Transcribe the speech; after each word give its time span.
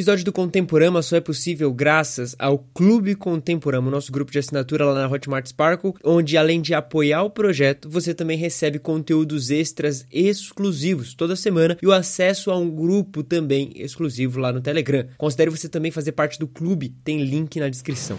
episódio 0.00 0.24
do 0.24 0.32
Contemporama 0.32 1.02
só 1.02 1.16
é 1.16 1.20
possível 1.20 1.70
graças 1.74 2.34
ao 2.38 2.58
Clube 2.58 3.14
Contemporama, 3.14 3.90
nosso 3.90 4.10
grupo 4.10 4.32
de 4.32 4.38
assinatura 4.38 4.86
lá 4.86 4.94
na 4.94 5.06
Hotmart 5.06 5.46
Sparkle, 5.46 5.92
onde 6.02 6.38
além 6.38 6.62
de 6.62 6.72
apoiar 6.72 7.22
o 7.22 7.28
projeto, 7.28 7.86
você 7.86 8.14
também 8.14 8.38
recebe 8.38 8.78
conteúdos 8.78 9.50
extras 9.50 10.06
exclusivos 10.10 11.12
toda 11.12 11.36
semana 11.36 11.76
e 11.82 11.86
o 11.86 11.92
acesso 11.92 12.50
a 12.50 12.56
um 12.56 12.70
grupo 12.70 13.22
também 13.22 13.72
exclusivo 13.74 14.40
lá 14.40 14.50
no 14.50 14.62
Telegram. 14.62 15.06
Considere 15.18 15.50
você 15.50 15.68
também 15.68 15.90
fazer 15.90 16.12
parte 16.12 16.38
do 16.38 16.48
clube, 16.48 16.94
tem 17.04 17.22
link 17.22 17.60
na 17.60 17.68
descrição. 17.68 18.18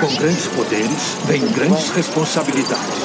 Com 0.00 0.16
grandes 0.16 0.46
poderes, 0.48 1.16
vem 1.26 1.46
grandes 1.52 1.90
responsabilidades. 1.90 3.02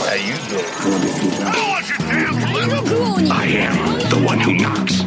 I 3.30 3.48
am 3.58 3.76
the 4.10 4.18
one 4.26 4.40
who 4.40 4.54
knocks. 4.54 5.06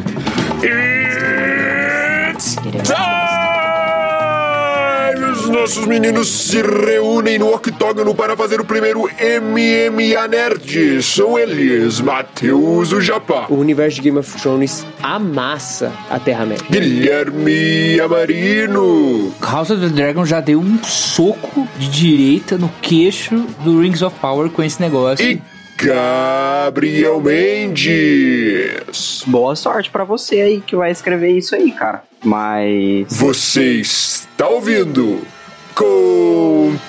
It's 0.63 2.55
time! 2.87 3.50
Os 5.61 5.75
nossos 5.75 5.85
meninos 5.85 6.27
se 6.27 6.59
reúnem 6.59 7.37
no 7.37 7.53
octógono 7.53 8.15
para 8.15 8.35
fazer 8.35 8.59
o 8.59 8.65
primeiro 8.65 9.01
MMA 9.01 10.27
Nerd. 10.27 11.03
São 11.03 11.37
eles, 11.37 12.01
Matheus 12.01 12.91
o 12.91 12.99
Japá, 12.99 13.45
O 13.47 13.57
universo 13.57 13.97
de 13.97 14.01
Game 14.01 14.17
of 14.17 14.41
Thrones 14.41 14.83
amassa 15.03 15.93
a 16.09 16.19
Terra-média. 16.19 16.65
Guilherme 16.67 17.99
Amarino, 17.99 19.31
House 19.39 19.69
of 19.69 19.79
the 19.81 19.89
Dragon 19.89 20.25
já 20.25 20.41
deu 20.41 20.59
um 20.59 20.83
soco 20.83 21.67
de 21.77 21.89
direita 21.89 22.57
no 22.57 22.67
queixo 22.81 23.45
do 23.63 23.81
Rings 23.81 24.01
of 24.01 24.19
Power 24.19 24.49
com 24.49 24.63
esse 24.63 24.81
negócio. 24.81 25.23
e 25.23 25.39
Gabriel 25.77 27.21
Mendes. 27.21 27.91
Boa 29.27 29.55
sorte 29.55 29.91
pra 29.91 30.03
você 30.03 30.41
aí 30.41 30.59
que 30.59 30.75
vai 30.75 30.89
escrever 30.89 31.37
isso 31.37 31.53
aí, 31.53 31.71
cara. 31.71 32.01
Mas. 32.23 33.05
Você 33.09 33.75
está 33.75 34.47
ouvindo 34.47 35.21
Contemporama. 35.75 36.81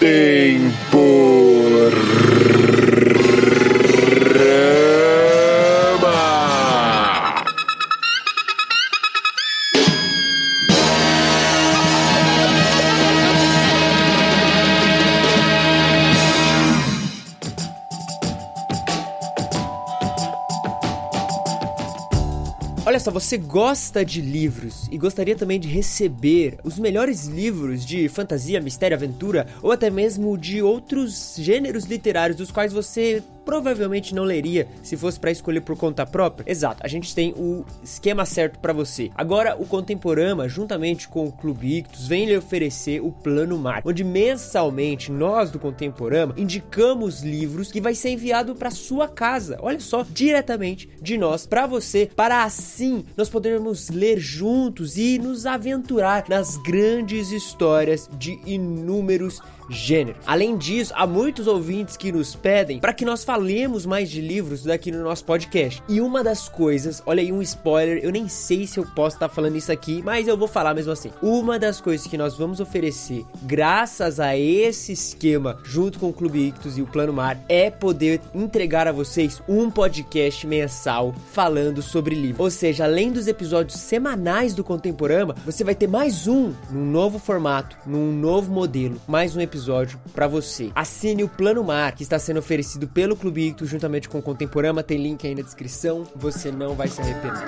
Só, 23.03 23.11
você 23.11 23.37
gosta 23.37 24.05
de 24.05 24.21
livros 24.21 24.87
e 24.89 24.97
gostaria 24.97 25.35
também 25.35 25.59
de 25.59 25.67
receber 25.67 26.59
os 26.63 26.79
melhores 26.79 27.27
livros 27.27 27.85
de 27.85 28.09
fantasia, 28.09 28.61
mistério, 28.61 28.97
aventura 28.97 29.49
ou 29.61 29.73
até 29.73 29.91
mesmo 29.91 30.39
de 30.39 30.63
outros 30.63 31.35
gêneros 31.37 31.85
literários 31.85 32.37
dos 32.37 32.53
quais 32.53 32.73
você 32.73 33.21
provavelmente 33.45 34.15
não 34.15 34.25
leria 34.25 34.69
se 34.83 34.97
fosse 34.97 35.19
para 35.19 35.31
escolher 35.31 35.61
por 35.61 35.77
conta 35.77 36.07
própria? 36.07 36.51
Exato, 36.51 36.83
a 36.85 36.89
gente 36.89 37.15
tem 37.15 37.33
o 37.37 37.65
esquema 37.83 38.25
certo 38.25 38.59
para 38.59 38.73
você. 38.73 39.11
Agora, 39.15 39.57
o 39.59 39.67
Contemporama, 39.67 40.49
juntamente 40.49 41.09
com 41.09 41.27
o 41.27 41.33
Clube 41.33 41.79
Ictus, 41.79 42.07
vem 42.07 42.27
lhe 42.27 42.37
oferecer 42.37 43.01
o 43.01 43.13
Plano 43.13 43.59
Mar, 43.59 43.83
onde 43.85 44.05
mensalmente 44.05 45.11
nós 45.11 45.51
do 45.51 45.59
Contemporama 45.59 46.35
indicamos 46.37 47.23
livros 47.23 47.71
que 47.71 47.81
vai 47.81 47.95
ser 47.95 48.11
enviado 48.11 48.55
para 48.55 48.71
sua 48.71 49.09
casa. 49.09 49.59
Olha 49.61 49.81
só, 49.81 50.05
diretamente 50.09 50.89
de 51.01 51.19
nós 51.19 51.47
para 51.47 51.67
você, 51.67 52.11
para 52.15 52.45
assim 52.45 53.05
nós 53.17 53.29
podermos 53.29 53.89
ler 53.89 54.19
juntos 54.19 54.97
e 54.97 55.19
nos 55.19 55.47
aventurar 55.47 56.25
nas 56.29 56.57
grandes 56.57 57.31
histórias 57.31 58.09
de 58.19 58.39
inúmeros 58.47 59.41
Além 60.27 60.57
disso, 60.57 60.93
há 60.95 61.07
muitos 61.07 61.47
ouvintes 61.47 61.97
que 61.97 62.13
nos 62.13 62.35
pedem 62.35 62.81
para 62.81 62.93
que 62.93 63.05
nós 63.05 63.25
falemos 63.25 63.87
mais 63.87 64.11
de 64.11 64.21
livros 64.21 64.65
daqui 64.65 64.91
no 64.91 65.03
nosso 65.03 65.25
podcast. 65.25 65.83
E 65.89 66.01
uma 66.01 66.23
das 66.23 66.49
coisas, 66.49 67.03
olha 67.07 67.23
aí 67.23 67.33
um 67.33 67.41
spoiler, 67.43 68.01
eu 68.03 68.11
nem 68.11 68.29
sei 68.29 68.67
se 68.67 68.79
eu 68.79 68.85
posso 68.95 69.17
estar 69.17 69.29
falando 69.29 69.57
isso 69.57 69.73
aqui, 69.73 70.03
mas 70.03 70.29
eu 70.29 70.37
vou 70.37 70.49
falar 70.49 70.75
mesmo 70.75 70.93
assim. 70.93 71.11
Uma 71.23 71.59
das 71.59 71.81
coisas 71.81 72.07
que 72.07 72.19
nós 72.19 72.37
vamos 72.37 72.61
oferecer, 72.61 73.25
graças 73.43 74.21
a 74.21 74.37
esse 74.37 74.93
esquema, 74.93 75.59
junto 75.63 75.99
com 75.99 76.09
o 76.09 76.13
Clube 76.13 76.49
Ictus 76.49 76.77
e 76.77 76.83
o 76.83 76.87
Plano 76.87 77.13
Mar, 77.13 77.39
é 77.49 77.71
poder 77.71 78.21
entregar 78.35 78.87
a 78.87 78.93
vocês 78.93 79.43
um 79.49 79.71
podcast 79.71 80.47
mensal 80.47 81.15
falando 81.33 81.83
sobre 81.83 82.15
livros. 82.15 82.41
Ou 82.41 82.51
seja, 82.51 82.85
além 82.85 83.13
dos 83.13 83.27
episódios 83.27 83.79
semanais 83.79 84.55
do 84.55 84.65
Contemporama, 84.65 85.35
você 85.45 85.65
vai 85.65 85.75
ter 85.75 85.87
mais 85.87 86.27
um 86.27 86.53
num 86.71 86.91
novo 86.91 87.19
formato, 87.19 87.77
num 87.87 88.13
novo 88.13 88.53
modelo, 88.53 89.01
mais 89.07 89.37
um 89.37 89.41
episódio 89.41 89.52
para 90.15 90.27
você. 90.27 90.71
Assine 90.75 91.25
o 91.25 91.29
Plano 91.29 91.63
Mar, 91.65 91.95
que 91.95 92.03
está 92.03 92.19
sendo 92.19 92.39
oferecido 92.39 92.89
pelo 92.89 93.17
Clube 93.17 93.49
Ictus 93.49 93.69
juntamente 93.69 94.09
com 94.09 94.19
o 94.19 94.23
Contemporama, 94.23 94.83
tem 94.83 94.99
link 95.03 95.27
aí 95.27 95.35
na 95.35 95.43
descrição, 95.43 96.07
você 96.17 96.51
não 96.51 96.75
vai 96.75 96.89
se 96.89 97.01
arrepender. 97.01 97.43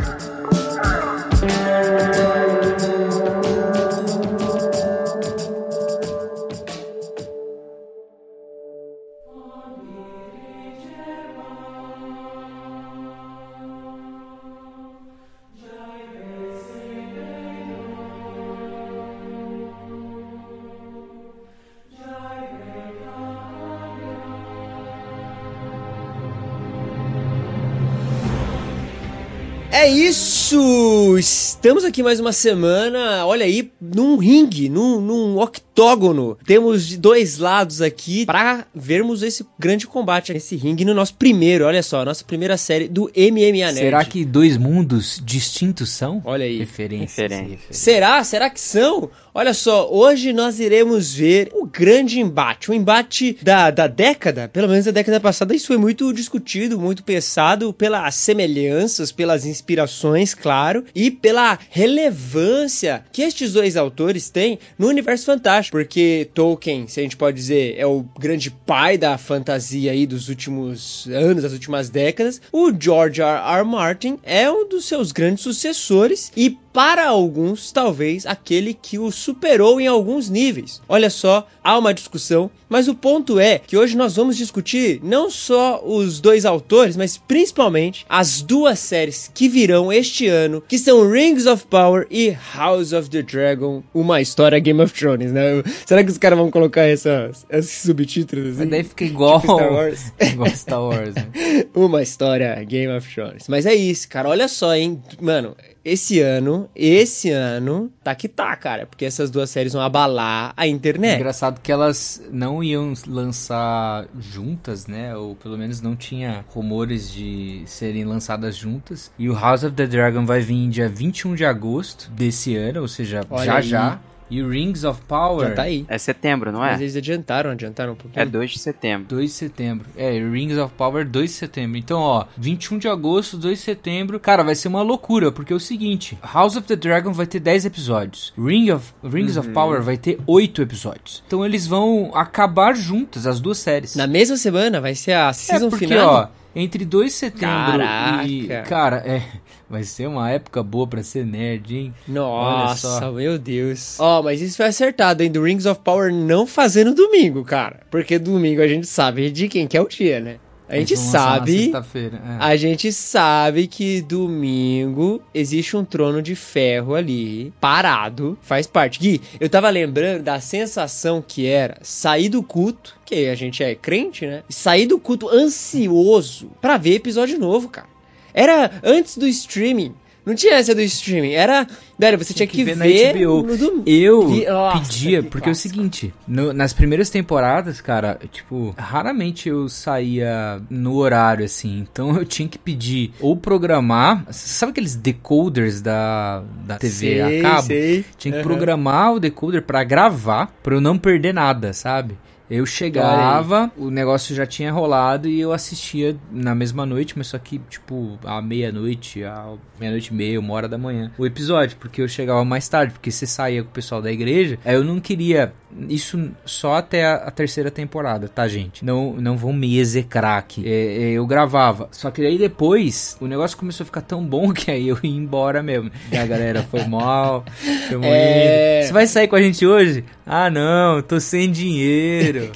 É 29.84 29.89
isso! 29.91 31.15
Estamos 31.19 31.84
aqui 31.84 32.03
mais 32.03 32.19
uma 32.19 32.33
semana, 32.33 33.27
olha 33.27 33.45
aí, 33.45 33.71
num 33.78 34.17
ringue, 34.17 34.71
num, 34.71 34.99
num 34.99 35.39
octógono. 35.39 36.39
Temos 36.47 36.87
de 36.87 36.97
dois 36.97 37.37
lados 37.37 37.83
aqui 37.83 38.25
para 38.25 38.67
vermos 38.75 39.23
esse 39.23 39.44
grande 39.59 39.87
combate, 39.87 40.33
esse 40.33 40.56
ringue 40.56 40.87
no 40.87 40.94
nosso 40.94 41.15
primeiro, 41.17 41.67
olha 41.67 41.83
só, 41.83 42.03
nossa 42.03 42.25
primeira 42.25 42.56
série 42.56 42.89
do 42.89 43.12
MMA 43.15 43.50
Nerd. 43.50 43.75
Será 43.75 44.05
que 44.06 44.25
dois 44.25 44.56
mundos 44.56 45.21
distintos 45.23 45.91
são? 45.91 46.23
Olha 46.25 46.47
aí. 46.47 46.61
Referências. 46.61 47.19
Referência. 47.19 47.43
referências. 47.43 47.77
Será? 47.77 48.25
Será 48.25 48.49
que 48.49 48.61
são? 48.62 49.11
Olha 49.37 49.53
só, 49.53 49.91
hoje 49.93 50.33
nós 50.33 50.61
iremos 50.61 51.12
ver 51.12 51.50
o 51.55 51.67
grande 51.67 52.21
embate, 52.21 52.71
o 52.71 52.75
embate 52.75 53.37
da, 53.43 53.69
da 53.69 53.89
década, 53.89 54.49
pelo 54.49 54.69
menos 54.69 54.84
da 54.84 54.93
década 54.93 55.19
passada, 55.19 55.53
isso 55.53 55.67
foi 55.67 55.77
muito 55.77 56.12
discutido, 56.12 56.78
muito 56.78 57.03
pensado 57.03 57.73
pelas 57.73 58.15
semelhanças, 58.15 59.11
pelas 59.11 59.44
inspirações, 59.44 60.34
claro, 60.34 60.84
e 60.94 61.11
pela 61.11 61.59
relevância 61.69 63.05
que 63.11 63.23
estes 63.23 63.55
dois 63.55 63.77
autores 63.77 64.31
têm 64.31 64.56
no 64.78 64.87
universo 64.87 65.27
fantástico, 65.27 65.77
porque 65.77 66.31
Tolkien, 66.33 66.87
se 66.87 67.00
a 67.00 67.03
gente 67.03 67.17
pode 67.17 67.37
dizer, 67.37 67.75
é 67.77 67.84
o 67.84 68.05
grande 68.17 68.53
pai 68.53 68.97
da 68.97 69.19
fantasia 69.19 69.91
aí 69.91 70.06
dos 70.06 70.28
últimos 70.28 71.09
anos, 71.09 71.43
das 71.43 71.53
últimas 71.53 71.91
décadas, 71.91 72.41
o 72.53 72.73
George 72.73 73.21
R. 73.21 73.59
R. 73.59 73.65
Martin 73.65 74.17
é 74.23 74.49
um 74.49 74.69
dos 74.69 74.84
seus 74.84 75.11
grandes 75.11 75.43
sucessores 75.43 76.31
e 76.37 76.56
para 76.75 77.07
alguns, 77.07 77.71
talvez 77.71 78.27
aquele 78.27 78.75
que 78.75 78.99
o 78.99 79.12
superou 79.12 79.81
em 79.81 79.87
alguns 79.87 80.29
níveis. 80.29 80.83
Olha 80.89 81.09
só, 81.09 81.47
há 81.62 81.79
uma 81.79 81.95
discussão, 81.95 82.51
mas 82.69 82.89
o 82.89 82.97
ponto 82.97 83.39
é 83.39 83.61
que 83.61 83.77
hoje 83.77 83.97
nós 83.97 84.17
vamos 84.17 84.37
discutir 84.37 84.99
não 85.01 85.31
só 85.31 85.81
os 85.87 86.21
dois 86.21 86.45
autores, 86.45 86.97
mas 86.97 87.17
principalmente 87.17 88.05
as 88.09 88.43
duas 88.43 88.81
séries 88.81 89.31
que 89.33 89.49
virão 89.49 89.93
este 89.93 90.26
ano, 90.26 90.61
que 90.67 90.76
são 90.76 91.09
Rings 91.09 91.47
of 91.47 91.65
Power 91.69 92.09
e 92.11 92.37
House 92.56 92.93
of 92.93 93.09
the 93.09 93.23
Dragon, 93.23 93.81
uma 93.94 94.20
história 94.20 94.59
Game 94.59 94.82
of 94.82 94.93
Thrones, 94.93 95.31
né? 95.31 95.62
Será 95.87 96.03
que 96.03 96.11
os 96.11 96.19
caras 96.19 96.37
vão 96.37 96.50
colocar 96.50 96.82
essas, 96.82 97.47
esses 97.50 97.82
subtítulos? 97.82 98.47
Mas 98.47 98.61
assim? 98.61 98.69
daí 98.69 98.82
fica 98.82 99.05
igual, 99.05 99.41
Tipo 99.41 99.55
Star 99.55 99.73
Wars. 99.73 100.12
igual 100.20 100.50
Star 100.50 100.82
Wars. 100.82 101.15
Né? 101.15 101.29
Uma 101.73 102.03
história 102.03 102.53
Game 102.65 102.93
of 102.93 103.15
Thrones. 103.15 103.47
Mas 103.47 103.65
é 103.65 103.75
isso, 103.77 104.09
cara. 104.09 104.29
Olha 104.29 104.49
só, 104.49 104.75
hein? 104.75 105.00
Mano, 105.20 105.55
esse 105.85 106.19
ano, 106.20 106.63
esse 106.75 107.31
ano, 107.31 107.90
tá 108.02 108.14
que 108.14 108.28
tá, 108.28 108.55
cara. 108.56 108.87
Porque 108.87 109.05
essas 109.05 109.31
duas 109.31 109.50
séries 109.50 109.72
vão 109.72 109.82
abalar 109.82 110.52
a 110.56 110.66
internet. 110.66 111.16
Engraçado 111.16 111.61
que 111.61 111.70
elas 111.72 112.22
não 112.31 112.62
iam 112.62 112.93
lançar 113.06 114.06
juntas, 114.19 114.87
né? 114.87 115.16
Ou 115.16 115.34
pelo 115.34 115.56
menos 115.58 115.81
não 115.81 115.96
tinha 115.96 116.44
rumores 116.49 117.12
de 117.12 117.62
serem 117.66 118.05
lançadas 118.05 118.56
juntas. 118.56 119.11
E 119.19 119.28
o 119.28 119.34
House 119.34 119.64
of 119.64 119.75
the 119.75 119.87
Dragon 119.87 120.25
vai 120.25 120.40
vir 120.40 120.69
dia 120.69 120.88
21 120.88 121.34
de 121.34 121.44
agosto 121.44 122.11
desse 122.11 122.56
ano, 122.56 122.81
ou 122.82 122.88
seja, 122.88 123.22
Olha 123.31 123.44
já 123.44 123.56
aí. 123.56 123.62
já. 123.62 124.00
E 124.34 124.42
Rings 124.42 124.82
of 124.82 125.00
Power. 125.06 125.48
Já 125.48 125.54
tá 125.54 125.62
aí. 125.62 125.84
É 125.88 125.96
setembro, 125.96 126.50
não 126.50 126.60
Mas 126.60 126.81
é? 126.81 126.84
eles 126.84 126.96
adiantaram, 126.96 127.50
adiantaram 127.50 127.92
um 127.92 127.96
pouquinho. 127.96 128.20
É 128.20 128.26
2 128.26 128.50
de 128.50 128.58
setembro. 128.58 129.06
2 129.08 129.31
de 129.31 129.36
setembro. 129.36 129.86
É, 129.96 130.10
Rings 130.12 130.58
of 130.58 130.75
Power 130.75 131.06
2 131.06 131.31
de 131.31 131.36
setembro. 131.36 131.78
Então, 131.78 132.00
ó, 132.00 132.25
21 132.36 132.78
de 132.78 132.88
agosto, 132.88 133.36
2 133.36 133.58
de 133.58 133.64
setembro. 133.64 134.19
Cara, 134.19 134.42
vai 134.42 134.54
ser 134.54 134.69
uma 134.69 134.82
loucura, 134.82 135.31
porque 135.31 135.52
é 135.52 135.56
o 135.56 135.60
seguinte: 135.60 136.19
House 136.22 136.56
of 136.56 136.66
the 136.66 136.75
Dragon 136.76 137.12
vai 137.12 137.26
ter 137.26 137.38
10 137.38 137.66
episódios. 137.66 138.32
Ring 138.36 138.70
of, 138.70 138.92
Rings 139.04 139.36
of 139.36 139.48
Power 139.50 139.82
vai 139.82 139.96
ter 139.96 140.19
8 140.26 140.62
episódios. 140.62 141.22
Então 141.26 141.44
eles 141.44 141.66
vão 141.66 142.10
acabar 142.14 142.75
juntas, 142.75 143.26
as 143.26 143.40
duas 143.40 143.58
séries. 143.58 143.94
Na 143.94 144.06
mesma 144.06 144.36
semana 144.36 144.81
vai 144.81 144.94
ser 144.94 145.12
a 145.12 145.28
é 145.28 145.32
season 145.32 145.70
porque, 145.70 145.86
final. 145.86 146.14
ó, 146.14 146.44
entre 146.55 146.85
2 146.85 147.06
de 147.06 147.19
setembro 147.19 147.83
e. 148.27 148.47
Caraca. 148.49 148.69
Cara, 148.69 148.97
é. 149.06 149.23
Vai 149.69 149.83
ser 149.83 150.06
uma 150.06 150.31
época 150.31 150.62
boa 150.62 150.87
pra 150.87 151.03
ser 151.03 151.25
nerd, 151.25 151.77
hein? 151.77 151.95
Nossa, 152.06 153.01
só. 153.01 153.11
meu 153.12 153.39
Deus. 153.39 153.99
Ó, 153.99 154.23
mas 154.23 154.41
isso 154.41 154.56
foi 154.59 154.67
acertado, 154.67 155.23
hein? 155.23 155.31
Do 155.31 155.43
Rings 155.43 155.67
of 155.67 155.81
Power 155.83 156.12
não 156.12 156.47
fazer 156.47 156.85
no 156.85 156.95
domingo, 156.95 157.45
cara. 157.45 157.81
Porque 157.91 158.19
domingo 158.19 158.61
a 158.62 158.69
gente 158.69 158.87
sabe 158.87 159.31
de 159.31 159.49
quem 159.49 159.67
que 159.67 159.77
é 159.77 159.81
o 159.81 159.89
dia, 159.89 160.21
né? 160.21 160.37
A 160.69 160.76
gente 160.76 160.96
sabe. 160.96 161.70
é. 162.16 162.37
A 162.40 162.56
gente 162.56 162.90
sabe 162.90 163.66
que 163.66 164.00
domingo 164.00 165.22
existe 165.34 165.76
um 165.76 165.84
trono 165.84 166.22
de 166.22 166.34
ferro 166.34 166.94
ali, 166.94 167.52
parado, 167.61 168.38
faz 168.40 168.66
parte. 168.66 168.99
Gui, 168.99 169.20
eu 169.38 169.49
tava 169.49 169.69
lembrando 169.69 170.22
da 170.22 170.40
sensação 170.40 171.22
que 171.26 171.46
era 171.46 171.76
sair 171.82 172.31
do 172.31 172.43
culto, 172.43 172.96
que 173.05 173.28
a 173.28 173.34
gente 173.34 173.62
é 173.62 173.75
crente, 173.75 174.26
né? 174.26 174.43
Sair 174.49 174.87
do 174.87 174.99
culto 174.99 175.28
ansioso 175.28 176.50
pra 176.61 176.78
ver 176.78 176.94
episódio 176.94 177.38
novo, 177.38 177.69
cara. 177.69 177.88
Era 178.32 178.70
antes 178.82 179.17
do 179.17 179.28
streaming. 179.28 179.94
Não 180.26 180.35
tinha 180.35 180.55
essa 180.55 180.75
do 180.75 180.81
streaming. 180.81 181.32
Era. 181.32 181.67
Velho, 181.99 182.19
você 182.19 182.32
tinha, 182.35 182.47
que, 182.47 182.65
ver, 182.65 182.76
na 182.76 182.87
HBO. 182.87 183.43
no 183.47 183.56
domingo. 183.56 183.82
Eu 183.87 184.29
Nossa, 184.49 184.81
pedia, 184.81 185.23
que 185.23 185.29
porque 185.29 185.49
é 185.49 185.53
o 185.53 185.55
clássico. 185.55 185.75
seguinte, 185.75 186.15
no- 186.26 186.53
nas 186.53 186.73
primeiras 186.73 187.09
temporadas, 187.11 187.81
cara, 187.81 188.19
tipo, 188.32 188.75
raramente 188.76 189.49
eu 189.49 189.69
saía 189.69 190.61
no 190.69 190.97
horário, 190.97 191.44
assim, 191.44 191.79
então 191.79 192.17
eu 192.17 192.25
tinha 192.25 192.49
que 192.49 192.59
pedir 192.59 193.12
ou 193.21 193.37
programar, 193.37 194.25
sabe 194.31 194.71
aqueles 194.73 194.97
decoders 194.97 195.81
da, 195.81 196.43
da 196.67 196.79
TV 196.79 196.91
Sei, 196.97 197.20
a 197.20 197.43
cabo? 197.43 197.67
sei. 197.69 198.05
Tinha 198.19 198.32
que 198.32 198.38
Aham. 198.41 198.49
programar 198.49 199.12
o 199.15 199.20
decoder 199.20 199.62
pra 199.62 199.85
gravar, 199.85 200.53
pra 200.62 200.75
eu 200.75 200.81
não 200.81 200.99
perder 200.99 201.32
nada, 201.32 201.73
sabe? 201.73 202.17
Eu 202.55 202.65
chegava, 202.67 203.71
o 203.77 203.91
negócio 203.91 204.35
já 204.35 204.47
tinha 204.47 204.71
rolado 204.71 205.29
e 205.29 205.41
eu 205.41 205.53
assistia 205.53 206.17
na 206.31 206.55
mesma 206.55 206.87
noite, 206.87 207.15
mas 207.17 207.27
só 207.27 207.39
que, 207.39 207.59
tipo, 207.69 208.17
à 208.25 208.41
meia-noite, 208.41 209.25
à 209.25 209.55
meia-noite 209.79 210.12
e 210.12 210.15
meia, 210.15 210.39
uma 210.39 210.55
hora 210.55 210.69
da 210.69 210.79
manhã, 210.79 211.11
o 211.19 211.27
episódio, 211.27 211.77
porque 211.79 212.01
eu 212.01 212.06
chegava 212.06 212.45
mais 212.45 212.69
tarde, 212.69 212.93
porque 212.93 213.11
você 213.11 213.27
saía 213.27 213.65
com 213.65 213.71
o 213.71 213.73
pessoal 213.73 214.01
da 214.01 214.12
igreja, 214.12 214.56
aí 214.65 214.75
eu 214.77 214.85
não 214.85 215.01
queria 215.01 215.53
isso 215.88 216.31
só 216.44 216.76
até 216.76 217.05
a, 217.05 217.15
a 217.15 217.31
terceira 217.31 217.71
temporada, 217.71 218.29
tá, 218.29 218.47
gente? 218.47 218.85
Não, 218.85 219.15
não 219.15 219.37
vão 219.37 219.53
me 219.53 219.79
execrar 219.79 220.38
aqui. 220.38 220.62
É, 220.67 220.71
é, 220.71 221.11
eu 221.12 221.26
gravava, 221.26 221.88
só 221.91 222.11
que 222.11 222.25
aí 222.25 222.38
depois 222.38 223.17
o 223.21 223.26
negócio 223.26 223.56
começou 223.56 223.85
a 223.85 223.87
ficar 223.87 224.03
tão 224.03 224.25
bom 224.25 224.53
que 224.55 224.71
aí 224.71 224.88
eu 224.88 224.99
ia 225.03 225.11
embora 225.11 225.62
mesmo. 225.62 225.91
E 226.11 226.17
a 226.17 226.26
galera 226.26 226.62
foi 226.62 226.85
mal, 226.88 227.44
tamo 227.88 228.05
É. 228.05 228.82
Você 228.82 228.93
vai 228.93 229.06
sair 229.06 229.29
com 229.29 229.37
a 229.37 229.43
gente 229.43 229.67
hoje? 229.67 230.05
Ah, 230.25 230.49
não, 230.49 231.03
tô 231.03 231.19
sem 231.19 231.50
dinheiro. 231.50 232.53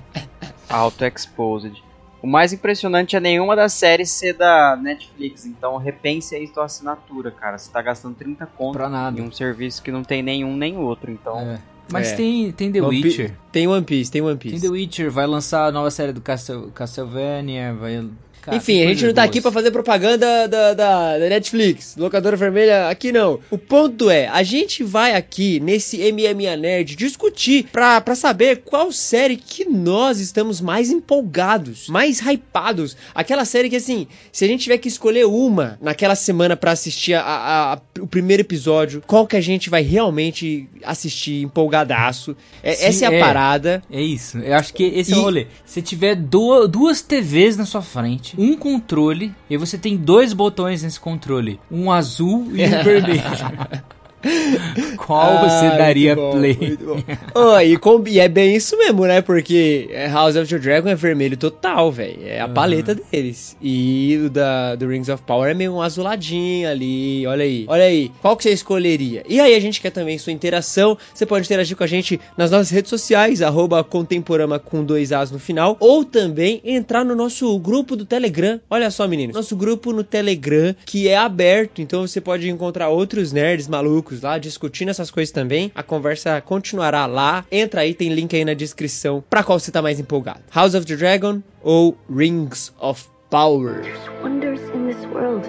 Auto-exposed. 0.68 1.82
O 2.22 2.26
mais 2.26 2.52
impressionante 2.52 3.16
é 3.16 3.20
nenhuma 3.20 3.56
das 3.56 3.72
séries 3.72 4.10
ser 4.10 4.34
da 4.34 4.76
Netflix, 4.80 5.44
então 5.44 5.76
repense 5.76 6.36
aí 6.36 6.46
sua 6.46 6.66
assinatura, 6.66 7.32
cara. 7.32 7.58
Você 7.58 7.70
tá 7.70 7.82
gastando 7.82 8.14
30 8.14 8.46
conto 8.46 8.74
pra 8.74 8.88
nada. 8.88 9.18
em 9.18 9.24
um 9.24 9.32
serviço 9.32 9.82
que 9.82 9.90
não 9.90 10.04
tem 10.04 10.22
nenhum 10.22 10.56
nem 10.56 10.78
outro, 10.78 11.10
então... 11.10 11.40
É. 11.40 11.71
Mas 11.90 12.12
É. 12.12 12.16
tem, 12.16 12.52
tem 12.52 12.70
The 12.72 12.80
One 12.82 13.00
Pi- 13.02 13.08
Witcher. 13.08 13.32
Tem 13.50 13.66
One 13.66 13.84
Piece, 13.84 14.10
tem 14.10 14.22
One 14.22 14.36
Piece. 14.36 14.52
Tem 14.60 14.60
The 14.60 14.68
Witcher, 14.74 15.10
vai 15.10 15.26
lançar 15.26 15.66
a 15.66 15.72
nova 15.72 15.90
série 15.90 16.12
do 16.12 16.20
Castle, 16.20 16.70
Castlevania, 16.74 17.74
vai... 17.74 18.04
Cara, 18.42 18.56
Enfim, 18.56 18.82
a 18.82 18.88
gente 18.88 19.06
não 19.06 19.14
tá 19.14 19.22
aqui 19.22 19.40
pra 19.40 19.52
fazer 19.52 19.70
propaganda 19.70 20.48
da, 20.48 20.74
da, 20.74 21.18
da 21.18 21.28
Netflix, 21.28 21.94
locadora 21.96 22.36
vermelha, 22.36 22.88
aqui 22.88 23.12
não. 23.12 23.38
O 23.50 23.56
ponto 23.56 24.10
é, 24.10 24.26
a 24.26 24.42
gente 24.42 24.82
vai 24.82 25.14
aqui 25.14 25.60
nesse 25.60 25.98
MMA 26.12 26.56
Nerd 26.56 26.96
discutir 26.96 27.66
pra, 27.70 28.00
pra 28.00 28.16
saber 28.16 28.62
qual 28.64 28.90
série 28.90 29.36
que 29.36 29.64
nós 29.64 30.18
estamos 30.18 30.60
mais 30.60 30.90
empolgados, 30.90 31.86
mais 31.88 32.18
hypados. 32.20 32.96
Aquela 33.14 33.44
série 33.44 33.70
que, 33.70 33.76
assim, 33.76 34.08
se 34.32 34.44
a 34.44 34.48
gente 34.48 34.64
tiver 34.64 34.78
que 34.78 34.88
escolher 34.88 35.24
uma 35.24 35.78
naquela 35.80 36.16
semana 36.16 36.56
pra 36.56 36.72
assistir 36.72 37.14
a- 37.14 37.22
a- 37.22 37.72
a- 37.74 37.80
o 38.00 38.06
primeiro 38.08 38.40
episódio, 38.40 39.02
qual 39.06 39.24
que 39.24 39.36
a 39.36 39.40
gente 39.40 39.70
vai 39.70 39.82
realmente 39.82 40.68
assistir 40.82 41.42
empolgadaço. 41.42 42.36
É, 42.62 42.72
Sim, 42.74 42.86
essa 42.86 43.04
é 43.04 43.08
a 43.08 43.12
é. 43.12 43.20
parada. 43.20 43.82
É 43.90 44.00
isso, 44.02 44.38
eu 44.38 44.54
acho 44.56 44.74
que 44.74 44.82
esse 44.84 45.12
é 45.12 45.16
o 45.16 45.20
E- 45.20 45.22
rolê. 45.22 45.46
Se 45.64 45.80
tiver 45.80 46.16
du- 46.16 46.66
duas 46.66 47.00
TVs 47.02 47.56
na 47.56 47.64
sua 47.66 47.82
frente, 47.82 48.31
um 48.36 48.56
controle, 48.56 49.34
e 49.48 49.56
você 49.56 49.76
tem 49.78 49.96
dois 49.96 50.32
botões 50.32 50.82
nesse 50.82 50.98
controle, 50.98 51.60
um 51.70 51.90
azul 51.90 52.48
e 52.54 52.64
um 52.64 52.70
vermelho. 52.82 53.22
Qual 54.96 55.40
você 55.40 55.66
Ah, 55.66 55.76
daria 55.76 56.14
muito 56.16 56.84
bom, 56.84 57.00
play? 57.02 57.18
Ó, 57.34 57.60
e, 57.60 57.76
com- 57.76 58.02
e 58.06 58.18
é 58.20 58.28
bem 58.28 58.54
isso 58.56 58.76
mesmo, 58.78 59.04
né? 59.06 59.20
Porque 59.20 59.88
House 60.12 60.36
of 60.36 60.48
the 60.48 60.58
Dragon 60.58 60.88
é 60.88 60.94
vermelho 60.94 61.36
total, 61.36 61.90
velho. 61.90 62.18
É 62.24 62.40
a 62.40 62.44
Aham. 62.44 62.54
paleta 62.54 62.94
deles. 62.94 63.56
E 63.60 64.20
o 64.26 64.30
da 64.30 64.74
do 64.76 64.88
Rings 64.88 65.08
of 65.08 65.22
Power 65.24 65.50
é 65.50 65.54
meio 65.54 65.74
um 65.74 65.82
azuladinho 65.82 66.68
ali. 66.68 67.26
Olha 67.26 67.44
aí. 67.44 67.64
Olha 67.68 67.84
aí. 67.84 68.10
Qual 68.20 68.36
que 68.36 68.42
você 68.44 68.50
escolheria? 68.52 69.22
E 69.28 69.40
aí 69.40 69.54
a 69.54 69.60
gente 69.60 69.80
quer 69.80 69.90
também 69.90 70.18
sua 70.18 70.32
interação. 70.32 70.96
Você 71.12 71.26
pode 71.26 71.46
interagir 71.46 71.76
com 71.76 71.84
a 71.84 71.86
gente 71.86 72.20
nas 72.36 72.50
nossas 72.50 72.70
redes 72.70 72.90
sociais, 72.90 73.42
arroba 73.42 73.82
Contemporama 73.84 74.58
com 74.58 74.84
dois 74.84 75.12
As 75.12 75.30
no 75.30 75.38
final. 75.38 75.76
Ou 75.80 76.04
também 76.04 76.60
entrar 76.64 77.04
no 77.04 77.14
nosso 77.14 77.58
grupo 77.58 77.96
do 77.96 78.04
Telegram. 78.04 78.60
Olha 78.70 78.90
só, 78.90 79.06
meninos. 79.08 79.34
Nosso 79.34 79.56
grupo 79.56 79.92
no 79.92 80.04
Telegram, 80.04 80.74
que 80.86 81.08
é 81.08 81.16
aberto. 81.16 81.80
Então 81.82 82.06
você 82.06 82.20
pode 82.20 82.48
encontrar 82.48 82.88
outros 82.88 83.32
nerds 83.32 83.68
malucos 83.68 84.11
lá 84.20 84.36
discutindo 84.38 84.90
essas 84.90 85.10
coisas 85.10 85.32
também. 85.32 85.70
A 85.74 85.82
conversa 85.82 86.40
continuará 86.40 87.06
lá. 87.06 87.44
Entra 87.50 87.80
aí, 87.82 87.94
tem 87.94 88.08
link 88.12 88.34
aí 88.36 88.44
na 88.44 88.54
descrição 88.54 89.22
pra 89.30 89.42
qual 89.42 89.58
você 89.58 89.70
tá 89.70 89.80
mais 89.80 89.98
empolgado. 89.98 90.40
House 90.54 90.74
of 90.74 90.86
the 90.86 90.96
Dragon 90.96 91.40
ou 91.62 91.96
Rings 92.14 92.72
of 92.78 93.06
Power? 93.30 93.82
wonders 94.22 94.60
in 94.74 94.86
this 94.88 95.04
world 95.06 95.48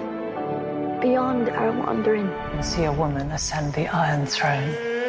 beyond 1.00 1.50
our 1.50 1.70
wandering. 1.84 2.26
and 2.54 2.64
see 2.64 2.84
a 2.86 2.92
woman 2.92 3.30
ascend 3.32 3.72
the 3.74 3.82
Iron 3.92 4.24
Throne. 4.26 5.03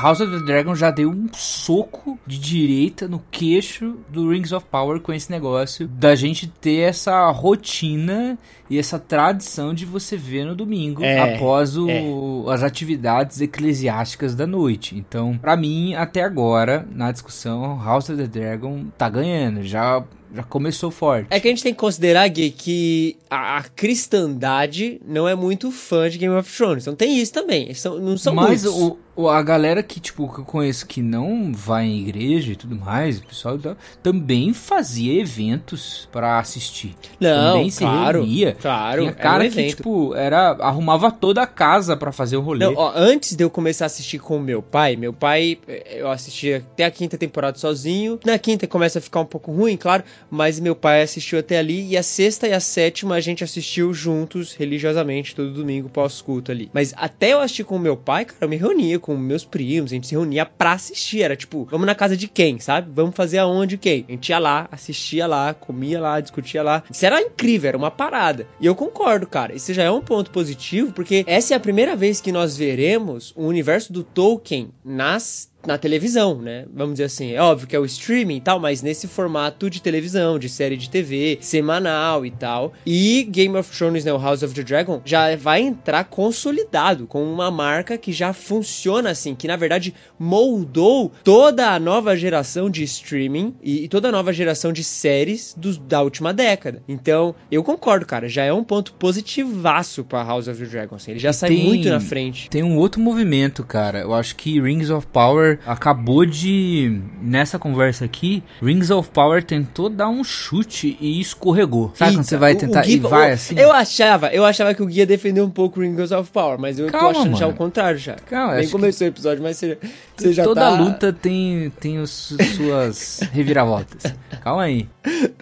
House 0.00 0.20
of 0.20 0.30
the 0.30 0.44
Dragon 0.44 0.74
já 0.74 0.90
deu 0.90 1.10
um 1.10 1.28
soco 1.32 2.18
de 2.26 2.38
direita 2.38 3.06
no 3.08 3.22
queixo 3.30 3.96
do 4.08 4.28
Rings 4.30 4.52
of 4.52 4.66
Power 4.70 5.00
com 5.00 5.12
esse 5.12 5.30
negócio 5.30 5.86
da 5.88 6.14
gente 6.14 6.46
ter 6.46 6.80
essa 6.88 7.30
rotina 7.30 8.38
e 8.68 8.78
essa 8.78 8.98
tradição 8.98 9.74
de 9.74 9.84
você 9.84 10.16
ver 10.16 10.44
no 10.44 10.54
domingo 10.54 11.02
É, 11.04 11.34
após 11.34 11.76
o- 11.76 12.46
as 12.48 12.62
atividades 12.62 13.40
eclesiásticas 13.40 14.34
da 14.34 14.46
noite. 14.46 14.96
Então, 14.96 15.36
pra 15.36 15.56
mim, 15.56 15.94
até 15.94 16.22
agora, 16.22 16.86
na 16.92 17.10
discussão, 17.12 17.78
House 17.82 18.08
of 18.08 18.16
the 18.20 18.26
Dragon 18.28 18.84
tá 18.96 19.08
ganhando, 19.08 19.62
já, 19.64 20.02
já 20.32 20.42
começou 20.44 20.90
forte. 20.90 21.26
É 21.30 21.40
que 21.40 21.48
a 21.48 21.50
gente 21.50 21.62
tem 21.64 21.74
que 21.74 21.80
considerar, 21.80 22.28
Gui, 22.28 22.50
que 22.50 23.16
a, 23.28 23.58
a 23.58 23.62
cristandade 23.64 25.00
não 25.06 25.26
é 25.28 25.34
muito 25.34 25.70
fã 25.70 26.08
de 26.08 26.18
Game 26.18 26.34
of 26.34 26.56
Thrones. 26.56 26.84
Então 26.84 26.94
tem 26.94 27.18
isso 27.18 27.32
também. 27.32 27.72
São, 27.74 27.98
não 27.98 28.16
são 28.16 28.34
Mas 28.34 28.64
muitos. 28.64 28.80
o- 28.82 28.98
a 29.28 29.42
galera 29.42 29.82
que, 29.82 30.00
tipo, 30.00 30.32
que 30.32 30.40
eu 30.40 30.44
conheço 30.44 30.86
que 30.86 31.02
não 31.02 31.52
vai 31.52 31.86
em 31.86 32.00
igreja 32.00 32.52
e 32.52 32.56
tudo 32.56 32.76
mais, 32.76 33.18
o 33.18 33.26
pessoal 33.26 33.58
também 34.02 34.52
fazia 34.52 35.20
eventos 35.20 36.08
pra 36.12 36.38
assistir. 36.38 36.94
Não, 37.20 37.54
também 37.54 37.70
se 37.70 37.80
claro, 37.80 38.20
reunia. 38.20 38.56
claro, 38.60 39.02
Tinha 39.02 39.10
era 39.10 39.20
cara 39.20 39.44
um 39.44 39.50
que, 39.50 39.60
evento. 39.60 39.76
tipo, 39.76 40.14
era, 40.14 40.50
arrumava 40.60 41.10
toda 41.10 41.42
a 41.42 41.46
casa 41.46 41.96
pra 41.96 42.12
fazer 42.12 42.36
o 42.36 42.40
rolê. 42.40 42.64
Não, 42.64 42.74
ó, 42.76 42.92
antes 42.94 43.34
de 43.34 43.44
eu 43.44 43.50
começar 43.50 43.84
a 43.84 43.86
assistir 43.86 44.18
com 44.18 44.36
o 44.36 44.40
meu 44.40 44.62
pai, 44.62 44.96
meu 44.96 45.12
pai, 45.12 45.58
eh, 45.66 45.98
eu 46.00 46.10
assistia 46.10 46.58
até 46.58 46.84
a 46.84 46.90
quinta 46.90 47.18
temporada 47.18 47.58
sozinho. 47.58 48.18
Na 48.24 48.38
quinta 48.38 48.66
começa 48.66 48.98
a 48.98 49.02
ficar 49.02 49.20
um 49.20 49.26
pouco 49.26 49.52
ruim, 49.52 49.76
claro, 49.76 50.04
mas 50.30 50.60
meu 50.60 50.74
pai 50.76 51.02
assistiu 51.02 51.38
até 51.38 51.58
ali. 51.58 51.88
E 51.88 51.96
a 51.96 52.02
sexta 52.02 52.46
e 52.46 52.52
a 52.52 52.60
sétima 52.60 53.14
a 53.16 53.20
gente 53.20 53.42
assistiu 53.44 53.92
juntos, 53.92 54.54
religiosamente, 54.54 55.34
todo 55.34 55.52
domingo 55.52 55.88
pós-culto 55.88 56.50
ali. 56.50 56.70
Mas 56.72 56.92
até 56.96 57.32
eu 57.32 57.40
assistir 57.40 57.64
com 57.64 57.76
o 57.76 57.80
meu 57.80 57.96
pai, 57.96 58.24
cara, 58.24 58.38
eu 58.42 58.48
me 58.48 58.56
reunia 58.56 58.98
com 58.98 59.09
meus 59.16 59.44
primos, 59.44 59.92
a 59.92 59.94
gente 59.94 60.06
se 60.06 60.14
reunia 60.14 60.44
pra 60.46 60.72
assistir. 60.72 61.22
Era 61.22 61.36
tipo, 61.36 61.66
vamos 61.70 61.86
na 61.86 61.94
casa 61.94 62.16
de 62.16 62.28
quem, 62.28 62.58
sabe? 62.58 62.90
Vamos 62.94 63.14
fazer 63.14 63.38
aonde 63.38 63.76
quem? 63.76 64.04
A 64.08 64.12
gente 64.12 64.28
ia 64.28 64.38
lá, 64.38 64.68
assistia 64.70 65.26
lá, 65.26 65.54
comia 65.54 66.00
lá, 66.00 66.20
discutia 66.20 66.62
lá. 66.62 66.82
Isso 66.90 67.04
era 67.04 67.20
incrível, 67.20 67.68
era 67.68 67.78
uma 67.78 67.90
parada. 67.90 68.46
E 68.60 68.66
eu 68.66 68.74
concordo, 68.74 69.26
cara. 69.26 69.54
Isso 69.54 69.72
já 69.72 69.82
é 69.82 69.90
um 69.90 70.00
ponto 70.00 70.30
positivo, 70.30 70.92
porque 70.92 71.24
essa 71.26 71.54
é 71.54 71.56
a 71.56 71.60
primeira 71.60 71.96
vez 71.96 72.20
que 72.20 72.32
nós 72.32 72.56
veremos 72.56 73.32
o 73.36 73.46
universo 73.46 73.92
do 73.92 74.02
Tolkien 74.02 74.70
nas 74.84 75.49
na 75.66 75.76
televisão, 75.78 76.40
né? 76.40 76.64
Vamos 76.72 76.94
dizer 76.94 77.04
assim, 77.04 77.32
é 77.32 77.40
óbvio 77.40 77.66
que 77.66 77.76
é 77.76 77.78
o 77.78 77.84
streaming 77.84 78.36
e 78.36 78.40
tal, 78.40 78.58
mas 78.58 78.82
nesse 78.82 79.06
formato 79.06 79.68
de 79.68 79.82
televisão, 79.82 80.38
de 80.38 80.48
série 80.48 80.76
de 80.76 80.88
TV, 80.88 81.38
semanal 81.40 82.24
e 82.24 82.30
tal. 82.30 82.72
E 82.86 83.26
Game 83.30 83.56
of 83.56 83.76
Thrones, 83.76 84.04
né, 84.04 84.12
o 84.12 84.18
House 84.18 84.42
of 84.42 84.54
the 84.54 84.62
Dragon, 84.62 85.00
já 85.04 85.34
vai 85.36 85.60
entrar 85.62 86.04
consolidado 86.04 87.06
com 87.06 87.22
uma 87.22 87.50
marca 87.50 87.98
que 87.98 88.12
já 88.12 88.32
funciona 88.32 89.10
assim, 89.10 89.34
que 89.34 89.46
na 89.48 89.56
verdade 89.56 89.94
moldou 90.18 91.12
toda 91.22 91.70
a 91.70 91.78
nova 91.78 92.16
geração 92.16 92.70
de 92.70 92.82
streaming 92.84 93.54
e, 93.62 93.84
e 93.84 93.88
toda 93.88 94.08
a 94.08 94.12
nova 94.12 94.32
geração 94.32 94.72
de 94.72 94.82
séries 94.82 95.54
do, 95.56 95.76
da 95.78 96.02
última 96.02 96.32
década. 96.32 96.82
Então, 96.88 97.34
eu 97.50 97.62
concordo, 97.62 98.06
cara, 98.06 98.28
já 98.28 98.44
é 98.44 98.52
um 98.52 98.64
ponto 98.64 98.92
positivaço 98.94 100.04
para 100.04 100.22
House 100.22 100.48
of 100.48 100.62
the 100.62 100.68
Dragon, 100.68 100.96
assim, 100.96 101.12
ele 101.12 101.20
já 101.20 101.32
sai 101.32 101.50
Tem- 101.50 101.64
muito 101.64 101.88
na 101.88 102.00
frente. 102.00 102.48
Tem 102.48 102.62
um 102.62 102.76
outro 102.78 103.00
movimento, 103.00 103.64
cara. 103.64 104.00
Eu 104.00 104.14
acho 104.14 104.36
que 104.36 104.60
Rings 104.60 104.90
of 104.90 105.06
Power 105.08 105.49
acabou 105.66 106.24
de. 106.24 107.00
Nessa 107.20 107.58
conversa 107.58 108.04
aqui, 108.04 108.42
Rings 108.62 108.90
of 108.90 109.10
Power 109.10 109.42
tentou 109.42 109.88
dar 109.88 110.08
um 110.08 110.22
chute 110.24 110.96
e 111.00 111.20
escorregou. 111.20 111.92
Sabe 111.94 112.12
quando 112.12 112.18
Eita, 112.18 112.22
você 112.28 112.36
vai 112.36 112.54
tentar 112.54 112.82
Gui- 112.82 112.94
e 112.94 112.98
vai 112.98 113.30
o- 113.30 113.34
assim? 113.34 113.58
Eu 113.58 113.72
achava, 113.72 114.28
eu 114.28 114.44
achava 114.44 114.74
que 114.74 114.82
o 114.82 114.86
Guia 114.86 115.06
defendeu 115.06 115.44
um 115.44 115.50
pouco 115.50 115.80
Rings 115.80 116.10
of 116.12 116.30
Power, 116.30 116.58
mas 116.58 116.78
eu 116.78 116.86
Calma, 116.88 117.12
tô 117.12 117.20
achando 117.20 117.36
já 117.36 117.46
mano. 117.46 117.54
o 117.54 117.58
contrário 117.58 117.98
já. 117.98 118.14
Calma, 118.16 118.54
Nem 118.56 118.68
começou 118.68 119.06
o 119.06 119.10
episódio, 119.10 119.42
mas 119.42 119.56
você, 119.56 119.78
você 120.16 120.32
já 120.32 120.44
Toda 120.44 120.60
tá... 120.60 120.70
luta 120.70 121.12
tem, 121.12 121.70
tem 121.80 121.98
os, 121.98 122.10
suas 122.56 123.20
reviravoltas. 123.32 124.14
Calma 124.42 124.62
aí. 124.62 124.88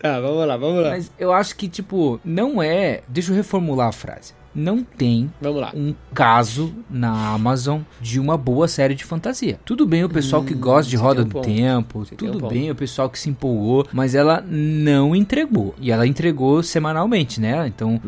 Tá, 0.03 0.21
vamos 0.21 0.47
lá, 0.47 0.57
vamos 0.57 0.83
lá. 0.83 0.91
Mas 0.91 1.11
eu 1.19 1.33
acho 1.33 1.55
que, 1.57 1.69
tipo, 1.69 2.21
não 2.25 2.63
é. 2.63 3.01
Deixa 3.09 3.31
eu 3.31 3.37
reformular 3.37 3.89
a 3.89 3.93
frase. 3.93 4.33
Não 4.59 4.83
tem 4.83 5.31
um 5.73 5.95
caso 6.13 6.75
na 6.91 7.29
Amazon 7.33 7.83
de 8.01 8.19
uma 8.19 8.37
boa 8.37 8.67
série 8.67 8.97
de 8.97 9.05
fantasia. 9.05 9.61
Tudo 9.65 9.87
bem 9.87 10.03
o 10.03 10.09
pessoal 10.09 10.43
que 10.43 10.53
gosta 10.53 10.91
de 10.91 10.97
Roda 10.97 11.23
um 11.23 11.25
do 11.27 11.31
ponto. 11.31 11.45
Tempo, 11.47 11.99
Você 12.01 12.15
um 12.15 12.19
tudo 12.19 12.41
ponto. 12.41 12.53
bem 12.53 12.69
o 12.69 12.75
pessoal 12.75 13.09
que 13.09 13.21
se 13.21 13.31
empolgou, 13.31 13.87
mas 13.93 14.17
ela 14.17 14.45
não 14.45 15.15
entregou. 15.15 15.77
E 15.81 15.93
ela 15.93 16.09
entregou 16.09 16.61
semanalmente, 16.61 17.41
né? 17.41 17.69
Então 17.69 18.01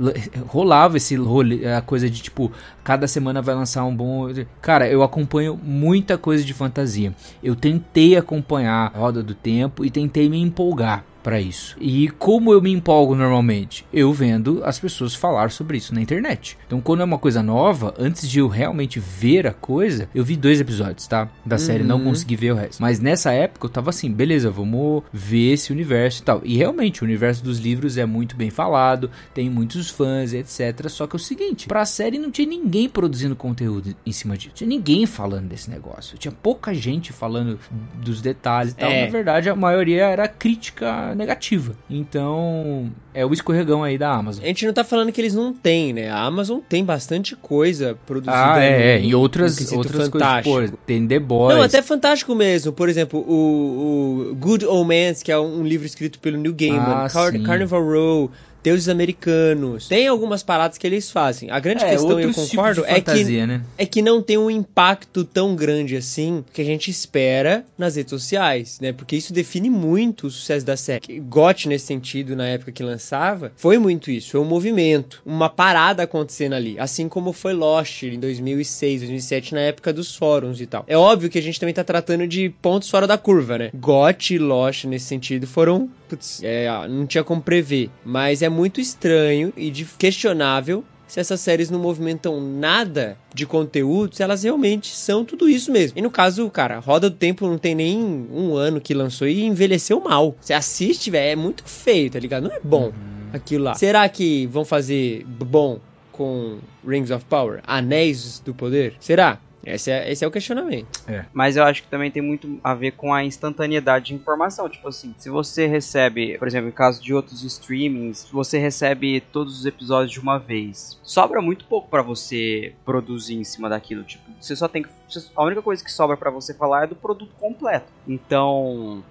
rolava 0.49 0.97
esse 0.97 1.15
rolê, 1.15 1.69
a 1.69 1.81
coisa 1.81 2.11
de 2.11 2.21
tipo, 2.21 2.51
cada 2.83 3.07
semana 3.07 3.41
vai 3.41 3.55
lançar 3.55 3.85
um 3.85 3.95
bom. 3.95 4.29
Cara, 4.61 4.89
eu 4.89 5.05
acompanho 5.05 5.59
muita 5.63 6.19
coisa 6.19 6.43
de 6.43 6.53
fantasia. 6.53 7.15
Eu 7.43 7.55
tentei 7.55 8.17
acompanhar 8.17 8.91
Roda 8.93 9.23
do 9.23 9.35
Tempo 9.35 9.85
e 9.85 9.91
tentei 9.91 10.29
me 10.29 10.41
empolgar 10.41 11.05
pra 11.23 11.41
isso. 11.41 11.77
E 11.81 12.09
como 12.11 12.53
eu 12.53 12.61
me 12.61 12.71
empolgo 12.71 13.15
normalmente? 13.15 13.87
Eu 13.93 14.13
vendo 14.13 14.63
as 14.65 14.79
pessoas 14.79 15.15
falar 15.15 15.51
sobre 15.51 15.77
isso 15.77 15.95
na 15.95 16.01
internet. 16.01 16.57
Então, 16.67 16.81
quando 16.81 17.01
é 17.01 17.05
uma 17.05 17.19
coisa 17.19 17.43
nova, 17.43 17.95
antes 17.99 18.29
de 18.29 18.39
eu 18.39 18.49
realmente 18.49 18.99
ver 18.99 19.47
a 19.47 19.53
coisa, 19.53 20.09
eu 20.15 20.25
vi 20.25 20.37
dois 20.37 20.61
episódios, 20.61 21.07
tá? 21.07 21.29
Da 21.45 21.59
série, 21.59 21.85
não 21.85 22.03
consegui 22.03 22.37
ver 22.37 22.53
o 22.53 22.57
resto. 22.57 22.81
Mas 22.81 23.01
nessa 23.01 23.33
época 23.33 23.67
eu 23.67 23.71
tava 23.71 23.91
assim, 23.91 24.11
beleza, 24.11 24.51
vamos 24.51 25.03
ver 25.13 25.53
esse 25.53 25.73
universo 25.73 26.23
e 26.23 26.25
tal. 26.25 26.41
E 26.45 26.57
realmente, 26.57 27.03
o 27.03 27.05
universo 27.05 27.43
dos 27.43 27.59
livros 27.59 27.97
é 27.97 28.07
muito 28.07 28.37
bem 28.37 28.51
falado, 28.51 29.11
tem 29.35 29.51
muitos 29.51 29.91
fãs, 29.91 30.33
etc. 30.33 30.89
Só 30.89 31.07
que 31.07 31.17
é 31.17 31.19
o 31.19 31.21
seguinte, 31.21 31.67
pra 31.67 31.85
série 31.85 32.19
não 32.19 32.31
tinha 32.31 32.49
ninguém 32.49 32.89
produzindo 32.89 33.37
conteúdo 33.37 33.95
em 34.05 34.13
cima 34.13 34.37
disso. 34.37 34.55
Tinha 34.55 34.69
ninguém 34.69 35.07
falando 35.07 35.49
desse 35.49 35.71
negócio. 35.71 36.19
Tinha 36.19 36.33
pouca 36.33 36.73
gente 36.75 37.13
falando 37.13 37.59
dos 37.95 38.21
detalhes 38.21 38.73
e 38.73 38.77
tal. 38.77 38.91
É. 38.91 39.05
Na 39.05 39.11
verdade, 39.11 39.49
a 39.49 39.57
maioria 39.57 40.07
era 40.07 40.27
crítica 40.29 41.10
negativa. 41.15 41.75
Então, 41.89 42.91
é 43.15 43.25
o 43.25 43.33
escorregão 43.33 43.83
aí 43.83 43.97
da 43.97 44.11
Amazon. 44.13 44.43
A 44.45 44.47
gente 44.47 44.67
não 44.67 44.73
tá 44.73 44.85
falando 44.85 45.13
que 45.13 45.21
eles 45.21 45.35
não 45.35 45.53
têm, 45.53 45.93
né? 45.93 46.11
A 46.11 46.23
Amazon 46.23 46.59
tem 46.69 46.85
bastante 46.85 47.35
coisa 47.37 47.97
produzida. 48.07 48.33
Ah, 48.55 48.63
é, 48.63 48.97
é. 48.97 48.99
no- 48.99 49.05
E 49.07 49.15
outras, 49.15 49.73
outras 49.73 50.09
fantástico. 50.09 50.55
coisas. 50.55 50.71
Pô, 50.71 50.79
tem 50.87 51.07
The 51.07 51.19
Boys. 51.19 51.57
Não, 51.57 51.63
até 51.63 51.83
fantástico 51.83 52.35
mesmo. 52.35 52.73
Por 52.73 52.89
exemplo, 52.89 53.21
o, 53.21 54.31
o 54.31 54.35
Good 54.37 54.67
Omens, 54.67 55.23
que 55.23 55.31
é 55.33 55.39
um 55.39 55.63
livro 55.63 55.87
escrito 55.87 56.19
pelo 56.19 56.37
Neil 56.39 56.55
Gaiman, 56.55 56.79
Ah, 56.81 57.09
Car- 57.13 57.33
sim. 57.33 57.43
Carnival 57.43 57.83
Row, 57.85 58.31
Deuses 58.63 58.89
Americanos. 58.89 59.89
Tem 59.89 60.07
algumas 60.07 60.43
paradas 60.43 60.77
que 60.77 60.87
eles 60.87 61.11
fazem. 61.11 61.51
A 61.51 61.59
grande 61.59 61.85
é, 61.85 61.91
questão, 61.91 62.21
eu 62.21 62.29
tipos 62.29 62.51
concordo, 62.51 62.83
de 62.83 62.89
é 62.89 63.01
que 63.01 63.11
fantasia, 63.11 63.47
né? 63.47 63.63
é 63.79 63.87
que 63.87 64.03
não 64.03 64.23
tem 64.23 64.37
um 64.37 64.51
impacto 64.51 65.25
tão 65.25 65.57
grande 65.57 65.97
assim 65.97 66.45
que 66.53 66.61
a 66.61 66.65
gente 66.65 66.91
espera 66.91 67.65
nas 67.79 67.97
redes 67.97 68.11
sociais, 68.11 68.79
né? 68.81 68.93
Porque 68.93 69.17
isso 69.17 69.33
define 69.33 69.71
muito 69.71 70.27
o 70.27 70.31
sucesso 70.31 70.65
da 70.67 70.77
série. 70.77 71.21
GOT, 71.21 71.69
nesse 71.69 71.87
sentido, 71.87 72.37
na 72.37 72.47
época 72.47 72.73
que 72.73 72.83
lançava, 72.83 73.53
foi 73.57 73.79
muito 73.79 74.11
isso. 74.11 74.33
Foi 74.33 74.41
um 74.41 74.45
movimento, 74.45 75.23
uma 75.25 75.49
parada 75.49 76.03
acontecendo 76.03 76.55
ali. 76.55 76.79
Assim 76.79 77.09
como 77.09 77.33
foi 77.33 77.55
Lost 77.55 78.03
em 78.03 78.21
2006, 78.21 79.01
2007, 79.01 79.55
na 79.55 79.61
época 79.61 79.93
dos 79.93 80.15
fóruns 80.15 80.61
e 80.61 80.67
tal. 80.67 80.85
É 80.87 80.97
óbvio 80.97 81.31
que 81.31 81.39
a 81.39 81.43
gente 81.43 81.59
também 81.59 81.75
tá 81.75 81.85
tratando 81.85 82.27
de 82.27 82.51
pontos 82.61 82.91
fora 82.91 83.07
da 83.07 83.17
curva, 83.17 83.57
né? 83.57 83.71
GOT 83.75 84.35
e 84.35 84.39
Lost, 84.39 84.85
nesse 84.85 85.07
sentido, 85.07 85.47
foram... 85.47 85.89
Putz, 86.09 86.41
é, 86.43 86.67
não 86.89 87.07
tinha 87.07 87.23
como 87.23 87.41
prever. 87.41 87.89
Mas 88.05 88.43
é 88.43 88.50
muito 88.51 88.81
estranho 88.81 89.53
e 89.57 89.71
questionável 89.99 90.85
se 91.11 91.19
essas 91.19 91.41
séries 91.41 91.71
não 91.71 91.81
movimentam 91.81 92.41
nada 92.41 93.19
de 93.35 93.45
conteúdo, 93.45 94.15
se 94.15 94.23
elas 94.23 94.45
realmente 94.45 94.95
são 94.95 95.25
tudo 95.25 95.49
isso 95.49 95.73
mesmo. 95.73 95.99
E 95.99 96.03
no 96.03 96.11
caso, 96.11 96.49
cara, 96.51 96.79
Roda 96.79 97.11
do 97.11 97.17
Tempo 97.17 97.49
não 97.49 97.59
tem 97.59 97.75
nem 97.75 97.99
um 98.01 98.55
ano 98.55 98.81
que 98.81 98.95
lançou 98.95 99.27
e 99.27 99.43
envelheceu 99.43 100.01
mal. 100.01 100.37
Você 100.41 100.53
assiste, 100.53 101.11
velho, 101.11 101.33
é 101.33 101.37
muito 101.37 101.65
feio, 101.65 102.11
tá 102.11 102.19
ligado? 102.21 102.45
Não 102.45 102.55
é 102.55 102.61
bom 102.63 102.93
aquilo 103.33 103.65
lá. 103.65 103.75
Será 103.75 104.09
que 104.09 104.47
vão 104.47 104.65
fazer 104.65 105.25
bom 105.27 105.81
com 106.13 106.59
Rings 106.87 107.11
of 107.11 107.25
Power? 107.25 107.61
Anéis 107.67 108.41
do 108.45 108.55
Poder? 108.55 108.95
Será? 109.01 109.41
Esse 109.65 109.91
é, 109.91 110.11
esse 110.11 110.25
é 110.25 110.27
o 110.27 110.31
questionamento. 110.31 111.03
Mas 111.33 111.57
eu 111.57 111.65
acho 111.65 111.83
que 111.83 111.89
também 111.89 112.11
tem 112.11 112.23
muito 112.23 112.59
a 112.65 112.75
ver 112.75 112.93
com 112.93 113.13
a 113.13 113.25
instantaneidade 113.25 114.07
de 114.07 114.15
informação. 114.15 114.69
Tipo 114.69 114.89
assim, 114.89 115.15
se 115.19 115.29
você 115.29 115.67
recebe, 115.67 116.39
por 116.39 116.49
exemplo, 116.49 116.69
em 116.69 116.73
caso 116.73 117.03
de 117.03 117.13
outros 117.13 117.43
streamings, 117.45 118.29
você 118.33 118.59
recebe 118.59 119.21
todos 119.21 119.61
os 119.61 119.67
episódios 119.67 120.13
de 120.13 120.21
uma 120.21 120.39
vez. 120.39 120.99
Sobra 121.03 121.43
muito 121.43 121.65
pouco 121.67 121.89
pra 121.89 122.03
você 122.03 122.73
produzir 122.85 123.35
em 123.35 123.45
cima 123.45 123.69
daquilo. 123.69 124.03
Tipo, 124.05 124.25
você 124.41 124.57
só 124.57 124.67
tem 124.67 124.83
que. 124.83 125.00
A 125.35 125.45
única 125.45 125.63
coisa 125.63 125.83
que 125.83 125.93
sobra 125.93 126.17
pra 126.17 126.31
você 126.31 126.55
falar 126.55 126.85
é 126.85 126.87
do 126.87 126.97
produto 126.97 127.35
completo. 127.39 127.87
Então. 128.07 129.03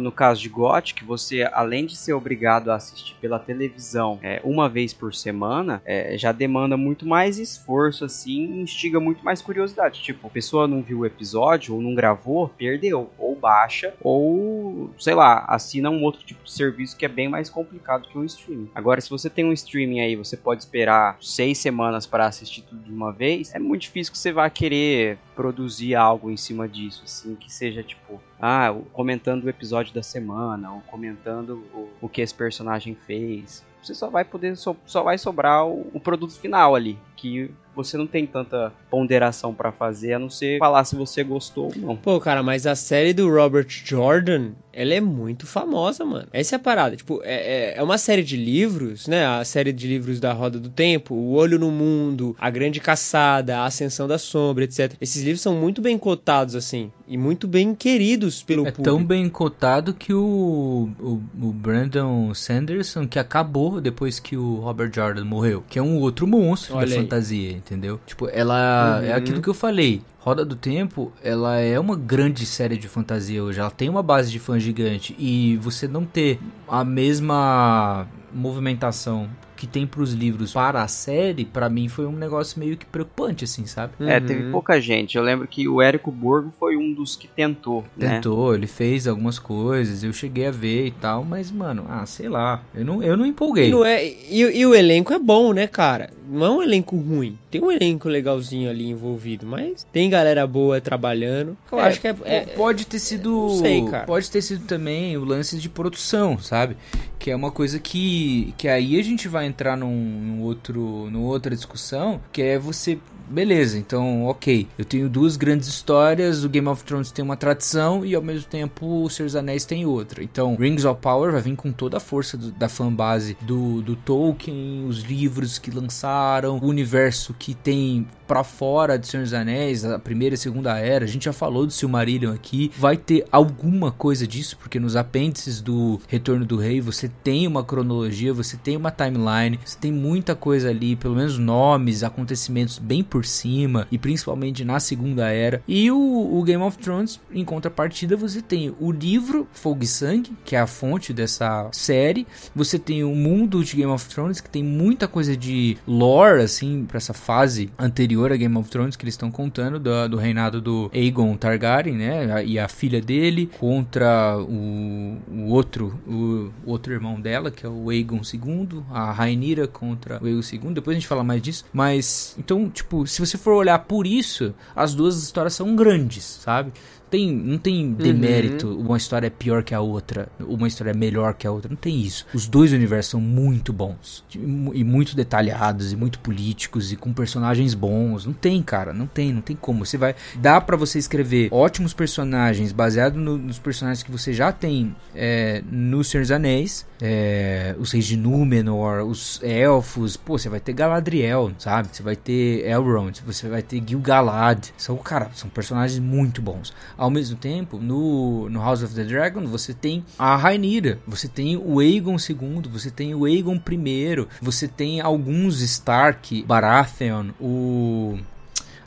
No 0.00 0.12
caso 0.12 0.40
de 0.40 0.48
GOT, 0.48 0.94
que 0.94 1.04
você, 1.04 1.48
além 1.52 1.84
de 1.84 1.96
ser 1.96 2.12
obrigado 2.12 2.70
a 2.70 2.76
assistir 2.76 3.16
pela 3.20 3.40
televisão 3.40 4.20
é, 4.22 4.40
uma 4.44 4.68
vez 4.68 4.94
por 4.94 5.12
semana, 5.12 5.82
é, 5.84 6.16
já 6.16 6.30
demanda 6.30 6.76
muito 6.76 7.04
mais 7.04 7.38
esforço, 7.38 8.04
assim, 8.04 8.60
instiga 8.60 9.00
muito 9.00 9.24
mais 9.24 9.42
curiosidade. 9.42 10.00
Tipo, 10.00 10.28
a 10.28 10.30
pessoa 10.30 10.68
não 10.68 10.80
viu 10.80 11.00
o 11.00 11.06
episódio 11.06 11.74
ou 11.74 11.80
não 11.80 11.92
gravou, 11.92 12.48
perdeu. 12.56 13.10
Ou 13.18 13.34
baixa, 13.34 13.94
ou, 14.00 14.90
sei 14.96 15.14
lá, 15.14 15.44
assina 15.48 15.90
um 15.90 16.04
outro 16.04 16.24
tipo 16.24 16.44
de 16.44 16.52
serviço 16.52 16.96
que 16.96 17.04
é 17.04 17.08
bem 17.08 17.28
mais 17.28 17.50
complicado 17.50 18.06
que 18.06 18.16
um 18.16 18.24
streaming. 18.24 18.70
Agora, 18.76 19.00
se 19.00 19.10
você 19.10 19.28
tem 19.28 19.44
um 19.44 19.52
streaming 19.52 20.00
aí, 20.00 20.14
você 20.14 20.36
pode 20.36 20.62
esperar 20.62 21.16
seis 21.20 21.58
semanas 21.58 22.06
para 22.06 22.26
assistir 22.26 22.62
tudo 22.62 22.82
de 22.82 22.92
uma 22.92 23.12
vez, 23.12 23.52
é 23.52 23.58
muito 23.58 23.82
difícil 23.82 24.12
que 24.12 24.18
você 24.18 24.30
vá 24.30 24.48
querer 24.48 25.18
produzir 25.34 25.94
algo 25.94 26.30
em 26.30 26.36
cima 26.36 26.68
disso, 26.68 27.02
assim, 27.04 27.34
que 27.34 27.52
seja 27.52 27.82
tipo, 27.82 28.20
ah, 28.40 28.74
comentando 28.92 29.44
o 29.44 29.48
episódio 29.48 29.92
da 29.94 30.02
semana, 30.02 30.72
ou 30.72 30.80
comentando 30.82 31.64
o, 31.74 31.88
o 32.02 32.08
que 32.08 32.20
esse 32.20 32.34
personagem 32.34 32.94
fez. 33.06 33.64
Você 33.82 33.94
só 33.94 34.08
vai 34.08 34.24
poder, 34.24 34.56
so- 34.56 34.76
só 34.86 35.02
vai 35.02 35.18
sobrar 35.18 35.66
o, 35.66 35.90
o 35.92 36.00
produto 36.00 36.32
final 36.38 36.74
ali, 36.74 36.98
que 37.16 37.50
você 37.74 37.96
não 37.96 38.06
tem 38.06 38.26
tanta 38.26 38.72
ponderação 38.90 39.52
pra 39.54 39.72
fazer, 39.72 40.14
a 40.14 40.18
não 40.18 40.30
ser 40.30 40.58
falar 40.58 40.84
se 40.84 40.94
você 40.96 41.22
gostou 41.24 41.66
ou 41.66 41.72
não. 41.76 41.96
Pô, 41.96 42.20
cara, 42.20 42.42
mas 42.42 42.66
a 42.66 42.74
série 42.74 43.12
do 43.12 43.28
Robert 43.28 43.66
Jordan, 43.68 44.50
ela 44.72 44.94
é 44.94 45.00
muito 45.00 45.46
famosa, 45.46 46.04
mano. 46.04 46.26
Essa 46.32 46.54
é 46.54 46.56
a 46.56 46.60
parada. 46.60 46.96
Tipo, 46.96 47.20
é, 47.24 47.72
é- 47.74 47.78
é 47.78 47.82
uma 47.82 47.98
série 47.98 48.22
de 48.22 48.36
livros, 48.36 49.06
né? 49.06 49.24
A 49.26 49.44
série 49.44 49.72
de 49.72 49.86
livros 49.86 50.18
da 50.20 50.32
Roda 50.32 50.58
do 50.58 50.68
Tempo, 50.68 51.14
O 51.14 51.32
Olho 51.32 51.58
no 51.58 51.70
Mundo, 51.70 52.34
A 52.38 52.50
Grande 52.50 52.80
Caçada, 52.80 53.58
A 53.58 53.66
Ascensão 53.66 54.06
da 54.08 54.18
Sombra, 54.18 54.64
etc. 54.64 54.94
Esses 55.00 55.22
livros 55.22 55.40
são 55.40 55.54
muito 55.54 55.80
bem 55.80 55.96
cotados, 55.98 56.54
assim, 56.54 56.90
e 57.06 57.16
muito 57.18 57.46
bem 57.46 57.74
queridos 57.74 58.42
pelo 58.42 58.66
É 58.66 58.70
público. 58.72 58.82
tão 58.82 59.04
bem 59.04 59.28
cotado 59.28 59.94
que 59.94 60.12
o, 60.12 60.88
o, 61.00 61.20
o 61.40 61.52
Brandon 61.52 62.32
Sanderson, 62.34 63.06
que 63.06 63.18
acabou 63.18 63.80
depois 63.80 64.18
que 64.18 64.36
o 64.36 64.56
Robert 64.56 64.90
Jordan 64.94 65.24
morreu, 65.24 65.62
que 65.68 65.78
é 65.78 65.82
um 65.82 65.98
outro 66.00 66.26
monstro 66.26 66.76
Olha 66.76 66.86
da 66.86 66.94
aí. 66.94 67.00
fantasia, 67.00 67.50
entendeu? 67.64 67.98
Tipo, 68.06 68.28
ela 68.28 69.00
é 69.02 69.10
Uhum. 69.10 69.16
aquilo 69.16 69.40
que 69.42 69.48
eu 69.48 69.54
falei. 69.54 70.02
Roda 70.20 70.44
do 70.44 70.56
Tempo, 70.56 71.12
ela 71.22 71.58
é 71.58 71.78
uma 71.78 71.96
grande 71.96 72.46
série 72.46 72.76
de 72.78 72.88
fantasia 72.88 73.42
hoje. 73.42 73.60
Ela 73.60 73.70
tem 73.70 73.88
uma 73.88 74.02
base 74.02 74.30
de 74.30 74.38
fã 74.38 74.58
gigante. 74.58 75.14
E 75.18 75.56
você 75.58 75.86
não 75.88 76.04
ter 76.04 76.38
a 76.68 76.82
mesma 76.84 78.06
movimentação 78.32 79.28
que 79.56 79.66
tem 79.66 79.86
pros 79.86 80.12
livros 80.12 80.52
para 80.52 80.82
a 80.82 80.88
série, 80.88 81.44
para 81.44 81.68
mim 81.70 81.88
foi 81.88 82.06
um 82.06 82.12
negócio 82.12 82.58
meio 82.58 82.76
que 82.76 82.84
preocupante, 82.84 83.44
assim, 83.44 83.64
sabe? 83.66 83.92
É, 84.00 84.18
teve 84.18 84.50
pouca 84.50 84.80
gente. 84.80 85.16
Eu 85.16 85.22
lembro 85.22 85.46
que 85.46 85.68
o 85.68 85.80
Érico 85.80 86.10
Borgo 86.10 86.52
foi 86.58 86.76
um 86.76 86.92
dos 86.92 87.14
que 87.16 87.28
tentou, 87.28 87.84
né? 87.96 88.16
Tentou, 88.16 88.54
ele 88.54 88.66
fez 88.66 89.06
algumas 89.06 89.38
coisas, 89.38 90.02
eu 90.02 90.12
cheguei 90.12 90.48
a 90.48 90.50
ver 90.50 90.86
e 90.86 90.90
tal, 90.90 91.24
mas, 91.24 91.50
mano, 91.52 91.86
ah, 91.88 92.04
sei 92.04 92.28
lá, 92.28 92.62
eu 92.74 92.84
não, 92.84 93.02
eu 93.02 93.16
não 93.16 93.24
empolguei. 93.24 93.68
E, 93.68 93.70
não 93.70 93.84
é, 93.84 94.04
e, 94.04 94.40
e 94.58 94.66
o 94.66 94.74
elenco 94.74 95.12
é 95.14 95.18
bom, 95.18 95.52
né, 95.52 95.66
cara? 95.68 96.10
Não 96.28 96.44
é 96.44 96.50
um 96.50 96.62
elenco 96.62 96.96
ruim. 96.96 97.38
Tem 97.54 97.62
um 97.62 97.70
elenco 97.70 98.08
legalzinho 98.08 98.68
ali 98.68 98.88
envolvido, 98.88 99.46
mas 99.46 99.86
tem 99.92 100.10
galera 100.10 100.44
boa 100.44 100.80
trabalhando. 100.80 101.56
Eu 101.70 101.78
acho 101.78 102.00
que 102.00 102.08
é, 102.08 102.16
é- 102.24 102.40
pode 102.56 102.84
ter 102.84 102.98
sido, 102.98 103.48
sei, 103.60 103.84
cara. 103.84 104.06
pode 104.06 104.28
ter 104.28 104.42
sido 104.42 104.66
também 104.66 105.16
o 105.16 105.24
lance 105.24 105.56
de 105.56 105.68
produção, 105.68 106.36
sabe? 106.36 106.76
Que 107.16 107.30
é 107.30 107.36
uma 107.36 107.52
coisa 107.52 107.78
que, 107.78 108.52
que 108.58 108.66
aí 108.66 108.98
a 108.98 109.04
gente 109.04 109.28
vai 109.28 109.46
entrar 109.46 109.76
num, 109.76 109.94
num 109.94 110.42
outro, 110.42 111.08
numa 111.12 111.28
outra 111.28 111.54
discussão, 111.54 112.20
que 112.32 112.42
é 112.42 112.58
você 112.58 112.98
Beleza, 113.26 113.78
então, 113.78 114.24
ok. 114.26 114.68
Eu 114.78 114.84
tenho 114.84 115.08
duas 115.08 115.36
grandes 115.36 115.66
histórias. 115.66 116.44
O 116.44 116.48
Game 116.48 116.68
of 116.68 116.84
Thrones 116.84 117.10
tem 117.10 117.24
uma 117.24 117.36
tradição 117.36 118.04
e 118.04 118.14
ao 118.14 118.20
mesmo 118.22 118.46
tempo 118.48 119.02
o 119.04 119.08
Senhor 119.08 119.26
dos 119.26 119.34
Anéis 119.36 119.64
tem 119.64 119.86
outra. 119.86 120.22
Então, 120.22 120.54
Rings 120.56 120.84
of 120.84 121.00
Power 121.00 121.32
vai 121.32 121.40
vir 121.40 121.56
com 121.56 121.72
toda 121.72 121.96
a 121.96 122.00
força 122.00 122.36
do- 122.36 122.52
da 122.52 122.68
fanbase 122.68 123.36
do, 123.40 123.80
do 123.80 123.96
Tolkien, 123.96 124.84
os 124.86 124.98
livros 125.02 125.58
que 125.58 125.70
lançaram, 125.70 126.58
o 126.58 126.66
universo 126.66 127.34
que 127.38 127.54
tem 127.54 128.06
pra 128.26 128.42
fora 128.44 128.98
de 128.98 129.06
Senhor 129.06 129.22
dos 129.22 129.34
Anéis, 129.34 129.84
a 129.84 129.98
primeira 129.98 130.34
e 130.34 130.38
segunda 130.38 130.78
era. 130.78 131.04
A 131.04 131.08
gente 131.08 131.24
já 131.24 131.32
falou 131.32 131.66
do 131.66 131.72
Silmarillion 131.72 132.32
aqui. 132.32 132.70
Vai 132.78 132.96
ter 132.96 133.24
alguma 133.32 133.90
coisa 133.90 134.26
disso, 134.26 134.56
porque 134.58 134.78
nos 134.80 134.96
apêndices 134.96 135.60
do 135.62 136.00
Retorno 136.08 136.44
do 136.44 136.56
Rei 136.56 136.80
você 136.80 137.08
tem 137.22 137.46
uma 137.46 137.64
cronologia, 137.64 138.32
você 138.34 138.56
tem 138.56 138.76
uma 138.76 138.90
timeline, 138.90 139.58
você 139.64 139.78
tem 139.78 139.92
muita 139.92 140.34
coisa 140.34 140.68
ali, 140.68 140.94
pelo 140.96 141.16
menos 141.16 141.38
nomes, 141.38 142.02
acontecimentos 142.02 142.78
bem 142.78 143.02
por 143.14 143.24
cima, 143.24 143.86
e 143.92 143.96
principalmente 143.96 144.64
na 144.64 144.80
segunda 144.80 145.30
era. 145.30 145.62
E 145.68 145.88
o, 145.88 145.96
o 146.36 146.42
Game 146.42 146.64
of 146.64 146.76
Thrones, 146.78 147.20
em 147.32 147.44
contrapartida, 147.44 148.16
você 148.16 148.42
tem 148.42 148.74
o 148.80 148.90
livro 148.90 149.46
Fogo 149.52 149.84
e 149.84 149.86
Sangue, 149.86 150.32
que 150.44 150.56
é 150.56 150.58
a 150.58 150.66
fonte 150.66 151.12
dessa 151.12 151.68
série. 151.70 152.26
Você 152.56 152.76
tem 152.76 153.04
o 153.04 153.14
mundo 153.14 153.62
de 153.62 153.76
Game 153.76 153.92
of 153.92 154.08
Thrones, 154.08 154.40
que 154.40 154.50
tem 154.50 154.64
muita 154.64 155.06
coisa 155.06 155.36
de 155.36 155.78
lore, 155.86 156.42
assim, 156.42 156.84
pra 156.88 156.96
essa 156.96 157.14
fase 157.14 157.70
anterior 157.78 158.32
a 158.32 158.36
Game 158.36 158.56
of 158.56 158.68
Thrones, 158.68 158.96
que 158.96 159.04
eles 159.04 159.14
estão 159.14 159.30
contando, 159.30 159.78
do, 159.78 160.08
do 160.08 160.16
reinado 160.16 160.60
do 160.60 160.90
Aegon 160.92 161.36
Targaryen, 161.36 161.94
né? 161.94 162.44
E 162.44 162.58
a 162.58 162.66
filha 162.66 163.00
dele 163.00 163.48
contra 163.60 164.36
o, 164.40 165.18
o 165.30 165.50
outro, 165.50 166.00
o, 166.04 166.50
o 166.66 166.72
outro 166.72 166.92
irmão 166.92 167.20
dela, 167.20 167.52
que 167.52 167.64
é 167.64 167.68
o 167.68 167.90
Aegon 167.90 168.22
II, 168.22 168.82
a 168.90 169.12
Rhaenyra 169.12 169.68
contra 169.68 170.20
o 170.20 170.26
Aegon 170.26 170.40
II. 170.40 170.74
Depois 170.74 170.96
a 170.96 170.98
gente 170.98 171.06
fala 171.06 171.22
mais 171.22 171.40
disso. 171.40 171.64
Mas, 171.72 172.34
então, 172.36 172.68
tipo, 172.68 173.03
se 173.06 173.20
você 173.20 173.36
for 173.38 173.52
olhar 173.54 173.78
por 173.80 174.06
isso, 174.06 174.54
as 174.74 174.94
duas 174.94 175.22
histórias 175.22 175.54
são 175.54 175.74
grandes, 175.76 176.24
sabe? 176.24 176.72
Tem, 177.10 177.30
não 177.30 177.58
tem 177.58 177.92
demérito, 177.92 178.76
uma 178.76 178.96
história 178.96 179.28
é 179.28 179.30
pior 179.30 179.62
que 179.62 179.72
a 179.72 179.80
outra, 179.80 180.28
uma 180.40 180.66
história 180.66 180.90
é 180.90 180.94
melhor 180.94 181.34
que 181.34 181.46
a 181.46 181.50
outra, 181.52 181.68
não 181.68 181.76
tem 181.76 182.00
isso. 182.00 182.26
Os 182.34 182.48
dois 182.48 182.72
universos 182.72 183.12
são 183.12 183.20
muito 183.20 183.72
bons, 183.72 184.24
e 184.34 184.38
mu- 184.38 184.72
muito 184.84 185.14
detalhados, 185.14 185.92
e 185.92 185.96
muito 185.96 186.18
políticos, 186.18 186.90
e 186.90 186.96
com 186.96 187.12
personagens 187.12 187.72
bons. 187.72 188.26
Não 188.26 188.32
tem, 188.32 188.60
cara, 188.62 188.92
não 188.92 189.06
tem, 189.06 189.32
não 189.32 189.42
tem 189.42 189.54
como. 189.54 189.86
Você 189.86 189.96
vai. 189.96 190.16
Dá 190.36 190.60
pra 190.60 190.76
você 190.76 190.98
escrever 190.98 191.48
ótimos 191.52 191.94
personagens 191.94 192.72
baseado 192.72 193.14
no- 193.14 193.38
nos 193.38 193.60
personagens 193.60 194.02
que 194.02 194.10
você 194.10 194.32
já 194.32 194.50
tem 194.50 194.96
é, 195.14 195.62
no 195.70 196.02
Senhor 196.02 196.22
dos 196.22 196.32
Anéis, 196.32 196.84
é, 197.06 197.76
os 197.78 197.92
reis 197.92 198.06
de 198.06 198.16
Númenor, 198.16 199.06
os 199.06 199.38
elfos, 199.42 200.16
pô, 200.16 200.38
você 200.38 200.48
vai 200.48 200.58
ter 200.58 200.72
Galadriel, 200.72 201.52
sabe? 201.58 201.90
Você 201.92 202.02
vai 202.02 202.16
ter 202.16 202.66
Elrond, 202.66 203.20
você 203.26 203.46
vai 203.46 203.60
ter 203.60 203.82
Gil-galad. 203.86 204.72
São, 204.78 204.96
cara, 204.96 205.30
são 205.34 205.50
personagens 205.50 205.98
muito 205.98 206.40
bons. 206.40 206.72
Ao 206.96 207.10
mesmo 207.10 207.36
tempo, 207.36 207.76
no, 207.76 208.48
no 208.48 208.58
House 208.58 208.82
of 208.82 208.94
the 208.94 209.04
Dragon, 209.04 209.44
você 209.44 209.74
tem 209.74 210.02
a 210.18 210.34
Rhaenyra, 210.34 210.98
você 211.06 211.28
tem 211.28 211.58
o 211.58 211.78
Aegon 211.78 212.16
II, 212.16 212.70
você 212.72 212.90
tem 212.90 213.14
o 213.14 213.26
Aegon 213.26 213.56
I, 213.56 214.26
você 214.40 214.66
tem 214.66 215.02
alguns 215.02 215.60
Stark, 215.60 216.42
Baratheon, 216.44 217.32
o 217.38 218.18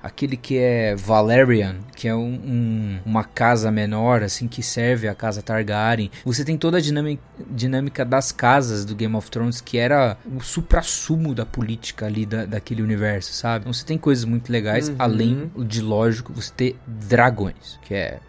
aquele 0.01 0.38
que 0.38 0.58
é 0.58 0.96
Valerian, 0.96 1.75
que 1.96 2.08
é 2.08 2.16
um, 2.16 2.34
um- 2.34 3.00
uma 3.06 3.24
casa 3.24 3.72
menor, 3.72 4.24
assim, 4.24 4.48
que 4.48 4.62
serve 4.63 5.08
a 5.08 5.16
casa 5.16 5.42
Targaryen. 5.42 6.10
Você 6.25 6.44
tem 6.46 6.58
toda 6.58 6.77
a 6.77 6.82
dinâmica, 6.82 7.22
dinâmica 7.50 8.06
das 8.06 8.32
casas 8.32 8.86
do 8.86 8.96
Game 8.96 9.16
of 9.16 9.30
Thrones, 9.32 9.60
que 9.62 9.77
era 9.77 10.18
o 10.25 10.39
supra-sumo 10.42 11.34
da 11.36 11.46
política 11.46 12.06
ali 12.06 12.25
da, 12.25 12.46
daquele 12.46 12.82
universo, 12.82 13.34
sabe? 13.34 13.62
Então 13.63 13.74
você 13.74 13.86
tem 13.86 13.98
coisas 13.98 14.25
muito 14.25 14.51
legais, 14.51 14.89
além 15.00 15.51
de, 15.66 15.82
lógico, 15.82 16.32
você 16.34 16.51
ter 16.56 16.75
dragões, 16.86 17.80
que 17.82 17.94
é 17.94 18.20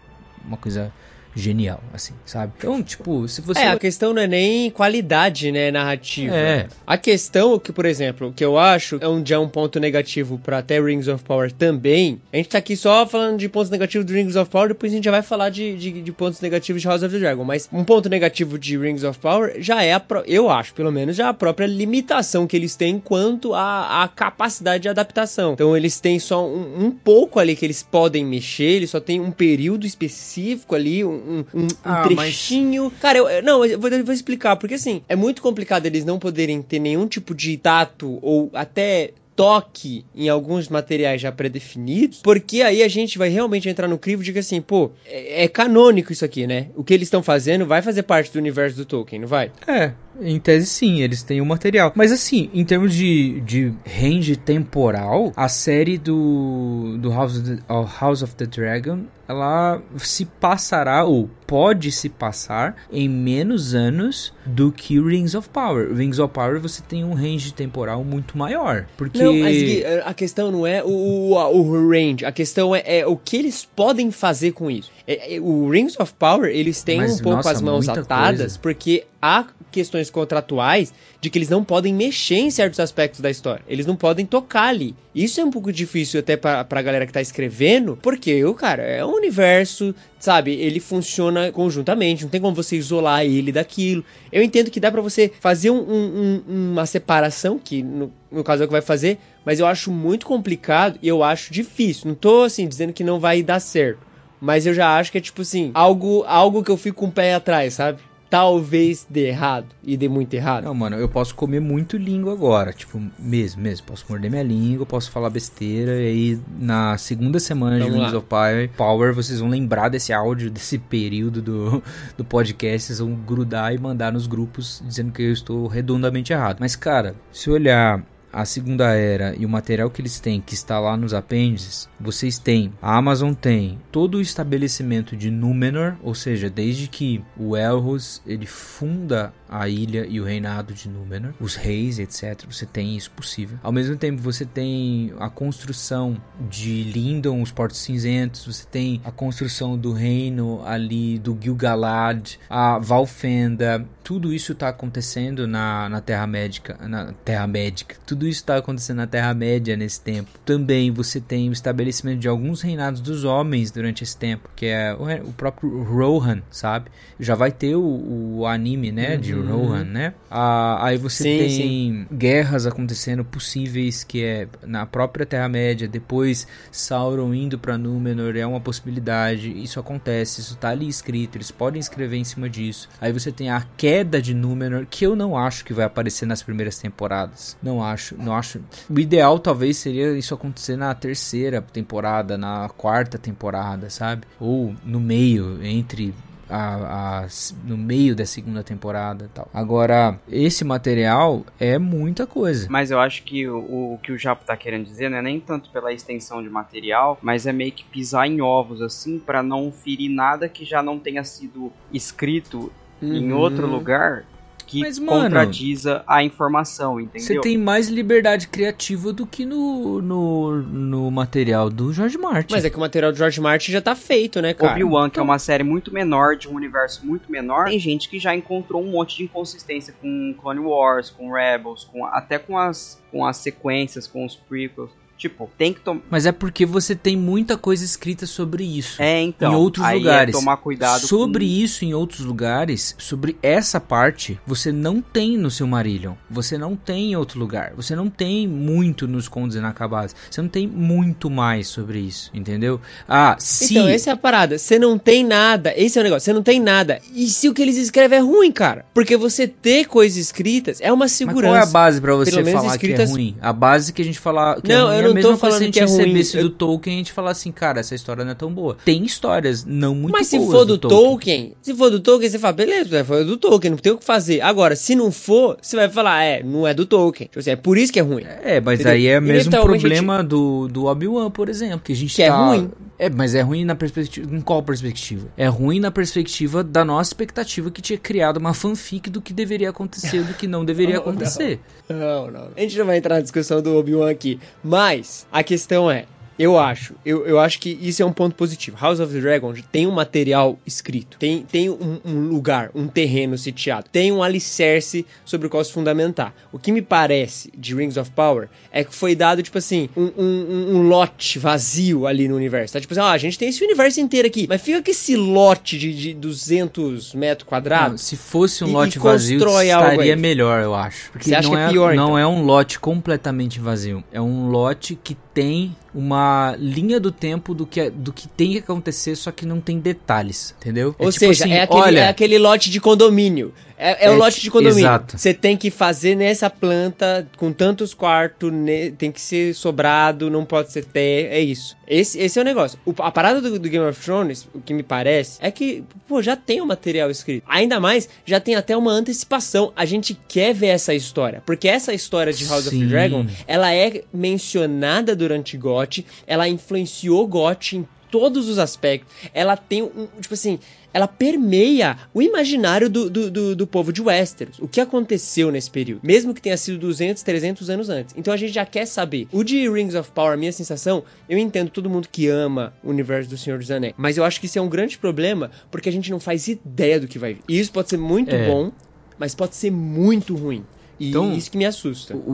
uma 0.45 0.57
coisa 0.57 0.91
genial, 1.39 1.81
assim, 1.93 2.13
sabe? 2.25 2.53
Então, 2.57 2.81
tipo, 2.83 3.27
se 3.27 3.41
você... 3.41 3.61
É, 3.61 3.67
a 3.69 3.79
questão 3.79 4.13
não 4.13 4.21
é 4.21 4.27
nem 4.27 4.69
qualidade, 4.69 5.51
né, 5.51 5.71
narrativa. 5.71 6.35
É. 6.35 6.67
A 6.85 6.97
questão 6.97 7.57
que, 7.57 7.71
por 7.71 7.85
exemplo, 7.85 8.33
que 8.35 8.43
eu 8.43 8.57
acho 8.57 8.97
é 9.01 9.07
um, 9.07 9.25
já 9.25 9.35
é 9.35 9.39
um 9.39 9.47
ponto 9.49 9.79
negativo 9.79 10.37
pra 10.37 10.59
até 10.59 10.81
Rings 10.81 11.07
of 11.07 11.23
Power 11.23 11.51
também. 11.51 12.19
A 12.33 12.37
gente 12.37 12.49
tá 12.49 12.57
aqui 12.57 12.75
só 12.75 13.05
falando 13.07 13.37
de 13.37 13.47
pontos 13.49 13.69
negativos 13.69 14.05
do 14.05 14.13
Rings 14.13 14.35
of 14.35 14.49
Power, 14.49 14.69
depois 14.69 14.91
a 14.91 14.95
gente 14.95 15.05
já 15.05 15.11
vai 15.11 15.21
falar 15.21 15.49
de, 15.49 15.75
de, 15.77 16.01
de 16.01 16.11
pontos 16.11 16.41
negativos 16.41 16.81
de 16.81 16.87
House 16.87 17.03
of 17.03 17.13
the 17.13 17.19
Dragon. 17.19 17.43
Mas 17.43 17.69
um 17.71 17.83
ponto 17.83 18.09
negativo 18.09 18.57
de 18.59 18.77
Rings 18.77 19.03
of 19.03 19.19
Power 19.19 19.55
já 19.59 19.83
é, 19.83 19.93
a 19.93 19.99
pró- 19.99 20.23
eu 20.27 20.49
acho, 20.49 20.73
pelo 20.73 20.91
menos, 20.91 21.15
já 21.15 21.29
a 21.29 21.33
própria 21.33 21.65
limitação 21.65 22.45
que 22.47 22.55
eles 22.55 22.75
têm 22.75 22.99
quanto 22.99 23.53
à, 23.53 24.03
à 24.03 24.07
capacidade 24.07 24.83
de 24.83 24.89
adaptação. 24.89 25.53
Então 25.53 25.75
eles 25.75 25.99
têm 25.99 26.19
só 26.19 26.45
um, 26.45 26.85
um 26.85 26.91
pouco 26.91 27.39
ali 27.39 27.55
que 27.55 27.65
eles 27.65 27.83
podem 27.83 28.25
mexer, 28.25 28.63
eles 28.63 28.89
só 28.89 28.99
tem 28.99 29.19
um 29.19 29.31
período 29.31 29.85
específico 29.85 30.75
ali, 30.75 31.03
um, 31.03 31.11
um, 31.29 31.45
um 31.53 31.67
Ah, 31.83 32.05
mas- 32.15 32.15
trechinho. 32.25 32.91
Cara, 33.01 33.17
eu, 33.17 33.29
eu- 33.29 33.43
não, 33.43 33.63
eu 33.65 33.79
vou, 33.79 33.89
eu 33.89 34.03
vou 34.05 34.13
explicar, 34.13 34.55
porque 34.55 34.73
assim, 34.75 35.01
é 35.07 35.15
muito 35.15 35.41
complicado 35.41 35.85
eles 35.85 36.03
não 36.03 36.17
poderem 36.19 36.61
ter 36.61 36.79
nenhum 36.79 37.07
tipo 37.07 37.33
de 37.35 37.55
tato 37.57 38.17
ou 38.21 38.49
até 38.53 39.11
toque 39.35 40.03
em 40.13 40.27
alguns 40.27 40.67
materiais 40.67 41.21
já 41.21 41.31
pré-definidos, 41.31 42.19
porque 42.21 42.61
aí 42.61 42.83
a 42.83 42.89
gente 42.89 43.17
vai 43.17 43.29
realmente 43.29 43.69
entrar 43.69 43.87
no 43.87 43.97
crivo 43.97 44.21
de 44.21 44.33
que 44.33 44.39
assim, 44.39 44.59
pô, 44.59 44.91
é, 45.05 45.45
é 45.45 45.47
canônico 45.47 46.11
isso 46.11 46.25
aqui, 46.25 46.45
né? 46.45 46.67
O 46.75 46.83
que 46.83 46.93
eles 46.93 47.05
estão 47.07 47.23
fazendo 47.23 47.65
vai 47.65 47.81
fazer 47.81 48.03
parte 48.03 48.33
do 48.33 48.37
universo 48.37 48.75
do 48.75 48.83
Tolkien, 48.83 49.21
não 49.21 49.29
vai? 49.29 49.49
É, 49.65 49.93
em 50.21 50.39
tese 50.39 50.65
sim, 50.65 51.01
eles 51.01 51.23
têm 51.23 51.41
o 51.41 51.45
material. 51.45 51.91
Mas 51.95 52.11
assim, 52.11 52.49
em 52.53 52.63
termos 52.63 52.93
de, 52.93 53.41
de 53.41 53.73
range 53.85 54.35
temporal, 54.35 55.31
a 55.35 55.47
série 55.47 55.97
do, 55.97 56.97
do 56.99 57.09
House, 57.11 57.37
of 57.37 57.43
the, 57.43 57.73
uh, 57.73 57.87
House 57.99 58.21
of 58.21 58.35
the 58.35 58.45
Dragon, 58.45 59.05
ela 59.27 59.79
se 59.97 60.25
passará, 60.25 61.03
ou 61.03 61.29
pode 61.45 61.91
se 61.91 62.09
passar, 62.09 62.75
em 62.91 63.07
menos 63.07 63.75
anos 63.75 64.33
do 64.43 64.71
que 64.71 64.99
Rings 64.99 65.35
of 65.35 65.49
Power. 65.49 65.93
Rings 65.93 66.17
of 66.17 66.33
Power 66.33 66.59
você 66.59 66.81
tem 66.81 67.03
um 67.03 67.13
range 67.13 67.53
temporal 67.53 68.03
muito 68.03 68.35
maior. 68.35 68.87
Porque... 68.97 69.23
Não, 69.23 69.35
mas 69.35 69.55
Gui, 69.55 69.83
a 70.03 70.13
questão 70.15 70.49
não 70.49 70.65
é 70.65 70.83
o, 70.83 70.89
o, 70.89 71.33
o 71.35 71.89
range, 71.89 72.25
a 72.25 72.31
questão 72.31 72.75
é, 72.75 72.81
é 72.85 73.05
o 73.05 73.15
que 73.15 73.37
eles 73.37 73.63
podem 73.63 74.09
fazer 74.09 74.51
com 74.51 74.69
isso. 74.69 74.91
É- 75.11 75.37
é- 75.37 75.39
o 75.39 75.67
Rings 75.67 75.99
of 75.99 76.13
Power, 76.19 76.51
eles 76.51 76.83
têm 76.83 76.97
Mas, 76.97 77.19
um 77.19 77.23
pouco 77.23 77.37
nossa, 77.37 77.51
as 77.51 77.61
mãos 77.63 77.89
atadas, 77.89 78.39
coisa. 78.41 78.59
porque 78.61 79.05
há 79.19 79.47
questões 79.71 80.09
contratuais 80.11 80.93
de 81.19 81.29
que 81.31 81.37
eles 81.39 81.49
não 81.49 81.63
podem 81.63 81.93
mexer 81.93 82.35
em 82.35 82.51
certos 82.51 82.79
aspectos 82.79 83.19
da 83.19 83.29
história. 83.29 83.63
Eles 83.67 83.87
não 83.87 83.95
podem 83.95 84.23
tocar 84.23 84.67
ali. 84.67 84.95
Isso 85.13 85.41
é 85.41 85.43
um 85.43 85.49
pouco 85.49 85.71
difícil 85.73 86.19
até 86.19 86.37
pra, 86.37 86.63
pra 86.63 86.81
galera 86.83 87.07
que 87.07 87.11
tá 87.13 87.21
escrevendo, 87.21 87.97
porque 88.01 88.45
o 88.45 88.53
cara 88.53 88.83
é 88.83 89.03
um 89.03 89.13
universo, 89.15 89.95
sabe? 90.19 90.53
Ele 90.53 90.79
funciona 90.79 91.51
conjuntamente, 91.51 92.23
não 92.23 92.29
tem 92.29 92.39
como 92.39 92.55
você 92.55 92.77
isolar 92.77 93.23
ele 93.25 93.51
daquilo. 93.51 94.05
Eu 94.31 94.43
entendo 94.43 94.69
que 94.69 94.79
dá 94.79 94.91
pra 94.91 95.01
você 95.01 95.31
fazer 95.39 95.71
um- 95.71 95.85
um- 95.89 96.43
uma 96.73 96.85
separação, 96.85 97.57
que 97.57 97.81
no, 97.81 98.13
no 98.31 98.43
caso 98.43 98.61
é 98.61 98.65
o 98.65 98.67
que 98.67 98.71
vai 98.73 98.81
fazer, 98.81 99.17
mas 99.43 99.59
eu 99.59 99.65
acho 99.65 99.89
muito 99.91 100.25
complicado 100.27 100.99
e 101.01 101.07
eu 101.07 101.23
acho 101.23 101.51
difícil. 101.51 102.07
Não 102.09 102.15
tô 102.15 102.43
assim 102.43 102.67
dizendo 102.67 102.93
que 102.93 103.03
não 103.03 103.19
vai 103.19 103.41
dar 103.41 103.59
certo, 103.59 103.99
mas 104.39 104.65
eu 104.65 104.73
já 104.73 104.97
acho 104.97 105.11
que 105.11 105.17
é 105.17 105.21
tipo 105.21 105.41
assim, 105.41 105.71
algo, 105.73 106.23
algo 106.27 106.63
que 106.63 106.71
eu 106.71 106.77
fico 106.77 106.99
com 106.99 107.07
o 107.07 107.11
pé 107.11 107.35
atrás, 107.35 107.75
sabe? 107.75 107.99
Talvez 108.29 109.07
dê 109.09 109.29
errado 109.29 109.65
e 109.83 109.97
dê 109.97 110.07
muito 110.07 110.35
errado. 110.35 110.65
Não, 110.65 110.73
mano, 110.75 110.95
eu 110.97 111.09
posso 111.09 111.33
comer 111.33 111.59
muito 111.59 111.97
língua 111.97 112.31
agora, 112.31 112.71
tipo, 112.71 113.01
mesmo, 113.17 113.59
mesmo. 113.59 113.87
Posso 113.87 114.05
morder 114.07 114.29
minha 114.29 114.43
língua, 114.43 114.85
posso 114.85 115.09
falar 115.09 115.31
besteira, 115.31 115.99
e 115.99 116.05
aí 116.05 116.39
na 116.59 116.95
segunda 116.99 117.39
semana 117.39 117.77
de 117.77 117.81
Vamos 117.81 117.97
Rings 117.97 118.11
lá. 118.11 118.19
of 118.19 118.27
Power, 118.27 118.69
Power, 118.77 119.13
vocês 119.15 119.39
vão 119.39 119.49
lembrar 119.49 119.89
desse 119.89 120.13
áudio, 120.13 120.51
desse 120.51 120.77
período 120.77 121.41
do, 121.41 121.83
do 122.15 122.23
podcast, 122.23 122.85
vocês 122.85 122.99
vão 122.99 123.15
grudar 123.15 123.73
e 123.73 123.79
mandar 123.79 124.13
nos 124.13 124.27
grupos 124.27 124.83
dizendo 124.85 125.11
que 125.11 125.23
eu 125.23 125.33
estou 125.33 125.65
redondamente 125.65 126.31
errado. 126.31 126.57
Mas, 126.59 126.75
cara, 126.75 127.15
se 127.31 127.49
olhar 127.49 128.03
a 128.31 128.45
Segunda 128.45 128.93
Era 128.93 129.35
e 129.37 129.45
o 129.45 129.49
material 129.49 129.89
que 129.89 130.01
eles 130.01 130.19
têm, 130.19 130.41
que 130.41 130.53
está 130.53 130.79
lá 130.79 130.95
nos 130.95 131.13
apêndices, 131.13 131.89
vocês 131.99 132.37
têm, 132.37 132.73
a 132.81 132.95
Amazon 132.95 133.33
tem. 133.33 133.79
Todo 133.91 134.15
o 134.15 134.21
estabelecimento 134.21 135.15
de 135.15 135.31
Númenor, 135.31 135.95
ou 136.03 136.13
seja, 136.13 136.49
desde 136.49 136.87
que 136.87 137.23
o 137.37 137.55
Elros 137.55 138.21
ele 138.25 138.45
funda 138.45 139.33
a 139.49 139.67
ilha 139.67 140.05
e 140.07 140.19
o 140.19 140.23
reinado 140.23 140.73
de 140.73 140.87
Númenor, 140.87 141.33
os 141.39 141.55
reis, 141.55 141.99
etc. 141.99 142.45
Você 142.49 142.65
tem 142.65 142.95
isso 142.95 143.11
possível. 143.11 143.57
Ao 143.63 143.71
mesmo 143.71 143.95
tempo, 143.95 144.21
você 144.21 144.45
tem 144.45 145.13
a 145.19 145.29
construção 145.29 146.21
de 146.49 146.83
Lindon, 146.83 147.41
os 147.41 147.51
Portos 147.51 147.79
Cinzentos, 147.79 148.45
você 148.45 148.65
tem 148.65 149.01
a 149.03 149.11
construção 149.11 149.77
do 149.77 149.91
reino 149.93 150.61
ali 150.65 151.17
do 151.19 151.37
Gil-galad, 151.39 152.37
a 152.49 152.77
Valfenda, 152.79 153.85
tudo 154.09 154.33
isso 154.33 154.53
está 154.53 154.69
acontecendo 154.69 155.47
na, 155.47 155.87
na 155.87 156.01
Terra 156.01 156.25
Médica, 156.25 156.75
na 156.87 157.13
Terra 157.23 157.45
Médica. 157.45 157.95
Tudo 158.07 158.27
isso 158.27 158.39
está 158.39 158.57
acontecendo 158.57 158.97
na 158.97 159.05
Terra 159.05 159.35
Média 159.35 159.77
nesse 159.77 160.01
tempo. 160.01 160.31
Também 160.43 160.89
você 160.89 161.21
tem 161.21 161.47
o 161.47 161.53
estabelecimento 161.53 162.17
de 162.17 162.27
alguns 162.27 162.63
reinados 162.63 163.01
dos 163.01 163.23
homens 163.23 163.69
durante 163.69 164.03
esse 164.03 164.17
tempo, 164.17 164.49
que 164.55 164.65
é 164.65 164.95
o, 164.95 165.29
o 165.29 165.33
próprio 165.33 165.83
Rohan, 165.83 166.41
sabe? 166.49 166.89
Já 167.19 167.35
vai 167.35 167.51
ter 167.51 167.75
o, 167.75 168.39
o 168.39 168.47
anime, 168.47 168.91
né, 168.91 169.15
de 169.15 169.35
Rohan, 169.41 169.83
né? 169.85 170.13
Ah, 170.29 170.85
aí 170.85 170.97
você 170.97 171.23
Sim, 171.23 171.37
tem 171.37 171.49
sim. 171.49 172.07
guerras 172.11 172.65
acontecendo 172.65 173.23
possíveis, 173.23 174.03
que 174.03 174.23
é 174.23 174.47
na 174.65 174.85
própria 174.85 175.25
Terra-média, 175.25 175.87
depois 175.87 176.47
Sauron 176.71 177.33
indo 177.33 177.57
pra 177.57 177.77
Númenor, 177.77 178.35
é 178.35 178.45
uma 178.45 178.59
possibilidade, 178.61 179.51
isso 179.51 179.79
acontece, 179.79 180.41
isso 180.41 180.55
tá 180.57 180.69
ali 180.69 180.87
escrito, 180.87 181.37
eles 181.37 181.51
podem 181.51 181.79
escrever 181.79 182.17
em 182.17 182.23
cima 182.23 182.49
disso. 182.49 182.89
Aí 182.99 183.11
você 183.11 183.31
tem 183.31 183.49
a 183.49 183.65
queda 183.77 184.21
de 184.21 184.33
Númenor, 184.33 184.85
que 184.89 185.05
eu 185.05 185.15
não 185.15 185.37
acho 185.37 185.65
que 185.65 185.73
vai 185.73 185.85
aparecer 185.85 186.25
nas 186.25 186.43
primeiras 186.43 186.77
temporadas. 186.79 187.57
Não 187.61 187.83
acho, 187.83 188.15
não 188.17 188.33
acho. 188.33 188.61
O 188.89 188.99
ideal 188.99 189.39
talvez 189.39 189.77
seria 189.77 190.17
isso 190.17 190.33
acontecer 190.33 190.75
na 190.75 190.93
terceira 190.93 191.61
temporada, 191.61 192.37
na 192.37 192.69
quarta 192.69 193.17
temporada, 193.17 193.89
sabe? 193.89 194.23
Ou 194.39 194.73
no 194.83 194.99
meio, 194.99 195.63
entre 195.63 196.13
a, 196.49 197.23
a- 197.23 197.27
no 197.63 197.77
meio 197.77 198.15
da 198.15 198.25
segunda 198.25 198.63
temporada 198.63 199.25
e 199.25 199.27
tal. 199.29 199.47
Agora, 199.53 200.19
esse 200.29 200.63
material 200.63 201.45
é 201.59 201.77
muita 201.77 202.25
coisa. 202.27 202.67
Mas 202.69 202.91
eu 202.91 202.99
acho 202.99 203.23
que 203.23 203.47
o, 203.47 203.57
o 203.93 203.99
que 204.01 204.11
o 204.11 204.17
Japo 204.17 204.43
tá 204.45 204.57
querendo 204.57 204.85
dizer 204.85 205.09
não 205.09 205.17
é 205.17 205.21
nem 205.21 205.39
tanto 205.39 205.69
pela 205.69 205.93
extensão 205.93 206.41
de 206.41 206.49
material, 206.49 207.17
mas 207.21 207.45
é 207.45 207.53
meio 207.53 207.71
que 207.71 207.83
pisar 207.83 208.27
em 208.27 208.41
ovos, 208.41 208.81
assim, 208.81 209.19
pra 209.19 209.41
não 209.43 209.71
ferir 209.71 210.09
nada 210.09 210.49
que 210.49 210.65
já 210.65 210.81
não 210.81 210.97
tenha 210.99 211.23
sido 211.23 211.71
escrito 211.93 212.71
em 213.01 213.31
Uhum. 213.31 213.37
outro 213.37 213.65
lugar 213.67 214.25
que 214.69 214.81
Mas, 214.81 214.99
mano, 214.99 215.23
contradiza 215.23 216.03
a 216.05 216.23
informação, 216.23 216.99
entendeu? 216.99 217.25
Você 217.25 217.41
tem 217.41 217.57
mais 217.57 217.89
liberdade 217.89 218.47
criativa 218.47 219.11
do 219.11 219.25
que 219.25 219.43
no, 219.43 219.99
no, 219.99 220.61
no 220.61 221.09
material 221.09 221.71
do 221.71 221.91
George 221.91 222.19
Martin. 222.19 222.53
Mas 222.53 222.65
é 222.65 222.69
que 222.69 222.77
o 222.77 222.79
material 222.79 223.11
do 223.11 223.17
George 223.17 223.41
Martin 223.41 223.71
já 223.71 223.81
tá 223.81 223.95
feito, 223.95 224.39
né, 224.39 224.53
cara? 224.53 224.73
Obi-Wan, 224.73 225.09
que 225.09 225.19
é 225.19 225.23
uma 225.23 225.39
série 225.39 225.63
muito 225.63 225.91
menor, 225.91 226.35
de 226.35 226.47
um 226.47 226.53
universo 226.53 227.03
muito 227.03 227.31
menor, 227.31 227.65
tem 227.65 227.79
gente 227.79 228.07
que 228.07 228.19
já 228.19 228.35
encontrou 228.35 228.83
um 228.83 228.91
monte 228.91 229.17
de 229.17 229.23
inconsistência 229.23 229.91
com 229.99 230.35
Clone 230.39 230.59
Wars, 230.59 231.09
com 231.09 231.33
Rebels, 231.33 231.83
com 231.85 232.05
até 232.05 232.37
com 232.37 232.55
as, 232.55 233.01
com 233.11 233.25
as 233.25 233.37
sequências, 233.37 234.05
com 234.05 234.23
os 234.23 234.35
prequels. 234.35 234.91
Tipo, 235.19 235.49
tem 235.57 235.73
que 235.73 235.81
tomar. 235.81 236.01
Mas 236.09 236.25
é 236.25 236.31
porque 236.31 236.65
você 236.65 236.95
tem 236.95 237.17
muita 237.17 237.57
coisa 237.57 237.83
escrita 237.83 238.25
sobre 238.25 238.63
isso. 238.63 239.01
É, 239.01 239.21
então. 239.21 239.51
em 239.51 239.55
outros 239.55 239.85
aí 239.85 239.99
lugares. 239.99 240.33
É 240.33 240.39
tomar 240.39 240.55
cuidado 240.55 241.05
sobre 241.05 241.45
com... 241.45 241.51
isso 241.51 241.83
em 241.83 241.93
outros 241.93 242.21
lugares, 242.21 242.95
sobre 242.97 243.37
essa 243.43 243.81
parte, 243.81 244.39
você 244.47 244.71
não 244.71 245.01
tem 245.01 245.37
no 245.37 245.51
seu 245.51 245.67
Marillion. 245.67 246.13
Você 246.31 246.57
não 246.57 246.73
tem 246.73 247.11
em 247.11 247.15
outro 247.17 247.37
lugar. 247.37 247.73
Você 247.75 247.97
não 247.97 248.09
tem 248.09 248.47
muito 248.47 249.09
nos 249.09 249.27
Contos 249.27 249.57
Inacabados. 249.57 250.15
Você 250.31 250.41
não 250.41 250.47
tem 250.47 250.65
muito 250.65 251.29
mais 251.29 251.67
sobre 251.67 251.99
isso, 251.99 252.31
entendeu? 252.33 252.79
Ah, 253.05 253.35
se 253.37 253.73
Então, 253.73 253.89
essa 253.89 254.11
é 254.11 254.13
a 254.13 254.17
parada. 254.17 254.57
Você 254.57 254.79
não 254.79 254.97
tem 254.97 255.25
nada. 255.25 255.73
Esse 255.75 255.97
é 255.97 256.01
o 256.01 256.03
negócio. 256.03 256.23
Você 256.23 256.33
não 256.33 256.43
tem 256.43 256.61
nada. 256.61 257.01
E 257.13 257.27
se 257.27 257.49
o 257.49 257.53
que 257.53 257.61
eles 257.61 257.75
escrevem 257.75 258.19
é 258.19 258.21
ruim, 258.21 258.53
cara? 258.53 258.85
Porque 258.93 259.17
você 259.17 259.47
ter 259.47 259.85
coisas 259.85 260.17
escritas 260.17 260.79
é 260.79 260.93
uma 260.93 261.05
Mas 261.05 261.11
segurança. 261.11 261.47
qual 261.47 261.55
é 261.57 261.61
a 261.63 261.65
base 261.65 261.99
pra 261.99 262.15
você 262.15 262.31
falar 262.31 262.61
que 262.77 262.85
é 262.87 262.89
escritas- 262.91 263.11
ruim? 263.11 263.35
A 263.41 263.51
base 263.51 263.91
que 263.91 264.01
a 264.01 264.05
gente 264.05 264.17
falar 264.19 264.61
que 264.61 264.69
Não, 264.71 264.89
é 264.89 264.95
ruim 264.95 264.95
eu 264.95 264.99
é 264.99 265.07
não 265.08 265.08
a 265.11 265.13
mesma 265.13 265.31
tô 265.33 265.37
coisa 265.37 265.57
se 265.57 265.63
a 265.63 265.65
gente 265.65 265.73
que 265.75 265.79
é 265.79 265.85
ruim. 265.85 265.97
recebesse 265.97 266.37
Eu- 266.37 266.43
do 266.43 266.49
Tolkien 266.51 266.95
e 266.95 266.97
a 266.97 266.99
gente 266.99 267.11
falar 267.13 267.31
assim, 267.31 267.51
cara, 267.51 267.79
essa 267.79 267.95
história 267.95 268.23
não 268.23 268.31
é 268.31 268.35
tão 268.35 268.51
boa. 268.51 268.77
Tem 268.85 269.03
histórias 269.03 269.65
não 269.65 269.93
muito 269.95 270.11
Mas 270.11 270.27
se 270.27 270.37
boas 270.37 270.51
for 270.51 270.65
do 270.65 270.77
Tolkien. 270.77 271.53
se 271.61 271.73
for 271.75 271.89
do 271.89 271.99
Tolkien, 271.99 272.29
você 272.29 272.39
fala, 272.39 272.53
beleza, 272.53 273.03
foi 273.05 273.23
do 273.25 273.37
Tolkien, 273.37 273.71
não 273.71 273.77
tem 273.77 273.91
o 273.91 273.97
que 273.97 274.05
fazer. 274.05 274.41
Agora, 274.41 274.75
se 274.75 274.95
não 274.95 275.11
for, 275.11 275.57
você 275.61 275.75
vai 275.75 275.89
falar, 275.89 276.23
é, 276.23 276.43
não 276.43 276.67
é 276.67 276.73
do 276.73 276.85
Tolkien. 276.85 277.27
Tipo 277.27 277.39
assim, 277.39 277.51
é 277.51 277.55
por 277.55 277.77
isso 277.77 277.91
que 277.93 277.99
é 277.99 278.03
ruim. 278.03 278.23
É, 278.43 278.59
mas 278.61 278.75
Entendeu? 278.79 278.93
aí 278.93 279.07
é 279.07 279.19
o 279.19 279.21
mesmo 279.21 279.51
problema 279.51 280.23
do, 280.23 280.67
do 280.67 280.85
Obi-Wan, 280.85 281.29
por 281.31 281.49
exemplo, 281.49 281.81
que 281.83 281.93
a 281.93 281.95
gente 281.95 282.15
Que 282.15 282.23
é 282.23 282.27
tá... 282.29 282.47
ruim. 282.47 282.69
É, 283.01 283.09
mas 283.09 283.33
é 283.33 283.39
ruim 283.41 283.63
na 283.63 283.75
perspectiva... 283.75 284.35
Em 284.35 284.41
qual 284.41 284.61
perspectiva? 284.61 285.27
É 285.37 285.47
ruim 285.47 285.79
na 285.79 285.89
perspectiva 285.89 286.61
da 286.63 286.83
nossa 286.83 287.09
expectativa 287.11 287.71
que 287.71 287.81
tinha 287.81 287.97
criado 287.97 288.35
uma 288.37 288.53
fanfic 288.53 289.09
do 289.09 289.21
que 289.21 289.31
deveria 289.31 289.69
acontecer, 289.69 290.21
do 290.21 290.33
que 290.33 290.45
não 290.47 290.65
deveria 290.65 290.95
Não, 290.99 291.03
não. 291.05 291.09
acontecer. 291.11 291.61
Não, 291.87 292.29
não. 292.29 292.47
A 292.57 292.59
gente 292.59 292.77
não 292.77 292.85
vai 292.85 292.97
entrar 292.97 293.15
na 293.15 293.21
discussão 293.21 293.61
do 293.61 293.73
Obi-Wan 293.77 294.09
aqui. 294.11 294.37
Mas 294.61 294.98
a 295.31 295.43
questão 295.43 295.89
é. 295.89 296.05
Eu 296.39 296.57
acho, 296.57 296.93
eu, 297.05 297.27
eu 297.27 297.37
acho 297.37 297.59
que 297.59 297.77
isso 297.81 298.01
é 298.01 298.05
um 298.05 298.13
ponto 298.13 298.33
positivo. 298.33 298.77
House 298.79 299.01
of 299.01 299.13
the 299.13 299.19
Dragon 299.19 299.53
tem 299.71 299.85
um 299.85 299.91
material 299.91 300.57
escrito, 300.65 301.17
tem, 301.17 301.43
tem 301.43 301.69
um, 301.69 301.99
um 302.05 302.29
lugar, 302.29 302.71
um 302.73 302.87
terreno 302.87 303.37
sitiado, 303.37 303.87
tem 303.91 304.09
um 304.11 304.23
alicerce 304.23 305.05
sobre 305.25 305.47
o 305.47 305.49
qual 305.49 305.61
se 305.65 305.73
fundamentar. 305.73 306.33
O 306.51 306.57
que 306.57 306.71
me 306.71 306.81
parece 306.81 307.51
de 307.57 307.75
Rings 307.75 307.97
of 307.97 308.09
Power 308.11 308.47
é 308.71 308.85
que 308.85 308.95
foi 308.95 309.15
dado, 309.15 309.43
tipo 309.43 309.57
assim, 309.57 309.89
um, 309.97 310.11
um, 310.17 310.77
um- 310.77 310.81
lote 310.87 311.37
vazio 311.37 312.07
ali 312.07 312.27
no 312.29 312.37
universo. 312.37 312.73
Tá? 312.73 312.79
Tipo 312.79 312.93
assim, 312.93 313.01
ó, 313.01 313.09
a 313.11 313.17
gente 313.17 313.37
tem 313.37 313.49
esse 313.49 313.61
universo 313.63 313.99
inteiro 313.99 314.25
aqui, 314.27 314.45
mas 314.47 314.61
fica 314.61 314.81
com 314.81 314.89
esse 314.91 315.17
lote 315.17 315.77
de, 315.77 315.93
de 315.93 316.13
200 316.13 317.13
metros 317.15 317.45
Não, 317.45 317.49
quadrados. 317.49 318.01
se 318.01 318.15
fosse 318.15 318.63
um 318.63 318.69
E- 318.69 318.71
lote 318.71 318.97
e 318.97 319.01
vazio, 319.01 319.39
estaria 319.45 320.15
melhor, 320.15 320.61
eu 320.63 320.73
acho. 320.73 321.11
Porque 321.11 321.27
Você 321.29 321.35
acha 321.35 321.49
não 321.49 321.55
que 321.55 321.61
é 321.61 321.69
pior, 321.69 321.95
Não 321.95 322.03
então? 322.05 322.17
é 322.17 322.25
um 322.25 322.43
lote 322.45 322.79
completamente 322.79 323.59
vazio. 323.59 324.01
É 324.11 324.21
um 324.21 324.47
lote 324.49 324.97
que 325.03 325.15
tem 325.39 325.75
uma 325.93 326.55
linha 326.59 326.99
do 326.99 327.11
tempo 327.11 327.53
do 327.55 327.65
que, 327.65 327.89
do 327.89 328.13
que 328.13 328.27
tem 328.27 328.51
que 328.51 328.57
acontecer, 328.59 329.15
só 329.15 329.31
que 329.31 329.43
não 329.45 329.59
tem 329.59 329.79
detalhes, 329.79 330.53
entendeu? 330.59 330.93
Ou 330.99 331.09
é 331.09 331.11
tipo 331.11 331.19
seja, 331.25 331.45
assim, 331.45 331.53
é, 331.53 331.61
aquele, 331.63 331.81
olha, 331.81 331.99
é 332.01 332.07
aquele 332.07 332.37
lote 332.37 332.69
de 332.69 332.79
condomínio. 332.79 333.51
É, 333.75 334.05
é 334.05 334.09
o 334.09 334.13
É 334.13 334.17
lote 334.17 334.41
de 334.41 334.51
condomínio. 334.51 334.81
exato. 334.81 335.17
Você 335.17 335.33
tem 335.33 335.55
que 335.57 335.71
fazer 335.71 336.13
nessa 336.13 336.49
planta 336.49 337.27
com 337.37 337.51
tantos 337.51 337.93
quartos, 337.93 338.51
ne- 338.51 338.91
tem 338.91 339.09
que 339.11 339.19
ser 339.21 339.55
sobrado, 339.55 340.29
não 340.29 340.43
pode 340.45 340.71
ser 340.71 340.83
terra. 340.85 341.29
É 341.33 341.39
isso. 341.39 341.75
Esse, 341.87 342.19
esse 342.19 342.37
é 342.37 342.41
o 342.41 342.45
negócio. 342.45 342.77
O- 342.85 342.93
a 342.99 343.09
parada 343.09 343.41
do, 343.41 343.57
do 343.57 343.69
Game 343.69 343.83
of 343.85 343.99
Thrones, 343.99 344.47
o 344.53 344.59
que 344.59 344.73
me 344.73 344.83
parece, 344.83 345.39
é 345.41 345.49
que, 345.49 345.83
pô, 346.07 346.21
já 346.21 346.35
tem 346.35 346.59
o 346.61 346.65
material 346.67 347.09
escrito. 347.09 347.43
Ainda 347.47 347.79
mais, 347.79 348.07
já 348.25 348.39
tem 348.39 348.53
até 348.55 348.75
uma 348.77 348.91
antecipação. 348.91 349.71
A 349.75 349.85
gente 349.85 350.13
quer 350.27 350.53
ver 350.53 350.67
essa 350.67 350.93
história. 350.93 351.41
Porque 351.45 351.67
essa 351.67 351.93
história 351.93 352.31
de 352.33 352.45
House 352.45 352.67
of 352.67 352.75
Sim. 352.75 352.81
the 352.81 352.85
Dragon, 352.87 353.25
ela 353.47 353.73
é 353.73 354.03
mencionada 354.13 355.15
durante 355.15 355.28
GOT, 355.57 356.05
ela 356.25 356.47
influenciou 356.47 357.27
GOT 357.27 357.77
em 357.77 357.87
todos 358.11 358.49
os 358.49 358.57
aspectos. 358.57 359.13
Ela 359.33 359.55
tem 359.55 359.83
um, 359.83 360.07
tipo 360.19 360.33
assim, 360.33 360.57
ela 360.91 361.07
permeia 361.07 361.95
o 362.11 362.21
imaginário 362.21 362.89
do, 362.89 363.07
do, 363.09 363.29
do, 363.29 363.55
do 363.55 363.67
povo 363.67 363.93
de 363.93 364.01
Westeros. 364.01 364.57
O 364.59 364.67
que 364.67 364.81
aconteceu 364.81 365.51
nesse 365.51 365.69
período? 365.69 366.01
Mesmo 366.03 366.33
que 366.33 366.41
tenha 366.41 366.57
sido 366.57 366.79
200, 366.79 367.21
300 367.21 367.69
anos 367.69 367.89
antes. 367.89 368.15
Então 368.17 368.33
a 368.33 368.37
gente 368.37 368.51
já 368.51 368.65
quer 368.65 368.87
saber. 368.87 369.27
O 369.31 369.43
de 369.43 369.69
Rings 369.69 369.93
of 369.93 370.11
Power, 370.11 370.33
a 370.33 370.37
minha 370.37 370.51
sensação, 370.51 371.03
eu 371.29 371.37
entendo 371.37 371.69
todo 371.69 371.89
mundo 371.89 372.07
que 372.11 372.27
ama 372.27 372.73
o 372.83 372.89
universo 372.89 373.29
do 373.29 373.37
Senhor 373.37 373.59
dos 373.59 373.69
Anéis. 373.69 373.93
Mas 373.95 374.17
eu 374.17 374.23
acho 374.23 374.39
que 374.39 374.47
isso 374.47 374.57
é 374.57 374.61
um 374.61 374.69
grande 374.69 374.97
problema, 374.97 375.51
porque 375.69 375.87
a 375.89 375.91
gente 375.91 376.09
não 376.09 376.19
faz 376.19 376.47
ideia 376.47 376.99
do 376.99 377.07
que 377.07 377.19
vai 377.19 377.35
vir. 377.35 377.43
E 377.47 377.59
isso 377.59 377.71
pode 377.71 377.89
ser 377.89 377.97
muito 377.97 378.33
É. 378.35 378.47
bom, 378.47 378.71
mas 379.19 379.35
pode 379.35 379.55
ser 379.55 379.71
muito 379.71 380.35
ruim. 380.35 380.65
E 380.99 381.09
Então, 381.09 381.31
isso 381.33 381.51
que 381.51 381.57
me 381.57 381.65
assusta. 381.65 382.15
O, 382.15 382.31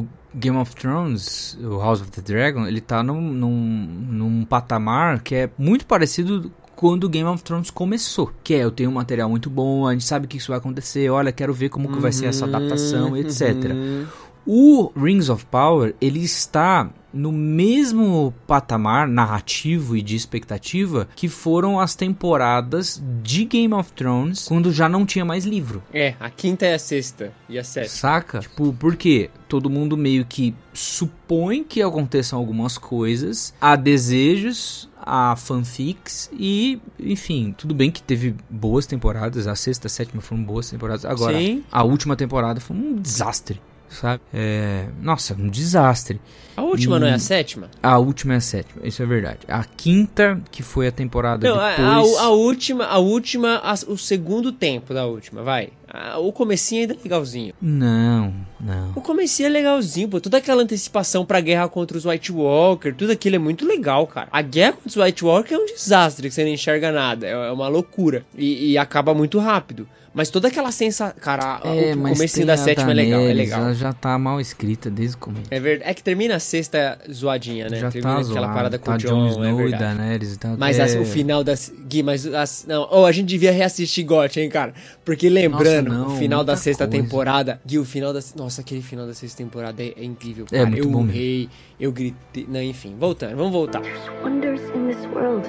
o 0.00 0.08
Game 0.34 0.56
of 0.56 0.74
Thrones, 0.74 1.58
o 1.62 1.78
House 1.78 2.00
of 2.00 2.10
the 2.10 2.22
Dragon, 2.22 2.66
ele 2.66 2.80
tá 2.80 3.02
num, 3.02 3.20
num, 3.20 4.06
num 4.10 4.44
patamar 4.44 5.20
que 5.20 5.34
é 5.34 5.50
muito 5.58 5.86
parecido 5.86 6.50
quando 6.74 7.04
o 7.04 7.08
Game 7.08 7.28
of 7.28 7.42
Thrones 7.42 7.70
começou. 7.70 8.32
Que 8.42 8.54
é, 8.54 8.64
eu 8.64 8.70
tenho 8.70 8.90
um 8.90 8.94
material 8.94 9.28
muito 9.28 9.48
bom, 9.48 9.86
a 9.86 9.92
gente 9.92 10.04
sabe 10.04 10.26
que 10.26 10.38
isso 10.38 10.48
vai 10.48 10.58
acontecer, 10.58 11.10
olha, 11.10 11.30
quero 11.30 11.52
ver 11.52 11.68
como 11.68 11.92
que 11.92 11.98
vai 12.00 12.12
ser 12.12 12.26
essa 12.26 12.44
adaptação, 12.44 13.16
etc. 13.16 13.70
Uhum. 13.72 14.06
O 14.46 14.90
Rings 14.96 15.28
of 15.28 15.46
Power, 15.46 15.94
ele 16.00 16.20
está 16.20 16.90
no 17.12 17.30
mesmo 17.30 18.32
patamar 18.46 19.06
narrativo 19.06 19.96
e 19.96 20.02
de 20.02 20.16
expectativa 20.16 21.08
que 21.14 21.28
foram 21.28 21.78
as 21.78 21.94
temporadas 21.94 23.02
de 23.22 23.44
Game 23.44 23.74
of 23.74 23.92
Thrones 23.92 24.46
quando 24.48 24.72
já 24.72 24.88
não 24.88 25.04
tinha 25.04 25.24
mais 25.24 25.44
livro. 25.44 25.82
É, 25.92 26.14
a 26.18 26.30
quinta 26.30 26.64
é 26.64 26.74
a 26.74 26.78
sexta 26.78 27.32
e 27.48 27.58
a 27.58 27.64
sétima. 27.64 27.94
Saca? 27.94 28.40
Tipo, 28.40 28.72
porque 28.72 29.30
todo 29.48 29.68
mundo 29.68 29.96
meio 29.96 30.24
que 30.24 30.54
supõe 30.72 31.62
que 31.62 31.82
aconteçam 31.82 32.38
algumas 32.38 32.78
coisas, 32.78 33.52
há 33.60 33.76
desejos, 33.76 34.88
há 34.98 35.36
fanfics 35.36 36.30
e, 36.32 36.80
enfim, 36.98 37.54
tudo 37.56 37.74
bem 37.74 37.90
que 37.90 38.02
teve 38.02 38.34
boas 38.48 38.86
temporadas, 38.86 39.46
a 39.46 39.54
sexta, 39.54 39.86
a 39.86 39.90
sétima 39.90 40.22
foram 40.22 40.42
boas 40.42 40.70
temporadas. 40.70 41.04
Agora, 41.04 41.38
Sim. 41.38 41.62
a 41.70 41.82
última 41.84 42.16
temporada 42.16 42.58
foi 42.58 42.76
um 42.76 42.94
desastre. 42.96 43.60
Sabe? 43.92 44.22
É, 44.32 44.86
nossa, 45.00 45.34
um 45.34 45.48
desastre. 45.48 46.20
A 46.54 46.62
última 46.62 46.96
E- 46.96 47.00
não 47.00 47.06
é 47.06 47.14
a 47.14 47.18
sétima? 47.18 47.70
A 47.82 47.98
última 47.98 48.34
é 48.34 48.36
a 48.36 48.40
sétima, 48.40 48.86
isso 48.86 49.02
é 49.02 49.06
verdade. 49.06 49.38
A 49.48 49.64
quinta, 49.64 50.38
que 50.50 50.62
foi 50.62 50.86
a 50.86 50.92
temporada 50.92 51.48
Não, 51.48 51.58
a, 51.58 51.70
depois... 51.70 52.18
a- 52.18 52.22
a 52.24 52.28
última, 52.28 52.84
a 52.84 52.98
última, 52.98 53.56
a- 53.64 53.74
o 53.88 53.96
segundo 53.96 54.52
tempo 54.52 54.92
da 54.92 55.06
última, 55.06 55.42
vai. 55.42 55.70
A- 55.88 56.18
o 56.18 56.30
comecinho 56.30 56.82
ainda 56.82 56.92
é 56.92 56.96
legalzinho. 57.02 57.54
Não, 57.60 58.34
não. 58.60 58.92
O 58.94 59.00
comecinho 59.00 59.46
é 59.46 59.50
legalzinho, 59.50 60.08
pô. 60.10 60.20
Toda 60.20 60.36
aquela 60.36 60.62
antecipação 60.62 61.24
pra 61.24 61.40
guerra 61.40 61.68
contra 61.70 61.96
os 61.96 62.04
White 62.04 62.30
Walker, 62.30 62.92
tudo 62.92 63.12
aquilo 63.12 63.36
é 63.36 63.38
muito 63.38 63.66
legal, 63.66 64.06
cara. 64.06 64.28
A 64.30 64.42
guerra 64.42 64.72
contra 64.72 64.88
os 64.90 64.96
White 64.96 65.24
Walker 65.24 65.54
é 65.54 65.58
um 65.58 65.64
desastre, 65.66 66.28
que 66.28 66.34
você 66.34 66.44
não 66.44 66.50
enxerga 66.50 66.92
nada. 66.92 67.26
É, 67.26 67.30
é 67.30 67.50
uma 67.50 67.68
loucura. 67.68 68.26
E, 68.36 68.72
e 68.72 68.78
acaba 68.78 69.14
muito 69.14 69.38
rápido. 69.38 69.88
Mas 70.14 70.28
toda 70.30 70.48
aquela 70.48 70.70
sensação. 70.70 71.14
Cara, 71.20 71.60
É, 71.64 71.94
o 71.94 72.28
tem 72.28 72.44
da 72.44 72.54
a 72.54 72.56
sétima 72.56 72.90
é 72.90 72.94
legal, 72.94 73.20
é 73.20 73.24
Daenerys, 73.26 73.50
legal. 73.50 73.60
Ela 73.66 73.74
já 73.74 73.92
tá 73.92 74.18
mal 74.18 74.40
escrita 74.40 74.90
desde 74.90 75.16
o 75.16 75.18
começo. 75.18 75.46
É 75.50 75.58
verdade. 75.58 75.90
É 75.90 75.94
que 75.94 76.02
termina 76.02 76.36
a 76.36 76.38
sexta 76.38 76.98
zoadinha, 77.10 77.68
né? 77.68 77.78
já 77.78 77.90
termina 77.90 78.14
tá 78.16 78.20
aquela 78.20 78.40
zoado, 78.40 78.54
parada 78.54 78.78
com 78.78 78.84
tá 78.84 78.94
o 78.94 78.98
Jon 78.98 79.08
John, 79.08 79.44
é 79.44 79.50
Snow 79.50 79.68
e. 79.68 79.70
Daenerys 79.72 80.34
e 80.34 80.38
tal. 80.38 80.56
Mas 80.58 80.78
é... 80.78 80.82
as- 80.82 80.94
o 80.96 81.04
final 81.04 81.42
das. 81.42 81.72
Gui, 81.88 82.02
mas 82.02 82.26
as. 82.26 82.66
Não, 82.68 82.86
oh, 82.90 83.06
a 83.06 83.12
gente 83.12 83.28
devia 83.28 83.52
reassistir 83.52 84.04
GOT, 84.04 84.38
hein, 84.40 84.50
cara? 84.50 84.74
Porque 85.04 85.28
lembrando, 85.30 85.88
Nossa, 85.90 86.08
não, 86.08 86.14
o 86.14 86.18
final 86.18 86.44
da 86.44 86.56
sexta 86.56 86.86
coisa. 86.86 87.02
temporada. 87.02 87.60
Gui, 87.66 87.78
o 87.78 87.84
final 87.84 88.12
da. 88.12 88.20
Nossa, 88.36 88.60
aquele 88.60 88.82
final 88.82 89.06
da 89.06 89.14
sexta 89.14 89.38
temporada 89.38 89.82
é, 89.82 89.94
é 89.96 90.04
incrível, 90.04 90.44
É 90.52 90.58
cara. 90.58 90.66
muito 90.70 90.86
eu 90.86 90.90
bom 90.90 91.02
urrei, 91.02 91.48
eu 91.80 91.90
gritei. 91.90 92.46
Não, 92.48 92.62
enfim, 92.62 92.94
voltando, 92.98 93.34
vamos 93.36 93.52
voltar. 93.52 93.80
Wonders 94.22 94.60
in 94.76 94.88
this 94.88 95.04
world 95.14 95.48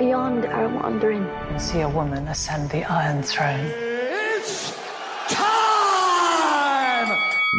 beyond 0.00 0.46
our 0.46 0.68
wandering. 0.68 1.26
and 1.50 1.60
see 1.60 1.82
a 1.82 1.88
woman 1.88 2.26
ascend 2.28 2.70
the 2.70 2.80
Iron 2.88 3.22
Throne. 3.22 3.68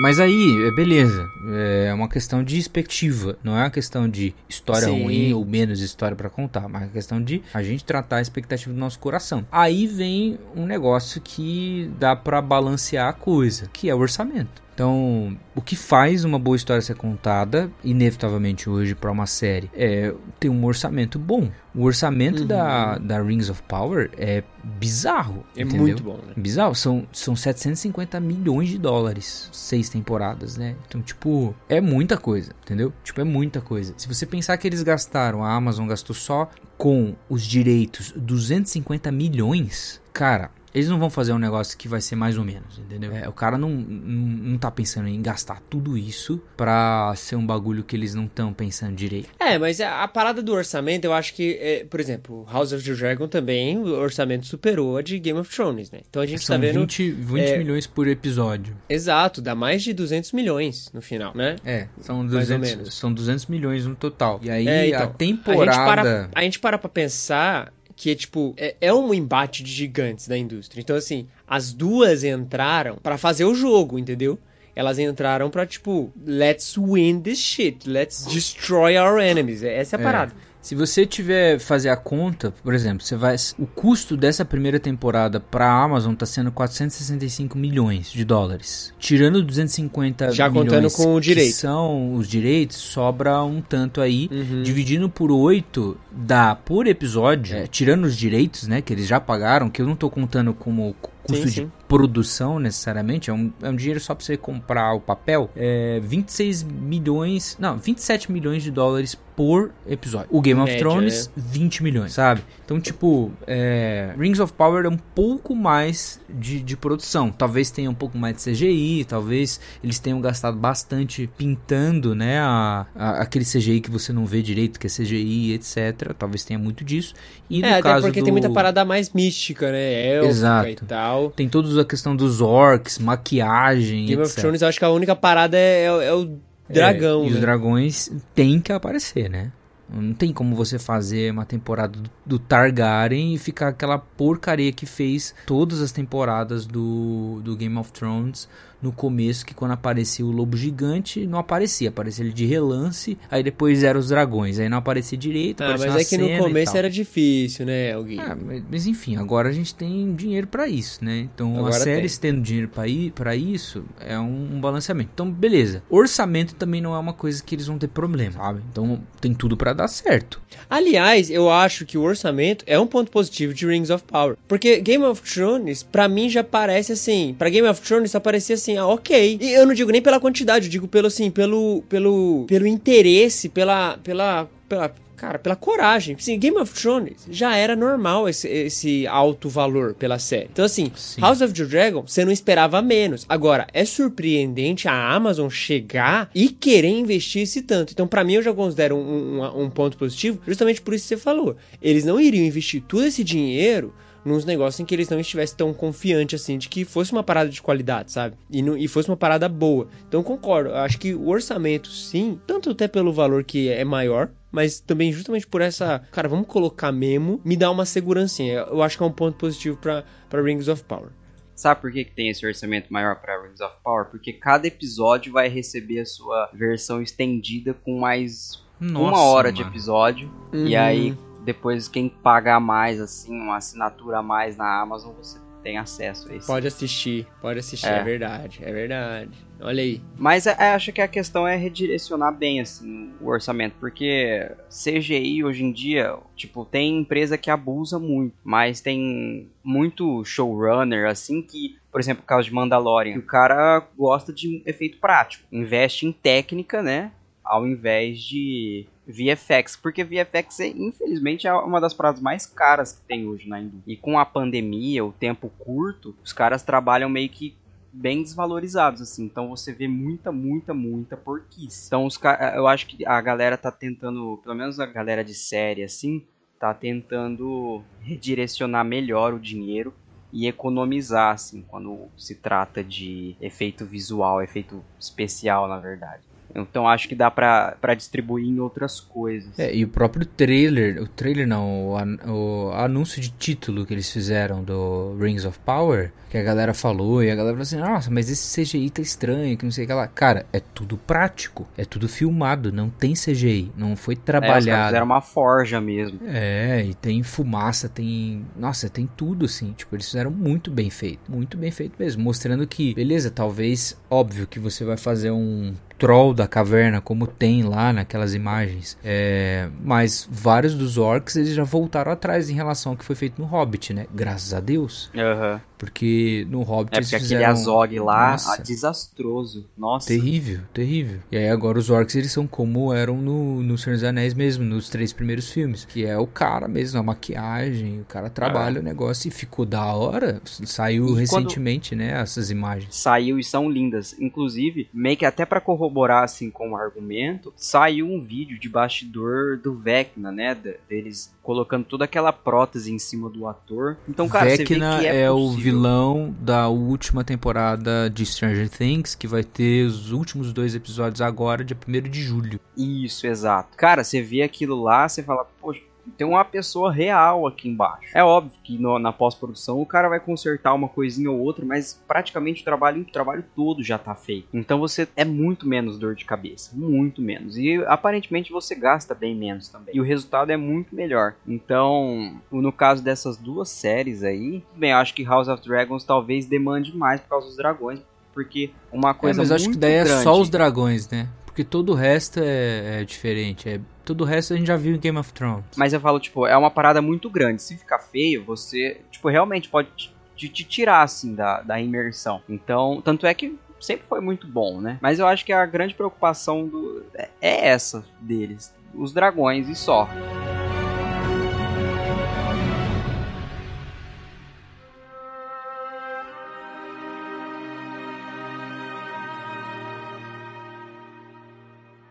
Mas 0.01 0.19
aí, 0.19 0.67
é 0.67 0.71
beleza. 0.71 1.29
É 1.53 1.93
uma 1.93 2.09
questão 2.09 2.43
de 2.43 2.57
expectativa. 2.57 3.37
Não 3.43 3.55
é 3.55 3.61
uma 3.61 3.69
questão 3.69 4.09
de 4.09 4.33
história 4.49 4.87
Sim. 4.87 5.03
ruim 5.03 5.33
ou 5.33 5.45
menos 5.45 5.81
história 5.81 6.15
pra 6.15 6.29
contar. 6.29 6.67
Mas 6.67 6.81
é 6.81 6.85
uma 6.85 6.91
questão 6.91 7.21
de 7.21 7.43
a 7.53 7.61
gente 7.61 7.83
tratar 7.83 8.15
a 8.15 8.21
expectativa 8.21 8.73
do 8.73 8.79
nosso 8.79 8.97
coração. 8.97 9.45
Aí 9.51 9.85
vem 9.85 10.39
um 10.55 10.65
negócio 10.65 11.21
que 11.21 11.91
dá 11.99 12.15
pra 12.15 12.41
balancear 12.41 13.09
a 13.09 13.13
coisa, 13.13 13.69
que 13.71 13.89
é 13.89 13.93
o 13.93 13.99
orçamento. 13.99 14.63
Então, 14.73 15.37
o 15.55 15.61
que 15.61 15.75
faz 15.75 16.23
uma 16.23 16.39
boa 16.39 16.55
história 16.55 16.81
ser 16.81 16.95
contada, 16.95 17.69
inevitavelmente 17.83 18.69
hoje 18.69 18.95
pra 18.95 19.11
uma 19.11 19.25
série, 19.25 19.69
é 19.73 20.13
ter 20.39 20.49
um 20.49 20.65
orçamento 20.65 21.19
bom. 21.19 21.51
O 21.75 21.83
orçamento 21.83 22.43
da, 22.43 22.97
da 22.97 23.21
Rings 23.21 23.49
of 23.49 23.61
Power 23.63 24.09
é 24.17 24.43
bizarro. 24.63 25.45
É 25.55 25.61
entendeu? 25.61 25.81
muito 25.81 26.03
bom, 26.03 26.17
né? 26.25 26.33
Bizarro, 26.35 26.73
são, 26.75 27.07
são 27.11 27.35
750 27.35 28.19
milhões 28.19 28.69
de 28.69 28.77
dólares, 28.77 29.49
seis 29.51 29.89
temporadas, 29.89 30.57
né? 30.57 30.75
Então, 30.87 31.01
tipo, 31.01 31.55
é 31.69 31.79
muita 31.79 32.17
coisa, 32.17 32.51
entendeu? 32.63 32.91
Tipo, 33.03 33.21
é 33.21 33.25
muita 33.25 33.61
coisa. 33.61 33.93
Se 33.97 34.07
você 34.07 34.25
pensar 34.25 34.57
que 34.57 34.67
eles 34.67 34.83
gastaram, 34.83 35.43
a 35.43 35.53
Amazon 35.53 35.87
gastou 35.87 36.15
só 36.15 36.49
com 36.77 37.15
os 37.29 37.43
direitos 37.43 38.13
250 38.15 39.11
milhões, 39.11 40.01
cara. 40.11 40.49
Eles 40.73 40.87
não 40.87 40.99
vão 40.99 41.09
fazer 41.09 41.33
um 41.33 41.37
negócio 41.39 41.77
que 41.77 41.87
vai 41.87 42.01
ser 42.01 42.15
mais 42.15 42.37
ou 42.37 42.45
menos, 42.45 42.79
entendeu? 42.79 43.13
É, 43.15 43.27
o 43.27 43.33
cara 43.33 43.57
não, 43.57 43.69
não, 43.69 44.51
não 44.51 44.57
tá 44.57 44.71
pensando 44.71 45.07
em 45.07 45.21
gastar 45.21 45.61
tudo 45.69 45.97
isso 45.97 46.41
pra 46.55 47.13
ser 47.15 47.35
um 47.35 47.45
bagulho 47.45 47.83
que 47.83 47.95
eles 47.95 48.15
não 48.15 48.25
estão 48.25 48.53
pensando 48.53 48.95
direito. 48.95 49.29
É, 49.39 49.57
mas 49.57 49.81
a, 49.81 50.03
a 50.03 50.07
parada 50.07 50.41
do 50.41 50.53
orçamento, 50.53 51.05
eu 51.05 51.13
acho 51.13 51.33
que, 51.33 51.57
é, 51.59 51.83
por 51.83 51.99
exemplo, 51.99 52.45
House 52.51 52.71
of 52.71 52.83
the 52.83 52.93
Dragon 52.93 53.27
também, 53.27 53.77
o 53.77 53.87
orçamento 53.99 54.45
superou 54.45 54.97
a 54.97 55.01
de 55.01 55.19
Game 55.19 55.39
of 55.39 55.53
Thrones, 55.53 55.91
né? 55.91 55.99
Então 56.09 56.21
a 56.21 56.25
gente 56.25 56.43
São 56.43 56.55
tá 56.55 56.61
vendo. 56.61 56.79
20, 56.81 57.11
20 57.11 57.39
é, 57.39 57.57
milhões 57.57 57.87
por 57.87 58.07
episódio. 58.07 58.75
Exato, 58.89 59.41
dá 59.41 59.53
mais 59.55 59.83
de 59.83 59.93
200 59.93 60.31
milhões 60.31 60.89
no 60.93 61.01
final, 61.01 61.33
né? 61.35 61.55
É, 61.65 61.87
são 62.01 62.23
Mais 62.23 62.33
ou 62.33 62.39
200, 62.39 62.75
menos. 62.75 62.93
são 62.93 63.13
200 63.13 63.45
milhões 63.47 63.85
no 63.85 63.95
total. 63.95 64.39
E 64.41 64.49
aí 64.49 64.67
É, 64.67 64.87
então, 64.87 65.03
a 65.03 65.07
temporada... 65.07 65.71
A 65.71 65.73
gente 65.73 65.85
para, 65.85 66.29
a 66.33 66.43
gente 66.43 66.59
para 66.59 66.77
pra 66.77 66.89
pensar 66.89 67.73
que 68.01 68.09
é 68.09 68.15
tipo, 68.15 68.55
é, 68.57 68.73
é 68.81 68.91
um 68.91 69.13
embate 69.13 69.61
de 69.61 69.71
gigantes 69.71 70.27
da 70.27 70.35
indústria. 70.35 70.81
Então, 70.81 70.95
assim, 70.95 71.27
as 71.47 71.71
duas 71.71 72.23
entraram 72.23 72.95
pra 72.95 73.15
fazer 73.15 73.45
o 73.45 73.53
jogo, 73.53 73.99
entendeu? 73.99 74.39
Elas 74.75 74.97
entraram 74.97 75.51
pra, 75.51 75.67
tipo, 75.67 76.11
let's 76.25 76.75
win 76.79 77.21
this 77.21 77.37
shit, 77.37 77.87
let's 77.87 78.25
destroy 78.25 78.97
our 78.97 79.19
enemies. 79.19 79.61
Essa 79.61 79.97
é 79.97 79.99
a 79.99 80.01
É. 80.01 80.03
parada. 80.03 80.33
Se 80.61 80.75
você 80.75 81.07
tiver 81.07 81.59
fazer 81.59 81.89
a 81.89 81.97
conta, 81.97 82.53
por 82.63 82.73
exemplo, 82.75 83.03
você 83.03 83.15
vai 83.15 83.35
o 83.57 83.65
custo 83.65 84.15
dessa 84.15 84.45
primeira 84.45 84.79
temporada 84.79 85.39
para 85.39 85.65
a 85.65 85.83
Amazon 85.83 86.13
tá 86.13 86.25
sendo 86.25 86.51
465 86.51 87.57
milhões 87.57 88.11
de 88.11 88.23
dólares. 88.23 88.93
Tirando 88.99 89.41
250 89.41 90.31
Já 90.31 90.47
milhões 90.49 90.69
contando 90.69 90.91
com 90.91 91.15
o 91.15 91.19
que 91.19 91.27
direito. 91.29 91.55
são 91.55 92.13
os 92.13 92.27
direitos, 92.27 92.77
sobra 92.77 93.43
um 93.43 93.59
tanto 93.59 94.01
aí, 94.01 94.29
Uhum. 94.31 94.61
dividindo 94.61 95.09
por 95.09 95.31
8 95.31 95.97
dá 96.11 96.53
por 96.55 96.85
episódio, 96.85 97.55
é, 97.57 97.65
tirando 97.65 98.03
os 98.05 98.15
direitos, 98.15 98.67
né, 98.67 98.81
que 98.81 98.93
eles 98.93 99.07
já 99.07 99.19
pagaram, 99.19 99.67
que 99.69 99.81
eu 99.81 99.87
não 99.87 99.95
tô 99.95 100.09
contando 100.11 100.53
como 100.53 100.95
cu- 101.01 101.09
custo 101.23 101.47
Sim, 101.47 101.53
de 101.53 101.61
sim. 101.61 101.71
Produção 101.91 102.57
necessariamente, 102.57 103.29
é 103.29 103.33
um, 103.33 103.51
é 103.61 103.67
um 103.69 103.75
dinheiro 103.75 103.99
só 103.99 104.15
para 104.15 104.23
você 104.23 104.37
comprar 104.37 104.93
o 104.93 105.01
papel, 105.01 105.49
é 105.57 105.99
26 106.01 106.63
milhões, 106.63 107.57
não, 107.59 107.77
27 107.77 108.31
milhões 108.31 108.63
de 108.63 108.71
dólares 108.71 109.13
por 109.35 109.71
episódio. 109.87 110.27
O 110.29 110.39
Game 110.39 110.59
of 110.59 110.69
Média, 110.71 110.79
Thrones, 110.79 111.31
20 111.35 111.83
milhões, 111.83 112.13
sabe? 112.13 112.41
Então, 112.63 112.79
tipo, 112.79 113.31
é, 113.47 114.13
Rings 114.17 114.39
of 114.39 114.53
Power 114.53 114.85
é 114.85 114.89
um 114.89 114.97
pouco 114.97 115.53
mais 115.55 116.21
de, 116.29 116.61
de 116.61 116.77
produção. 116.77 117.29
Talvez 117.31 117.71
tenha 117.71 117.89
um 117.89 117.93
pouco 117.93 118.17
mais 118.17 118.35
de 118.37 118.51
CGI, 118.51 119.05
talvez 119.05 119.59
eles 119.83 119.99
tenham 119.99 120.21
gastado 120.21 120.57
bastante 120.57 121.29
pintando, 121.37 122.13
né, 122.15 122.39
a, 122.39 122.85
a- 122.95 123.21
aquele 123.21 123.43
CGI 123.45 123.81
que 123.81 123.89
você 123.91 124.13
não 124.13 124.25
vê 124.25 124.41
direito, 124.41 124.79
que 124.79 124.87
é 124.87 124.89
CGI, 124.89 125.53
etc. 125.53 126.13
Talvez 126.17 126.43
tenha 126.45 126.59
muito 126.59 126.83
disso. 126.85 127.13
E 127.49 127.59
no 127.61 127.65
É, 127.67 127.73
até 127.73 127.81
caso 127.81 128.05
porque 128.07 128.21
do... 128.21 128.23
tem 128.25 128.31
muita 128.31 128.49
parada 128.49 128.85
mais 128.85 129.11
mística, 129.11 129.71
né? 129.71 129.93
Élfica 130.15 130.29
Exato. 130.29 130.69
e 130.69 130.75
tal. 130.87 131.29
Tem 131.31 131.49
toda 131.49 131.67
a 131.81 131.85
questão 131.85 132.15
dos 132.15 132.41
orcs, 132.41 132.97
maquiagem, 132.99 134.05
Game 134.05 134.21
of 134.21 134.29
etc. 134.31 134.41
Thrones, 134.41 134.61
eu 134.61 134.67
acho 134.67 134.79
que 134.79 134.85
a 134.85 134.89
única 134.89 135.15
parada 135.15 135.57
é, 135.57 135.85
é- 135.85 136.05
é 136.07 136.13
o 136.13 136.37
dragão, 136.69 137.23
É, 137.23 137.27
e 137.27 137.29
né? 137.29 137.35
os 137.35 137.41
dragões 137.41 138.11
têm 138.35 138.59
que 138.59 138.71
aparecer, 138.71 139.29
né? 139.29 139.51
Não 139.93 140.13
tem 140.13 140.31
como 140.31 140.55
você 140.55 140.79
fazer 140.79 141.31
uma 141.33 141.45
temporada 141.45 141.99
do, 141.99 142.09
do 142.25 142.39
Targaryen 142.39 143.33
e 143.33 143.37
ficar 143.37 143.67
aquela 143.69 143.97
porcaria 143.97 144.71
que 144.71 144.85
fez 144.85 145.35
todas 145.45 145.81
as 145.81 145.91
temporadas 145.91 146.65
do, 146.65 147.41
do 147.43 147.57
Game 147.57 147.77
of 147.77 147.91
Thrones 147.91 148.47
no 148.81 148.91
começo, 148.91 149.45
que 149.45 149.53
quando 149.53 149.71
aparecia 149.71 150.25
o 150.25 150.31
lobo 150.31 150.57
gigante, 150.57 151.25
não 151.27 151.39
aparecia. 151.39 151.89
Aparecia 151.89 152.23
ele 152.23 152.33
de 152.33 152.45
relance, 152.45 153.17
aí 153.29 153.43
depois 153.43 153.83
eram 153.83 153.99
os 153.99 154.09
dragões. 154.09 154.59
Aí 154.59 154.69
não 154.69 154.77
aparecia 154.77 155.17
direito, 155.17 155.61
Ah, 155.63 155.75
mas 155.77 155.95
é 155.95 156.03
que 156.03 156.17
no 156.17 156.37
começo 156.37 156.75
era 156.75 156.89
difícil, 156.89 157.65
né, 157.65 157.93
Alguém? 157.93 158.19
Ah, 158.19 158.35
mas, 158.35 158.63
mas 158.69 158.87
enfim, 158.87 159.15
agora 159.17 159.49
a 159.49 159.51
gente 159.51 159.73
tem 159.75 160.13
dinheiro 160.15 160.47
pra 160.47 160.67
isso, 160.67 161.03
né? 161.03 161.27
Então 161.33 161.57
Agora 161.57 161.75
as 161.75 161.83
séries 161.83 162.17
tendo 162.17 162.41
dinheiro 162.41 162.69
pra 163.13 163.35
isso 163.35 163.83
é 163.99 164.19
um, 164.19 164.55
um 164.55 164.61
balanceamento. 164.61 165.11
Então, 165.13 165.29
beleza. 165.29 165.83
Orçamento 165.89 166.55
também 166.55 166.81
não 166.81 166.95
é 166.95 166.99
uma 166.99 167.13
coisa 167.13 167.41
que 167.43 167.55
eles 167.55 167.67
vão 167.67 167.77
ter 167.77 167.87
problema, 167.87 168.33
sabe? 168.33 168.61
Então 168.71 169.01
tem 169.19 169.33
tudo 169.33 169.55
pra 169.55 169.73
dar 169.73 169.87
certo. 169.87 170.41
Aliás, 170.69 171.29
eu 171.29 171.49
acho 171.49 171.85
que 171.85 171.97
o 171.97 172.01
orçamento 172.01 172.63
é 172.67 172.79
um 172.79 172.87
ponto 172.87 173.11
positivo 173.11 173.53
de 173.53 173.65
Rings 173.65 173.89
of 173.89 174.03
Power. 174.05 174.37
Porque 174.47 174.79
Game 174.79 175.03
of 175.03 175.21
Thrones, 175.21 175.83
pra 175.83 176.07
mim, 176.07 176.29
já 176.29 176.43
parece 176.43 176.93
assim. 176.93 177.35
Pra 177.37 177.49
Game 177.49 177.67
of 177.67 177.81
Thrones 177.81 178.11
só 178.11 178.19
parecia 178.19 178.55
assim, 178.55 178.70
ah, 178.77 178.87
ok. 178.87 179.37
E 179.41 179.51
eu 179.53 179.65
não 179.65 179.73
digo 179.73 179.91
nem 179.91 180.01
pela 180.01 180.19
quantidade, 180.19 180.65
eu 180.67 180.71
digo 180.71 180.87
pelo 180.87 181.07
assim, 181.07 181.29
pelo. 181.31 181.83
pelo. 181.89 182.45
pelo 182.47 182.67
interesse, 182.67 183.49
pela. 183.49 183.97
pela. 184.03 184.49
pela 184.67 184.93
Cara, 185.21 185.37
pela 185.37 185.55
coragem. 185.55 186.15
Sim, 186.17 186.39
Game 186.39 186.57
of 186.57 186.73
Thrones 186.73 187.27
já 187.29 187.55
era 187.55 187.75
normal 187.75 188.27
esse, 188.27 188.47
esse 188.47 189.05
alto 189.05 189.49
valor 189.49 189.93
pela 189.93 190.17
série. 190.17 190.49
Então, 190.51 190.65
assim, 190.65 190.91
Sim. 190.95 191.21
House 191.21 191.41
of 191.41 191.53
the 191.53 191.63
Dragon, 191.63 192.01
você 192.07 192.25
não 192.25 192.31
esperava 192.31 192.81
menos. 192.81 193.23
Agora, 193.29 193.67
é 193.71 193.85
surpreendente 193.85 194.87
a 194.87 195.13
Amazon 195.13 195.47
chegar 195.47 196.31
e 196.33 196.49
querer 196.49 196.87
investir 196.89 197.43
esse 197.43 197.61
tanto. 197.61 197.93
Então, 197.93 198.07
pra 198.07 198.23
mim, 198.23 198.33
eu 198.33 198.41
já 198.41 198.51
considero 198.51 198.95
um, 198.95 199.41
um- 199.43 199.61
um 199.65 199.69
ponto 199.69 199.95
positivo, 199.95 200.39
justamente 200.47 200.81
por 200.81 200.95
isso 200.95 201.03
que 201.03 201.09
você 201.09 201.17
falou. 201.17 201.55
Eles 201.79 202.03
não 202.03 202.19
iriam 202.19 202.43
investir 202.43 202.81
todo 202.87 203.03
esse 203.05 203.23
dinheiro 203.23 203.93
nos 204.23 204.45
negócios 204.45 204.79
em 204.79 204.85
que 204.85 204.93
eles 204.93 205.09
não 205.09 205.19
estivessem 205.19 205.57
tão 205.57 205.73
confiantes 205.73 206.41
assim 206.41 206.57
de 206.57 206.69
que 206.69 206.85
fosse 206.85 207.11
uma 207.11 207.23
parada 207.23 207.49
de 207.49 207.61
qualidade, 207.61 208.11
sabe? 208.11 208.35
E, 208.49 208.61
não- 208.61 208.77
e 208.77 208.87
fosse 208.87 209.09
uma 209.09 209.17
parada 209.17 209.49
boa. 209.49 209.87
Então 210.07 210.21
concordo, 210.21 210.69
eu 210.69 210.77
acho 210.77 210.99
que 210.99 211.13
o 211.13 211.27
orçamento 211.29 211.89
sim, 211.89 212.39
tanto 212.45 212.69
até 212.69 212.87
pelo 212.87 213.11
valor 213.11 213.43
que 213.43 213.69
é 213.69 213.83
maior, 213.83 214.29
mas 214.51 214.79
também 214.79 215.11
justamente 215.11 215.47
por 215.47 215.61
essa, 215.61 215.99
cara, 216.11 216.27
vamos 216.29 216.45
colocar 216.47 216.91
mesmo, 216.91 217.41
me 217.43 217.55
dá 217.57 217.71
uma 217.71 217.85
segurancinha. 217.85 218.59
Eu 218.69 218.81
acho 218.83 218.97
que 218.97 219.03
é 219.03 219.05
um 219.05 219.11
ponto 219.11 219.37
positivo 219.37 219.77
pra 219.77 220.03
para 220.29 220.41
Rings 220.41 220.67
of 220.67 220.83
Power. 220.83 221.09
Sabe 221.55 221.79
por 221.81 221.91
que, 221.91 222.05
que 222.05 222.11
tem 222.15 222.29
esse 222.29 222.43
orçamento 222.45 222.91
maior 222.91 223.17
para 223.21 223.39
Rings 223.41 223.61
of 223.61 223.75
Power? 223.83 224.05
Porque 224.05 224.33
cada 224.33 224.65
episódio 224.67 225.31
vai 225.33 225.47
receber 225.47 225.99
a 225.99 226.05
sua 226.05 226.49
versão 226.53 227.01
estendida 227.01 227.73
com 227.73 227.99
mais 227.99 228.63
Nossa, 228.79 229.07
uma 229.09 229.23
hora 229.23 229.51
de 229.51 229.61
mano. 229.61 229.71
episódio. 229.71 230.31
E 230.53 230.75
Uhum. 230.75 230.81
aí, 230.81 231.13
depois, 231.43 231.87
quem 231.87 232.09
pagar 232.09 232.59
mais, 232.59 232.99
assim, 232.99 233.33
uma 233.33 233.57
assinatura 233.57 234.19
a 234.19 234.23
mais 234.23 234.57
na 234.57 234.81
Amazon, 234.81 235.13
você 235.15 235.39
tem 235.61 235.77
acesso 235.77 236.31
a 236.31 236.35
isso. 236.35 236.47
Pode 236.47 236.67
assistir, 236.67 237.27
pode 237.41 237.59
assistir, 237.59 237.87
é, 237.87 237.99
é 237.99 238.03
verdade, 238.03 238.59
é 238.61 238.71
verdade. 238.71 239.31
Olha 239.59 239.81
aí. 239.81 240.01
Mas 240.17 240.47
é, 240.47 240.55
é, 240.59 240.73
acho 240.73 240.91
que 240.91 241.01
a 241.01 241.07
questão 241.07 241.47
é 241.47 241.55
redirecionar 241.55 242.35
bem 242.35 242.59
assim 242.59 243.13
o 243.21 243.27
orçamento, 243.27 243.75
porque 243.79 244.51
CGI 244.69 245.43
hoje 245.43 245.63
em 245.63 245.71
dia, 245.71 246.17
tipo, 246.35 246.65
tem 246.65 246.99
empresa 246.99 247.37
que 247.37 247.51
abusa 247.51 247.99
muito, 247.99 248.35
mas 248.43 248.81
tem 248.81 249.49
muito 249.63 250.25
showrunner 250.25 251.07
assim 251.07 251.41
que, 251.41 251.77
por 251.91 252.01
exemplo, 252.01 252.23
o 252.23 252.27
caso 252.27 252.47
de 252.47 252.53
Mandalorian, 252.53 253.17
o 253.17 253.21
cara 253.21 253.87
gosta 253.95 254.33
de 254.33 254.63
efeito 254.65 254.97
prático, 254.99 255.47
investe 255.51 256.07
em 256.07 256.11
técnica, 256.11 256.81
né? 256.81 257.11
Ao 257.43 257.67
invés 257.67 258.19
de 258.19 258.87
VFX, 259.11 259.75
porque 259.75 260.03
VFX, 260.03 260.59
é, 260.61 260.67
infelizmente, 260.67 261.47
é 261.47 261.53
uma 261.53 261.81
das 261.81 261.93
paradas 261.93 262.21
mais 262.21 262.45
caras 262.45 262.93
que 262.93 263.01
tem 263.01 263.27
hoje 263.27 263.47
na 263.47 263.59
indústria. 263.59 263.93
E 263.93 263.97
com 263.97 264.17
a 264.17 264.25
pandemia, 264.25 265.03
o 265.03 265.11
tempo 265.11 265.51
curto, 265.59 266.15
os 266.23 266.31
caras 266.33 266.63
trabalham 266.63 267.09
meio 267.09 267.29
que 267.29 267.55
bem 267.93 268.23
desvalorizados, 268.23 269.01
assim. 269.01 269.25
Então 269.25 269.49
você 269.49 269.73
vê 269.73 269.87
muita, 269.87 270.31
muita, 270.31 270.73
muita 270.73 271.17
porquice. 271.17 271.87
Então 271.87 272.05
os 272.05 272.19
eu 272.55 272.67
acho 272.67 272.87
que 272.87 273.05
a 273.05 273.19
galera 273.19 273.57
tá 273.57 273.71
tentando, 273.71 274.39
pelo 274.43 274.55
menos 274.55 274.79
a 274.79 274.85
galera 274.85 275.23
de 275.23 275.33
série, 275.33 275.83
assim, 275.83 276.25
tá 276.59 276.73
tentando 276.73 277.83
redirecionar 278.01 278.85
melhor 278.85 279.33
o 279.33 279.39
dinheiro 279.39 279.93
e 280.31 280.47
economizar, 280.47 281.33
assim, 281.33 281.61
quando 281.67 282.07
se 282.17 282.35
trata 282.35 282.83
de 282.83 283.35
efeito 283.41 283.85
visual, 283.85 284.41
efeito 284.41 284.81
especial, 284.99 285.67
na 285.67 285.77
verdade. 285.77 286.23
Então 286.55 286.87
acho 286.87 287.07
que 287.07 287.15
dá 287.15 287.29
pra, 287.29 287.75
pra 287.79 287.93
distribuir 287.93 288.45
em 288.45 288.59
outras 288.59 288.99
coisas. 288.99 289.57
É, 289.57 289.73
e 289.73 289.83
o 289.83 289.87
próprio 289.87 290.25
trailer, 290.25 291.01
o 291.01 291.07
trailer 291.07 291.47
não, 291.47 291.89
o, 291.89 291.95
o, 292.27 292.71
anúncio 292.73 293.21
de 293.21 293.29
título 293.29 293.85
que 293.85 293.93
eles 293.93 294.11
fizeram 294.11 294.63
do 294.63 295.15
Rings 295.19 295.45
of 295.45 295.59
Power, 295.59 296.11
que 296.29 296.37
a 296.37 296.43
galera 296.43 296.73
falou, 296.73 297.23
e 297.23 297.29
a 297.29 297.35
galera 297.35 297.53
falou 297.53 297.63
assim, 297.63 297.77
nossa, 297.77 298.09
mas 298.09 298.29
esse 298.29 298.61
CGI 298.61 298.89
tá 298.89 299.01
estranho, 299.01 299.57
que 299.57 299.65
não 299.65 299.71
sei 299.71 299.85
o 299.85 299.87
que 299.87 299.93
lá. 299.93 300.07
Cara, 300.07 300.45
é 300.53 300.59
tudo 300.59 300.97
prático, 300.97 301.67
é 301.77 301.83
tudo 301.83 302.07
filmado, 302.07 302.71
não 302.71 302.89
tem 302.89 303.13
CGI, 303.13 303.71
não 303.75 303.95
foi 303.95 304.15
trabalhado. 304.15 304.69
É, 304.69 304.85
fizeram 304.85 305.05
uma 305.05 305.21
forja 305.21 305.81
mesmo. 305.81 306.19
É, 306.25 306.83
e 306.85 306.93
tem 306.93 307.21
fumaça, 307.23 307.89
tem... 307.89 308.45
Nossa, 308.55 308.89
tem 308.89 309.09
tudo 309.17 309.45
assim, 309.45 309.73
tipo, 309.73 309.95
eles 309.95 310.05
fizeram 310.05 310.31
muito 310.31 310.71
bem 310.71 310.89
feito, 310.89 311.31
muito 311.31 311.57
bem 311.57 311.71
feito 311.71 311.95
mesmo, 311.99 312.23
mostrando 312.23 312.65
que, 312.65 312.93
beleza, 312.93 313.29
talvez, 313.29 313.99
óbvio 314.09 314.47
que 314.47 314.59
você 314.59 314.85
vai 314.85 314.97
fazer 314.97 315.31
um 315.31 315.73
troll 316.01 316.33
da 316.33 316.47
caverna, 316.47 316.99
como 316.99 317.27
tem 317.27 317.61
lá 317.61 317.93
naquelas 317.93 318.33
imagens. 318.33 318.97
É, 319.03 319.69
mas 319.83 320.27
vários 320.31 320.73
dos 320.73 320.97
orcs 320.97 321.35
eles 321.35 321.53
já 321.53 321.63
voltaram 321.63 322.11
atrás 322.11 322.49
em 322.49 322.55
relação 322.55 322.93
ao 322.93 322.97
que 322.97 323.05
foi 323.05 323.15
feito 323.15 323.39
no 323.39 323.47
Hobbit, 323.47 323.93
né? 323.93 324.07
Graças 324.11 324.51
a 324.51 324.59
Deus. 324.59 325.11
Uhum. 325.13 325.59
Porque 325.81 326.45
no 326.47 326.61
Hobbit 326.61 326.95
é 326.95 327.01
porque 327.01 327.15
eles 327.15 327.23
fizeram... 327.23 327.43
aquele 327.43 327.59
Azog 327.59 327.99
lá, 328.01 328.31
Nossa. 328.33 328.61
Desastroso. 328.61 329.67
Nossa. 329.75 330.09
Terrível, 330.09 330.59
terrível. 330.71 331.21
E 331.31 331.35
aí 331.35 331.49
agora 331.49 331.79
os 331.79 331.89
orcs 331.89 332.13
eles 332.13 332.31
são 332.31 332.45
como 332.45 332.93
eram 332.93 333.17
no, 333.17 333.63
no 333.63 333.75
Senhor 333.79 333.95
dos 333.95 334.03
Anéis 334.03 334.35
mesmo, 334.35 334.63
nos 334.63 334.89
três 334.89 335.11
primeiros 335.11 335.49
filmes. 335.49 335.83
Que 335.83 336.05
é 336.05 336.15
o 336.15 336.27
cara 336.27 336.67
mesmo, 336.67 336.99
a 336.99 337.03
maquiagem, 337.03 337.99
o 337.99 338.05
cara 338.05 338.29
trabalha 338.29 338.77
é. 338.77 338.79
o 338.79 338.83
negócio 338.83 339.27
e 339.27 339.31
ficou 339.31 339.65
da 339.65 339.83
hora. 339.91 340.39
Saiu 340.45 341.15
e 341.15 341.19
recentemente, 341.19 341.95
né, 341.95 342.11
essas 342.11 342.51
imagens. 342.51 342.95
Saiu 342.95 343.39
e 343.39 343.43
são 343.43 343.67
lindas. 343.67 344.15
Inclusive, 344.19 344.87
meio 344.93 345.17
que 345.17 345.25
até 345.25 345.47
para 345.47 345.59
corroborar 345.59 346.23
assim 346.23 346.51
com 346.51 346.73
o 346.73 346.75
argumento, 346.75 347.51
saiu 347.55 348.05
um 348.05 348.23
vídeo 348.23 348.59
de 348.59 348.69
bastidor 348.69 349.57
do 349.57 349.73
Vecna, 349.73 350.31
né, 350.31 350.55
deles 350.87 351.33
colocando 351.41 351.85
toda 351.85 352.05
aquela 352.05 352.31
prótese 352.31 352.91
em 352.91 352.99
cima 352.99 353.29
do 353.29 353.47
ator. 353.47 353.97
Então, 354.07 354.27
cara, 354.29 354.45
Vecna 354.45 354.91
você 354.91 354.97
vê 354.97 355.01
que 355.01 355.07
é, 355.07 355.21
é 355.21 355.31
o 355.31 355.51
vilão 355.51 356.33
da 356.39 356.67
última 356.67 357.23
temporada 357.23 358.09
de 358.09 358.25
Stranger 358.25 358.69
Things, 358.69 359.15
que 359.15 359.27
vai 359.27 359.43
ter 359.43 359.85
os 359.85 360.11
últimos 360.11 360.53
dois 360.53 360.75
episódios 360.75 361.21
agora, 361.21 361.63
dia 361.63 361.77
1 361.87 362.09
de 362.09 362.21
julho. 362.21 362.59
Isso, 362.77 363.25
exato. 363.25 363.75
Cara, 363.75 364.03
você 364.03 364.21
vê 364.21 364.43
aquilo 364.43 364.81
lá, 364.81 365.07
você 365.07 365.23
fala, 365.23 365.45
poxa, 365.59 365.81
tem 366.17 366.27
uma 366.27 366.43
pessoa 366.43 366.91
real 366.91 367.47
aqui 367.47 367.69
embaixo. 367.69 368.11
É 368.13 368.23
óbvio 368.23 368.57
que 368.63 368.77
no, 368.77 368.99
na 368.99 369.11
pós-produção 369.11 369.81
o 369.81 369.85
cara 369.85 370.09
vai 370.09 370.19
consertar 370.19 370.73
uma 370.73 370.87
coisinha 370.87 371.31
ou 371.31 371.39
outra, 371.39 371.65
mas 371.65 372.01
praticamente 372.07 372.61
o 372.61 372.65
trabalho, 372.65 373.01
o 373.01 373.05
trabalho 373.05 373.43
todo 373.55 373.83
já 373.83 373.97
tá 373.97 374.15
feito. 374.15 374.47
Então 374.53 374.79
você 374.79 375.07
é 375.15 375.25
muito 375.25 375.67
menos 375.67 375.97
dor 375.97 376.15
de 376.15 376.25
cabeça, 376.25 376.71
muito 376.73 377.21
menos. 377.21 377.57
E 377.57 377.83
aparentemente 377.85 378.51
você 378.51 378.75
gasta 378.75 379.13
bem 379.13 379.35
menos 379.35 379.69
também. 379.69 379.95
E 379.95 379.99
o 379.99 380.03
resultado 380.03 380.51
é 380.51 380.57
muito 380.57 380.95
melhor. 380.95 381.35
Então, 381.47 382.39
no 382.51 382.71
caso 382.71 383.03
dessas 383.03 383.37
duas 383.37 383.69
séries 383.69 384.23
aí, 384.23 384.63
bem, 384.75 384.91
eu 384.91 384.97
acho 384.97 385.13
que 385.13 385.23
House 385.23 385.47
of 385.47 385.63
Dragons 385.63 386.03
talvez 386.03 386.45
demande 386.45 386.95
mais 386.95 387.21
por 387.21 387.29
causa 387.29 387.47
dos 387.47 387.57
dragões, 387.57 387.99
porque 388.33 388.71
uma 388.91 389.13
coisa 389.13 389.39
é, 389.39 389.43
mas 389.43 389.51
acho 389.51 389.69
que 389.69 389.77
daí 389.77 390.03
grande... 390.03 390.11
é 390.11 390.23
só 390.23 390.39
os 390.39 390.49
dragões, 390.49 391.09
né? 391.09 391.27
Porque 391.51 391.65
todo 391.65 391.91
o 391.91 391.95
resto 391.95 392.39
é, 392.39 393.01
é 393.01 393.03
diferente. 393.03 393.67
É, 393.67 393.79
todo 394.05 394.21
o 394.21 394.23
resto 394.23 394.53
a 394.53 394.57
gente 394.57 394.67
já 394.67 394.77
viu 394.77 394.95
em 394.95 394.99
Game 394.99 395.17
of 395.17 395.33
Thrones. 395.33 395.65
Mas 395.75 395.91
eu 395.91 395.99
falo, 395.99 396.17
tipo, 396.17 396.47
é 396.47 396.55
uma 396.55 396.71
parada 396.71 397.01
muito 397.01 397.29
grande. 397.29 397.61
Se 397.61 397.77
ficar 397.77 397.99
feio, 397.99 398.45
você, 398.45 399.01
tipo, 399.11 399.27
realmente 399.27 399.67
pode 399.67 399.89
te, 400.35 400.47
te 400.47 400.63
tirar, 400.63 401.01
assim, 401.01 401.35
da, 401.35 401.61
da 401.61 401.79
imersão. 401.79 402.41
Então, 402.47 403.01
tanto 403.03 403.27
é 403.27 403.33
que 403.33 403.59
sempre 403.81 404.05
foi 404.07 404.21
muito 404.21 404.47
bom, 404.47 404.79
né? 404.79 404.97
Mas 405.01 405.19
eu 405.19 405.27
acho 405.27 405.43
que 405.43 405.51
a 405.51 405.65
grande 405.65 405.93
preocupação 405.93 406.65
do, 406.65 407.03
é, 407.13 407.29
é 407.41 407.67
essa 407.67 408.05
deles. 408.21 408.73
Os 408.93 409.11
dragões 409.11 409.67
e 409.67 409.75
só. 409.75 410.07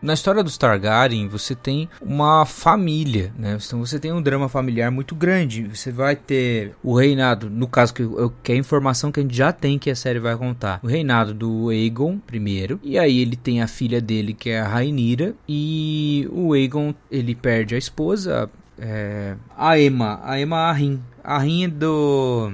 Na 0.01 0.13
história 0.13 0.43
dos 0.43 0.57
Targaryen, 0.57 1.27
você 1.27 1.53
tem 1.53 1.87
uma 2.01 2.43
família, 2.45 3.31
né? 3.37 3.57
Então 3.63 3.79
você 3.79 3.99
tem 3.99 4.11
um 4.11 4.21
drama 4.21 4.49
familiar 4.49 4.89
muito 4.89 5.13
grande. 5.13 5.63
Você 5.63 5.91
vai 5.91 6.15
ter 6.15 6.73
o 6.83 6.97
reinado, 6.97 7.49
no 7.49 7.67
caso 7.67 7.93
que, 7.93 8.03
que 8.41 8.51
é 8.51 8.55
a 8.55 8.57
informação 8.57 9.11
que 9.11 9.19
a 9.19 9.23
gente 9.23 9.35
já 9.35 9.51
tem 9.51 9.77
que 9.77 9.91
a 9.91 9.95
série 9.95 10.19
vai 10.19 10.35
contar. 10.35 10.79
O 10.81 10.87
reinado 10.87 11.33
do 11.33 11.69
Aegon 11.69 12.17
primeiro, 12.17 12.79
e 12.81 12.97
aí 12.97 13.19
ele 13.19 13.35
tem 13.35 13.61
a 13.61 13.67
filha 13.67 14.01
dele 14.01 14.33
que 14.33 14.49
é 14.49 14.59
a 14.59 14.67
Rhaenyra, 14.67 15.35
e 15.47 16.27
o 16.31 16.53
Aegon 16.53 16.95
ele 17.11 17.35
perde 17.35 17.75
a 17.75 17.77
esposa, 17.77 18.49
é, 18.79 19.35
a 19.55 19.79
Emma, 19.79 20.19
a 20.23 20.39
Emma 20.39 20.57
Arryn. 20.57 20.99
Arryn 21.23 21.65
é 21.65 21.67
do 21.67 22.51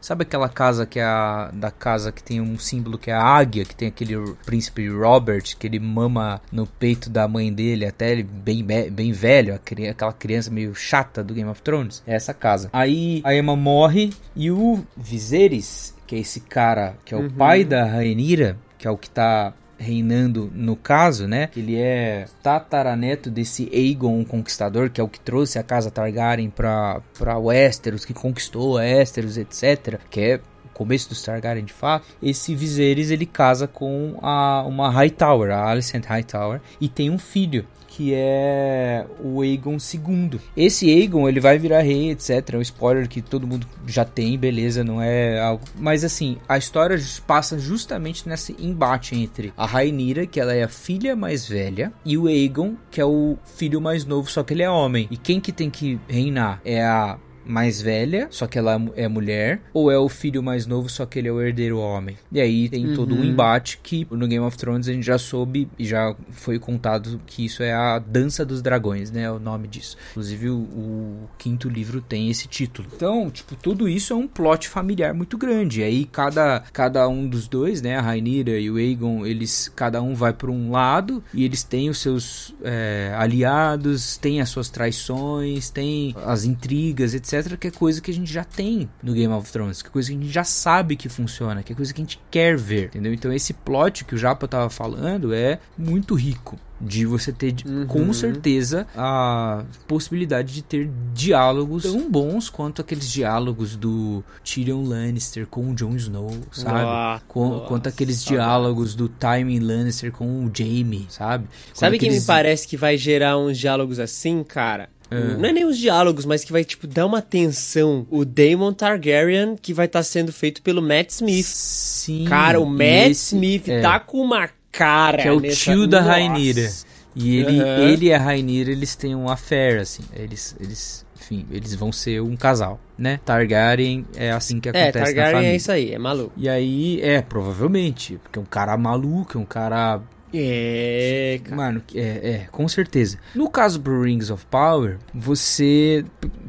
Sabe 0.00 0.22
aquela 0.22 0.48
casa 0.48 0.86
que 0.86 0.98
é 0.98 1.04
a 1.04 1.50
da 1.52 1.70
casa 1.70 2.10
que 2.10 2.22
tem 2.22 2.40
um 2.40 2.58
símbolo 2.58 2.98
que 2.98 3.10
é 3.10 3.14
a 3.14 3.22
águia, 3.22 3.64
que 3.64 3.74
tem 3.74 3.88
aquele 3.88 4.34
príncipe 4.46 4.88
Robert 4.88 5.56
que 5.58 5.66
ele 5.66 5.78
mama 5.78 6.40
no 6.50 6.66
peito 6.66 7.10
da 7.10 7.28
mãe 7.28 7.52
dele 7.52 7.86
até 7.86 8.10
ele 8.12 8.22
bem 8.22 8.64
bem 8.64 9.12
velho, 9.12 9.54
aquela 9.54 10.12
criança 10.12 10.50
meio 10.50 10.74
chata 10.74 11.22
do 11.22 11.34
Game 11.34 11.50
of 11.50 11.60
Thrones. 11.62 12.02
É 12.06 12.14
essa 12.14 12.32
casa. 12.32 12.70
Aí 12.72 13.20
a 13.24 13.34
Emma 13.34 13.54
morre 13.54 14.10
e 14.34 14.50
o 14.50 14.84
Viserys, 14.96 15.94
que 16.06 16.16
é 16.16 16.18
esse 16.18 16.40
cara 16.40 16.94
que 17.04 17.14
é 17.14 17.16
o 17.16 17.22
uhum. 17.22 17.30
pai 17.30 17.64
da 17.64 17.84
Rhaenyra, 17.84 18.56
que 18.78 18.88
é 18.88 18.90
o 18.90 18.96
que 18.96 19.10
tá 19.10 19.52
reinando 19.80 20.50
no 20.54 20.76
caso, 20.76 21.26
né? 21.26 21.48
Ele 21.56 21.76
é 21.76 22.26
tataraneto 22.42 23.30
desse 23.30 23.68
Aegon 23.72 24.20
o 24.20 24.24
Conquistador, 24.24 24.90
que 24.90 25.00
é 25.00 25.04
o 25.04 25.08
que 25.08 25.18
trouxe 25.18 25.58
a 25.58 25.62
casa 25.62 25.90
Targaryen 25.90 26.50
para 26.50 27.00
para 27.18 27.38
Westeros, 27.38 28.04
que 28.04 28.14
conquistou 28.14 28.74
Westeros, 28.74 29.36
etc. 29.38 29.98
Que 30.10 30.20
é 30.20 30.40
começo 30.80 31.10
dos 31.10 31.22
Targaryen 31.22 31.64
de 31.64 31.74
fato, 31.74 32.06
esse 32.22 32.54
Viserys 32.54 33.10
ele 33.10 33.26
casa 33.26 33.66
com 33.66 34.18
a, 34.22 34.62
uma 34.66 34.90
Hightower, 34.90 35.50
a 35.50 35.68
Alicent 35.68 36.06
Hightower, 36.06 36.62
e 36.80 36.88
tem 36.88 37.10
um 37.10 37.18
filho 37.18 37.66
que 38.00 38.14
é 38.14 39.04
o 39.22 39.42
Aegon 39.42 39.76
II. 39.76 40.40
Esse 40.56 40.88
Aegon, 40.88 41.28
ele 41.28 41.38
vai 41.38 41.58
virar 41.58 41.82
rei, 41.82 42.12
etc. 42.12 42.54
É 42.54 42.56
um 42.56 42.62
spoiler 42.62 43.06
que 43.06 43.20
todo 43.20 43.46
mundo 43.46 43.66
já 43.86 44.06
tem, 44.06 44.38
beleza, 44.38 44.82
não 44.82 45.02
é 45.02 45.38
algo... 45.38 45.62
Mas 45.78 46.02
assim, 46.02 46.38
a 46.48 46.56
história 46.56 46.98
passa 47.26 47.58
justamente 47.58 48.26
nesse 48.26 48.56
embate 48.58 49.14
entre 49.14 49.52
a 49.54 49.66
Rhaenyra, 49.66 50.24
que 50.24 50.40
ela 50.40 50.54
é 50.54 50.62
a 50.62 50.68
filha 50.68 51.14
mais 51.14 51.46
velha, 51.46 51.92
e 52.02 52.16
o 52.16 52.26
Aegon, 52.26 52.74
que 52.90 53.02
é 53.02 53.04
o 53.04 53.36
filho 53.44 53.82
mais 53.82 54.06
novo, 54.06 54.30
só 54.30 54.42
que 54.42 54.54
ele 54.54 54.62
é 54.62 54.70
homem. 54.70 55.06
E 55.10 55.18
quem 55.18 55.38
que 55.38 55.52
tem 55.52 55.68
que 55.68 56.00
reinar? 56.08 56.58
É 56.64 56.82
a 56.82 57.18
mais 57.50 57.82
velha, 57.82 58.28
só 58.30 58.46
que 58.46 58.58
ela 58.58 58.80
é 58.96 59.08
mulher, 59.08 59.60
ou 59.74 59.90
é 59.90 59.98
o 59.98 60.08
filho 60.08 60.42
mais 60.42 60.66
novo, 60.66 60.88
só 60.88 61.04
que 61.04 61.18
ele 61.18 61.28
é 61.28 61.32
o 61.32 61.40
herdeiro 61.40 61.78
homem. 61.78 62.16
E 62.30 62.40
aí 62.40 62.68
tem 62.68 62.86
uhum. 62.86 62.94
todo 62.94 63.14
um 63.14 63.24
embate 63.24 63.80
que 63.82 64.06
no 64.10 64.26
Game 64.26 64.44
of 64.44 64.56
Thrones 64.56 64.88
a 64.88 64.92
gente 64.92 65.04
já 65.04 65.18
soube 65.18 65.68
e 65.78 65.84
já 65.84 66.14
foi 66.30 66.58
contado 66.58 67.20
que 67.26 67.44
isso 67.44 67.62
é 67.62 67.72
a 67.72 67.98
Dança 67.98 68.44
dos 68.44 68.62
Dragões, 68.62 69.10
né? 69.10 69.22
É 69.22 69.30
o 69.30 69.38
nome 69.38 69.66
disso. 69.66 69.96
Inclusive 70.12 70.50
o, 70.50 70.58
o, 70.58 71.28
quinto 71.36 71.68
livro 71.68 72.00
tem 72.00 72.30
esse 72.30 72.46
título. 72.46 72.88
Então, 72.94 73.30
tipo, 73.30 73.56
tudo 73.56 73.88
isso 73.88 74.12
é 74.12 74.16
um 74.16 74.28
plot 74.28 74.68
familiar 74.68 75.12
muito 75.12 75.36
grande. 75.36 75.80
E 75.80 75.84
aí 75.84 76.04
cada, 76.04 76.62
cada 76.72 77.08
um 77.08 77.26
dos 77.26 77.48
dois, 77.48 77.82
né? 77.82 77.96
A 77.96 78.00
Rainira 78.00 78.58
e 78.58 78.70
o 78.70 78.76
Aegon, 78.76 79.26
eles 79.26 79.70
cada 79.74 80.00
um 80.00 80.14
vai 80.14 80.32
para 80.32 80.50
um 80.50 80.70
lado 80.70 81.22
e 81.34 81.44
eles 81.44 81.62
têm 81.62 81.90
os 81.90 81.98
seus 81.98 82.54
é, 82.62 83.12
aliados, 83.16 84.16
têm 84.16 84.40
as 84.40 84.48
suas 84.48 84.68
traições, 84.70 85.70
têm 85.70 86.14
as 86.24 86.44
intrigas, 86.44 87.14
etc 87.14 87.39
etc, 87.40 87.58
que 87.58 87.68
é 87.68 87.70
coisa 87.70 88.00
que 88.00 88.10
a 88.10 88.14
gente 88.14 88.32
já 88.32 88.44
tem 88.44 88.88
no 89.02 89.12
Game 89.12 89.32
of 89.32 89.50
Thrones, 89.50 89.82
que 89.82 89.88
é 89.88 89.90
coisa 89.90 90.10
que 90.10 90.16
a 90.16 90.20
gente 90.20 90.32
já 90.32 90.44
sabe 90.44 90.96
que 90.96 91.08
funciona, 91.08 91.62
que 91.62 91.72
é 91.72 91.76
coisa 91.76 91.92
que 91.92 92.00
a 92.00 92.04
gente 92.04 92.20
quer 92.30 92.56
ver, 92.56 92.86
entendeu? 92.86 93.12
Então 93.12 93.32
esse 93.32 93.52
plot 93.52 94.04
que 94.04 94.14
o 94.14 94.18
Japa 94.18 94.46
tava 94.46 94.70
falando 94.70 95.34
é 95.34 95.58
muito 95.76 96.14
rico 96.14 96.58
de 96.80 97.04
você 97.04 97.30
ter 97.30 97.54
uhum. 97.66 97.86
com 97.86 98.12
certeza 98.12 98.86
a 98.96 99.64
possibilidade 99.86 100.54
de 100.54 100.62
ter 100.62 100.90
diálogos 101.12 101.82
tão 101.82 102.10
bons 102.10 102.48
quanto 102.48 102.80
aqueles 102.80 103.10
diálogos 103.10 103.76
do 103.76 104.24
Tyrion 104.42 104.82
Lannister 104.82 105.46
com 105.46 105.70
o 105.70 105.74
Jon 105.74 105.94
Snow, 105.96 106.30
sabe? 106.50 107.22
com, 107.28 107.48
nossa, 107.48 107.66
quanto 107.66 107.88
aqueles 107.88 108.24
diálogos 108.24 108.94
do 108.94 109.08
Tywin 109.08 109.60
Lannister 109.60 110.10
com 110.10 110.44
o 110.44 110.50
Jaime, 110.52 111.06
sabe? 111.10 111.46
Sabe 111.74 111.98
quem 111.98 112.08
aqueles... 112.08 112.22
me 112.22 112.26
parece 112.26 112.66
que 112.66 112.76
vai 112.76 112.96
gerar 112.96 113.36
uns 113.36 113.58
diálogos 113.58 113.98
assim, 113.98 114.42
cara? 114.42 114.88
É. 115.10 115.36
Não 115.36 115.48
é 115.48 115.52
nem 115.52 115.64
os 115.64 115.76
diálogos, 115.76 116.24
mas 116.24 116.44
que 116.44 116.52
vai, 116.52 116.64
tipo, 116.64 116.86
dar 116.86 117.06
uma 117.06 117.20
tensão. 117.20 118.06
O 118.10 118.24
Daemon 118.24 118.72
Targaryen, 118.72 119.56
que 119.60 119.74
vai 119.74 119.86
estar 119.86 120.00
tá 120.00 120.02
sendo 120.04 120.32
feito 120.32 120.62
pelo 120.62 120.80
Matt 120.80 121.10
Smith. 121.10 121.46
Sim. 121.46 122.24
Cara, 122.28 122.60
o 122.60 122.66
Matt 122.66 123.10
esse, 123.10 123.34
Smith 123.34 123.68
é. 123.68 123.80
tá 123.80 123.98
com 123.98 124.20
uma 124.20 124.48
cara. 124.70 125.22
Que 125.22 125.28
é 125.28 125.32
o 125.32 125.40
nessa... 125.40 125.72
tio 125.72 125.86
da 125.86 126.00
Rainira. 126.00 126.70
E 127.14 127.38
ele, 127.38 127.60
uhum. 127.60 127.88
ele 127.88 128.06
e 128.06 128.12
a 128.12 128.18
Rainira, 128.18 128.70
eles 128.70 128.94
têm 128.94 129.16
um 129.16 129.28
affair, 129.28 129.80
assim. 129.80 130.04
Eles, 130.14 130.54
eles, 130.60 131.04
enfim, 131.20 131.44
eles 131.50 131.74
vão 131.74 131.90
ser 131.90 132.22
um 132.22 132.36
casal, 132.36 132.80
né? 132.96 133.18
Targaryen 133.24 134.06
é 134.16 134.30
assim 134.30 134.60
que 134.60 134.68
é, 134.68 134.70
acontece 134.70 134.98
é, 134.98 135.02
Targaryen 135.02 135.24
na 135.24 135.32
família. 135.32 135.52
é 135.52 135.56
isso 135.56 135.72
aí, 135.72 135.92
é 135.92 135.98
maluco. 135.98 136.32
E 136.36 136.48
aí, 136.48 137.00
é, 137.02 137.20
provavelmente, 137.20 138.16
porque 138.22 138.38
é 138.38 138.42
um 138.42 138.46
cara 138.46 138.76
maluco, 138.76 139.36
é 139.36 139.40
um 139.40 139.44
cara 139.44 140.00
é. 140.32 141.40
Mano, 141.50 141.82
é, 141.94 142.00
é, 142.00 142.48
com 142.50 142.66
certeza. 142.68 143.18
No 143.34 143.50
caso 143.50 143.78
do 143.78 144.02
Rings 144.02 144.30
of 144.30 144.46
Power, 144.46 144.98
você, 145.12 146.04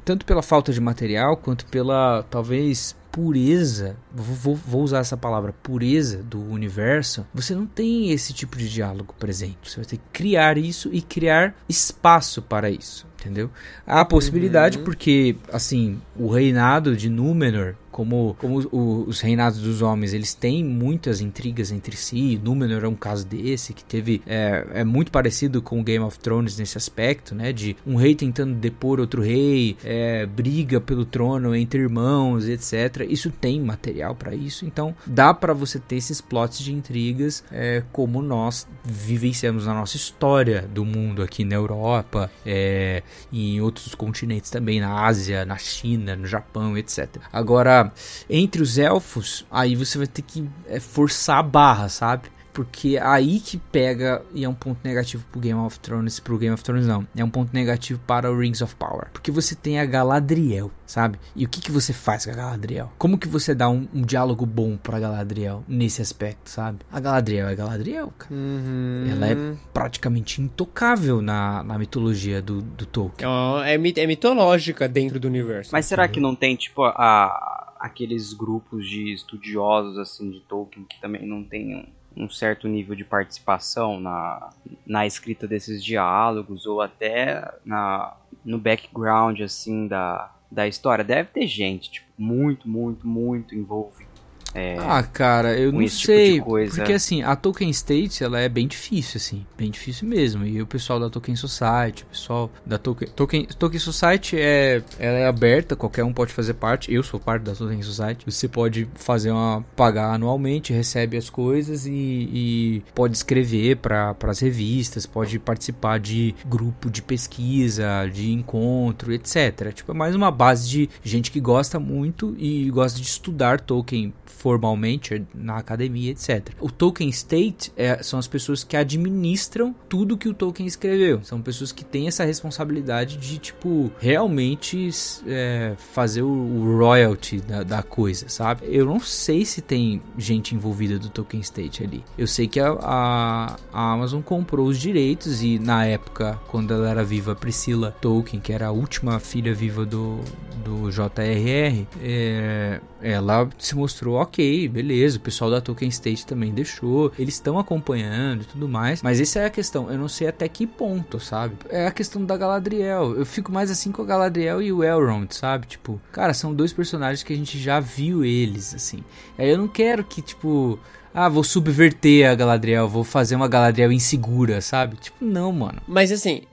tanto 0.06 0.26
pela 0.26 0.42
falta 0.42 0.72
de 0.72 0.80
material, 0.80 1.38
quanto 1.38 1.66
pela, 1.66 2.24
talvez, 2.30 2.96
pureza, 3.12 3.98
vou, 4.14 4.56
vou, 4.56 4.84
usar 4.84 5.00
essa 5.00 5.18
palavra, 5.18 5.54
pureza 5.62 6.24
do 6.24 6.42
universo, 6.42 7.26
você 7.34 7.54
não 7.54 7.66
tem 7.66 8.12
esse 8.12 8.34
tipo 8.34 8.58
de 8.58 8.70
diálogo 8.70 9.14
presente. 9.20 9.70
Você 9.70 9.78
vai 9.78 9.86
ter 9.86 9.98
que 9.98 10.04
criar 10.14 10.58
isso 10.58 10.90
e 10.94 11.02
criar 11.02 11.54
espaço 11.68 12.42
para 12.42 12.70
isso, 12.70 13.06
entendeu? 13.20 13.50
Há 13.86 14.06
possibilidade 14.06 14.78
uhum. 14.78 14.84
porque, 14.86 15.36
assim, 15.52 16.02
o 16.16 16.28
reinado 16.30 16.96
de 16.96 17.10
Númenor 17.10 17.76
como, 17.92 18.36
como 18.40 18.60
o, 18.72 19.04
os 19.08 19.20
reinados 19.22 19.60
dos 19.60 19.82
homens 19.82 20.14
eles 20.14 20.34
têm 20.34 20.64
muitas 20.64 21.22
intrigas 21.22 21.72
entre 21.72 21.96
si. 21.96 22.40
Númenor 22.44 22.84
é 22.84 22.88
um 22.88 22.96
caso 22.96 23.26
desse 23.26 23.74
que 23.74 23.84
teve 23.84 24.22
é, 24.26 24.66
é 24.74 24.84
muito 24.84 25.12
parecido 25.12 25.62
com 25.62 25.84
Game 25.84 26.04
of 26.04 26.18
Thrones 26.20 26.58
nesse 26.58 26.78
aspecto, 26.78 27.36
né? 27.36 27.52
De 27.52 27.76
um 27.86 27.96
rei 27.96 28.16
tentando 28.16 28.56
depor 28.56 29.00
outro 29.00 29.22
rei, 29.22 29.78
é, 29.84 30.26
briga 30.26 30.80
pelo 30.80 31.06
trono 31.06 31.56
entre 31.56 31.82
irmãos, 31.82 32.48
etc. 32.48 33.06
Isso 33.10 33.30
tem 33.30 33.60
material 33.62 34.16
para 34.16 34.34
isso, 34.34 34.66
então 34.66 34.96
dá 35.06 35.34
para 35.34 35.54
você 35.54 35.80
ter 35.80 35.98
esses 35.98 36.22
plots 36.22 36.60
de 36.60 36.74
intrigas 36.74 37.44
é, 37.52 37.84
como 37.92 38.22
nós 38.22 38.68
vivenciamos 38.84 39.66
na 39.66 39.74
nossa 39.74 39.98
história 39.98 40.68
do 40.74 40.86
mundo 40.86 41.22
aqui 41.22 41.44
na 41.44 41.56
Europa, 41.56 42.32
é, 42.46 43.04
e 43.32 43.56
em 43.56 43.62
outros 43.62 43.94
continentes 43.96 44.50
também, 44.50 44.80
na 44.80 45.06
Ásia, 45.06 45.46
na 45.46 45.58
China, 45.58 46.16
no 46.16 46.26
Japão, 46.26 46.78
etc. 46.78 47.18
Agora 47.32 47.81
entre 48.30 48.62
os 48.62 48.78
elfos, 48.78 49.46
aí 49.50 49.76
você 49.76 49.98
vai 49.98 50.08
ter 50.08 50.22
que 50.22 50.50
é, 50.68 50.80
forçar 50.80 51.38
a 51.38 51.44
barra, 51.44 51.90
sabe? 51.90 52.30
Porque 52.54 52.98
aí 53.02 53.40
que 53.40 53.58
pega 53.58 54.22
e 54.34 54.44
é 54.44 54.50
um 54.50 54.54
ponto 54.54 54.80
negativo 54.84 55.24
pro 55.32 55.40
Game 55.40 55.60
of 55.60 55.80
Thrones, 55.80 56.20
pro 56.20 56.38
Game 56.38 56.54
of 56.54 56.64
Thrones 56.64 56.86
não, 56.86 57.08
é 57.16 57.24
um 57.24 57.30
ponto 57.30 57.54
negativo 57.54 58.00
para 58.06 58.32
o 58.32 58.38
Rings 58.38 58.62
of 58.62 58.76
Power. 58.76 59.08
Porque 59.12 59.32
você 59.32 59.56
tem 59.56 59.80
a 59.80 59.86
Galadriel, 59.86 60.72
sabe? 60.86 61.18
E 61.36 61.46
o 61.46 61.50
que 61.50 61.62
que 61.62 61.72
você 61.72 61.94
faz 61.94 62.26
com 62.26 62.32
a 62.32 62.36
Galadriel? 62.36 62.92
Como 62.98 63.18
que 63.18 63.28
você 63.28 63.56
dá 63.56 63.70
um, 63.70 63.88
um 63.94 64.02
diálogo 64.02 64.46
bom 64.46 64.78
pra 64.78 65.00
Galadriel 65.00 65.64
nesse 65.68 66.02
aspecto, 66.02 66.50
sabe? 66.50 66.80
A 66.92 67.00
Galadriel 67.00 67.48
é 67.48 67.56
Galadriel, 67.56 68.14
cara. 68.18 68.34
Uhum. 68.34 69.08
Ela 69.10 69.28
é 69.28 69.36
praticamente 69.74 70.42
intocável 70.42 71.22
na, 71.22 71.64
na 71.64 71.78
mitologia 71.78 72.42
do, 72.42 72.62
do 72.62 72.86
Tolkien. 72.86 73.30
É, 73.64 73.76
é, 73.76 74.04
é 74.04 74.08
mitológica 74.08 74.88
dentro 74.88 75.20
do 75.20 75.28
universo. 75.28 75.70
Mas 75.72 75.86
será 75.86 76.08
que 76.08 76.20
não 76.20 76.36
tem, 76.36 76.56
tipo, 76.56 76.84
a 76.84 77.61
aqueles 77.82 78.32
grupos 78.32 78.88
de 78.88 79.12
estudiosos 79.12 79.98
assim 79.98 80.30
de 80.30 80.40
Tolkien 80.42 80.86
que 80.86 81.02
também 81.02 81.26
não 81.26 81.44
tem 81.44 81.76
um, 81.76 82.24
um, 82.26 82.30
certo 82.30 82.68
nível 82.68 82.96
de 82.96 83.04
participação 83.04 84.00
na, 84.00 84.52
na 84.86 85.08
escrita 85.08 85.48
desses 85.48 85.84
diálogos 85.84 86.68
ou 86.68 86.80
até 86.80 87.52
na, 87.66 88.16
no 88.46 88.60
background 88.60 89.42
assim 89.42 89.88
da, 89.88 90.32
da 90.52 90.68
história. 90.68 91.04
Deve 91.04 91.30
ter 91.32 91.48
gente, 91.48 91.92
tipo, 91.92 92.08
muito, 92.16 92.70
muito, 92.70 93.08
muito 93.08 93.56
envolvida 93.56 94.11
é, 94.54 94.78
ah, 94.80 95.02
cara, 95.04 95.58
eu 95.58 95.72
não 95.72 95.88
sei. 95.88 96.36
Tipo 96.36 96.52
porque 96.76 96.94
assim, 96.94 97.24
a 97.24 97.36
Tolkien 97.36 97.70
State 97.70 98.24
ela 98.24 98.40
é 98.40 98.50
bem 98.50 98.68
difícil, 98.68 99.18
assim. 99.18 99.46
Bem 99.58 99.72
difícil 99.72 100.08
mesmo. 100.08 100.46
E 100.46 100.62
o 100.62 100.68
pessoal 100.68 101.00
da 101.00 101.10
Tolkien 101.10 101.36
Society, 101.36 102.04
o 102.04 102.08
pessoal 102.08 102.52
da 102.66 102.78
Tolkien. 102.78 103.10
Tolkien, 103.16 103.46
Tolkien 103.58 103.80
Society 103.80 104.38
é, 104.38 104.84
ela 105.00 105.18
é 105.18 105.28
aberta, 105.28 105.76
qualquer 105.76 106.04
um 106.04 106.14
pode 106.14 106.34
fazer 106.34 106.54
parte. 106.56 106.94
Eu 106.94 107.02
sou 107.04 107.20
parte 107.20 107.44
da 107.44 107.54
Tolkien 107.54 107.82
Society. 107.82 108.26
Você 108.26 108.48
pode 108.48 108.88
fazer 108.96 109.32
uma. 109.32 109.64
pagar 109.76 110.14
anualmente, 110.14 110.74
recebe 110.74 111.18
as 111.18 111.30
coisas 111.30 111.86
e, 111.86 111.92
e 111.92 112.84
pode 112.94 113.16
escrever 113.16 113.78
para 113.78 114.16
as 114.24 114.40
revistas, 114.40 115.06
pode 115.06 115.40
participar 115.40 116.00
de 116.00 116.36
grupo 116.46 116.90
de 116.90 117.02
pesquisa, 117.02 118.10
de 118.12 118.32
encontro, 118.32 119.14
etc. 119.14 119.72
Tipo, 119.74 119.92
é 119.92 119.96
mais 119.96 120.16
uma 120.16 120.32
base 120.32 120.68
de 120.68 120.90
gente 121.04 121.32
que 121.32 121.40
gosta 121.40 121.80
muito 121.80 122.36
e 122.38 122.70
gosta 122.70 123.00
de 123.00 123.06
estudar 123.06 123.62
Tolkien 123.62 124.14
formalmente 124.42 125.24
na 125.36 125.58
academia, 125.58 126.12
etc. 126.12 126.50
O 126.60 126.72
Tolkien 126.72 127.10
State 127.10 127.72
é, 127.78 128.02
são 128.02 128.18
as 128.18 128.28
pessoas 128.28 128.64
que 128.64 128.76
administram 128.76 129.76
tudo 129.88 130.18
que 130.18 130.28
o 130.28 130.34
Tolkien 130.34 130.66
escreveu. 130.66 131.24
São 131.24 131.40
pessoas 131.40 131.72
que 131.72 131.86
têm 131.86 132.08
essa 132.08 132.26
responsabilidade 132.26 133.18
de, 133.18 133.38
tipo, 133.38 133.92
realmente 134.00 134.90
é, 135.28 135.76
fazer 135.78 136.24
o, 136.24 136.28
o 136.28 136.78
royalty 136.80 137.40
da, 137.40 137.62
da, 137.62 137.84
coisa, 137.84 138.28
sabe? 138.30 138.66
Eu 138.66 138.86
não 138.86 139.00
sei 139.00 139.46
se 139.46 139.62
tem 139.62 140.02
gente 140.18 140.56
envolvida 140.56 140.98
do 140.98 141.10
Tolkien 141.10 141.42
State 141.42 141.84
ali. 141.84 142.04
Eu 142.18 142.26
sei 142.26 142.48
que 142.48 142.60
a, 142.60 142.72
a, 142.72 143.56
a 143.72 143.92
Amazon 143.94 144.22
comprou 144.22 144.68
os 144.68 144.80
direitos 144.80 145.44
e 145.44 145.60
na 145.60 145.86
época, 145.86 146.40
quando 146.48 146.74
ela 146.74 146.90
era 146.90 147.04
viva, 147.04 147.36
Priscila 147.36 147.96
Tolkien, 148.02 148.42
que 148.42 148.52
era 148.52 148.68
a 148.68 148.72
última 148.72 149.20
filha 149.20 149.54
viva 149.54 149.86
do, 149.86 150.20
do 150.64 150.90
J.R.R., 150.90 151.88
é, 152.02 152.82
ela 153.02 153.50
se 153.58 153.76
mostrou 153.76 154.16
ok, 154.16 154.68
beleza, 154.68 155.18
o 155.18 155.22
pessoal 155.22 155.50
da 155.50 155.62
Tolkien 155.62 155.90
State 155.90 156.26
também 156.26 156.54
deixou, 156.54 157.12
eles 157.18 157.36
estão 157.36 157.58
acompanhando 157.58 158.44
e 158.44 158.46
tudo 158.46 158.68
mais, 158.68 159.02
mas 159.02 159.20
essa 159.20 159.40
é 159.40 159.46
a 159.46 159.50
questão, 159.50 159.92
eu 159.92 159.98
não 159.98 160.08
sei 160.08 160.28
até 160.28 160.48
que 160.48 160.66
ponto, 160.68 161.20
sabe? 161.20 161.56
É 161.70 161.88
a 161.88 161.92
questão 161.92 162.24
da 162.24 162.38
Galadriel, 162.38 163.16
eu 163.16 163.26
fico 163.26 163.52
mais 163.52 163.72
assim 163.72 163.92
com 163.92 164.02
a 164.02 164.06
Galadriel 164.06 164.62
e 164.62 164.72
o 164.72 164.84
Elrond, 164.84 165.32
sabe? 165.32 165.68
Tipo, 165.68 166.00
cara, 166.12 166.34
são 166.34 166.54
dois 166.54 166.74
personagens 166.74 167.24
que 167.24 167.34
a 167.34 167.36
gente 167.36 167.60
já 167.60 167.80
viu 167.80 168.24
eles, 168.24 168.74
assim. 168.74 169.04
Aí 169.38 169.50
eu 169.50 169.58
não 169.58 169.68
quero 169.68 170.04
que, 170.04 170.22
tipo, 170.22 170.80
ah, 171.14 171.28
vou 171.28 171.44
subverter 171.44 172.30
a 172.30 172.36
Galadriel, 172.36 172.88
vou 172.88 173.04
fazer 173.04 173.36
uma 173.36 173.48
Galadriel 173.48 173.92
insegura, 173.92 174.62
sabe? 174.62 174.96
Tipo, 174.96 175.24
não, 175.24 175.52
mano. 175.52 175.82
Mas 175.88 176.12
assim, 176.12 176.44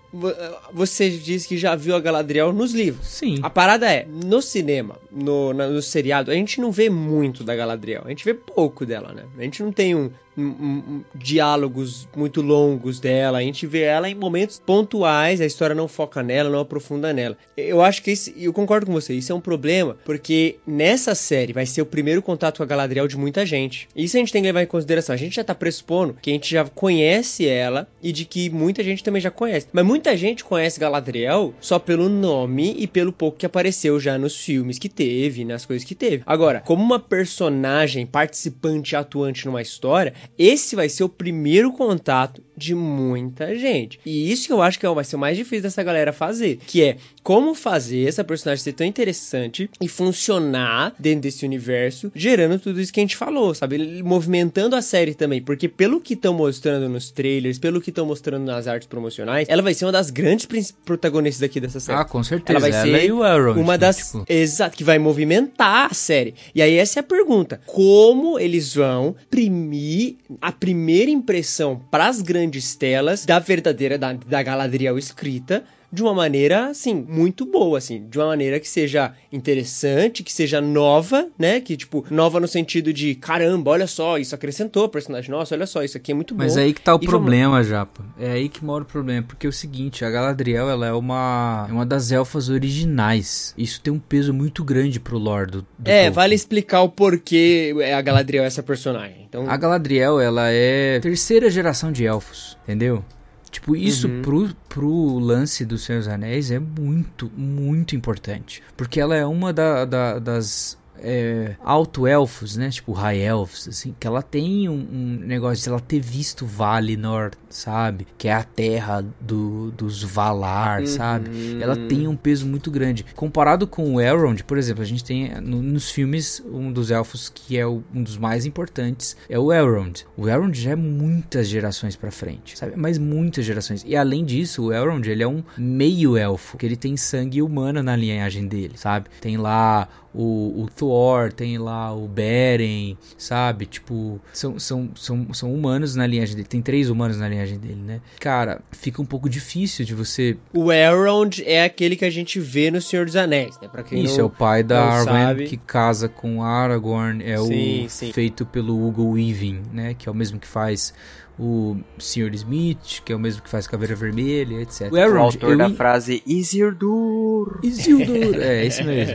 você 0.73 1.11
diz 1.11 1.47
que 1.47 1.57
já 1.57 1.75
viu 1.75 1.95
a 1.95 2.01
Galadriel 2.01 2.53
nos 2.53 2.73
livros. 2.73 3.07
Sim. 3.07 3.39
A 3.43 3.51
parada 3.51 3.91
é, 3.91 4.07
no 4.07 4.41
cinema, 4.41 4.97
no, 5.11 5.53
no 5.53 5.83
seriado, 5.83 6.31
a 6.31 6.35
gente 6.35 6.61
não 6.61 6.73
vê 6.73 6.89
muito 6.89 7.45
da 7.45 7.55
Galadriel. 7.55 8.03
A 8.05 8.09
gente 8.09 8.25
vê 8.25 8.35
pouco 8.35 8.87
dela, 8.87 9.13
né? 9.13 9.25
A 9.39 9.43
gente 9.43 9.63
não 9.63 9.71
tem 9.71 9.95
um, 9.95 10.11
um, 10.39 10.45
um, 10.45 11.05
diálogos 11.15 12.09
muito 12.17 12.41
longos 12.41 13.01
dela. 13.01 13.39
A 13.39 13.43
gente 13.43 13.67
vê 13.67 13.83
ela 13.83 14.09
em 14.09 14.15
momentos 14.15 14.63
pontuais, 14.65 15.41
a 15.41 15.47
história 15.47 15.75
não 15.75 15.89
foca 15.89 16.23
nela, 16.23 16.49
não 16.49 16.61
aprofunda 16.61 17.13
nela. 17.13 17.37
Eu 17.57 17.83
acho 17.83 18.03
que 18.03 18.13
isso, 18.13 18.33
eu 18.37 18.53
concordo 18.53 18.87
com 18.87 18.93
você, 18.93 19.15
isso 19.15 19.33
é 19.33 19.35
um 19.35 19.41
problema, 19.41 19.97
porque 20.05 20.57
nessa 20.67 21.15
série 21.15 21.53
vai 21.53 21.67
ser 21.67 21.83
o 21.83 21.87
primeiro 21.87 22.23
contato 22.23 22.59
com 22.59 22.63
a 22.63 22.67
Galadriel 22.67 23.09
de 23.09 23.17
muita 23.17 23.45
gente. 23.45 23.89
Isso 23.95 24.17
a 24.17 24.21
gente 24.21 24.33
tem 24.33 24.43
que 24.43 24.49
levar 24.49 24.63
em 24.63 24.67
consideração. 24.67 25.15
A 25.15 25.19
gente 25.19 25.37
já 25.37 25.45
tá 25.45 25.55
pressupondo 25.55 26.17
que 26.21 26.31
a 26.31 26.33
gente 26.33 26.51
já 26.51 26.65
conhece 26.65 27.47
ela 27.47 27.89
e 28.03 28.13
de 28.13 28.25
que 28.25 28.49
muita 28.49 28.83
gente 28.85 29.03
também 29.03 29.21
já 29.21 29.31
conhece. 29.31 29.67
Mas 29.73 29.85
muita 29.99 30.17
gente 30.17 30.45
conhece 30.45 30.79
Galadriel 30.79 31.53
só 31.61 31.77
pelo 31.77 32.09
nome 32.09 32.73
e 32.79 32.87
pelo 32.87 33.13
pouco 33.13 33.37
que 33.37 33.45
apareceu 33.45 33.99
já 33.99 34.17
nos 34.17 34.37
filmes 34.37 34.79
que 34.79 34.89
teve, 34.89 35.45
nas 35.45 35.67
coisas 35.67 35.85
que 35.85 35.93
teve. 35.93 36.23
Agora, 36.25 36.61
como 36.61 36.85
uma 36.85 37.01
personagem 37.01 38.07
participante 38.07 38.95
atuante 38.95 39.45
numa 39.45 39.61
história, 39.61 40.15
esse 40.39 40.77
vai 40.77 40.89
ser 40.89 41.03
o 41.03 41.09
primeiro 41.09 41.73
contato 41.73 42.41
de 42.59 42.75
muita 42.75 43.57
gente. 43.57 44.01
E 44.05 44.31
isso 44.31 44.47
que 44.47 44.53
eu 44.53 44.61
acho 44.61 44.79
que 44.79 44.87
é 44.87 44.89
vai 44.89 45.05
ser 45.05 45.17
o 45.17 45.19
mais 45.19 45.37
difícil 45.37 45.63
dessa 45.63 45.83
galera 45.83 46.13
fazer, 46.13 46.59
que 46.67 46.83
é 46.83 46.97
como 47.23 47.55
fazer 47.55 48.09
essa 48.09 48.25
personagem 48.25 48.65
ser 48.65 48.73
tão 48.73 48.87
interessante 48.87 49.71
e 49.81 49.87
funcionar 49.87 50.95
dentro 50.99 51.23
desse 51.23 51.45
universo, 51.45 52.11
gerando 52.15 52.59
tudo 52.59 52.81
isso 52.81 52.93
que 52.93 53.01
a 53.01 53.03
gente 53.03 53.17
falou, 53.17 53.55
sabe? 53.55 54.03
Movimentando 54.03 54.75
a 54.75 54.83
série 54.83 55.15
também, 55.15 55.41
porque 55.41 55.69
pelo 55.69 56.01
que 56.01 56.15
estão 56.15 56.35
mostrando 56.35 56.89
nos 56.89 57.11
trailers, 57.11 57.59
pelo 57.59 57.81
que 57.81 57.91
estão 57.91 58.07
mostrando 58.07 58.45
nas 58.45 58.67
artes 58.67 58.89
promocionais, 58.89 59.47
ela 59.49 59.63
vai 59.63 59.75
ser 59.75 59.85
uma 59.89 59.93
das 59.93 60.11
grandes 60.11 60.47
protagonistas 60.85 61.43
aqui 61.43 61.61
dessa 61.61 61.81
série. 61.81 61.99
Ah, 61.99 62.05
com 62.05 62.23
certeza. 62.23 62.59
Ela 62.59 62.61
vai 62.61 62.73
ser 62.73 63.05
e 63.05 63.13
o 63.13 63.25
Elrond. 63.25 63.59
uma 63.59 63.73
né, 63.73 63.79
das. 63.79 63.97
tipo, 63.97 64.25
Exato, 64.29 64.77
que 64.77 64.85
vai 64.85 64.99
movimentar 64.99 65.91
a 65.91 65.95
série. 65.95 66.35
E 66.55 66.63
aí, 66.63 66.77
essa 66.77 66.99
é 66.99 67.01
a 67.01 67.05
pergunta: 67.05 67.61
como 67.67 68.39
eles 68.39 68.75
vão 68.75 69.17
imprimir 69.27 70.17
a 70.41 70.53
primeira 70.53 71.11
impressão 71.11 71.81
pras 71.91 72.21
grandes 72.21 72.75
telas 72.75 73.25
da 73.25 73.39
verdadeira, 73.39 73.99
da, 73.99 74.13
da 74.13 74.43
Galadriel 74.43 74.99
escrita? 74.99 75.65
De 75.91 76.03
uma 76.03 76.13
maneira, 76.13 76.67
assim, 76.69 76.95
muito 77.09 77.47
boa, 77.47 77.79
assim. 77.79 78.07
De 78.09 78.19
uma 78.19 78.27
maneira 78.27 78.61
que 78.61 78.69
seja 78.69 79.15
interessante, 79.33 80.23
que 80.23 80.31
seja 80.33 80.61
nova, 80.61 81.29
né? 81.39 81.61
Que, 81.61 81.77
tipo, 81.77 82.05
nova 82.11 82.39
no 82.39 82.47
sentido 82.47 82.93
de, 82.93 83.15
caramba, 83.15 83.71
olha 83.71 83.87
só, 83.87 84.19
isso 84.19 84.35
acrescentou 84.35 84.89
personagem. 84.89 85.31
Nossa, 85.31 85.55
olha 85.55 85.67
só, 85.67 85.83
isso 85.83 85.97
aqui 85.97 86.13
é 86.13 86.15
muito 86.15 86.35
bom. 86.35 86.43
Mas 86.43 86.57
aí 86.59 86.75
que 86.75 86.81
tá 86.83 86.93
o 86.95 86.97
E 86.97 87.07
vamos- 87.07 87.09
problema, 87.11 87.63
Japa. 87.65 88.05
É 88.19 88.33
aí 88.33 88.49
que 88.51 88.63
mora 88.65 88.83
o 88.85 88.87
problema. 88.87 89.23
Porque 89.27 89.47
é 89.47 89.51
o 89.51 89.53
seguinte, 89.53 90.05
a 90.05 90.11
Galadriel, 90.11 90.69
ela 90.69 90.87
é 90.87 90.93
uma, 90.93 91.67
é 91.69 91.73
uma 91.73 91.87
das 91.87 92.13
elfas 92.13 92.49
originais. 92.49 93.55
Isso 93.57 93.81
tem 93.81 93.93
um 93.93 93.99
peso 93.99 94.35
muito 94.35 94.63
grande 94.63 95.01
pro 95.01 95.17
lore 95.19 95.51
do, 95.51 95.63
do 95.63 95.67
É, 95.91 95.93
Tolkien. 96.05 96.11
vale 96.11 96.35
explicar 96.35 96.83
o 96.83 96.89
porquê 96.89 97.75
a 97.97 98.01
Galadriel 98.03 98.45
é 98.45 98.47
essa 98.47 98.63
personagem. 98.63 99.25
Então, 99.29 99.49
A 99.49 99.57
Galadriel, 99.57 100.21
ela 100.21 100.51
é 100.51 101.01
terceira 101.01 101.51
geração 101.51 101.91
de 101.93 102.05
elfos, 102.05 102.57
entendeu? 102.65 103.05
Tipo, 103.51 103.75
isso 103.75 104.09
Uhum. 104.09 104.23
pro, 104.23 104.49
pro 104.69 105.19
lance 105.19 105.65
do 105.65 105.79
Senhor 105.79 105.99
dos 106.01 106.09
Anéis 106.09 106.51
é 106.51 106.59
muito, 106.59 107.31
muito 107.37 107.97
importante. 107.97 108.63
Porque 108.77 109.01
ela 109.01 109.15
é 109.17 109.25
uma 109.25 109.53
da- 109.53 109.85
da- 109.85 110.19
das 110.19 110.77
é, 111.03 111.55
alto-elfos, 111.63 112.57
né? 112.57 112.71
Tipo, 112.71 112.93
high 112.93 113.19
elves, 113.21 113.69
assim. 113.69 113.95
Que 113.99 114.07
ela 114.07 114.23
tem 114.23 114.69
um, 114.69 114.73
um 114.75 115.19
negócio 115.27 115.63
de 115.63 115.69
ela 115.69 115.81
ter 115.81 116.01
visto 116.01 116.45
Valinor, 116.47 117.31
sabe? 117.49 118.07
Que 118.17 118.29
é 118.29 118.33
a 118.35 118.43
terra 118.43 119.05
do, 119.21 119.71
dos 119.73 120.03
Valar, 120.03 120.87
sabe? 120.87 121.59
Ela 121.61 121.77
tem 121.77 122.07
um 122.09 122.17
peso 122.17 122.47
muito 122.47 122.71
grande. 122.71 123.05
Comparado 123.15 123.67
com 123.67 123.95
o 123.95 124.01
Elrond, 124.01 124.43
por 124.45 124.59
exemplo, 124.59 124.83
a 124.83 124.87
gente 124.87 125.05
tem 125.05 125.31
no- 125.41 125.63
nos 125.63 125.91
filmes 125.91 126.43
um 126.51 126.73
dos 126.73 126.91
elfos 126.91 127.29
que 127.35 127.57
é 127.59 127.67
o- 127.67 127.83
um 127.95 128.03
dos 128.03 128.17
mais 128.17 128.45
importantes 128.47 129.17
é 129.29 129.39
o 129.39 129.53
Elrond. 129.53 130.05
O 130.17 130.29
Elrond 130.29 130.55
já 130.59 130.71
é 130.73 130.77
muitas 130.77 131.49
gerações 131.49 131.97
pra 131.97 132.11
frente, 132.11 132.59
sabe? 132.59 132.73
Mas 132.77 132.99
muitas 132.99 133.45
gerações. 133.45 133.85
E 133.87 133.97
além 133.97 134.25
disso, 134.25 134.65
o 134.65 134.73
Elrond, 134.73 135.07
ele 135.09 135.23
é 135.23 135.29
um 135.29 135.43
meio 135.57 136.17
elfo, 136.17 136.57
que 136.59 136.67
ele 136.67 136.77
tem 136.77 136.97
sangue 136.97 137.41
humano 137.43 137.83
na 137.83 137.95
linhagem 137.97 138.47
dele, 138.47 138.75
sabe? 138.77 139.09
Tem 139.21 139.37
lá 139.37 139.89
o, 140.15 140.63
o 140.63 140.69
Thor, 140.75 140.88
tem 141.35 141.59
lá 141.59 141.95
o 141.95 142.07
Beren, 142.09 142.97
sabe? 143.17 143.67
Tipo, 143.67 144.21
são, 144.33 144.59
são, 144.59 144.91
são, 144.95 145.33
são 145.35 145.55
humanos 145.55 145.95
na 145.95 146.07
linhagem 146.07 146.37
dele. 146.37 146.49
Tem 146.49 146.63
três 146.63 146.89
humanos 146.91 147.19
na 147.19 147.29
linhagem 147.29 147.59
dele, 147.59 147.81
né? 147.85 148.01
Cara, 148.21 148.61
fica 148.73 149.01
um 149.01 149.05
pouco 149.05 149.29
difícil 149.29 149.85
de 149.85 149.95
você 149.95 150.37
O 150.53 150.73
Elrond 150.73 151.41
é 151.45 151.65
aquele 151.65 151.97
que 151.97 152.05
a 152.05 152.11
gente 152.11 152.41
vê 152.41 152.71
no 152.71 152.81
Senhor 152.81 153.07
dos 153.07 153.17
Anéis, 153.17 153.59
né? 153.61 153.69
Pra 153.69 153.83
quem 153.83 154.03
Isso, 154.03 154.17
não, 154.19 154.25
é 154.25 154.27
o 154.27 154.31
pai 154.31 154.63
da 154.63 154.83
Arwen 154.85 155.25
sabe. 155.25 155.47
que 155.47 155.57
casa 155.57 156.09
com 156.09 156.43
Aragorn. 156.43 157.23
É 157.25 157.37
Sim, 157.39 157.87
o 157.87 157.91
sim. 157.91 158.13
feito 158.13 158.47
pelo 158.47 158.87
Hugo 158.87 159.13
Weaving, 159.13 159.63
né? 159.73 159.95
Que 159.95 160.09
é 160.09 160.13
o 160.13 160.15
mesmo 160.15 160.39
que 160.39 160.47
faz 160.47 160.95
o 161.39 161.77
Sr. 161.99 162.35
Smith, 162.35 163.01
que 163.05 163.13
é 163.13 163.17
o 163.17 163.19
mesmo 163.19 163.43
que 163.43 163.49
faz 163.49 163.67
Caveira 163.67 163.95
Vermelha, 163.95 164.61
etc. 164.61 164.93
O 164.93 164.97
O 164.97 165.25
autor 165.25 165.51
eu 165.53 165.59
da 165.59 165.71
frase 165.71 166.23
Isildur. 166.27 167.61
Isildur, 167.63 168.35
é, 168.41 168.65
esse 168.67 168.83
mesmo. 168.83 169.15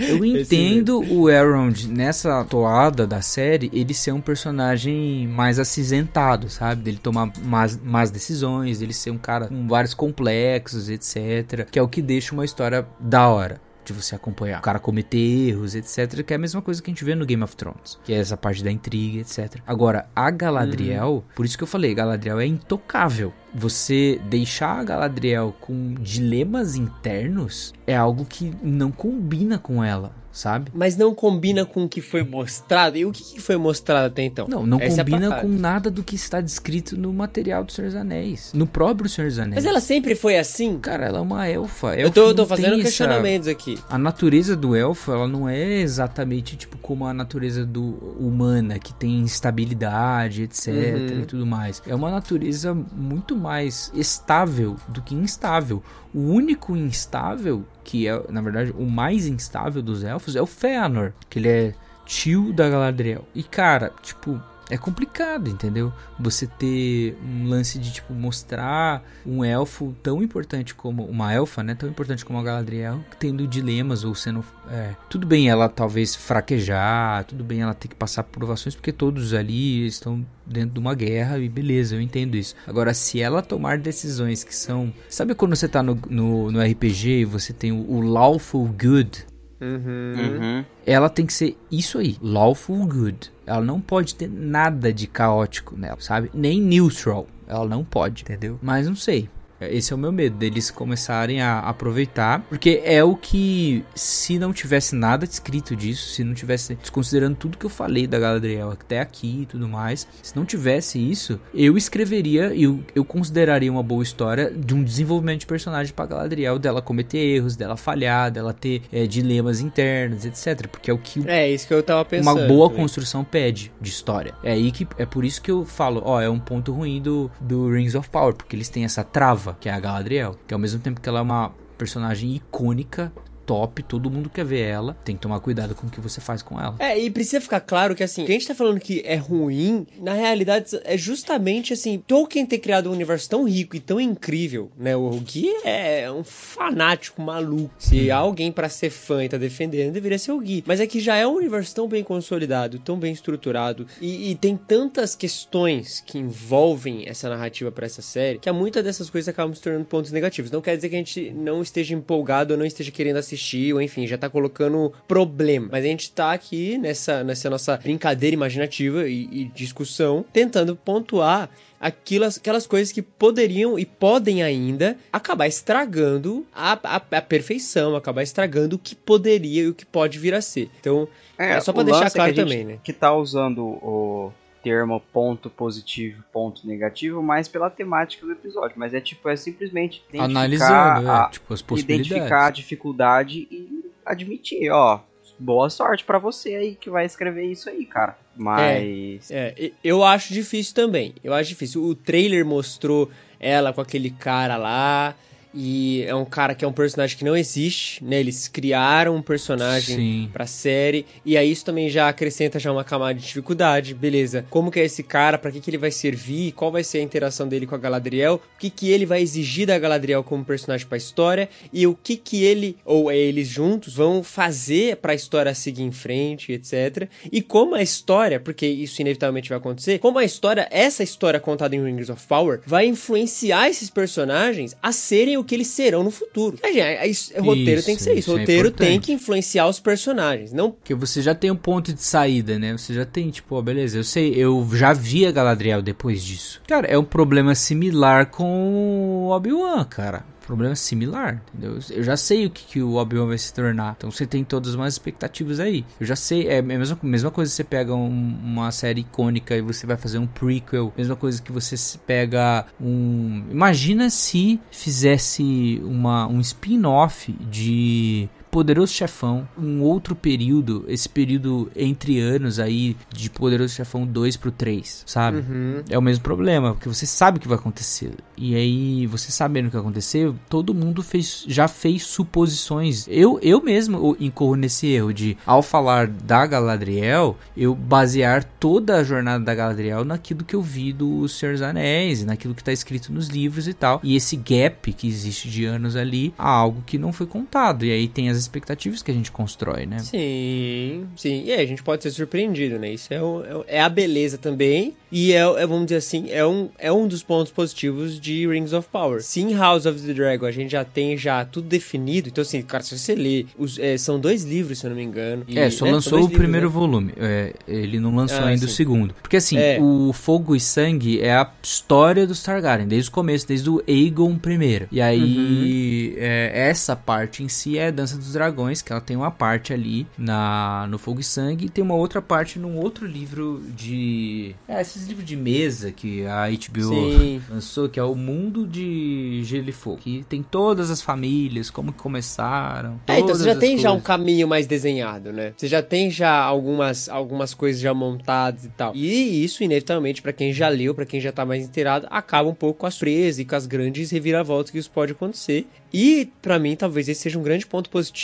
Eu 0.00 0.24
entendo 0.24 1.00
o 1.00 1.30
Elrond 1.30 1.88
nessa 1.88 2.44
toada 2.44 3.06
da 3.06 3.22
série, 3.22 3.70
ele 3.72 3.94
ser 3.94 4.12
um 4.12 4.20
personagem 4.20 5.28
mais 5.28 5.58
acinzentado, 5.58 6.50
sabe? 6.50 6.82
Dele 6.82 6.98
tomar 6.98 7.32
más, 7.44 7.78
más 7.82 8.10
decisões, 8.10 8.80
dele 8.80 8.92
ser 8.92 9.10
um 9.10 9.18
cara 9.18 9.46
com 9.46 9.68
vários 9.68 9.94
complexos, 9.94 10.88
etc. 10.88 11.68
Que 11.70 11.78
é 11.78 11.82
o 11.82 11.88
que 11.88 12.02
deixa 12.02 12.34
uma 12.34 12.44
história 12.44 12.86
da 12.98 13.28
hora. 13.28 13.60
De 13.84 13.92
você 13.92 14.14
acompanhar. 14.14 14.60
O 14.60 14.62
cara 14.62 14.78
cometer 14.78 15.18
erros, 15.18 15.74
etc. 15.74 16.22
Que 16.22 16.32
é 16.32 16.36
a 16.36 16.38
mesma 16.38 16.62
coisa 16.62 16.82
que 16.82 16.90
a 16.90 16.92
gente 16.92 17.04
vê 17.04 17.14
no 17.14 17.26
Game 17.26 17.42
of 17.42 17.56
Thrones. 17.56 17.98
Que 18.04 18.12
é 18.12 18.16
essa 18.16 18.36
parte 18.36 18.62
da 18.62 18.70
intriga, 18.70 19.20
etc. 19.20 19.60
Agora, 19.66 20.06
a 20.14 20.30
Galadriel, 20.30 21.24
por 21.34 21.44
isso 21.44 21.56
que 21.56 21.64
eu 21.64 21.68
falei, 21.68 21.94
Galadriel 21.94 22.40
é 22.40 22.46
intocável. 22.46 23.32
Você 23.54 24.20
deixar 24.30 24.80
a 24.80 24.84
Galadriel 24.84 25.54
com 25.60 25.94
dilemas 25.94 26.74
internos 26.74 27.72
é 27.86 27.94
algo 27.94 28.24
que 28.24 28.54
não 28.62 28.90
combina 28.90 29.58
com 29.58 29.84
ela, 29.84 30.12
sabe? 30.32 30.70
Mas 30.74 30.96
não 30.96 31.14
combina 31.14 31.64
com 31.64 31.84
o 31.84 31.88
que 31.88 32.00
foi 32.00 32.22
mostrado. 32.24 32.96
E 32.96 33.04
o 33.04 33.12
que, 33.12 33.22
que 33.22 33.40
foi 33.40 33.56
mostrado 33.56 34.06
até 34.06 34.22
então? 34.22 34.48
Não, 34.48 34.64
não 34.66 34.80
Essa 34.80 35.02
é 35.02 35.04
combina 35.04 35.28
parada. 35.28 35.46
com 35.46 35.52
nada 35.54 35.90
do 35.90 36.02
que 36.02 36.14
está 36.16 36.40
descrito 36.40 36.96
no 36.96 37.12
material 37.12 37.62
do 37.64 37.70
Senhor 37.72 37.88
dos 37.88 37.96
Anéis. 37.96 38.50
No 38.54 38.66
próprio 38.66 39.08
Senhor 39.08 39.28
dos 39.28 39.38
Anéis. 39.38 39.56
Mas 39.56 39.64
ela 39.66 39.80
sempre 39.80 40.14
foi 40.14 40.38
assim? 40.38 40.78
Cara, 40.78 41.06
ela 41.06 41.18
é 41.18 41.20
uma 41.20 41.46
elfa. 41.46 41.94
Eu 41.94 42.06
Elfo 42.06 42.14
tô, 42.14 42.20
eu 42.28 42.34
tô 42.34 42.46
fazendo 42.46 42.74
essa- 42.74 42.82
questionamentos 42.82 43.46
aqui. 43.46 43.78
A 43.90 43.98
natureza 43.98 44.56
do 44.56 44.74
elfo, 44.74 45.12
ela 45.12 45.28
não 45.28 45.48
é 45.48 45.80
exatamente 45.80 46.56
tipo 46.56 46.78
como 46.78 47.06
a 47.06 47.12
natureza 47.14 47.64
do 47.66 47.82
humana, 48.18 48.78
que 48.78 48.92
tem 48.94 49.18
instabilidade, 49.66 50.42
etc 50.44 50.68
Uhum. 50.68 51.20
e 51.22 51.26
tudo 51.26 51.46
mais. 51.46 51.82
É 51.86 51.94
uma 51.94 52.10
natureza 52.10 52.74
muito 52.74 53.36
mais 53.36 53.90
estável 53.94 54.76
do 54.88 55.02
que 55.02 55.14
instável. 55.14 55.82
O 56.14 56.20
único 56.20 56.76
instável, 56.76 57.64
que 57.84 58.06
é, 58.08 58.22
na 58.30 58.40
verdade, 58.40 58.72
o 58.76 58.84
mais 58.84 59.26
instável 59.26 59.82
dos 59.82 60.02
elfos, 60.04 60.36
é 60.36 60.42
o 60.42 60.46
Fëanor, 60.46 61.12
que 61.28 61.38
ele 61.38 61.48
é 61.48 61.74
tio 62.04 62.52
da 62.52 62.68
Galadriel. 62.68 63.26
E 63.34 63.42
cara, 63.42 63.92
tipo, 64.02 64.40
é 64.70 64.78
complicado, 64.78 65.48
entendeu? 65.48 65.92
Você 66.18 66.46
ter 66.46 67.16
um 67.22 67.48
lance 67.48 67.78
de 67.78 67.92
tipo 67.92 68.12
mostrar 68.12 69.02
um 69.26 69.44
elfo 69.44 69.94
tão 70.02 70.22
importante 70.22 70.74
como 70.74 71.04
uma 71.04 71.32
elfa, 71.32 71.62
né? 71.62 71.74
Tão 71.74 71.88
importante 71.88 72.24
como 72.24 72.38
a 72.38 72.42
Galadriel, 72.42 73.00
tendo 73.18 73.46
dilemas 73.46 74.04
ou 74.04 74.14
sendo 74.14 74.44
é, 74.70 74.94
tudo 75.08 75.26
bem 75.26 75.48
ela 75.48 75.68
talvez 75.68 76.14
fraquejar, 76.14 77.24
tudo 77.24 77.44
bem 77.44 77.60
ela 77.62 77.74
ter 77.74 77.88
que 77.88 77.94
passar 77.94 78.22
por 78.22 78.38
provações 78.38 78.74
porque 78.74 78.92
todos 78.92 79.34
ali 79.34 79.86
estão 79.86 80.24
dentro 80.46 80.74
de 80.74 80.80
uma 80.80 80.94
guerra 80.94 81.38
e 81.38 81.48
beleza, 81.48 81.96
eu 81.96 82.00
entendo 82.00 82.36
isso. 82.36 82.54
Agora, 82.66 82.94
se 82.94 83.20
ela 83.20 83.42
tomar 83.42 83.78
decisões 83.78 84.42
que 84.44 84.54
são, 84.54 84.92
sabe 85.08 85.34
quando 85.34 85.54
você 85.54 85.68
tá 85.68 85.82
no, 85.82 85.98
no, 86.08 86.50
no 86.50 86.60
RPG 86.62 87.08
e 87.20 87.24
você 87.24 87.52
tem 87.52 87.72
o, 87.72 87.90
o 87.90 88.00
lawful 88.00 88.66
good, 88.66 89.26
Uhum. 89.62 90.64
ela 90.84 91.08
tem 91.08 91.24
que 91.24 91.32
ser 91.32 91.56
isso 91.70 91.98
aí, 91.98 92.16
lawful 92.20 92.84
good. 92.84 93.30
Ela 93.46 93.62
não 93.62 93.80
pode 93.80 94.14
ter 94.14 94.28
nada 94.28 94.92
de 94.92 95.06
caótico 95.06 95.76
nela, 95.76 95.98
sabe? 96.00 96.30
Nem 96.32 96.60
neutral. 96.60 97.26
Ela 97.46 97.66
não 97.66 97.84
pode, 97.84 98.22
entendeu? 98.22 98.58
Mas 98.62 98.86
não 98.86 98.96
sei. 98.96 99.28
Esse 99.70 99.92
é 99.92 99.96
o 99.96 99.98
meu 99.98 100.12
medo, 100.12 100.36
deles 100.36 100.70
começarem 100.70 101.40
a 101.40 101.60
aproveitar, 101.60 102.40
porque 102.48 102.80
é 102.84 103.02
o 103.02 103.16
que, 103.16 103.84
se 103.94 104.38
não 104.38 104.52
tivesse 104.52 104.94
nada 104.94 105.24
escrito 105.24 105.74
disso, 105.76 106.08
se 106.08 106.24
não 106.24 106.34
tivesse, 106.34 106.74
desconsiderando 106.74 107.36
tudo 107.36 107.58
que 107.58 107.66
eu 107.66 107.70
falei 107.70 108.06
da 108.06 108.18
Galadriel 108.18 108.70
até 108.70 109.00
aqui 109.00 109.42
e 109.42 109.46
tudo 109.46 109.68
mais, 109.68 110.06
se 110.22 110.34
não 110.36 110.44
tivesse 110.44 110.98
isso, 110.98 111.40
eu 111.54 111.76
escreveria 111.76 112.54
e 112.54 112.64
eu, 112.64 112.80
eu 112.94 113.04
consideraria 113.04 113.70
uma 113.70 113.82
boa 113.82 114.02
história 114.02 114.50
de 114.50 114.74
um 114.74 114.82
desenvolvimento 114.82 115.40
de 115.40 115.46
personagem 115.46 115.92
pra 115.92 116.06
Galadriel, 116.06 116.58
dela 116.58 116.82
cometer 116.82 117.18
erros, 117.18 117.56
dela 117.56 117.76
falhar, 117.76 118.30
dela 118.30 118.52
ter 118.52 118.82
é, 118.92 119.06
dilemas 119.06 119.60
internos, 119.60 120.24
etc. 120.24 120.66
Porque 120.68 120.90
é 120.90 120.94
o 120.94 120.98
que 120.98 121.28
É, 121.28 121.50
isso 121.50 121.66
que 121.66 121.74
eu 121.74 121.82
tava 121.82 122.04
pensando. 122.04 122.36
uma 122.36 122.46
boa 122.46 122.68
também. 122.68 122.82
construção 122.82 123.24
pede 123.24 123.72
de 123.80 123.90
história. 123.90 124.34
É 124.42 124.52
aí 124.52 124.70
que 124.70 124.86
é 124.98 125.06
por 125.06 125.24
isso 125.24 125.40
que 125.40 125.50
eu 125.50 125.64
falo, 125.64 126.02
ó, 126.04 126.20
é 126.20 126.28
um 126.28 126.38
ponto 126.38 126.72
ruim 126.72 127.00
do, 127.00 127.30
do 127.40 127.70
Rings 127.70 127.94
of 127.94 128.08
Power, 128.10 128.34
porque 128.34 128.54
eles 128.56 128.68
têm 128.68 128.84
essa 128.84 129.02
trava, 129.04 129.51
que 129.60 129.68
é 129.68 129.72
a 129.72 129.80
Galadriel, 129.80 130.36
que 130.46 130.54
ao 130.54 130.60
mesmo 130.60 130.80
tempo 130.80 131.00
que 131.00 131.08
ela 131.08 131.18
é 131.18 131.22
uma 131.22 131.52
personagem 131.76 132.34
icônica, 132.34 133.12
top, 133.46 133.82
todo 133.82 134.10
mundo 134.10 134.30
quer 134.30 134.44
ver 134.44 134.60
ela, 134.60 134.96
tem 135.04 135.16
que 135.16 135.22
tomar 135.22 135.40
cuidado 135.40 135.74
com 135.74 135.86
o 135.86 135.90
que 135.90 136.00
você 136.00 136.20
faz 136.20 136.42
com 136.42 136.60
ela. 136.60 136.76
É, 136.78 136.98
e 136.98 137.10
precisa 137.10 137.40
ficar 137.40 137.60
claro 137.60 137.94
que 137.94 138.02
assim, 138.02 138.24
quem 138.24 138.36
a 138.36 138.38
gente 138.38 138.48
tá 138.48 138.54
falando 138.54 138.80
que 138.80 139.02
é 139.04 139.16
ruim, 139.16 139.86
na 140.00 140.14
realidade 140.14 140.80
é 140.84 140.96
justamente 140.96 141.72
assim, 141.72 141.98
Tolkien 142.06 142.46
ter 142.46 142.58
criado 142.58 142.88
um 142.88 142.92
universo 142.92 143.28
tão 143.28 143.44
rico 143.44 143.76
e 143.76 143.80
tão 143.80 144.00
incrível, 144.00 144.70
né? 144.76 144.96
O 144.96 145.10
Gui 145.20 145.50
é 145.64 146.10
um 146.10 146.24
fanático 146.24 147.20
maluco. 147.20 147.74
Se 147.78 148.10
há 148.10 148.16
alguém 148.16 148.50
pra 148.52 148.68
ser 148.68 148.90
fã 148.90 149.24
e 149.24 149.28
tá 149.28 149.36
defendendo, 149.36 149.92
deveria 149.92 150.18
ser 150.18 150.32
o 150.32 150.40
Gui. 150.40 150.64
Mas 150.66 150.80
é 150.80 150.86
que 150.86 151.00
já 151.00 151.16
é 151.16 151.26
um 151.26 151.34
universo 151.34 151.74
tão 151.74 151.88
bem 151.88 152.02
consolidado, 152.02 152.78
tão 152.78 152.98
bem 152.98 153.12
estruturado 153.12 153.86
e, 154.00 154.30
e 154.30 154.34
tem 154.34 154.56
tantas 154.56 155.14
questões 155.14 156.02
que 156.06 156.18
envolvem 156.18 157.04
essa 157.06 157.28
narrativa 157.28 157.70
pra 157.70 157.86
essa 157.86 158.02
série, 158.02 158.38
que 158.38 158.50
muitas 158.52 158.84
dessas 158.84 159.10
coisas 159.10 159.28
acabam 159.28 159.54
se 159.54 159.62
tornando 159.62 159.84
pontos 159.84 160.12
negativos. 160.12 160.50
Não 160.50 160.60
quer 160.60 160.76
dizer 160.76 160.88
que 160.88 160.94
a 160.94 160.98
gente 160.98 161.30
não 161.30 161.62
esteja 161.62 161.94
empolgado 161.94 162.54
ou 162.54 162.58
não 162.58 162.66
esteja 162.66 162.90
querendo 162.90 163.16
assistir, 163.16 163.32
ou 163.72 163.80
enfim, 163.80 164.06
já 164.06 164.18
tá 164.18 164.28
colocando 164.28 164.92
problema. 165.06 165.68
Mas 165.72 165.84
a 165.84 165.88
gente 165.88 166.10
tá 166.10 166.32
aqui 166.32 166.78
nessa, 166.78 167.24
nessa 167.24 167.48
nossa 167.48 167.76
brincadeira 167.76 168.34
imaginativa 168.34 169.08
e, 169.08 169.28
e 169.30 169.44
discussão, 169.46 170.24
tentando 170.32 170.76
pontuar 170.76 171.48
aquelas, 171.80 172.38
aquelas 172.38 172.66
coisas 172.66 172.92
que 172.92 173.02
poderiam 173.02 173.76
e 173.78 173.84
podem 173.84 174.42
ainda 174.42 174.96
acabar 175.12 175.48
estragando 175.48 176.46
a, 176.54 176.78
a, 176.84 176.96
a 176.96 177.22
perfeição, 177.22 177.96
acabar 177.96 178.22
estragando 178.22 178.76
o 178.76 178.78
que 178.78 178.94
poderia 178.94 179.64
e 179.64 179.68
o 179.68 179.74
que 179.74 179.84
pode 179.84 180.18
vir 180.18 180.32
a 180.34 180.40
ser. 180.40 180.70
Então, 180.80 181.08
É 181.36 181.60
só 181.60 181.72
pra 181.72 181.82
o 181.82 181.84
deixar 181.84 182.04
lance 182.04 182.14
claro 182.14 182.34
gente 182.34 182.44
também, 182.44 182.64
né? 182.64 182.78
Que 182.84 182.92
tá 182.92 183.12
usando 183.14 183.64
o, 183.64 184.32
termo 184.62 185.00
ponto 185.12 185.50
positivo, 185.50 186.22
ponto 186.32 186.66
negativo, 186.66 187.22
mais 187.22 187.48
pela 187.48 187.68
temática 187.68 188.24
do 188.24 188.32
episódio. 188.32 188.74
Mas 188.76 188.94
é 188.94 189.00
tipo, 189.00 189.28
é 189.28 189.36
simplesmente 189.36 189.96
identificar, 190.08 190.24
Analisando, 190.24 191.10
a, 191.10 191.26
é, 191.26 191.30
tipo, 191.30 191.52
as 191.54 191.62
possibilidades. 191.62 192.10
identificar 192.10 192.46
a 192.46 192.50
dificuldade 192.50 193.48
e 193.50 193.84
admitir, 194.06 194.70
ó. 194.70 195.00
Boa 195.38 195.68
sorte 195.70 196.04
pra 196.04 196.18
você 196.18 196.54
aí 196.54 196.74
que 196.76 196.88
vai 196.88 197.04
escrever 197.04 197.44
isso 197.46 197.68
aí, 197.68 197.84
cara. 197.84 198.16
Mas. 198.36 199.30
É, 199.30 199.54
e- 199.58 199.74
eu 199.82 200.04
acho 200.04 200.32
difícil 200.32 200.74
também. 200.74 201.14
Eu 201.24 201.34
acho 201.34 201.48
difícil. 201.48 201.82
O 201.82 201.94
trailer 201.94 202.44
mostrou 202.46 203.10
ela 203.40 203.72
com 203.72 203.80
aquele 203.80 204.10
cara 204.10 204.56
lá. 204.56 205.14
E 205.54 206.04
é 206.06 206.14
um 206.14 206.24
cara 206.24 206.54
que 206.54 206.64
é 206.64 206.68
um 206.68 206.72
personagem 206.72 207.16
que 207.16 207.24
não 207.24 207.36
existe, 207.36 208.02
né? 208.04 208.20
Eles 208.20 208.48
criaram 208.48 209.16
um 209.16 209.22
personagem 209.22 209.96
Sim. 209.96 210.30
pra 210.32 210.46
série. 210.46 211.06
E 211.24 211.36
aí 211.36 211.50
isso 211.50 211.64
também 211.64 211.90
já 211.90 212.08
acrescenta 212.08 212.58
já 212.58 212.72
uma 212.72 212.84
camada 212.84 213.14
de 213.14 213.26
dificuldade. 213.26 213.94
Beleza. 213.94 214.44
Como 214.48 214.70
que 214.70 214.80
é 214.80 214.84
esse 214.84 215.02
cara? 215.02 215.36
Pra 215.38 215.50
que, 215.50 215.60
que 215.60 215.70
ele 215.70 215.78
vai 215.78 215.90
servir? 215.90 216.52
Qual 216.52 216.72
vai 216.72 216.82
ser 216.82 216.98
a 216.98 217.02
interação 217.02 217.46
dele 217.46 217.66
com 217.66 217.74
a 217.74 217.78
Galadriel? 217.78 218.40
O 218.56 218.58
que, 218.58 218.70
que 218.70 218.90
ele 218.90 219.04
vai 219.04 219.20
exigir 219.20 219.66
da 219.66 219.78
Galadriel 219.78 220.24
como 220.24 220.44
personagem 220.44 220.86
pra 220.86 220.96
história? 220.96 221.48
E 221.72 221.86
o 221.86 221.94
que 221.94 222.16
que 222.16 222.42
ele, 222.44 222.76
ou 222.84 223.12
eles 223.12 223.48
juntos, 223.48 223.94
vão 223.94 224.22
fazer 224.22 224.96
pra 224.96 225.14
história 225.14 225.54
seguir 225.54 225.82
em 225.82 225.92
frente, 225.92 226.52
etc. 226.52 227.08
E 227.30 227.42
como 227.42 227.74
a 227.74 227.82
história, 227.82 228.40
porque 228.40 228.66
isso 228.66 229.00
inevitavelmente 229.00 229.48
vai 229.48 229.58
acontecer, 229.58 229.98
como 229.98 230.18
a 230.18 230.24
história, 230.24 230.66
essa 230.70 231.02
história 231.02 231.38
contada 231.38 231.76
em 231.76 231.84
Rings 231.84 232.08
of 232.08 232.26
Power, 232.26 232.60
vai 232.66 232.86
influenciar 232.86 233.68
esses 233.68 233.90
personagens 233.90 234.74
a 234.82 234.92
serem 234.92 235.36
o 235.42 235.44
que 235.44 235.54
eles 235.54 235.66
serão 235.68 236.02
no 236.02 236.10
futuro. 236.10 236.58
A 236.62 236.68
gente, 236.68 236.80
a- 236.80 237.02
a- 237.38 237.40
o 237.42 237.44
roteiro 237.44 237.78
Isso, 237.80 237.86
tem 237.86 237.96
que 237.96 238.02
ser 238.02 238.10
isso. 238.12 238.18
isso 238.20 238.32
O 238.32 238.36
é 238.36 238.40
roteiro 238.40 238.70
tem 238.70 238.86
importante. 238.88 239.06
que 239.06 239.12
influenciar 239.12 239.68
os 239.68 239.78
personagens. 239.78 240.52
Não 240.52 240.70
Porque 240.70 240.94
você 240.94 241.20
já 241.20 241.34
tem 241.34 241.50
um 241.50 241.56
ponto 241.56 241.92
de 241.92 242.02
saída, 242.02 242.58
né? 242.58 242.72
Você 242.76 242.94
já 242.94 243.04
tem, 243.04 243.30
tipo, 243.30 243.54
ó, 243.56 243.62
beleza, 243.62 243.98
eu 243.98 244.04
sei, 244.04 244.32
eu 244.34 244.66
já 244.74 244.92
vi 244.92 245.26
a 245.26 245.30
Galadriel 245.32 245.82
depois 245.82 246.22
disso. 246.24 246.60
Cara, 246.66 246.86
é 246.86 246.96
um 246.96 247.04
problema 247.04 247.54
similar 247.54 248.26
com 248.30 249.26
o 249.26 249.30
Obi-Wan, 249.30 249.84
cara. 249.84 250.24
Problema 250.46 250.74
similar, 250.74 251.42
entendeu? 251.54 251.78
Eu 251.90 252.02
já 252.02 252.16
sei 252.16 252.46
o 252.46 252.50
que, 252.50 252.64
que 252.64 252.82
o 252.82 252.94
Obi-Wan 252.96 253.26
vai 253.28 253.38
se 253.38 253.52
tornar. 253.54 253.94
Então 253.96 254.10
você 254.10 254.26
tem 254.26 254.42
todas 254.44 254.74
umas 254.74 254.94
expectativas 254.94 255.60
aí. 255.60 255.84
Eu 256.00 256.06
já 256.06 256.16
sei, 256.16 256.48
é 256.48 256.58
a 256.58 256.62
mesma, 256.62 256.98
mesma 257.02 257.30
coisa 257.30 257.50
que 257.50 257.56
você 257.56 257.64
pega 257.64 257.94
um- 257.94 258.38
uma 258.42 258.70
série 258.72 259.00
icônica 259.02 259.56
e 259.56 259.60
você 259.62 259.86
vai 259.86 259.96
fazer 259.96 260.18
um 260.18 260.26
prequel. 260.26 260.92
Mesma 260.96 261.16
coisa 261.16 261.40
que 261.40 261.52
você 261.52 261.76
pega 262.06 262.66
um. 262.80 263.44
Imagina 263.50 264.10
se 264.10 264.60
fizesse 264.70 265.80
uma, 265.84 266.26
um 266.26 266.40
spin-off 266.40 267.32
de 267.32 268.28
Poderoso 268.52 268.92
Chefão, 268.92 269.48
um 269.58 269.80
outro 269.80 270.14
período, 270.14 270.84
esse 270.86 271.08
período 271.08 271.72
entre 271.74 272.20
anos 272.20 272.58
aí 272.58 272.94
de 273.10 273.30
Poderoso 273.30 273.74
Chefão 273.74 274.04
2 274.04 274.36
pro 274.36 274.50
3, 274.52 275.04
sabe? 275.06 275.38
Uhum. 275.38 275.82
É 275.88 275.96
o 275.96 276.02
mesmo 276.02 276.22
problema, 276.22 276.74
porque 276.74 276.86
você 276.86 277.06
sabe 277.06 277.38
o 277.38 277.40
que 277.40 277.48
vai 277.48 277.56
acontecer. 277.56 278.12
E 278.36 278.54
aí, 278.54 279.06
você 279.06 279.32
sabendo 279.32 279.66
o 279.66 279.68
que 279.70 279.76
vai 279.76 279.80
acontecer, 279.80 280.30
todo 280.50 280.74
mundo 280.74 281.02
fez, 281.02 281.46
já 281.48 281.66
fez 281.66 282.02
suposições. 282.02 283.06
Eu, 283.08 283.38
eu 283.40 283.62
mesmo 283.62 284.14
incorro 284.20 284.54
nesse 284.54 284.86
erro 284.86 285.14
de, 285.14 285.34
ao 285.46 285.62
falar 285.62 286.06
da 286.06 286.44
Galadriel, 286.44 287.38
eu 287.56 287.74
basear 287.74 288.44
toda 288.44 288.98
a 288.98 289.04
jornada 289.04 289.42
da 289.42 289.54
Galadriel 289.54 290.04
naquilo 290.04 290.44
que 290.44 290.54
eu 290.54 290.60
vi 290.60 290.92
do 290.92 291.26
Senhor 291.26 291.52
dos 291.52 291.62
Anéis, 291.62 292.20
e 292.20 292.26
naquilo 292.26 292.54
que 292.54 292.62
tá 292.62 292.72
escrito 292.72 293.10
nos 293.10 293.28
livros 293.28 293.66
e 293.66 293.72
tal. 293.72 293.98
E 294.02 294.14
esse 294.14 294.36
gap 294.36 294.92
que 294.92 295.08
existe 295.08 295.48
de 295.48 295.64
anos 295.64 295.96
ali, 295.96 296.34
há 296.36 296.50
algo 296.50 296.82
que 296.84 296.98
não 296.98 297.14
foi 297.14 297.26
contado. 297.26 297.86
E 297.86 297.90
aí 297.90 298.06
tem 298.06 298.28
as 298.28 298.41
expectativas 298.44 299.02
que 299.02 299.10
a 299.10 299.14
gente 299.14 299.30
constrói, 299.32 299.86
né? 299.86 299.98
Sim, 299.98 301.06
sim. 301.16 301.44
E 301.44 301.52
aí 301.52 301.60
a 301.62 301.66
gente 301.66 301.82
pode 301.82 302.02
ser 302.02 302.10
surpreendido, 302.10 302.78
né? 302.78 302.92
Isso 302.92 303.12
é, 303.12 303.22
o- 303.22 303.44
é 303.44 303.56
o- 303.56 303.64
é 303.68 303.80
a 303.80 303.88
beleza 303.88 304.38
também. 304.38 304.94
E 305.10 305.32
é, 305.32 305.40
é, 305.40 305.66
vamos 305.66 305.84
dizer 305.86 305.96
assim, 305.96 306.30
é 306.30 306.44
um, 306.46 306.70
é 306.78 306.90
um 306.90 307.06
dos 307.06 307.22
pontos 307.22 307.52
positivos 307.52 308.18
de 308.18 308.46
Rings 308.46 308.72
of 308.72 308.88
Power. 308.90 309.22
Se 309.22 309.40
em 309.40 309.54
House 309.54 309.84
of 309.84 310.00
the 310.00 310.12
Dragon 310.14 310.46
a 310.46 310.50
gente 310.50 310.70
já 310.70 310.84
tem 310.84 311.16
já 311.18 311.44
tudo 311.44 311.68
definido, 311.68 312.28
então 312.28 312.40
assim, 312.42 312.62
cara, 312.62 312.82
se 312.82 312.98
você 312.98 313.14
ler, 313.14 313.46
os, 313.58 313.78
é, 313.78 313.98
são 313.98 314.18
dois 314.18 314.42
livros, 314.44 314.78
se 314.78 314.86
eu 314.86 314.90
não 314.90 314.96
me 314.96 315.02
engano. 315.02 315.44
e, 315.46 315.58
É, 315.58 315.68
só 315.70 315.84
né, 315.84 315.92
lançou 315.92 316.18
o 316.18 316.22
livros, 316.22 316.38
primeiro 316.38 316.66
né? 316.68 316.72
volume. 316.72 317.12
É, 317.18 317.52
ele 317.68 318.00
não 318.00 318.14
lançou 318.16 318.38
Ah, 318.38 318.46
ainda 318.46 318.64
o 318.64 318.68
segundo. 318.68 319.14
Porque 319.20 319.36
assim, 319.36 319.58
É. 319.58 319.78
o 319.80 320.12
Fogo 320.14 320.56
e 320.56 320.60
Sangue 320.60 321.20
é 321.20 321.32
a 321.34 321.50
história 321.62 322.26
dos 322.26 322.42
Targaryen, 322.42 322.88
desde 322.88 323.10
o 323.10 323.12
começo, 323.12 323.46
desde 323.46 323.68
o 323.68 323.82
Aegon 323.86 324.32
I. 324.46 324.86
E 324.90 325.00
aí, 325.00 326.14
Uhum. 326.16 326.22
essa 326.52 326.96
parte 326.96 327.42
em 327.42 327.48
si 327.48 327.76
é 327.76 327.88
a 327.88 327.90
Dança 327.90 328.16
dos 328.16 328.31
Dragões, 328.32 328.82
que 328.82 328.92
ela 328.92 329.00
tem 329.00 329.16
uma 329.16 329.30
parte 329.30 329.72
ali 329.72 330.06
na, 330.16 330.86
no 330.88 330.98
Fogo 330.98 331.20
e 331.20 331.24
Sangue, 331.24 331.66
e 331.66 331.68
tem 331.68 331.82
uma 331.82 331.94
outra 331.94 332.20
parte 332.22 332.58
num 332.58 332.78
outro 332.78 333.06
livro 333.06 333.62
de. 333.74 334.54
É, 334.68 334.80
esses 334.80 335.06
livros 335.06 335.26
de 335.26 335.36
mesa 335.36 335.92
que 335.92 336.24
a 336.26 336.48
HBO 336.48 336.88
Sim. 336.88 337.42
lançou, 337.48 337.88
que 337.88 337.98
é 337.98 338.02
o 338.04 338.14
Mundo 338.14 338.66
de 338.66 339.42
Gelo 339.44 339.68
e 339.68 339.72
Fogo. 339.72 339.98
Que 339.98 340.24
tem 340.28 340.42
todas 340.42 340.90
as 340.90 341.00
famílias, 341.02 341.70
como 341.70 341.92
que 341.92 341.98
começaram. 341.98 343.00
É, 343.06 343.18
então 343.20 343.34
você 343.34 343.44
já 343.44 343.52
as 343.52 343.58
tem 343.58 343.78
já 343.78 343.90
um 343.90 343.94
coisas. 343.94 344.06
caminho 344.06 344.48
mais 344.48 344.66
desenhado, 344.66 345.32
né? 345.32 345.52
Você 345.56 345.68
já 345.68 345.82
tem 345.82 346.10
já 346.10 346.32
algumas, 346.32 347.08
algumas 347.08 347.54
coisas 347.54 347.80
já 347.80 347.92
montadas 347.92 348.64
e 348.64 348.68
tal. 348.70 348.94
E 348.94 349.44
isso, 349.44 349.62
inevitavelmente, 349.62 350.22
pra 350.22 350.32
quem 350.32 350.52
já 350.52 350.68
leu, 350.68 350.94
pra 350.94 351.04
quem 351.06 351.20
já 351.20 351.32
tá 351.32 351.44
mais 351.44 351.64
inteirado, 351.64 352.06
acaba 352.10 352.48
um 352.48 352.54
pouco 352.54 352.80
com 352.80 352.86
a 352.86 352.90
surpresa 352.90 353.42
e 353.42 353.44
com 353.44 353.54
as 353.54 353.66
grandes 353.66 354.10
reviravoltas 354.10 354.70
que 354.70 354.78
isso 354.78 354.90
pode 354.90 355.12
acontecer. 355.12 355.66
E, 355.92 356.30
pra 356.40 356.58
mim, 356.58 356.74
talvez 356.74 357.08
esse 357.08 357.20
seja 357.20 357.38
um 357.38 357.42
grande 357.42 357.66
ponto 357.66 357.90
positivo 357.90 358.21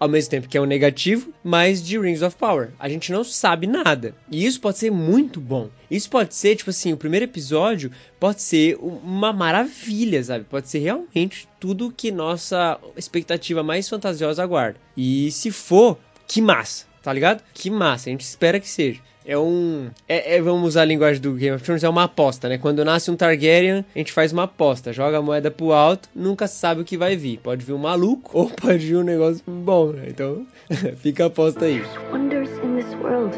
ao 0.00 0.08
mesmo 0.08 0.30
tempo 0.30 0.48
que 0.48 0.56
é 0.56 0.60
um 0.60 0.64
negativo, 0.64 1.32
mas 1.42 1.82
de 1.82 1.98
Rings 1.98 2.22
of 2.22 2.36
Power. 2.36 2.70
A 2.78 2.88
gente 2.88 3.10
não 3.10 3.24
sabe 3.24 3.66
nada. 3.66 4.14
E 4.30 4.46
isso 4.46 4.60
pode 4.60 4.78
ser 4.78 4.90
muito 4.92 5.40
bom. 5.40 5.68
Isso 5.90 6.08
pode 6.08 6.34
ser, 6.36 6.54
tipo 6.54 6.70
assim, 6.70 6.92
o 6.92 6.96
primeiro 6.96 7.24
episódio 7.24 7.90
pode 8.20 8.40
ser 8.42 8.76
um- 8.76 8.98
uma 8.98 9.32
maravilha, 9.32 10.22
sabe? 10.22 10.44
Pode 10.44 10.68
ser 10.68 10.78
realmente 10.78 11.48
tudo 11.58 11.92
que 11.94 12.12
nossa 12.12 12.78
expectativa 12.96 13.62
mais 13.62 13.88
fantasiosa 13.88 14.40
aguarda. 14.42 14.78
E 14.96 15.30
se 15.32 15.50
for, 15.50 15.98
que 16.28 16.40
massa, 16.40 16.86
tá 17.02 17.12
ligado? 17.12 17.42
Que 17.54 17.70
massa, 17.70 18.08
a 18.08 18.12
gente 18.12 18.22
espera 18.22 18.58
que 18.60 18.68
seja. 18.68 19.00
É 19.26 19.36
um. 19.36 19.90
É, 20.08 20.36
é- 20.36 20.40
vamos 20.40 20.68
usar 20.68 20.82
a 20.82 20.84
linguagem 20.86 21.20
do 21.20 21.34
Game 21.34 21.54
of 21.54 21.62
Thrones, 21.62 21.84
é 21.84 21.88
uma 21.88 22.04
aposta, 22.04 22.48
né? 22.48 22.56
Quando 22.56 22.82
nasce 22.82 23.10
um 23.10 23.16
Targaryen, 23.16 23.84
a 23.94 23.98
gente 23.98 24.10
faz 24.10 24.32
uma 24.32 24.44
aposta, 24.44 24.90
joga 24.90 25.18
a 25.18 25.22
moeda 25.22 25.50
pro 25.50 25.72
alto, 25.72 26.08
nunca 26.14 26.46
sabe 26.48 26.80
o 26.80 26.84
que 26.84 26.96
vai 26.96 27.14
vir. 27.14 27.38
Pode 27.38 27.62
vir 27.62 27.74
um 27.74 27.78
maluco 27.78 28.30
ou 28.32 28.48
pode 28.48 28.78
vir 28.78 28.96
um 28.96 29.02
negócio 29.02 29.42
bom, 29.46 29.88
né? 29.92 30.04
Então, 30.08 30.46
fica 30.96 31.24
a 31.24 31.26
aposta 31.26 31.66
aí. 31.66 31.82
Wonders 32.10 32.48
in 32.64 32.76
this 32.76 32.94
world 33.02 33.36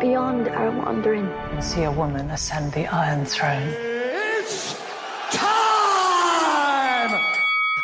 beyond 0.00 0.48
our 0.48 0.70
wandering. 0.84 1.28
and 1.54 1.62
see 1.62 1.84
a 1.84 1.90
woman 1.90 2.28
ascend 2.32 2.72
the 2.72 2.88
Iron 2.90 3.24
Throne. 3.24 3.89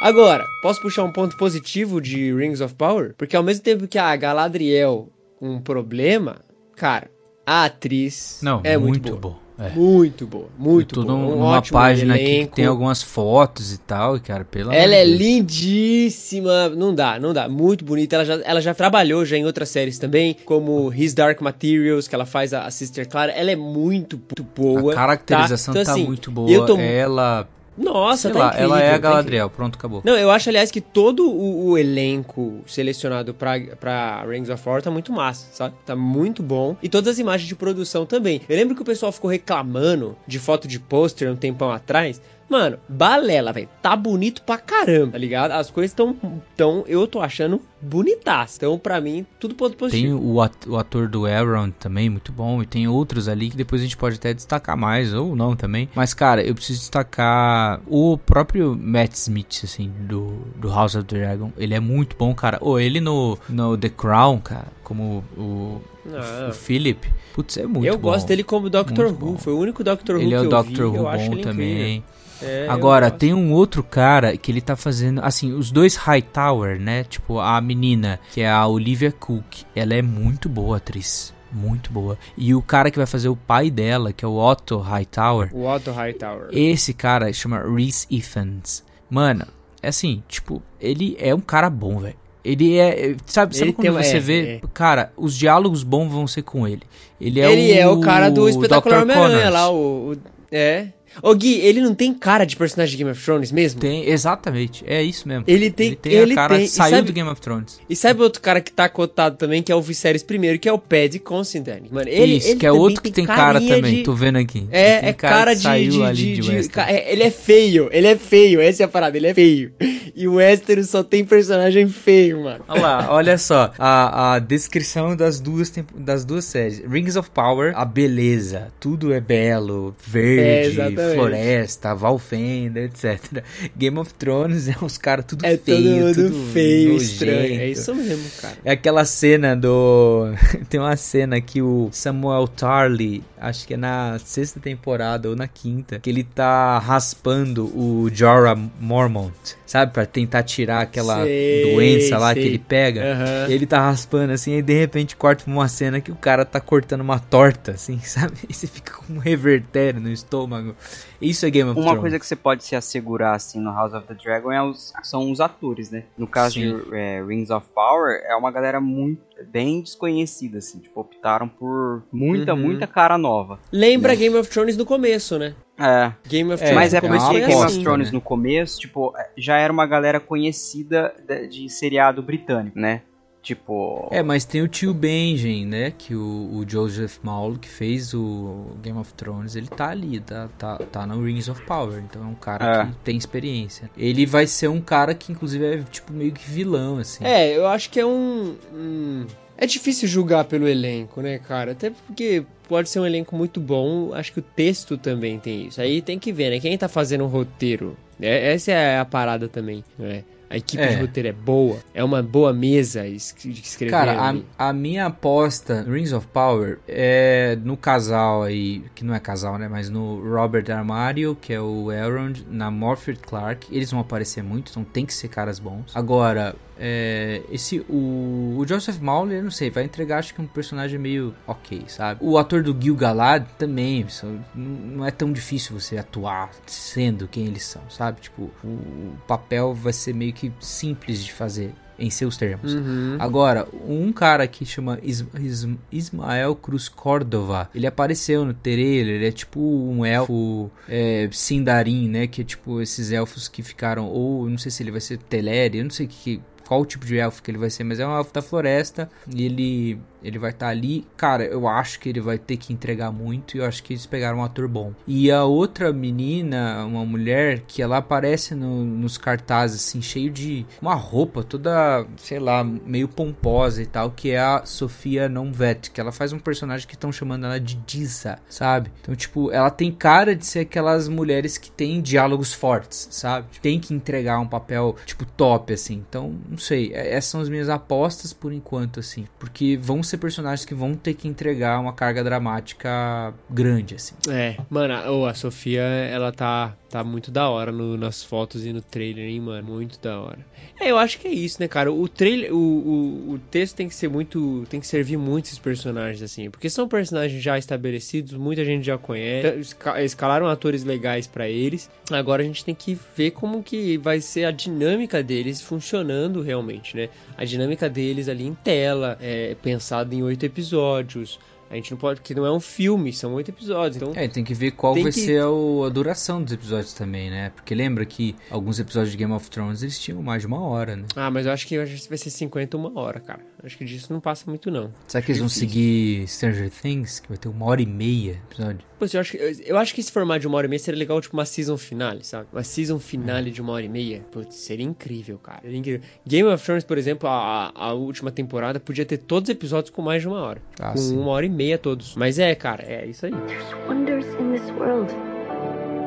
Agora, 0.07 0.47
posso 0.63 0.81
puxar 0.81 1.03
um 1.03 1.11
ponto 1.11 1.37
positivo 1.37 2.01
de 2.01 2.33
Rings 2.33 2.61
of 2.61 2.77
Power? 2.77 3.13
Porque 3.19 3.35
ao 3.35 3.43
mesmo 3.43 3.65
tempo 3.65 3.89
que 3.89 3.99
a 3.99 4.15
Galadriel 4.15 5.09
um 5.43 5.61
problema, 5.61 6.37
cara, 6.77 7.11
a 7.45 7.65
atriz 7.65 8.39
Não, 8.41 8.61
é 8.63 8.77
muito, 8.79 9.09
muito 9.09 9.21
boa. 9.21 9.35
bom. 9.35 9.47
É. 9.59 9.71
Muito 9.71 10.25
boa, 10.25 10.49
muito 10.57 11.03
boa. 11.03 11.13
Um 11.13 11.31
numa 11.31 11.47
ótimo 11.47 11.77
página 11.77 12.15
aqui 12.15 12.25
que 12.25 12.31
elenco. 12.31 12.55
tem 12.55 12.67
algumas 12.67 13.03
fotos 13.03 13.73
e 13.73 13.79
tal, 13.79 14.17
e 14.17 14.21
cara, 14.21 14.45
pelo 14.45 14.69
amor 14.71 14.81
Ela 14.81 14.95
é 14.95 15.05
Deus. 15.05 15.19
lindíssima, 15.19 16.69
não 16.69 16.95
dá, 16.95 17.19
não 17.19 17.33
dá, 17.33 17.49
muito 17.49 17.85
bonita. 17.85 18.15
Ela 18.15 18.25
já, 18.25 18.35
ela 18.45 18.61
já 18.61 18.75
trabalhou 18.75 19.25
já 19.25 19.37
em 19.37 19.45
outras 19.45 19.71
séries 19.71 19.99
também, 19.99 20.37
como 20.45 20.93
His 20.95 21.15
Dark 21.15 21.41
Materials, 21.41 22.07
que 22.07 22.15
ela 22.15 22.27
faz 22.27 22.55
a, 22.55 22.65
a 22.65 22.71
Sister 22.71 23.09
Clara. 23.09 23.33
Ela 23.33 23.51
é 23.51 23.57
muito, 23.57 24.17
muito 24.19 24.45
boa. 24.55 24.93
A 24.93 24.95
caracterização 24.95 25.75
tá, 25.75 25.81
tá, 25.81 25.83
Então, 25.83 25.95
assim, 25.95 26.07
muito 26.07 26.31
boa. 26.31 26.49
Eu 26.49 26.65
tô, 26.65 26.77
Ela, 26.77 27.49
nossa, 27.77 28.29
sei 28.29 28.33
tá 28.33 28.39
lá, 28.39 28.47
incrível, 28.49 28.65
ela 28.65 28.83
é 28.83 28.89
a 28.89 28.93
tá 28.93 28.99
Galadriel. 28.99 29.51
Pronto, 29.51 29.77
acabou. 29.77 30.03
Não, 30.05 30.17
eu 30.17 30.31
acho, 30.31 30.49
aliás, 30.49 30.71
que 30.71 30.81
todo 30.81 31.29
o, 31.31 31.71
o 31.71 31.79
elenco 31.79 32.61
selecionado 32.67 33.35
pra, 33.35 33.59
pra 33.79 34.25
Rings 34.25 34.49
of 34.49 34.69
War 34.69 34.83
tá 34.83 34.91
muito 34.91 35.13
massa, 35.13 35.47
sabe? 35.53 35.75
Tá 35.85 35.95
muito 35.95 36.43
bom. 36.43 36.77
E 36.83 36.89
todas 36.89 37.13
as 37.15 37.19
imagens 37.19 37.49
de 37.49 37.55
produção 37.55 38.07
também. 38.07 38.41
Eu 38.49 38.57
lembro 38.57 38.75
que 38.75 38.83
o 38.83 38.85
pessoal 38.85 39.13
ficou 39.13 39.31
reclamando 39.31 40.17
de 40.27 40.39
foto 40.39 40.67
de 40.67 40.79
pôster 40.81 41.31
um 41.31 41.37
tempão 41.37 41.71
atrás. 41.71 42.21
Mano, 42.49 42.79
balela, 42.89 43.53
velho. 43.53 43.69
Tá 43.83 43.97
bonito 43.97 44.41
pra 44.43 44.57
caramba, 44.57 45.13
tá 45.13 45.19
ligado? 45.19 45.51
As 45.51 45.69
coisas 45.71 45.93
tão, 45.93 46.17
tão 46.57 46.85
eu 46.87 47.07
tô 47.09 47.21
achando 47.21 47.61
bonitas. 47.83 48.57
Então, 48.57 48.79
pra 48.79 49.01
mim, 49.01 49.27
tudo 49.41 49.55
ponto 49.55 49.71
Tem 49.71 49.79
positivo. 49.79 50.21
o, 50.33 50.41
at- 50.41 50.67
o 50.67 50.77
ator 50.77 51.09
do 51.09 51.27
Aaron 51.27 51.71
também, 51.73 52.09
muito 52.09 52.31
bom. 52.31 52.63
E 52.63 52.67
tem 52.67 52.87
outros 52.87 53.27
ali 53.29 53.51
que 53.51 53.57
depois 53.57 53.81
a 53.81 53.85
gente 53.85 53.97
pode 53.97 54.17
até 54.17 54.33
destacar 54.33 54.77
mais, 54.77 55.13
ou 55.13 55.35
não 55.35 55.57
também. 55.57 55.89
Mas, 55.95 56.15
cara, 56.15 56.41
eu 56.43 56.55
preciso 56.55 56.79
destacar 56.81 57.81
o 57.87 58.17
próprio 58.17 58.79
Matt 58.81 59.15
Smith, 59.15 59.63
assim, 59.65 59.91
do, 60.01 60.39
do 60.57 60.69
House 60.69 60.95
of 60.95 61.05
the 61.05 61.19
Dragon. 61.19 61.51
Ele 61.59 61.75
é 61.75 61.81
muito 61.81 62.17
bom, 62.17 62.33
cara. 62.35 62.59
Ou 62.61 62.79
ele 62.79 63.01
no, 63.01 63.37
no 63.49 63.77
The 63.77 63.89
Crown, 63.89 64.39
cara, 64.39 64.69
como 64.85 65.25
o, 65.37 65.81
Ah. 66.15 66.49
o 66.51 66.53
Philip. 66.53 67.09
Putz, 67.35 67.57
é 67.57 67.67
muito 67.67 67.85
eu 67.87 67.99
bom. 67.99 68.11
gosto 68.11 68.27
dele 68.29 68.43
como 68.45 68.71
Doctor 68.71 69.07
Muito 69.07 69.25
Who. 69.25 69.33
bom. 69.33 69.37
Foi 69.39 69.53
o 69.53 69.59
único 69.59 69.83
Doctor 69.85 70.17
Who 70.17 70.23
Ele 70.23 70.35
é 70.35 70.39
que 70.39 70.47
o 70.47 70.51
eu 70.53 70.63
Dr. 70.63 70.69
vi. 70.71 70.81
Who 70.83 70.97
eu 70.97 71.09
acho 71.09 71.27
bom 71.27 71.33
ele 71.33 71.41
incrível. 71.51 72.03
É, 72.43 72.67
Agora, 72.69 73.11
tem 73.11 73.33
um 73.33 73.53
outro 73.53 73.83
cara 73.83 74.37
que 74.37 74.51
ele 74.53 74.61
tá 74.61 74.77
fazendo, 74.77 75.21
assim, 75.25 75.53
os 75.53 75.71
dois 75.71 75.97
Hightower, 75.97 76.79
né? 76.81 77.05
Tipo, 77.05 77.39
a 77.39 77.61
menina, 77.61 78.21
que 78.33 78.41
é 78.41 78.51
a 78.51 78.67
Olivia 78.67 79.13
Cook, 79.13 79.63
ela 79.75 79.95
é 79.95 80.03
muito 80.03 80.49
boa 80.49 80.77
atriz. 80.77 81.35
muito 81.53 81.91
boa. 81.91 82.19
E 82.37 82.55
o 82.55 82.61
cara 82.61 82.91
que 82.91 82.99
vai 82.99 83.07
fazer 83.07 83.29
o 83.29 83.37
pai 83.37 83.71
dela, 83.71 84.13
que 84.13 84.25
é 84.25 84.29
o 84.29 84.37
Otto 84.37 84.79
Hightower, 84.79 85.49
O 85.55 85.65
Otto 85.67 85.91
Hightower. 85.91 86.49
esse 86.53 86.93
cara 86.93 87.33
chama 87.33 87.61
Reese 87.63 88.07
Ifans. 88.11 88.85
Mano, 89.09 89.47
é 89.83 89.89
assim, 89.89 90.23
tipo, 90.29 90.61
ele 90.81 91.17
é 91.19 91.35
um 91.35 91.41
cara 91.41 91.71
bom, 91.71 91.99
velho. 92.01 92.17
Ele 92.45 92.77
é. 92.79 93.17
Sabe, 93.27 93.57
sabe 93.57 93.71
Ele 93.71 93.73
quando 93.73 93.93
você 93.95 94.19
é, 94.19 94.21
vê. 94.21 94.47
é. 94.57 94.61
Cara, 94.75 95.13
os 95.17 95.37
diálogos 95.37 95.83
bons 95.83 96.09
vão 96.09 96.27
ser 96.29 96.43
com 96.43 96.67
ele. 96.69 96.83
Ele 97.21 97.41
é 97.41 97.51
ele 97.53 97.73
o. 97.73 97.81
é 97.81 97.89
o 97.89 98.01
cara 98.01 98.31
do 98.31 98.49
espetacular. 98.49 99.03
Homem-Aranha 99.03 99.51
lá, 99.51 99.69
o, 99.71 100.13
o- 100.13 100.17
É. 100.53 100.89
Ô 101.23 101.35
Gui, 101.35 101.55
ele 101.61 101.81
não 101.81 101.95
tem 101.95 102.13
cara 102.13 102.45
de 102.45 102.57
personagem 102.57 102.93
de 102.93 102.99
Game 102.99 103.11
of 103.11 103.25
Thrones 103.25 103.51
mesmo? 103.53 103.81
Tem, 103.81 104.09
exatamente. 104.09 104.85
É 104.87 105.03
isso 105.03 105.27
mesmo. 105.29 105.45
Ele 105.47 105.71
tem- 105.71 105.87
Ele 105.89 105.97
tem 105.97 106.13
ele 106.13 106.33
a 106.33 106.35
cara. 106.35 106.57
tem- 106.57 106.67
Saiu 106.67 106.91
sabe- 106.97 107.07
do 107.07 107.13
Game 107.13 107.29
of 107.29 107.41
Thrones. 107.41 107.81
E 107.89 107.97
sabe 107.97 108.23
outro 108.23 108.41
cara 108.43 108.61
que 108.61 108.71
tá 108.73 108.89
cotado 108.89 109.37
também, 109.37 109.63
que 109.63 109.71
é 109.73 109.75
o 109.75 109.81
Viserys 109.83 110.23
primeiro, 110.23 110.59
que 110.59 110.69
é 110.69 110.73
o 110.73 110.79
Paddy 110.79 111.19
Considine. 111.19 111.89
Mano, 111.91 112.09
ele, 112.09 112.37
isso, 112.37 112.49
ele 112.49 112.61
que 112.61 112.67
é 112.67 112.73
outro 112.73 113.03
que 113.03 113.11
tem 113.11 113.25
cara 113.25 113.61
também. 113.61 113.97
de- 113.97 114.03
Tô 114.03 114.13
vendo 114.13 114.37
aqui. 114.39 114.67
É, 114.71 115.09
é 115.09 115.13
cara, 115.13 115.55
de. 115.55 115.63
saiu 115.63 115.91
de, 115.93 116.03
ali 116.03 116.17
de- 116.17 116.35
de 116.41 116.51
Westeros. 116.51 116.89
é, 116.91 117.13
ele 117.13 117.23
é 117.23 117.31
feio, 117.31 117.89
ele 117.93 118.07
é 118.07 118.17
feio, 118.17 118.61
essa 118.61 118.83
é 118.83 118.87
a 118.87 118.89
parada, 118.89 119.17
ele 119.17 119.27
é 119.29 119.35
feio. 119.35 119.73
E 120.15 120.27
o 120.29 120.35
Westeros 120.35 120.89
só 120.91 121.03
tem 121.03 121.25
personagem 121.25 121.89
feio, 121.89 122.43
mano. 122.45 122.65
Olha 122.69 122.81
lá, 122.83 123.07
olha 123.11 123.39
só, 123.39 123.73
a, 123.79 124.35
a 124.35 124.39
descrição 124.39 125.15
das 125.17 125.41
duas, 125.41 125.73
das 125.97 126.25
duas 126.25 126.45
séries. 126.45 126.83
Rings 126.89 127.17
of 127.17 127.31
Power, 127.31 127.73
a 127.77 127.85
beleza, 127.85 128.69
tudo 128.81 129.13
é 129.13 129.21
belo, 129.21 129.95
É, 129.99 130.11
verde, 130.11 130.69
exatamente. 130.69 131.06
Floresta, 131.15 131.95
Valfenda, 131.95 132.81
etc. 132.81 133.43
Game 133.77 133.99
of 133.99 134.13
Thrones 134.15 134.69
é 134.69 134.75
uns 134.83 134.99
caras 134.99 135.25
tudo 135.27 135.45
É 135.45 135.57
feio, 135.57 136.15
todo 136.15 136.31
tudo 136.31 136.53
feio, 136.53 136.93
nojento. 136.95 137.13
estranho. 137.13 137.61
É 137.61 137.69
isso 137.69 137.95
mesmo, 137.95 138.25
cara. 138.41 138.57
É 138.65 138.73
aquela 138.73 139.05
cena 139.05 139.57
do. 139.57 140.27
Tem 140.69 140.81
uma 140.81 140.97
cena 140.97 141.41
que 141.41 141.61
o 141.63 141.89
Samuel 141.93 142.49
Tarly, 142.49 143.23
acho 143.49 143.67
que 143.67 143.75
é 143.75 143.77
na 143.77 144.19
sexta 144.19 144.61
temporada 144.61 145.29
ou 145.29 145.37
na 145.37 145.49
quinta, 145.49 145.99
que 145.99 146.11
ele 146.11 146.25
tá 146.25 146.79
raspando 146.79 147.67
o 147.67 148.09
Jorah 148.13 148.57
Mormont, 148.81 149.35
sabe? 149.65 149.93
Pra 149.93 150.05
tentar 150.07 150.43
tirar 150.43 150.83
aquela 150.83 151.23
Sei, 151.25 151.73
doença 151.73 152.19
lá 152.19 152.33
sei. 152.33 152.43
que 152.43 152.49
ele 152.49 152.59
pega. 152.59 153.03
E 153.49 153.53
ele 153.53 153.67
tá 153.67 153.81
raspando 153.81 154.33
assim, 154.33 154.55
e 154.55 154.63
de 154.63 154.79
repente 154.79 155.17
corta 155.17 155.45
pra 155.45 155.53
uma 155.53 155.69
cena 155.69 156.01
que 156.01 156.11
o 156.11 156.17
cara 156.17 156.45
tá 156.45 156.61
cortando 156.61 157.01
uma 157.01 157.19
torta, 157.19 157.73
assim, 157.73 157.99
sabe? 158.05 158.35
E 158.49 158.55
você 158.55 158.67
fica 158.67 158.93
com 158.95 159.15
um 159.15 159.19
revertério 159.19 160.01
no 160.01 160.11
estômago. 160.11 160.75
Isso 161.21 161.47
é 161.47 161.51
Game 161.51 161.71
of 161.71 161.79
Uma 161.79 161.87
Thrones. 161.87 162.01
coisa 162.01 162.19
que 162.19 162.27
você 162.27 162.37
pode 162.37 162.65
se 162.65 162.77
assegurar 162.77 163.35
assim 163.37 163.61
no 163.61 163.71
House 163.73 163.95
of 163.95 164.07
the 164.07 164.15
Dragon 164.15 164.53
é 164.53 164.63
os, 164.63 164.93
são 165.03 165.31
os 165.31 165.41
atores, 165.41 165.91
né? 165.91 166.05
No 166.17 166.27
caso 166.27 166.55
Sim. 166.55 166.79
de 166.79 166.95
é, 166.95 167.23
Rings 167.25 167.51
of 167.51 167.67
Power, 167.75 168.21
é 168.25 168.35
uma 168.37 168.51
galera 168.51 168.81
muito 168.81 169.23
bem 169.49 169.81
desconhecida, 169.83 170.59
assim. 170.59 170.79
Tipo, 170.79 171.01
optaram 171.01 171.49
por 171.49 172.03
muita, 172.13 172.55
Uhum. 172.55 172.61
muita 172.61 172.87
cara 172.87 173.17
nova. 173.19 173.59
Lembra 173.73 174.15
Game 174.15 174.37
of 174.37 174.49
Thrones 174.51 174.77
no 174.77 174.85
começo, 174.87 175.39
né? 175.39 175.55
É. 175.79 176.13
Game 176.27 176.53
of 176.53 176.63
É, 176.63 176.67
Thrones 176.69 176.75
Mas 176.83 176.95
é 176.95 177.01
no 177.01 177.09
porque 177.09 177.19
Game 177.33 177.45
aposta, 177.45 177.65
of 177.67 177.73
assim. 177.75 177.83
Thrones 177.83 178.07
né? 178.09 178.15
no 178.15 178.21
começo, 178.21 178.79
tipo, 178.81 179.13
já 179.37 179.59
era 179.59 179.73
uma 179.73 179.87
galera 179.87 180.19
conhecida 180.21 181.15
de, 181.27 181.49
de 181.49 181.69
seriado 181.69 182.23
britânico, 182.23 182.79
né? 182.79 183.03
Tipo. 183.47 184.09
É, 184.11 184.25
mas 184.25 184.45
tem 184.45 184.61
o 184.61 184.67
tio 184.67 184.93
Benjen, 184.93 185.65
né? 185.67 185.93
Que 185.97 186.17
o, 186.17 186.51
o 186.53 186.65
Joseph 186.69 187.19
Maul, 187.23 187.57
que 187.57 187.69
fez 187.69 188.13
o 188.13 188.73
Game 188.83 188.99
of 188.99 189.15
Thrones, 189.15 189.55
ele 189.55 189.69
tá 189.69 189.91
ali, 189.91 190.19
tá, 190.19 190.49
tá, 190.59 190.79
tá 190.79 191.07
no 191.07 191.23
Rings 191.23 191.49
of 191.49 191.63
Power. 191.63 192.03
Então 192.05 192.23
é 192.23 192.27
um 192.27 192.35
cara 192.35 192.83
É. 192.83 192.87
que 192.87 192.93
tem 193.05 193.17
experiência. 193.17 193.89
Ele 193.97 194.27
vai 194.27 194.49
ser 194.49 194.67
um 194.67 194.81
cara 194.81 195.15
que, 195.15 195.31
inclusive, 195.31 195.65
é 195.65 195.79
tipo 195.93 196.13
meio 196.13 196.33
que 196.33 196.43
vilão, 196.51 196.99
assim. 196.99 197.25
É, 197.25 197.57
eu 197.57 197.69
acho 197.69 197.89
que 197.89 198.01
é 198.01 198.05
um, 198.05 198.57
um- 198.75 199.27
É 199.57 199.65
difícil 199.65 200.09
julgar 200.09 200.43
pelo 200.47 200.67
elenco, 200.67 201.23
né, 201.23 201.39
cara? 201.39 201.71
Até 201.71 201.91
porque 201.91 202.45
pode 202.69 202.89
ser 202.91 202.99
um 202.99 203.07
elenco 203.07 203.37
muito 203.37 203.61
bom, 203.61 204.13
acho 204.13 204.33
que 204.33 204.41
o 204.41 204.43
texto 204.43 204.99
também 204.99 205.39
tem 205.39 205.69
isso. 205.69 205.81
Aí 205.81 206.03
tem 206.03 206.19
que 206.19 206.33
ver, 206.33 206.51
né? 206.51 206.59
Quem 206.59 206.77
tá 206.77 206.89
fazendo 206.89 207.23
o 207.23 207.29
roteiro? 207.29 207.97
É, 208.21 208.53
essa 208.55 208.73
é 208.73 208.99
a 208.99 209.05
parada 209.05 209.49
também, 209.49 209.85
né? 209.97 210.25
A 210.49 210.57
equipe 210.57 210.83
É. 210.83 210.89
de 210.95 211.01
roteiro 211.01 211.29
é 211.29 211.33
boa, 211.33 211.79
é 211.93 212.05
uma 212.05 212.23
boa 212.23 212.53
mesa 212.53 213.07
es- 213.07 213.35
de 213.39 213.51
escrever. 213.61 213.91
Cara, 213.91 214.43
a, 214.59 214.69
a 214.69 214.73
minha 214.73 215.07
aposta 215.07 215.83
Rings 215.89 216.13
of 216.13 216.27
Power 216.29 216.79
é 216.87 217.59
no 217.65 217.77
casal 217.77 218.43
aí, 218.45 218.85
que 218.95 219.05
não 219.05 219.13
é 219.15 219.19
casal, 219.19 219.59
né? 219.59 219.69
Mas 219.69 219.91
no 219.91 220.21
Robert 220.35 220.71
Armario, 220.71 221.37
que 221.41 221.53
é 221.53 221.61
o 221.61 221.91
Elrond, 221.91 222.45
na 222.49 222.71
Morfydd 222.71 223.21
Clark. 223.21 223.67
Eles 223.75 223.91
vão 223.91 224.01
aparecer 224.01 224.43
muito, 224.43 224.71
então 224.71 224.85
tem 224.85 225.05
que 225.05 225.13
ser 225.15 225.29
caras 225.29 225.59
bons. 225.59 225.91
Agora, 225.97 226.55
é, 226.79 227.43
esse 227.51 227.81
o, 227.89 228.57
o 228.59 228.65
Joseph 228.67 228.99
Mauler, 229.01 229.39
eu 229.39 229.45
não 229.45 229.51
sei, 229.51 229.71
vai 229.71 229.85
entregar 229.85 230.19
acho 230.19 230.35
que 230.35 230.41
um 230.41 230.47
personagem 230.47 230.99
meio 230.99 231.35
ok, 231.47 231.85
sabe? 231.89 232.21
O 232.23 232.37
ator 232.39 232.63
do 232.63 232.77
Gil 232.79 232.95
Galad 232.97 233.45
também, 233.59 234.01
isso 234.01 234.27
não 234.55 235.05
é 235.05 235.11
tão 235.11 235.33
difícil 235.33 235.79
você 235.79 235.97
atuar 235.99 236.51
sendo 236.67 237.27
quem 237.29 237.47
eles 237.47 237.65
são, 237.65 237.83
sabe? 237.89 238.21
Tipo, 238.21 238.51
o, 238.63 238.67
o 238.69 239.17
papel 239.27 239.75
vai 239.75 239.93
ser 239.93 240.15
meio 240.15 240.33
que 240.33 240.53
simples 240.61 241.23
de 241.25 241.33
fazer 241.33 241.73
em 241.99 242.11
seus 242.11 242.37
termos. 242.37 242.75
Uhum. 242.75 243.17
Agora, 243.19 243.67
um 243.89 244.13
cara 244.13 244.47
que 244.47 244.67
chama 244.67 244.99
Is- 245.03 245.25
Is- 245.41 245.67
Ismael 245.91 246.55
Cruz 246.55 246.91
Córdova, 246.91 247.71
ele 247.75 247.87
apareceu 247.87 248.45
no 248.45 248.53
trailer, 248.53 249.15
ele 249.15 249.27
é 249.29 249.33
tipo 249.33 249.59
um 249.59 250.05
elfo 250.05 250.71
é, 250.87 251.27
Sindarin, 251.33 252.07
né? 252.11 252.27
Que 252.27 252.43
é 252.43 252.45
tipo 252.45 252.83
esses 252.83 253.13
elfos 253.13 253.49
que 253.49 253.63
ficaram, 253.63 254.09
ou 254.09 254.47
não 254.47 254.59
sei 254.59 254.71
se 254.71 254.83
ele 254.83 254.91
vai 254.91 255.01
ser 255.01 255.17
Teleri, 255.17 255.79
eu 255.79 255.85
não 255.85 255.91
sei 255.91 256.07
que, 256.07 256.43
qual 256.67 256.85
tipo 256.85 257.07
de 257.07 257.17
elfo 257.17 257.43
que 257.43 257.51
ele 257.51 257.59
vai 257.59 257.71
ser, 257.71 257.85
mas 257.85 258.01
é 258.01 258.07
um 258.07 258.17
elfo 258.17 258.33
da 258.33 258.43
floresta 258.43 259.09
e 259.29 259.45
ele, 259.45 259.99
ele 260.27 260.39
vai 260.39 260.51
estar 260.51 260.69
ali. 260.69 261.07
Cara, 261.17 261.45
eu 261.45 261.67
acho 261.69 262.01
que 262.01 262.09
ele 262.09 262.21
vai 262.21 262.39
ter 262.39 262.57
que 262.57 262.73
entregar 262.73 263.11
muito 263.11 263.57
e 263.57 263.61
eu 263.61 263.65
acho 263.65 263.83
que 263.83 263.93
eles 263.93 264.07
pegaram 264.07 264.39
um 264.39 264.45
ator 264.45 264.67
bom. 264.69 264.93
E 265.07 265.31
a 265.31 265.45
outra 265.45 265.93
menina, 265.93 266.85
uma 266.85 267.05
mulher, 267.05 267.61
que 267.67 267.81
ela 267.83 267.99
aparece 267.99 268.55
no- 268.55 268.85
nos 268.85 269.17
cartazes, 269.19 269.87
assim, 269.87 270.01
cheio 270.03 270.31
de 270.31 270.67
uma 270.81 270.95
roupa 270.95 271.43
toda, 271.45 272.07
sei 272.17 272.39
lá, 272.39 272.65
meio 272.65 273.09
pomposa 273.09 273.83
e 273.83 273.87
tal, 273.87 274.11
que 274.11 274.31
é 274.31 274.39
a 274.41 274.65
Sofia 274.65 275.29
Nonvet, 275.29 275.91
que 275.91 276.01
ela 276.01 276.13
faz 276.13 276.33
um 276.33 276.39
personagem 276.39 276.87
que 276.87 276.95
estão 276.95 277.13
chamando 277.13 277.47
ela 277.47 277.61
de 277.61 277.77
Disa, 277.87 278.39
sabe? 278.49 278.91
Então, 279.01 279.15
tipo, 279.15 279.51
ela 279.51 279.71
tem 279.71 279.93
cara 279.93 280.35
de 280.35 280.45
ser 280.47 280.61
aquelas 280.61 281.09
mulheres 281.09 281.59
que 281.59 281.71
têm 281.71 282.01
diálogos 282.01 282.53
fortes, 282.53 283.09
sabe? 283.11 283.47
Tem 283.63 283.79
que 283.79 283.95
entregar 283.95 284.39
um 284.41 284.47
papel, 284.49 284.97
tipo, 285.05 285.25
top, 285.25 285.73
assim. 285.73 286.05
Então, 286.09 286.35
não 286.49 286.59
sei. 286.59 286.93
É- 286.93 287.15
Essas 287.17 287.31
são 287.31 287.41
as 287.41 287.49
minhas 287.49 287.69
apostas 287.69 288.33
por 288.33 288.53
enquanto, 288.53 289.01
assim. 289.01 289.27
Porque 289.39 289.77
vão 289.81 290.03
ser 290.03 290.16
personagens 290.19 290.65
que 290.65 290.75
vão 290.75 290.95
ter 290.95 291.15
que 291.15 291.29
entregar 291.29 291.79
uma 291.81 291.93
carga 291.93 292.23
dramática 292.25 293.35
grande, 293.51 293.95
assim. 293.95 294.15
É, 294.31 294.57
mano, 294.71 294.95
a, 294.95 295.11
ô, 295.13 295.27
a 295.27 295.35
Sofia, 295.35 295.81
ela 295.83 296.33
tá, 296.33 296.75
tá 296.91 297.03
muito 297.05 297.31
da 297.31 297.49
hora 297.49 297.71
no- 297.73 297.97
nas 297.97 298.23
fotos 298.23 298.65
e 298.67 298.73
no 298.73 298.81
trailer, 298.81 299.25
hein, 299.29 299.41
mano? 299.41 299.67
Muito 299.75 300.01
da 300.01 300.21
hora. 300.21 300.39
É, 300.81 300.91
eu 300.91 300.99
acho 300.99 301.19
que 301.19 301.29
é 301.29 301.31
isso, 301.33 301.57
né, 301.61 301.69
cara? 301.69 301.93
O 301.93 302.09
trailer, 302.09 302.53
o, 302.53 302.57
o, 302.59 303.33
o 303.35 303.39
texto 303.51 303.77
tem 303.77 303.89
que 303.89 303.95
ser 303.95 304.09
muito. 304.09 304.65
tem 304.69 304.81
que 304.81 304.87
servir 304.87 305.17
muito 305.17 305.47
esses 305.47 305.59
personagens, 305.59 306.23
assim. 306.23 306.51
Porque 306.51 306.69
são 306.69 306.87
personagens 306.89 307.43
já 307.43 307.57
estabelecidos, 307.59 308.33
muita 308.35 308.65
gente 308.65 308.85
já 308.85 308.99
conhece. 308.99 309.59
esca- 309.61 310.03
Escalaram 310.03 310.47
atores 310.49 310.85
legais 310.85 311.27
pra 311.27 311.49
eles. 311.49 311.91
Agora 312.11 312.43
a 312.43 312.47
gente 312.47 312.65
tem 312.65 312.75
que 312.75 312.99
ver 313.17 313.31
como 313.33 313.63
que 313.63 313.97
vai 313.99 314.21
ser 314.21 314.45
a 314.45 314.51
dinâmica 314.51 315.23
deles 315.23 315.61
funcionando 315.61 316.41
realmente, 316.43 316.97
né? 316.97 317.09
A 317.37 317.45
dinâmica 317.45 317.89
deles 317.89 318.29
ali 318.29 318.47
em 318.47 318.55
tela, 318.55 319.17
é, 319.21 319.55
pensado 319.97 320.15
em 320.15 320.23
oito 320.23 320.45
episódios. 320.45 321.39
A 321.69 321.75
gente 321.75 321.91
não 321.91 321.99
pode, 321.99 322.21
porque 322.21 322.33
não 322.33 322.47
é 322.47 322.53
um 322.53 322.61
filme, 322.61 323.13
são 323.13 323.35
oito 323.35 323.49
episódios. 323.51 323.97
Então, 324.01 324.13
É, 324.15 324.29
tem 324.29 324.45
que 324.45 324.55
ver 324.55 324.71
qual 324.71 324.95
vai 324.95 325.03
que- 325.11 325.13
ser 325.15 325.43
o- 325.47 325.83
a 325.85 325.89
duração 325.89 326.41
dos 326.41 326.53
episódios 326.53 326.93
também, 326.93 327.29
né? 327.29 327.51
Porque 327.51 327.75
lembra 327.75 328.07
que 328.07 328.37
alguns 328.53 328.79
episódios 328.79 329.11
de 329.11 329.17
Game 329.19 329.33
of 329.33 329.51
Thrones 329.51 329.83
eles 329.83 329.99
tinham 329.99 330.23
mais 330.23 330.43
de 330.43 330.47
uma 330.47 330.61
hora, 330.61 330.95
né? 330.95 331.05
Ah, 331.17 331.29
mas 331.29 331.45
eu 331.45 331.51
acho 331.51 331.67
que 331.67 331.77
hoje 331.77 332.01
vai 332.09 332.17
ser 332.19 332.31
50 332.31 332.77
uma 332.77 332.97
hora, 332.97 333.19
cara. 333.19 333.41
Acho 333.65 333.77
que 333.77 333.85
disso 333.85 334.13
não 334.13 334.21
passa 334.21 334.45
muito, 334.49 334.71
não. 334.71 334.93
Será 335.09 335.21
que 335.21 335.33
eles 335.33 335.41
vão 335.41 335.49
seguir 335.49 336.29
Stranger 336.29 336.71
Things, 336.71 337.19
que 337.19 337.29
vai 337.29 337.37
ter 337.37 337.49
uma 337.49 337.67
hora 337.67 337.83
e 337.83 337.87
meia 337.87 338.41
episódio? 338.49 338.87
Pô, 338.99 339.05
eu, 339.13 339.21
acho 339.21 339.33
que, 339.33 339.37
eu, 339.37 339.53
eu 339.67 339.77
acho 339.79 339.95
que 339.95 340.01
esse 340.01 340.11
formato 340.11 340.41
de 340.41 340.47
uma 340.47 340.57
hora 340.57 340.67
e 340.67 340.71
meia 340.71 340.79
seria 340.79 340.99
legal, 340.99 341.21
tipo 341.21 341.37
uma 341.37 341.45
season 341.45 341.77
finale, 341.77 342.25
sabe? 342.25 342.47
Uma 342.53 342.65
season 342.65 342.99
finale 342.99 343.51
de 343.51 343.61
uma 343.61 343.73
hora 343.73 343.85
e 343.85 343.89
meia. 343.89 344.25
Putz, 344.33 344.55
seria 344.57 344.87
incrível, 344.87 345.39
cara. 345.39 345.61
Seria 345.63 345.79
incrível. 345.79 346.01
Game 346.27 346.49
of 346.49 346.65
Thrones, 346.65 346.85
por 346.85 346.97
exemplo, 346.97 347.29
a, 347.29 347.73
a 347.75 347.93
última 347.93 348.31
temporada 348.31 348.81
podia 348.81 349.05
ter 349.05 349.19
todos 349.19 349.49
os 349.49 349.55
episódios 349.55 349.91
com 349.91 350.01
mais 350.01 350.23
de 350.23 350.29
uma 350.29 350.41
hora. 350.41 350.63
Ah, 350.81 350.93
com 350.93 350.99
sim. 350.99 351.17
uma 351.19 351.31
hora 351.31 351.45
e 351.45 351.51
meia 351.51 351.77
todos. 351.77 352.15
Mas 352.17 352.39
é, 352.39 352.55
cara, 352.55 352.83
é 352.85 353.07
isso 353.07 353.27
aí. 353.27 353.33
There's 353.33 353.75
wonders 353.87 354.27
in 354.41 354.53
this 354.53 354.71
world 354.79 355.13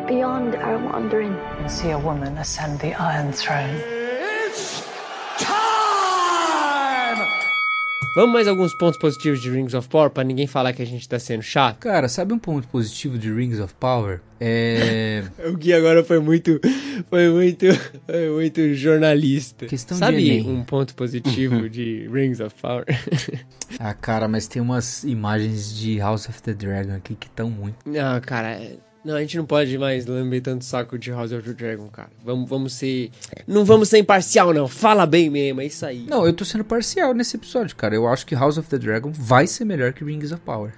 beyond 0.08 0.56
our 0.56 0.78
wandering. 0.92 1.36
and 1.62 1.70
see 1.70 1.92
a 1.92 1.98
woman 1.98 2.38
ascend 2.40 2.80
the 2.80 2.96
Iron 3.00 3.32
Throne. 3.32 3.99
Vamos 8.20 8.34
mais 8.34 8.49
alguns 8.49 8.76
pontos 8.76 8.99
positivos 8.99 9.41
de 9.41 9.49
Rings 9.49 9.74
of 9.74 9.88
Power 9.88 10.09
pra 10.09 10.26
ninguém 10.26 10.45
falar 10.45 10.74
que 10.74 10.82
a 10.82 10.86
gente 10.86 11.07
tá 11.07 11.17
sendo 11.17 11.41
chato? 11.41 11.78
Cara, 11.78 12.09
sabe 12.09 12.34
um 12.34 12.38
ponto 12.38 12.67
positivo 12.67 13.17
de 13.17 13.32
Rings 13.32 13.61
of 13.61 13.74
Power? 13.76 14.20
É. 14.41 15.24
O 15.49 15.55
Gui 15.55 15.72
agora 15.72 16.03
foi 16.03 16.20
muito. 16.20 16.59
Foi 17.09 17.30
muito. 17.30 17.65
Foi 18.05 18.30
muito 18.30 18.74
jornalista. 18.74 19.67
Questão 19.67 19.95
de 19.95 19.99
Sabe 19.99 20.32
Enem. 20.32 20.49
um 20.49 20.65
ponto 20.65 20.93
positivo 20.95 21.70
de 21.70 22.09
Rings 22.11 22.41
of 22.41 22.53
Power? 22.61 22.84
ah, 23.80 23.93
cara, 23.93 24.28
mas 24.28 24.49
tem 24.49 24.61
umas 24.61 25.05
imagens 25.05 25.74
de 25.74 25.97
House 25.99 26.28
of 26.28 26.41
the 26.43 26.53
Dragon 26.53 26.95
aqui 26.95 27.15
que 27.15 27.28
estão 27.28 27.49
muito. 27.49 27.78
Não, 27.86 28.20
cara. 28.20 28.59
Não, 29.10 29.16
a 29.16 29.22
gente 29.22 29.38
não 29.38 29.45
pode 29.45 29.76
mais 29.76 30.05
lamber 30.05 30.39
tanto 30.39 30.64
saco 30.64 30.95
de 30.95 31.10
House 31.10 31.32
of 31.32 31.41
the 31.41 31.53
Dragon, 31.53 31.88
cara. 31.88 32.12
Vamos, 32.24 32.47
vamos 32.47 32.74
ser. 32.74 33.10
Não 33.47 33.66
vamos 33.66 33.89
ser 33.89 33.97
imparcial, 33.97 34.53
não. 34.53 34.68
Fala 34.68 35.03
bem 35.07 35.32
mesmo, 35.32 35.62
é 35.62 35.66
isso 35.66 35.84
aí. 35.84 36.05
Não, 36.07 36.28
eu 36.28 36.32
tô 36.32 36.45
sendo 36.45 36.64
parcial 36.64 37.12
nesse 37.16 37.36
episódio, 37.36 37.76
cara. 37.76 37.95
Eu 37.95 38.07
acho 38.07 38.24
que 38.24 38.36
House 38.36 38.60
of 38.60 38.70
the 38.70 38.78
Dragon 38.78 39.12
vai 39.12 39.47
ser 39.47 39.66
melhor 39.66 39.93
que 39.93 40.03
Rings 40.03 40.32
of 40.32 40.39
Power. 40.41 40.74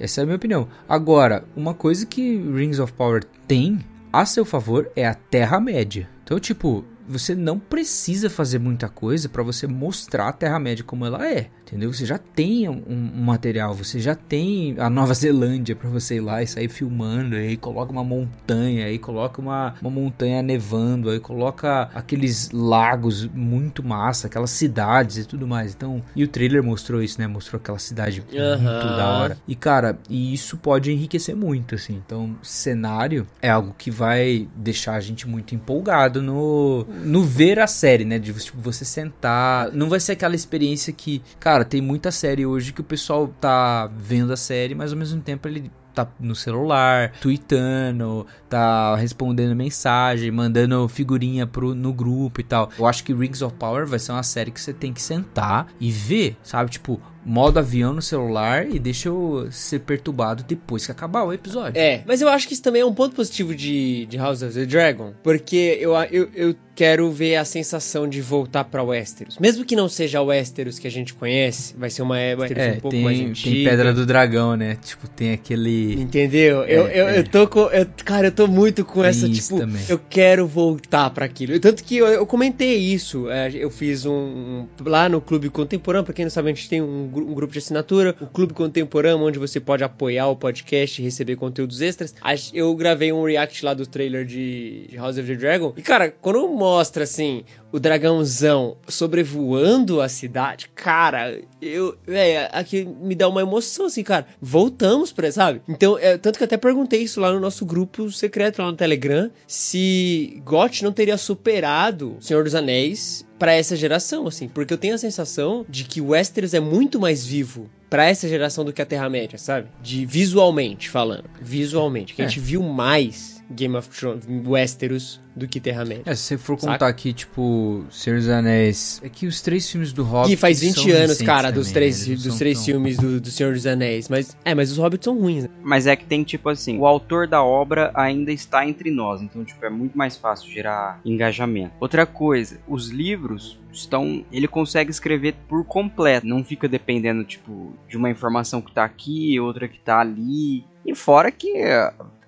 Essa 0.00 0.20
é 0.20 0.22
a 0.22 0.24
minha 0.24 0.34
opinião. 0.34 0.66
Agora, 0.88 1.44
uma 1.54 1.74
coisa 1.74 2.04
que 2.04 2.36
Rings 2.36 2.80
of 2.80 2.92
Power 2.92 3.22
tem 3.46 3.78
a 4.12 4.26
seu 4.26 4.44
favor 4.44 4.90
é 4.96 5.06
a 5.06 5.14
Terra-média. 5.14 6.08
Então, 6.24 6.40
tipo, 6.40 6.84
você 7.06 7.36
não 7.36 7.56
precisa 7.56 8.28
fazer 8.28 8.58
muita 8.58 8.88
coisa 8.88 9.28
pra 9.28 9.44
você 9.44 9.68
mostrar 9.68 10.26
a 10.26 10.32
Terra-média 10.32 10.82
como 10.82 11.06
ela 11.06 11.24
é. 11.24 11.50
Entendeu? 11.66 11.92
Você 11.92 12.06
já 12.06 12.16
tem 12.16 12.68
um, 12.68 12.80
um 12.88 13.22
material, 13.22 13.74
você 13.74 13.98
já 13.98 14.14
tem 14.14 14.76
a 14.78 14.88
Nova 14.88 15.12
Zelândia 15.14 15.74
pra 15.74 15.90
você 15.90 16.16
ir 16.16 16.20
lá 16.20 16.40
e 16.40 16.46
sair 16.46 16.68
filmando, 16.68 17.34
aí 17.34 17.56
coloca 17.56 17.90
uma 17.90 18.04
montanha, 18.04 18.86
aí 18.86 19.00
coloca 19.00 19.40
uma, 19.40 19.74
uma 19.80 19.90
montanha 19.90 20.42
nevando, 20.42 21.10
aí 21.10 21.18
coloca 21.18 21.90
aqueles 21.92 22.50
lagos 22.52 23.26
muito 23.26 23.82
massa, 23.82 24.28
aquelas 24.28 24.50
cidades 24.50 25.16
e 25.16 25.24
tudo 25.24 25.44
mais. 25.44 25.74
Então, 25.74 26.00
e 26.14 26.22
o 26.22 26.28
trailer 26.28 26.62
mostrou 26.62 27.02
isso, 27.02 27.20
né? 27.20 27.26
Mostrou 27.26 27.58
aquela 27.58 27.80
cidade 27.80 28.20
muito 28.20 28.38
Aham. 28.40 28.96
da 28.96 29.08
hora. 29.08 29.38
E 29.48 29.56
cara, 29.56 29.98
e 30.08 30.32
isso 30.32 30.56
pode 30.56 30.92
enriquecer 30.92 31.34
muito, 31.34 31.74
assim. 31.74 32.00
Então, 32.06 32.36
cenário 32.42 33.26
é 33.42 33.50
algo 33.50 33.74
que 33.76 33.90
vai 33.90 34.48
deixar 34.54 34.94
a 34.94 35.00
gente 35.00 35.26
muito 35.26 35.54
empolgado 35.54 36.22
no, 36.22 36.86
no 37.04 37.24
ver 37.24 37.58
a 37.58 37.66
série, 37.66 38.04
né? 38.04 38.18
De 38.20 38.32
tipo, 38.32 38.60
você 38.60 38.84
sentar. 38.84 39.72
Não 39.72 39.88
vai 39.88 39.98
ser 39.98 40.12
aquela 40.12 40.36
experiência 40.36 40.92
que, 40.92 41.20
cara, 41.56 41.64
tem 41.64 41.80
muita 41.80 42.10
série 42.10 42.44
hoje 42.44 42.72
que 42.72 42.82
o 42.82 42.84
pessoal 42.84 43.28
tá 43.40 43.90
vendo 43.96 44.30
a 44.30 44.36
série, 44.36 44.74
mas 44.74 44.92
ao 44.92 44.98
mesmo 44.98 45.22
tempo 45.22 45.48
ele 45.48 45.70
tá 45.94 46.06
no 46.20 46.34
celular, 46.34 47.12
tweetando, 47.22 48.26
tá 48.50 48.94
respondendo 48.96 49.56
mensagem, 49.56 50.30
mandando 50.30 50.86
figurinha 50.88 51.46
pro, 51.46 51.74
no 51.74 51.94
grupo 51.94 52.42
e 52.42 52.44
tal. 52.44 52.68
Eu 52.78 52.86
acho 52.86 53.02
que 53.02 53.14
Rings 53.14 53.40
of 53.40 53.54
Power 53.54 53.86
vai 53.86 53.98
ser 53.98 54.12
uma 54.12 54.22
série 54.22 54.50
que 54.50 54.60
você 54.60 54.74
tem 54.74 54.92
que 54.92 55.00
sentar 55.00 55.68
e 55.80 55.90
ver, 55.90 56.36
sabe? 56.42 56.70
Tipo, 56.70 57.00
modo 57.24 57.58
avião 57.58 57.94
no 57.94 58.02
celular 58.02 58.68
e 58.68 58.78
deixa 58.78 59.08
eu 59.08 59.48
ser 59.50 59.80
perturbado 59.80 60.44
depois 60.44 60.84
que 60.84 60.92
acabar 60.92 61.24
o 61.24 61.32
episódio. 61.32 61.80
É, 61.80 62.02
mas 62.06 62.20
eu 62.20 62.28
acho 62.28 62.46
que 62.46 62.52
isso 62.52 62.62
também 62.62 62.82
é 62.82 62.86
um 62.86 62.94
ponto 62.94 63.16
positivo 63.16 63.54
de, 63.54 64.04
de 64.04 64.18
House 64.18 64.42
of 64.42 64.52
the 64.52 64.66
Dragon, 64.66 65.14
porque 65.22 65.78
eu, 65.80 65.94
eu, 66.10 66.28
eu 66.34 66.54
quero 66.76 67.10
ver 67.10 67.36
a 67.36 67.44
sensação 67.44 68.06
de 68.08 68.20
voltar 68.20 68.62
pra 68.64 68.82
Westeros. 68.84 69.38
Mesmo 69.38 69.64
que 69.64 69.74
não 69.74 69.88
seja 69.88 70.20
Westeros 70.22 70.78
que 70.78 70.86
a 70.86 70.90
gente 70.90 71.14
conhece, 71.14 71.74
vai 71.76 71.90
ser 71.90 72.02
uma 72.02 72.16
Westeros 72.16 72.62
É, 72.62 72.72
um 72.72 72.80
pouco 72.80 72.96
mais 72.98 73.18
tem, 73.18 73.26
antiga. 73.28 73.56
tem 73.56 73.64
Pedra 73.64 73.94
do 73.94 74.06
Dragão, 74.06 74.54
né? 74.56 74.76
Tipo, 74.84 75.08
tem 75.08 75.32
aquele. 75.32 75.94
Entendeu? 76.00 76.62
eu, 76.64 76.86
É, 76.86 77.00
eu, 77.00 77.08
é. 77.08 77.18
eu 77.18 77.24
tô 77.28 77.48
com. 77.48 77.60
eu- 77.70 77.86
cara, 78.04 78.28
eu 78.28 78.32
tô 78.32 78.46
muito 78.46 78.84
com 78.84 79.00
Tem 79.00 79.08
essa, 79.10 79.28
tipo, 79.28 79.58
também. 79.58 79.82
eu 79.88 79.98
quero 79.98 80.46
voltar 80.46 81.10
pra 81.10 81.24
aquilo. 81.24 81.58
Tanto 81.58 81.82
que 81.82 81.96
eu, 81.96 82.06
eu 82.06 82.26
comentei 82.26 82.76
isso. 82.76 83.30
é, 83.30 83.50
eu 83.54 83.70
fiz 83.70 84.04
um, 84.04 84.12
um- 84.12 84.66
Lá 84.84 85.08
no 85.08 85.20
Clube 85.20 85.48
Contemporâneo, 85.48 86.04
pra 86.04 86.12
quem 86.14 86.24
não 86.26 86.30
sabe, 86.30 86.50
a 86.50 86.54
gente 86.54 86.68
tem 86.68 86.82
um, 86.82 87.04
um 87.14 87.34
grupo 87.34 87.52
de 87.52 87.58
assinatura, 87.58 88.14
o 88.20 88.26
Clube 88.26 88.52
Contemporâneo, 88.52 89.24
onde 89.26 89.38
você 89.38 89.58
pode 89.58 89.82
apoiar 89.82 90.26
o 90.28 90.36
podcast 90.36 91.00
e 91.00 91.04
receber 91.04 91.36
conteúdos 91.36 91.80
extras. 91.80 92.14
Eu 92.52 92.74
gravei 92.74 93.12
um 93.12 93.24
react 93.24 93.64
lá 93.64 93.72
do 93.72 93.86
trailer 93.86 94.24
de, 94.26 94.86
de 94.90 94.96
House 94.96 95.16
of 95.16 95.26
the 95.26 95.34
Dragon. 95.34 95.72
E, 95.76 95.82
cara, 95.82 96.12
quando 96.20 96.46
mostra 96.66 97.04
assim. 97.04 97.44
O 97.72 97.78
dragãozão 97.78 98.76
sobrevoando 98.88 100.00
a 100.00 100.08
cidade, 100.08 100.68
cara, 100.74 101.40
eu, 101.60 101.96
é, 102.08 102.48
aqui 102.52 102.84
me 102.84 103.14
dá 103.14 103.28
uma 103.28 103.40
emoção, 103.42 103.86
assim, 103.86 104.02
cara. 104.02 104.26
Voltamos 104.40 105.12
pra, 105.12 105.30
sabe? 105.30 105.60
Então, 105.68 105.98
é, 105.98 106.16
tanto 106.16 106.38
que 106.38 106.42
eu 106.42 106.46
até 106.46 106.56
perguntei 106.56 107.02
isso 107.02 107.20
lá 107.20 107.32
no 107.32 107.38
nosso 107.40 107.64
grupo 107.66 108.10
secreto 108.10 108.60
lá 108.62 108.70
no 108.70 108.76
Telegram, 108.76 109.30
se 109.46 110.40
GOT 110.44 110.82
não 110.84 110.92
teria 110.92 111.16
superado 111.18 112.16
Senhor 112.20 112.42
dos 112.44 112.54
Anéis 112.54 113.24
pra 113.38 113.52
essa 113.52 113.76
geração, 113.76 114.26
assim, 114.26 114.48
porque 114.48 114.72
eu 114.72 114.78
tenho 114.78 114.94
a 114.94 114.98
sensação 114.98 115.66
de 115.68 115.84
que 115.84 116.00
Westeros 116.00 116.54
é 116.54 116.60
muito 116.60 116.98
mais 116.98 117.26
vivo 117.26 117.68
pra 117.90 118.06
essa 118.06 118.26
geração 118.28 118.64
do 118.64 118.72
que 118.72 118.80
a 118.82 118.86
Terra-média, 118.86 119.38
sabe? 119.38 119.68
De 119.82 120.06
visualmente 120.06 120.88
falando, 120.88 121.24
visualmente, 121.40 122.14
que 122.14 122.22
a 122.22 122.24
É. 122.24 122.28
gente 122.28 122.40
viu 122.40 122.62
mais 122.62 123.35
Game 123.50 123.76
of 123.76 123.88
Thrones, 123.88 124.24
Westeros 124.46 125.20
do 125.34 125.46
que 125.46 125.60
Terra-média. 125.60 126.02
É, 126.06 126.14
se 126.14 126.22
você 126.22 126.38
for 126.38 126.58
Saca? 126.58 126.72
contar 126.72 126.88
aqui, 126.88 127.12
tipo, 127.12 127.84
Senhor 127.90 128.18
dos 128.18 128.28
Anéis. 128.28 129.00
É 129.04 129.08
que 129.08 129.26
os 129.26 129.40
três 129.42 129.70
filmes 129.70 129.92
do 129.92 130.02
Hobbit. 130.02 130.30
Que 130.30 130.36
faz 130.36 130.60
20 130.60 130.74
são 130.74 130.90
anos, 130.90 131.18
cara, 131.22 131.50
dos 131.52 131.66
também, 131.68 131.74
três, 131.74 132.06
né? 132.08 132.14
Dos 132.16 132.38
três 132.38 132.56
tão- 132.58 132.64
filmes 132.64 132.96
do, 132.96 133.20
do 133.20 133.30
Senhor 133.30 133.52
dos 133.52 133.66
Anéis. 133.66 134.08
Mas, 134.08 134.36
é, 134.44 134.54
mas 134.54 134.72
os 134.72 134.78
hobbits 134.78 135.04
são 135.04 135.18
ruins, 135.18 135.44
né? 135.44 135.50
Mas 135.62 135.86
é 135.86 135.94
que 135.94 136.06
tem 136.06 136.24
tipo 136.24 136.48
assim, 136.48 136.78
o 136.78 136.86
autor 136.86 137.28
da 137.28 137.42
obra 137.42 137.90
ainda 137.94 138.32
está 138.32 138.66
entre 138.66 138.90
nós, 138.90 139.20
então 139.20 139.44
tipo 139.44 139.64
é 139.64 139.70
muito 139.70 139.96
mais 139.96 140.16
fácil 140.16 140.50
gerar 140.50 141.00
engajamento. 141.04 141.74
Outra 141.80 142.06
coisa, 142.06 142.58
os 142.66 142.88
livros 142.88 143.58
estão, 143.72 144.24
ele 144.32 144.48
consegue 144.48 144.90
escrever 144.90 145.34
por 145.48 145.64
completo, 145.64 146.26
não 146.26 146.42
fica 146.42 146.66
dependendo 146.66 147.22
tipo 147.24 147.74
de 147.88 147.96
uma 147.96 148.08
informação 148.08 148.62
que 148.62 148.72
tá 148.72 148.84
aqui, 148.84 149.38
outra 149.38 149.68
que 149.68 149.78
tá 149.78 150.00
ali. 150.00 150.64
E 150.84 150.94
fora 150.94 151.30
que 151.30 151.52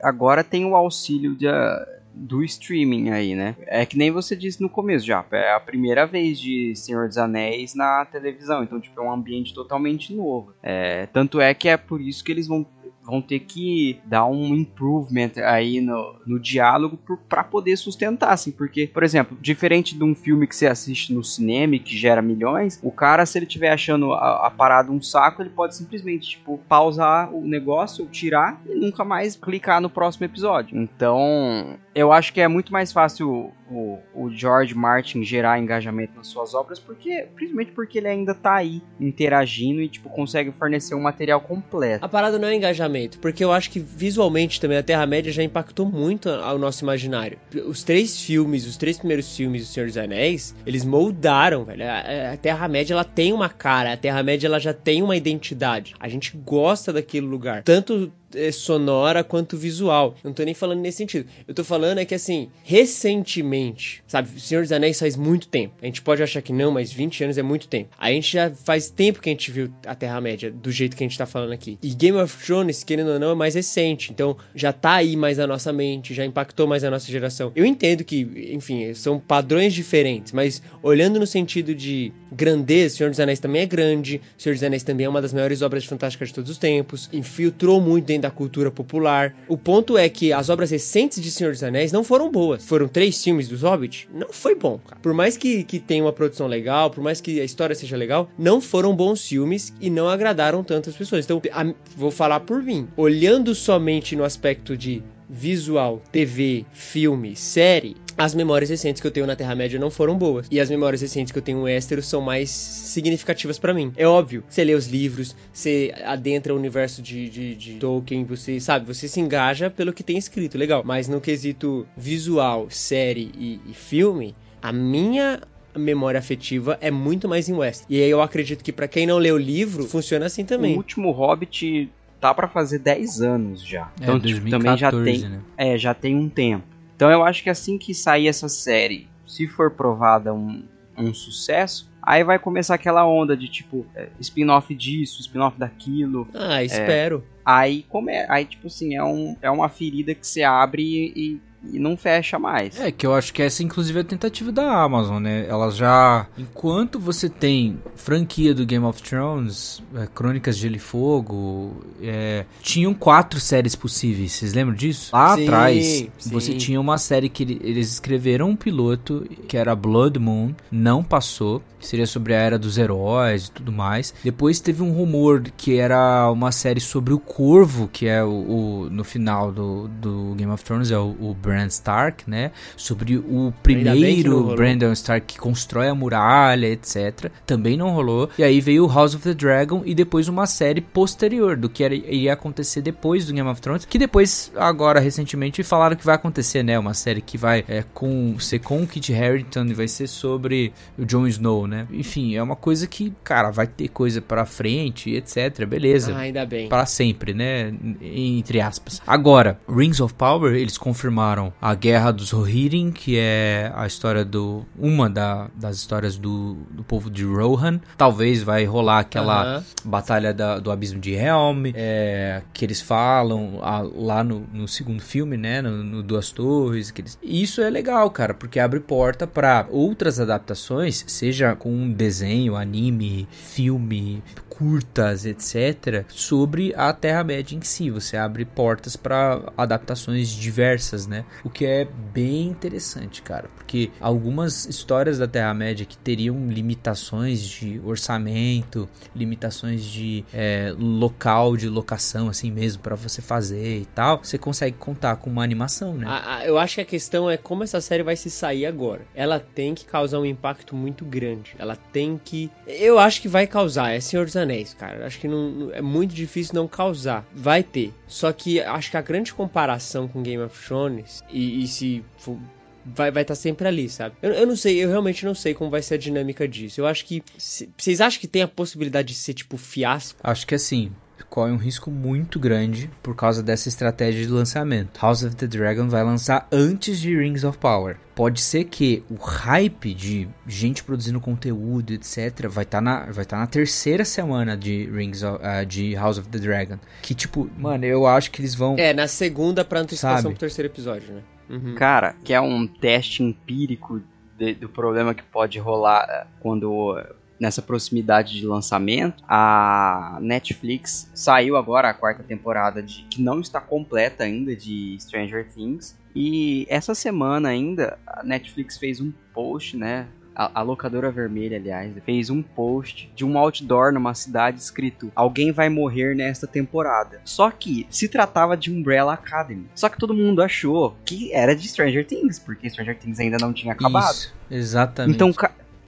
agora 0.03 0.45
tem 0.45 0.65
o 0.65 0.77
auxílio 0.77 1.35
de, 1.35 1.49
ah, 1.49 1.87
do 2.15 2.43
streaming 2.43 3.11
aí, 3.11 3.35
né? 3.35 3.55
É 3.67 3.87
que 3.87 3.97
nem 3.97 4.11
você 4.11 4.35
disse 4.35 4.61
no 4.61 4.69
começo 4.69 5.07
já, 5.07 5.25
é 5.31 5.53
a 5.53 5.61
primeira 5.61 6.07
vez 6.07 6.39
de 6.39 6.75
Senhor 6.75 7.07
dos 7.07 7.17
Anéis 7.17 7.75
na 7.75 8.05
televisão, 8.05 8.63
então 8.63 8.81
tipo 8.81 9.01
é 9.01 9.05
um 9.05 9.13
ambiente 9.13 9.55
totalmente 9.55 10.13
novo. 10.13 10.53
É, 10.63 11.07
tanto 11.07 11.41
é 11.41 11.55
que 11.55 11.69
é 11.69 11.77
por 11.77 12.01
isso 12.01 12.25
que 12.25 12.33
eles 12.33 12.47
vão 12.49 12.67
vão 13.09 13.23
ter 13.23 13.41
que 13.41 13.99
dar 14.05 14.27
um 14.27 14.55
improvement 14.55 15.33
aí 15.45 15.81
no, 15.81 16.15
no 16.27 16.39
diálogo 16.39 16.99
para 17.29 17.43
poder 17.43 17.77
sustentar, 17.77 18.33
assim, 18.33 18.51
porque, 18.51 18.87
por 18.87 19.03
exemplo, 19.03 19.39
diferente 19.41 19.97
de 19.97 20.05
um 20.05 20.15
filme 20.15 20.47
que 20.47 20.55
você 20.55 20.67
assiste 20.67 21.15
no 21.15 21.25
cinema 21.25 21.79
que 21.79 21.97
gera 21.97 22.21
milhões, 22.21 22.79
o 22.83 22.91
cara, 22.91 23.25
se 23.25 23.39
ele 23.39 23.47
estiver 23.47 23.71
achando 23.71 24.13
a, 24.13 24.47
a 24.47 24.51
parada 24.51 24.93
um 24.93 25.01
saco, 25.01 25.41
ele 25.41 25.51
pode 25.51 25.75
simplesmente, 25.75 26.31
tipo, 26.31 26.59
pausar 26.69 27.33
o 27.35 27.41
negócio, 27.47 28.07
tirar 28.07 28.61
e 28.67 28.75
nunca 28.75 29.05
mais 29.05 29.37
clicar 29.37 29.81
no 29.81 29.89
próximo 29.89 30.27
episódio. 30.27 30.77
Então, 30.79 31.79
eu 31.99 32.13
acho 32.13 32.33
que 32.33 32.41
é 32.41 32.47
muito 32.47 32.73
mais 32.73 32.93
fácil 32.93 33.53
o, 33.71 33.99
o 34.15 34.31
George 34.31 34.75
Martin 34.75 35.25
gerar 35.25 35.59
engajamento 35.59 36.13
nas 36.17 36.29
suas 36.29 36.55
obras, 36.55 36.79
porque, 36.79 37.27
principalmente 37.35 37.73
porque 37.73 37.99
ele 37.99 38.09
ainda 38.09 38.35
tá 38.35 38.55
aí 38.55 38.81
interagindo 39.01 39.81
e, 39.83 39.89
tipo, 39.89 40.09
consegue 40.09 40.53
fornecer 40.53 40.95
um 40.95 41.01
material 41.01 41.41
completo. 41.41 42.05
A 42.05 42.09
parada 42.09 42.39
não 42.39 42.47
é 42.47 42.55
engajamento, 42.55 43.19
porque 43.19 43.43
eu 43.43 43.53
acho 43.53 43.71
que 43.71 43.81
visualmente 43.81 44.61
também 44.61 44.79
a 44.79 44.83
Terra-média 44.83 45.33
já 45.33 45.43
impactou 45.43 45.87
muito 45.87 46.29
ao 46.31 46.57
nosso 46.57 46.85
imaginário. 46.85 47.39
Os 47.67 47.83
três 47.83 48.23
filmes, 48.23 48.65
os 48.65 48.77
três 48.77 48.99
primeiros 48.99 49.37
filmes 49.37 49.63
do 49.63 49.73
Senhor 49.73 49.87
dos 49.87 49.97
Anéis, 49.97 50.55
eles 50.65 50.85
moldaram, 50.85 51.65
velho. 51.65 51.85
A, 51.85 52.33
a 52.35 52.37
Terra-média, 52.37 52.95
ela 52.95 53.05
tem 53.05 53.33
uma 53.33 53.49
cara, 53.49 53.93
a 53.93 53.97
Terra-média, 53.97 54.47
ela 54.47 54.61
já 54.61 54.73
tem 54.73 55.03
uma 55.03 55.17
identidade. 55.17 55.95
A 55.99 56.09
gente 56.09 56.37
gosta 56.37 56.93
daquele 56.93 57.27
lugar, 57.27 57.65
tanto 57.65 58.13
sonora 58.53 59.25
quanto 59.25 59.57
visual. 59.57 60.15
Não 60.23 60.33
tô 60.33 60.43
nem 60.43 60.55
falando 60.55 60.81
nesse 60.81 60.99
sentido. 60.99 61.29
Eu 61.47 61.55
tô 61.55 61.65
falando 61.65 61.99
é 61.99 62.05
que, 62.05 62.15
assim, 62.15 62.51
recentemente, 62.63 64.03
sabe, 64.07 64.41
Senhor 64.41 64.63
dos 64.63 64.73
Anéis 64.73 64.99
faz 64.99 65.17
muito 65.17 65.49
tempo. 65.49 65.75
A 65.83 65.87
gente 65.87 66.03
pode 66.03 66.23
achar 66.23 66.43
que 66.43 66.53
não, 66.53 66.71
mas 66.71 66.93
20 66.93 67.25
anos 67.25 67.39
é 67.39 67.43
muito 67.43 67.69
tempo. 67.69 67.91
A 67.99 68.11
gente 68.11 68.33
já 68.33 68.51
faz 68.51 68.91
tempo 68.91 69.21
que 69.21 69.29
a 69.29 69.33
gente 69.33 69.51
viu 69.51 69.71
a 69.87 69.95
Terra-média 69.95 70.51
do 70.51 70.71
jeito 70.71 70.97
que 70.97 71.05
a 71.05 71.07
gente 71.07 71.19
tá 71.19 71.27
falando 71.27 71.53
aqui. 71.53 71.79
E 71.83 71.95
Game 71.95 72.19
of 72.19 72.45
Thrones, 72.45 72.85
querendo 72.85 73.13
ou 73.13 73.19
não, 73.19 73.33
é 73.33 73.35
mais 73.35 73.55
recente. 73.55 74.13
Então, 74.13 74.37
já 74.55 74.73
tá 74.73 74.95
aí 74.95 75.17
mais 75.17 75.39
na 75.39 75.47
nossa 75.47 75.73
mente, 75.73 76.15
já 76.15 76.25
impactou 76.25 76.67
mais 76.67 76.85
a 76.85 76.91
nossa 76.91 77.11
geração. 77.11 77.53
Eu 77.55 77.65
entendo 77.65 78.05
que, 78.05 78.51
enfim, 78.53 78.93
são 78.95 79.19
padrões 79.19 79.73
diferentes, 79.73 80.33
mas 80.33 80.63
olhando 80.83 81.19
no 81.19 81.27
sentido 81.27 81.75
de 81.75 82.13
grandeza, 82.33 82.97
Senhor 82.97 83.11
dos 83.11 83.21
Anéis 83.21 83.41
também 83.41 83.63
é 83.63 83.67
grande. 83.67 84.21
Senhor 84.37 84.55
dos 84.55 84.63
Anéis 84.63 84.83
também 84.83 85.07
é 85.07 85.09
uma 85.09 85.23
das 85.23 85.33
maiores 85.33 85.63
obras 85.63 85.85
fantásticas 85.85 86.29
de 86.29 86.35
todos 86.35 86.51
os 86.51 86.59
tempos. 86.59 87.09
Infiltrou 87.13 87.81
muito 87.81 88.07
dentro 88.07 88.18
da 88.21 88.31
cultura 88.31 88.71
popular. 88.71 89.35
O 89.49 89.57
ponto 89.57 89.97
é 89.97 90.09
que 90.09 90.33
as 90.33 90.49
obras 90.49 90.71
recentes 90.71 91.21
de 91.23 91.31
Senhor 91.31 91.53
dos 91.53 91.63
Anéis 91.63 91.93
não 91.93 92.03
foram 92.05 92.31
boas. 92.31 92.65
Foram 92.65 92.89
três 92.89 93.23
filmes 93.23 93.49
dos 93.49 93.63
Hobbit. 93.63 94.09
Não 94.15 94.33
foi 94.33 94.55
bom, 94.55 94.79
cara. 94.87 95.01
Por 95.01 95.13
mais 95.15 95.37
que, 95.37 95.65
que 95.65 95.79
tenha 95.79 96.03
uma 96.05 96.13
produção 96.13 96.47
legal, 96.47 96.91
por 96.91 97.03
mais 97.03 97.21
que 97.21 97.41
a 97.41 97.45
história 97.45 97.75
seja 97.75 97.97
legal, 97.97 98.29
não 98.39 98.61
foram 98.61 98.95
bons 98.95 99.27
filmes 99.27 99.73
e 99.81 99.91
não 99.91 100.09
agradaram 100.09 100.63
tantas 100.65 100.97
pessoas. 100.97 101.25
Então, 101.25 101.41
a- 101.53 101.73
vou 101.97 102.11
falar 102.11 102.41
por 102.41 102.63
mim. 102.63 102.89
Olhando 102.97 103.55
somente 103.55 104.15
no 104.17 104.25
aspecto 104.25 104.77
de 104.77 105.03
visual, 105.29 106.03
TV, 106.11 106.65
filme, 106.73 107.37
série, 107.37 107.97
as 108.17 108.35
memórias 108.35 108.69
recentes 108.69 109.01
que 109.01 109.07
eu 109.07 109.11
tenho 109.11 109.27
na 109.27 109.37
Terra-média 109.37 109.79
não 109.79 109.91
foram 109.91 110.19
boas. 110.19 110.49
E 110.51 110.59
as 110.59 110.69
memórias 110.69 111.01
recentes 111.01 111.31
que 111.31 111.39
eu 111.39 111.43
tenho 111.43 111.59
em 111.61 111.63
Westeros 111.63 112.07
são 112.07 112.21
mais 112.21 112.51
significativas 112.51 113.59
para 113.59 113.73
mim. 113.73 113.93
É 113.97 114.07
óbvio, 114.07 114.43
você 114.49 114.65
lê 114.65 114.75
os 114.75 114.89
livros, 114.89 115.37
você 115.53 115.95
adentra 116.05 116.53
o 116.53 116.57
universo 116.57 117.01
de, 117.01 117.29
de, 117.29 117.55
de, 117.55 117.75
Tolkien, 117.75 118.25
você 118.25 118.59
sabe, 118.59 118.87
você 118.87 119.07
se 119.07 119.21
engaja 119.21 119.71
pelo 119.71 119.93
que 119.93 120.03
tem 120.03 120.19
escrito, 120.19 120.59
legal. 120.59 120.83
Mas 120.85 121.07
no 121.07 121.21
quesito 121.21 121.87
visual, 121.97 122.67
série 122.71 123.31
e, 123.39 123.61
e 123.69 123.75
filme, 123.75 124.35
a 124.61 124.73
minha 124.73 125.41
memória 125.77 126.19
afetiva 126.19 126.77
é 126.81 126.91
muito 126.91 127.29
mais 127.29 127.49
em 127.49 127.55
West. 127.55 127.85
E 127.89 128.03
aí 128.03 128.11
eu 128.11 128.21
acredito 128.21 128.65
que 128.65 128.73
para 128.73 128.89
quem 128.89 129.07
não 129.07 129.19
lê 129.19 129.31
o 129.31 129.39
livro, 129.39 129.85
funciona 129.85 130.27
assim 130.27 130.45
também. 130.45 130.75
O 130.75 130.79
último 130.79 131.11
Hobbit 131.13 131.89
tá 132.21 132.35
para 132.35 132.49
fazer 132.49 132.79
10 132.79 133.21
anos 133.23 133.63
já. 133.65 133.91
É, 134.01 134.05
então, 134.05 134.19
2014, 134.19 134.35
tipo, 134.35 134.51
também 134.51 134.77
já 134.77 134.91
tem, 134.91 135.31
né? 135.31 135.41
é, 135.57 135.79
já 135.79 135.95
tem 135.95 136.17
um 136.17 136.29
tempo. 136.29 136.65
Então 136.97 137.11
eu 137.11 137.25
acho 137.25 137.43
que 137.43 137.51
assim 137.51 137.79
que 137.79 137.95
sair 137.95 138.27
essa 138.27 138.49
série, 138.49 139.09
se 139.27 139.47
for 139.47 139.71
provada 139.71 140.35
um, 140.35 140.65
um 140.97 141.15
sucesso, 141.15 141.89
aí 142.03 142.25
vai 142.25 142.39
começar 142.39 142.75
aquela 142.75 143.07
onda 143.07 143.37
de 143.37 143.49
tipo 143.49 143.87
é, 143.95 144.09
spin-off 144.21 144.75
disso, 144.75 145.21
spin-off 145.21 145.59
daquilo. 145.59 146.27
Ah, 146.35 146.63
espero. 146.65 147.25
É, 147.37 147.41
aí 147.45 147.85
come, 147.89 148.13
aí 148.29 148.45
tipo 148.45 148.67
assim 148.67 148.97
é, 148.97 149.05
um, 149.05 149.37
é 149.41 149.51
uma 149.51 149.69
ferida 149.69 150.15
que 150.15 150.27
você 150.27 150.43
abre 150.43 151.13
e, 151.15 151.41
e 151.65 151.79
não 151.79 151.97
fecha 151.97 152.39
mais. 152.39 152.79
É, 152.79 152.91
que 152.91 153.07
eu 153.07 153.15
acho 153.15 153.33
que 153.33 153.43
essa 153.43 153.63
inclusive 153.63 153.99
é 153.99 154.03
a 154.03 154.05
tentativa 154.05 154.53
da 154.53 154.83
Amazon, 154.83 155.23
né? 155.23 155.47
Ela 155.49 155.71
já. 155.71 156.27
Enquanto 156.37 156.99
você 156.99 157.29
tem 157.29 157.79
franquia 157.97 158.55
do 158.55 158.65
Game 158.65 158.85
of 158.85 159.03
Thrones, 159.03 159.83
é, 159.95 160.07
Crônicas 160.07 160.57
de 160.57 160.63
Gelo 160.63 160.77
e 160.77 160.79
Fogo, 160.79 161.85
é, 162.03 162.45
tinham 162.63 162.95
quatro 162.95 163.41
séries 163.41 163.75
possíveis, 163.75 164.33
vocês 164.33 164.55
lembram 164.55 164.75
disso? 164.75 165.11
Lá 165.13 165.37
sim, 165.37 165.45
atrás, 165.45 165.87
sim. 166.19 166.31
você 166.31 166.55
tinha 166.55 166.81
uma 166.81 166.99
série 166.99 167.29
que 167.29 167.43
eles 167.43 167.93
escreveram 167.93 168.51
um 168.51 168.57
piloto, 168.57 169.27
que 169.47 169.57
era 169.57 169.75
Blood 169.75 170.19
Moon, 170.19 170.55
não 170.71 171.03
passou, 171.03 171.63
seria 171.81 172.07
sobre 172.07 172.35
a 172.35 172.39
Era 172.39 172.59
dos 172.59 172.79
Heróis 172.79 173.47
e 173.47 173.53
tudo 173.53 173.73
mais. 173.73 174.15
Depois 174.23 174.61
teve 174.61 174.83
um 174.83 174.93
rumor 174.93 175.43
que 175.57 175.77
era 175.79 176.31
uma 176.31 176.53
série 176.53 176.81
sobre 176.81 177.13
o 177.13 177.19
Corvo, 177.19 177.89
que 177.89 178.07
é 178.07 178.23
o, 178.23 178.29
o 178.29 178.91
no 178.91 179.05
final 179.05 179.53
do, 179.53 179.89
do 179.89 180.35
Game 180.37 180.53
of 180.53 180.65
Thrones, 180.65 180.91
é 180.91 180.99
o, 180.99 181.17
o 181.21 181.35
Bran 181.49 181.67
Stark, 181.67 182.29
né? 182.29 182.51
Sobre 182.77 183.17
o 183.17 183.53
primeiro 183.63 184.55
Brandon 184.55 184.93
Stark 184.93 185.27
que 185.27 185.39
constrói 185.39 185.89
a 185.89 185.95
muralha, 185.95 186.67
etc. 186.67 187.31
Também 187.47 187.77
não 187.77 187.91
rolou. 187.91 188.29
E 188.39 188.43
aí 188.43 188.61
veio 188.61 188.87
House 188.87 189.15
of 189.15 189.25
the 189.25 189.35
Dragon 189.35 189.83
e 189.85 189.95
depois 189.95 190.29
uma 190.29 190.47
série 190.47 190.81
posterior 190.81 191.57
do 191.57 191.69
que 191.69 191.83
era, 191.83 191.95
iria 191.95 192.35
acontecer 192.35 192.83
depois 192.83 193.27
do 193.27 193.33
Game 193.33 193.49
of 193.49 193.61
Thrones, 193.61 193.85
que 193.85 193.99
depois, 193.99 194.53
agora, 194.57 195.01
recentemente, 195.01 195.63
falaram 195.63 195.97
que 195.97 196.05
vai 196.05 196.15
acontecer, 196.15 196.63
né? 196.63 196.79
Uma 196.79 196.95
série 196.95 197.21
que 197.21 197.39
vai 197.39 197.65
é, 197.67 197.85
com, 197.95 198.39
ser 198.39 198.59
com 198.59 198.83
o 198.83 198.87
Kit 198.87 199.15
Harington 199.15 199.65
e 199.67 199.75
vai 199.75 199.89
ser 199.89 200.07
sobre 200.07 200.73
o 200.99 201.05
Jon 201.05 201.27
Snow, 201.27 201.67
né? 201.67 201.87
Enfim, 201.91 202.37
é 202.37 202.43
uma 202.43 202.57
coisa 202.57 202.87
que, 202.87 203.13
cara, 203.25 203.51
vai 203.51 203.67
ter 203.67 203.89
coisa 203.89 204.21
pra 204.21 204.45
frente, 204.45 205.11
etc. 205.11 205.65
Beleza. 205.67 206.15
Ah, 206.15 206.19
ainda 206.19 206.45
bem. 206.45 206.69
Para 206.69 206.85
sempre, 206.87 207.33
né? 207.33 207.73
Entre 208.03 208.61
aspas. 208.61 209.01
Agora, 209.07 209.59
Rings 209.69 210.01
of 210.01 210.15
Power, 210.15 210.55
eles 210.55 210.77
confirmaram 210.77 211.38
a 211.61 211.75
Guerra 211.75 212.13
dos 212.13 212.31
Rohirrim, 212.31 212.91
que 212.91 213.17
é 213.19 213.73
a 213.75 213.87
história 213.87 214.25
do 214.25 214.65
uma 214.79 215.09
da, 215.09 215.49
das 215.55 215.77
histórias 215.77 216.17
do, 216.17 216.55
do 216.71 216.83
povo 216.83 217.11
de 217.11 217.25
Rohan. 217.25 217.81
Talvez 217.97 218.43
vai 218.43 218.65
rolar 218.65 219.01
aquela 219.01 219.63
batalha 219.85 220.33
da, 220.33 220.59
do 220.59 220.71
abismo 220.71 221.01
de 221.01 221.13
Helm, 221.13 221.67
é, 221.75 222.43
que 222.53 222.65
eles 222.65 222.81
falam 222.81 223.61
a, 223.63 223.81
lá 223.81 224.25
no, 224.25 224.47
no, 224.53 224.69
segundo 224.69 225.03
filme, 225.03 225.37
né, 225.37 225.63
no, 225.63 225.83
no 225.83 226.03
Duas 226.03 226.31
Torres. 226.31 226.91
Que 226.91 227.03
eles... 227.03 227.19
Isso 227.23 227.61
é 227.61 227.71
legal, 227.71 228.11
cara, 228.11 228.35
porque 228.35 228.59
abre 228.59 228.81
porta 228.81 229.27
para 229.27 229.67
outras 229.71 230.19
adaptações, 230.21 231.05
seja 231.07 231.55
com 231.55 231.71
um 231.71 231.93
desenho, 231.93 232.57
anime, 232.57 233.29
filme, 233.31 234.23
curtas, 234.59 235.25
etc., 235.25 236.05
sobre 236.09 236.75
a 236.77 236.93
Terra-média 236.93 237.57
em 237.57 237.63
si. 237.63 237.91
Você 237.91 238.17
abre 238.17 238.45
portas 238.45 238.97
para 238.97 239.53
adaptações 239.57 240.29
diversas, 240.31 241.07
né? 241.07 241.25
O 241.45 241.51
que 241.51 241.65
é 241.65 241.87
bem 242.13 242.49
interessante, 242.49 243.23
cara, 243.23 243.49
porque 243.55 243.93
algumas 244.01 244.65
histórias 244.67 245.19
da 245.19 245.29
Terra-média 245.29 245.87
que 245.87 245.97
teriam 245.97 246.49
limitações 246.49 247.41
de 247.41 247.81
orçamento, 247.85 248.89
limitações 249.15 249.85
de 249.85 250.25
é, 250.33 250.75
local 250.77 251.57
de 251.57 251.69
locação, 251.69 252.29
assim 252.29 252.51
mesmo, 252.51 252.83
para 252.83 252.97
você 252.97 253.23
fazer 253.23 253.79
e 253.79 253.87
tal, 253.87 254.19
você 254.23 254.39
consegue 254.39 254.77
contar 254.77 255.17
com 255.17 255.31
uma 255.31 255.45
animação, 255.45 255.95
né? 255.95 256.07
A, 256.09 256.37
a, 256.39 256.47
eu 256.47 256.59
acho 256.59 256.77
que 256.77 256.81
a 256.81 256.85
questão 256.85 257.31
é 257.31 257.37
como 257.37 257.63
essa 257.63 257.81
série 257.81 258.03
vai 258.03 258.17
se 258.17 258.29
sair 258.29 258.67
agora. 258.67 259.03
Ela 259.15 259.39
tem 259.39 259.75
que 259.75 259.85
causar 259.85 260.19
um 260.19 260.27
impacto 260.27 260.75
muito 260.75 261.05
grande. 261.05 261.55
Ela 261.59 261.77
tem 261.77 262.21
que. 262.23 262.51
Eu 262.67 262.99
acho 262.99 263.23
que 263.23 263.29
vai 263.29 263.47
causar. 263.47 263.93
É 263.93 264.01
Senhor 264.01 264.27
dos 264.27 264.35
Anéis, 264.35 264.48
cara. 264.77 265.07
Acho 265.07 265.19
que 265.19 265.29
não, 265.29 265.71
é 265.73 265.83
muito 265.83 266.15
difícil 266.15 266.55
não 266.55 266.67
causar. 266.69 267.27
Vai 267.35 267.63
ter. 267.63 267.93
Só 268.07 268.33
que 268.33 268.61
acho 268.61 268.91
que 268.91 268.97
a 268.97 269.03
grande 269.03 269.33
comparação 269.33 270.09
com 270.09 270.23
Game 270.23 270.43
of 270.43 270.67
Thrones, 270.67 271.23
e, 271.31 271.63
e 271.63 271.69
se 271.69 272.05
for, 272.17 272.39
vai 272.85 273.09
estar 273.09 273.25
tá 273.25 273.35
sempre 273.35 273.69
ali, 273.69 273.89
sabe? 273.89 274.17
Eu, 274.23 274.33
eu, 274.33 274.47
não 274.47 274.57
sei, 274.57 274.83
eu 274.83 274.89
realmente 274.89 275.25
não 275.25 275.35
sei 275.35 275.55
como 275.55 275.71
vai 275.71 275.83
ser 275.83 275.95
a 275.95 275.99
dinâmica 275.99 276.47
disso. 276.47 276.81
Eu 276.81 276.87
acho 276.87 277.05
que. 277.05 277.23
Vocês 277.37 278.01
acham 278.01 278.21
que 278.21 278.29
tem 278.29 278.43
a 278.43 278.49
possibilidade 278.49 279.09
de 279.09 279.15
ser, 279.15 279.35
tipo, 279.35 279.57
fiasco? 279.57 280.19
Acho 280.23 280.47
que 280.47 280.55
assim 280.55 280.93
corre 281.29 281.53
um 281.53 281.57
risco 281.57 281.91
muito 281.91 282.39
grande 282.39 282.91
por 283.03 283.15
causa 283.15 283.43
dessa 283.43 283.69
estratégia 283.69 284.23
de 284.23 284.29
lançamento. 284.33 284.99
House 285.01 285.23
of 285.23 285.37
the 285.37 285.47
Dragon 285.47 285.89
vai 285.89 286.03
lançar 286.03 286.49
antes 286.51 286.99
de 286.99 287.17
Rings 287.17 287.45
of 287.45 287.59
Power. 287.59 287.97
Pode 288.15 288.41
ser 288.41 288.65
que 288.65 289.05
o 289.09 289.15
hype 289.15 289.95
de 289.95 290.29
gente 290.47 290.83
produzindo 290.83 291.21
conteúdo, 291.21 291.93
etc, 291.93 292.49
vai 292.49 292.65
estar 292.65 292.79
tá 292.79 292.81
na 292.81 293.07
vai 293.11 293.25
tá 293.25 293.39
na 293.39 293.47
terceira 293.47 294.05
semana 294.05 294.57
de 294.57 294.91
Rings 294.91 295.23
of, 295.23 295.39
uh, 295.43 295.65
de 295.65 295.95
House 295.95 296.19
of 296.19 296.29
the 296.29 296.39
Dragon, 296.39 296.79
que 297.01 297.15
tipo, 297.15 297.49
mano, 297.57 297.85
eu 297.85 298.07
acho 298.07 298.31
que 298.31 298.41
eles 298.41 298.55
vão 298.55 298.77
É, 298.77 298.93
na 298.93 299.07
segunda 299.07 299.65
para 299.65 299.81
antecipação 299.81 300.23
sabe? 300.23 300.35
pro 300.35 300.41
terceiro 300.41 300.69
episódio, 300.69 301.15
né? 301.15 301.23
Uhum. 301.49 301.75
Cara, 301.77 302.15
que 302.25 302.35
é 302.35 302.41
um 302.41 302.67
teste 302.67 303.23
empírico 303.23 304.03
de, 304.37 304.55
do 304.55 304.69
problema 304.69 305.15
que 305.15 305.23
pode 305.23 305.59
rolar 305.59 306.07
eh, 306.09 306.27
quando 306.41 306.99
nessa 307.39 307.63
proximidade 307.63 308.39
de 308.39 308.47
lançamento, 308.47 309.23
a 309.29 310.19
Netflix 310.21 311.11
saiu 311.15 311.57
agora 311.57 311.91
a 311.91 311.95
quarta 311.95 312.23
temporada 312.23 312.83
de 312.83 313.03
que 313.11 313.23
não 313.23 313.41
está 313.41 313.61
completa 313.61 314.25
ainda 314.25 314.55
de 314.55 314.97
Stranger 315.01 315.47
Things. 315.49 315.97
E 316.15 316.67
essa 316.69 316.95
semana 316.95 317.49
ainda 317.49 317.99
a 318.07 318.23
Netflix 318.25 318.77
fez 318.77 319.01
um 319.01 319.13
post, 319.33 319.77
né? 319.77 320.07
A, 320.35 320.63
locadora 320.63 321.11
vermelha, 321.11 321.57
aliás, 321.57 321.93
fez 322.07 322.31
um 322.31 322.41
post 322.41 323.11
de 323.13 323.25
um 323.25 323.37
outdoor 323.37 323.93
numa 323.93 324.15
cidade 324.15 324.61
escrito: 324.61 325.11
Alguém 325.13 325.51
vai 325.51 325.69
morrer 325.69 326.15
nesta 326.15 326.47
temporada. 326.47 327.21
Só 327.25 327.51
que 327.51 327.89
se 327.91 328.09
tratava 328.09 328.57
de 328.57 328.71
Umbrella 328.71 329.15
Academy. 329.15 329.67
Só 329.75 329.89
que 329.89 329.99
todo 329.99 330.15
mundo 330.15 330.41
achou 330.41 330.97
que 331.05 331.33
era 331.33 331.57
de 331.57 331.67
Stranger 331.67 332.07
Things, 332.07 332.39
porque 332.39 332.71
Stranger 332.71 332.97
Things 332.97 333.19
ainda 333.19 333.37
não 333.41 333.53
tinha 333.53 333.73
acabado. 333.73 334.15
Isso, 334.15 334.35
exatamente. 334.49 335.17
Então, 335.17 335.33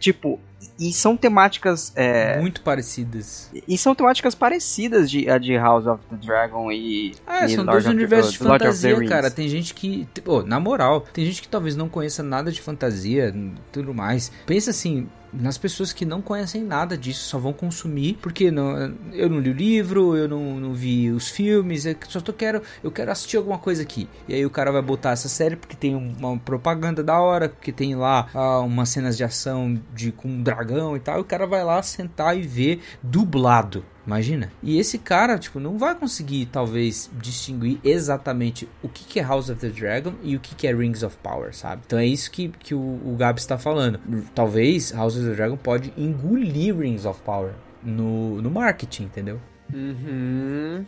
tipo, 0.01 0.41
e 0.79 0.93
são 0.93 1.17
temáticas. 1.17 1.93
É... 1.95 2.39
Muito 2.41 2.63
parecidas. 2.63 3.51
E 3.67 3.77
são 3.77 3.95
temáticas 3.95 4.35
parecidas 4.35 5.11
de, 5.11 5.29
a 5.29 5.39
de 5.39 5.57
House 5.57 5.87
of 5.87 6.03
the 6.11 6.17
Dragon 6.17 6.71
e. 6.73 7.15
Ah, 7.27 7.47
e 7.47 7.51
são 7.51 7.65
Lord 7.65 7.83
dois 7.83 7.87
universos 7.87 8.33
de 8.33 8.39
fantasia, 8.39 9.07
cara. 9.07 9.31
Tem 9.31 9.49
gente 9.49 9.75
que. 9.75 10.07
Oh, 10.27 10.43
na 10.43 10.61
moral, 10.61 11.03
tem 11.13 11.25
gente 11.25 11.43
que 11.43 11.49
talvez 11.49 11.77
não 11.77 11.89
conheça 11.89 12.23
nada 12.23 12.51
de 12.51 12.61
fantasia 12.61 13.35
tudo 13.73 13.95
mais. 13.95 14.33
Pensa 14.47 14.71
assim, 14.71 15.09
nas 15.33 15.57
pessoas 15.57 15.93
que 15.93 16.05
não 16.05 16.21
conhecem 16.21 16.63
nada 16.63 16.97
disso, 16.97 17.25
só 17.25 17.39
vão 17.39 17.53
consumir 17.53 18.19
porque 18.21 18.51
não, 18.51 18.95
eu 19.13 19.29
não 19.29 19.39
li 19.39 19.51
o 19.51 19.55
livro, 19.55 20.17
eu 20.17 20.29
não, 20.29 20.59
não 20.59 20.75
vi 20.75 21.11
os 21.11 21.29
filmes, 21.29 21.87
eu 21.87 21.97
só 22.09 22.21
tô, 22.21 22.33
quero, 22.33 22.63
eu 22.83 22.91
quero 22.91 23.11
assistir 23.11 23.37
alguma 23.37 23.59
coisa 23.59 23.83
aqui. 23.83 24.09
E 24.29 24.35
aí 24.35 24.45
o 24.45 24.51
cara 24.51 24.73
vai 24.73 24.83
botar 24.83 25.11
essa 25.13 25.29
série 25.29 25.57
porque 25.57 25.77
tem 25.77 25.95
uma 25.95 26.37
propaganda 26.39 27.03
da 27.03 27.21
hora, 27.21 27.49
porque 27.49 27.73
tem 27.73 27.95
lá 27.95 28.29
ah, 28.35 28.61
umas 28.61 28.89
cenas 28.89 29.17
de 29.17 29.25
ação 29.25 29.81
de 29.95 30.13
com 30.13 30.43
dragão 30.55 30.97
e 30.97 31.01
tal, 31.01 31.19
e 31.19 31.21
o 31.21 31.25
cara 31.25 31.47
vai 31.47 31.65
lá 31.65 31.83
sentar 31.83 32.37
e 32.37 32.43
ver 32.43 32.81
dublado. 33.03 33.85
Imagina. 34.07 34.51
E 34.63 34.79
esse 34.79 34.99
cara, 34.99 35.39
tipo, 35.39 35.61
não 35.61 35.79
vai 35.79 35.95
conseguir, 35.95 36.47
talvez, 36.47 37.11
distinguir 37.21 37.79
exatamente 37.85 38.69
o 38.83 38.89
que, 38.89 39.05
que 39.05 39.21
é 39.21 39.23
House 39.23 39.51
of 39.51 39.61
the 39.61 39.69
Dragon 39.69 40.15
e 40.23 40.35
o 40.35 40.41
que, 40.41 40.55
que 40.55 40.67
é 40.67 40.75
Rings 40.75 41.03
of 41.03 41.17
Power, 41.23 41.55
sabe? 41.55 41.83
Então 41.87 41.99
é 41.99 42.07
isso 42.07 42.31
que, 42.31 42.49
que 42.49 42.75
o, 42.75 42.81
o 42.81 43.17
está 43.37 43.57
falando. 43.57 44.01
Talvez 44.35 44.91
House 44.93 45.17
of 45.17 45.25
the 45.25 45.35
Dragon 45.35 45.57
pode 45.57 45.93
engolir 45.97 46.77
Rings 46.77 47.05
of 47.05 47.21
Power 47.23 47.53
no, 47.83 48.43
no 48.43 48.51
marketing, 48.51 49.05
entendeu? 49.05 49.41
Uhum. 49.73 50.85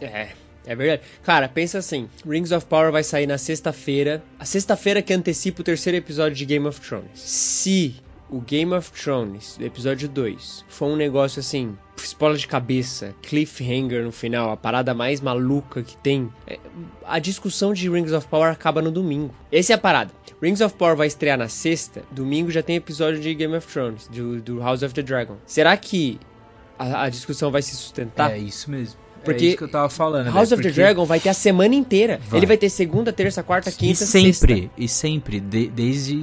É. 0.00 0.30
É 0.66 0.74
verdade. 0.74 1.02
Cara, 1.22 1.48
pensa 1.48 1.78
assim: 1.78 2.08
Rings 2.28 2.50
of 2.50 2.66
Power 2.66 2.90
vai 2.90 3.04
sair 3.04 3.26
na 3.26 3.38
sexta-feira. 3.38 4.22
A 4.38 4.44
sexta-feira 4.44 5.00
que 5.00 5.12
antecipa 5.12 5.60
o 5.60 5.64
terceiro 5.64 5.96
episódio 5.96 6.36
de 6.36 6.44
Game 6.44 6.66
of 6.66 6.80
Thrones. 6.80 7.08
Se 7.14 7.94
o 8.28 8.40
Game 8.40 8.72
of 8.74 8.90
Thrones, 8.92 9.56
episódio 9.60 10.08
2, 10.08 10.64
foi 10.68 10.88
um 10.88 10.96
negócio 10.96 11.38
assim, 11.40 11.76
spoiler 11.96 12.38
de 12.38 12.48
cabeça, 12.48 13.14
cliffhanger 13.22 14.02
no 14.04 14.10
final, 14.10 14.50
a 14.50 14.56
parada 14.56 14.92
mais 14.92 15.20
maluca 15.20 15.82
que 15.82 15.96
tem. 15.98 16.28
É, 16.46 16.58
a 17.04 17.18
discussão 17.18 17.72
de 17.72 17.88
Rings 17.88 18.12
of 18.12 18.26
Power 18.28 18.50
acaba 18.50 18.82
no 18.82 18.90
domingo. 18.90 19.32
Essa 19.52 19.72
é 19.72 19.76
a 19.76 19.78
parada. 19.78 20.12
Rings 20.42 20.60
of 20.60 20.74
Power 20.74 20.96
vai 20.96 21.06
estrear 21.06 21.38
na 21.38 21.48
sexta, 21.48 22.02
domingo 22.10 22.50
já 22.50 22.62
tem 22.62 22.76
episódio 22.76 23.20
de 23.20 23.32
Game 23.34 23.54
of 23.56 23.66
Thrones, 23.72 24.08
do, 24.08 24.40
do 24.40 24.58
House 24.60 24.82
of 24.82 24.92
the 24.92 25.02
Dragon. 25.02 25.36
Será 25.46 25.76
que 25.76 26.18
a, 26.78 27.04
a 27.04 27.08
discussão 27.08 27.50
vai 27.50 27.62
se 27.62 27.76
sustentar? 27.76 28.32
É 28.32 28.38
isso 28.38 28.70
mesmo. 28.70 28.98
Porque 29.24 29.44
é 29.44 29.48
isso 29.48 29.56
que 29.56 29.64
eu 29.64 29.68
tava 29.68 29.88
falando. 29.88 30.26
House 30.30 30.50
velho, 30.50 30.60
of 30.60 30.68
the 30.68 30.74
Dragon 30.74 31.04
vai 31.04 31.18
ter 31.18 31.30
a 31.30 31.34
semana 31.34 31.74
inteira. 31.74 32.20
Vai. 32.28 32.38
Ele 32.38 32.46
vai 32.46 32.56
ter 32.56 32.68
segunda, 32.68 33.12
terça, 33.12 33.42
quarta, 33.42 33.70
E 33.70 33.72
quinta, 33.72 34.04
sempre, 34.04 34.32
sexta. 34.32 34.70
e 34.78 34.86
sempre, 34.88 35.40
de- 35.40 35.68
desde 35.68 36.20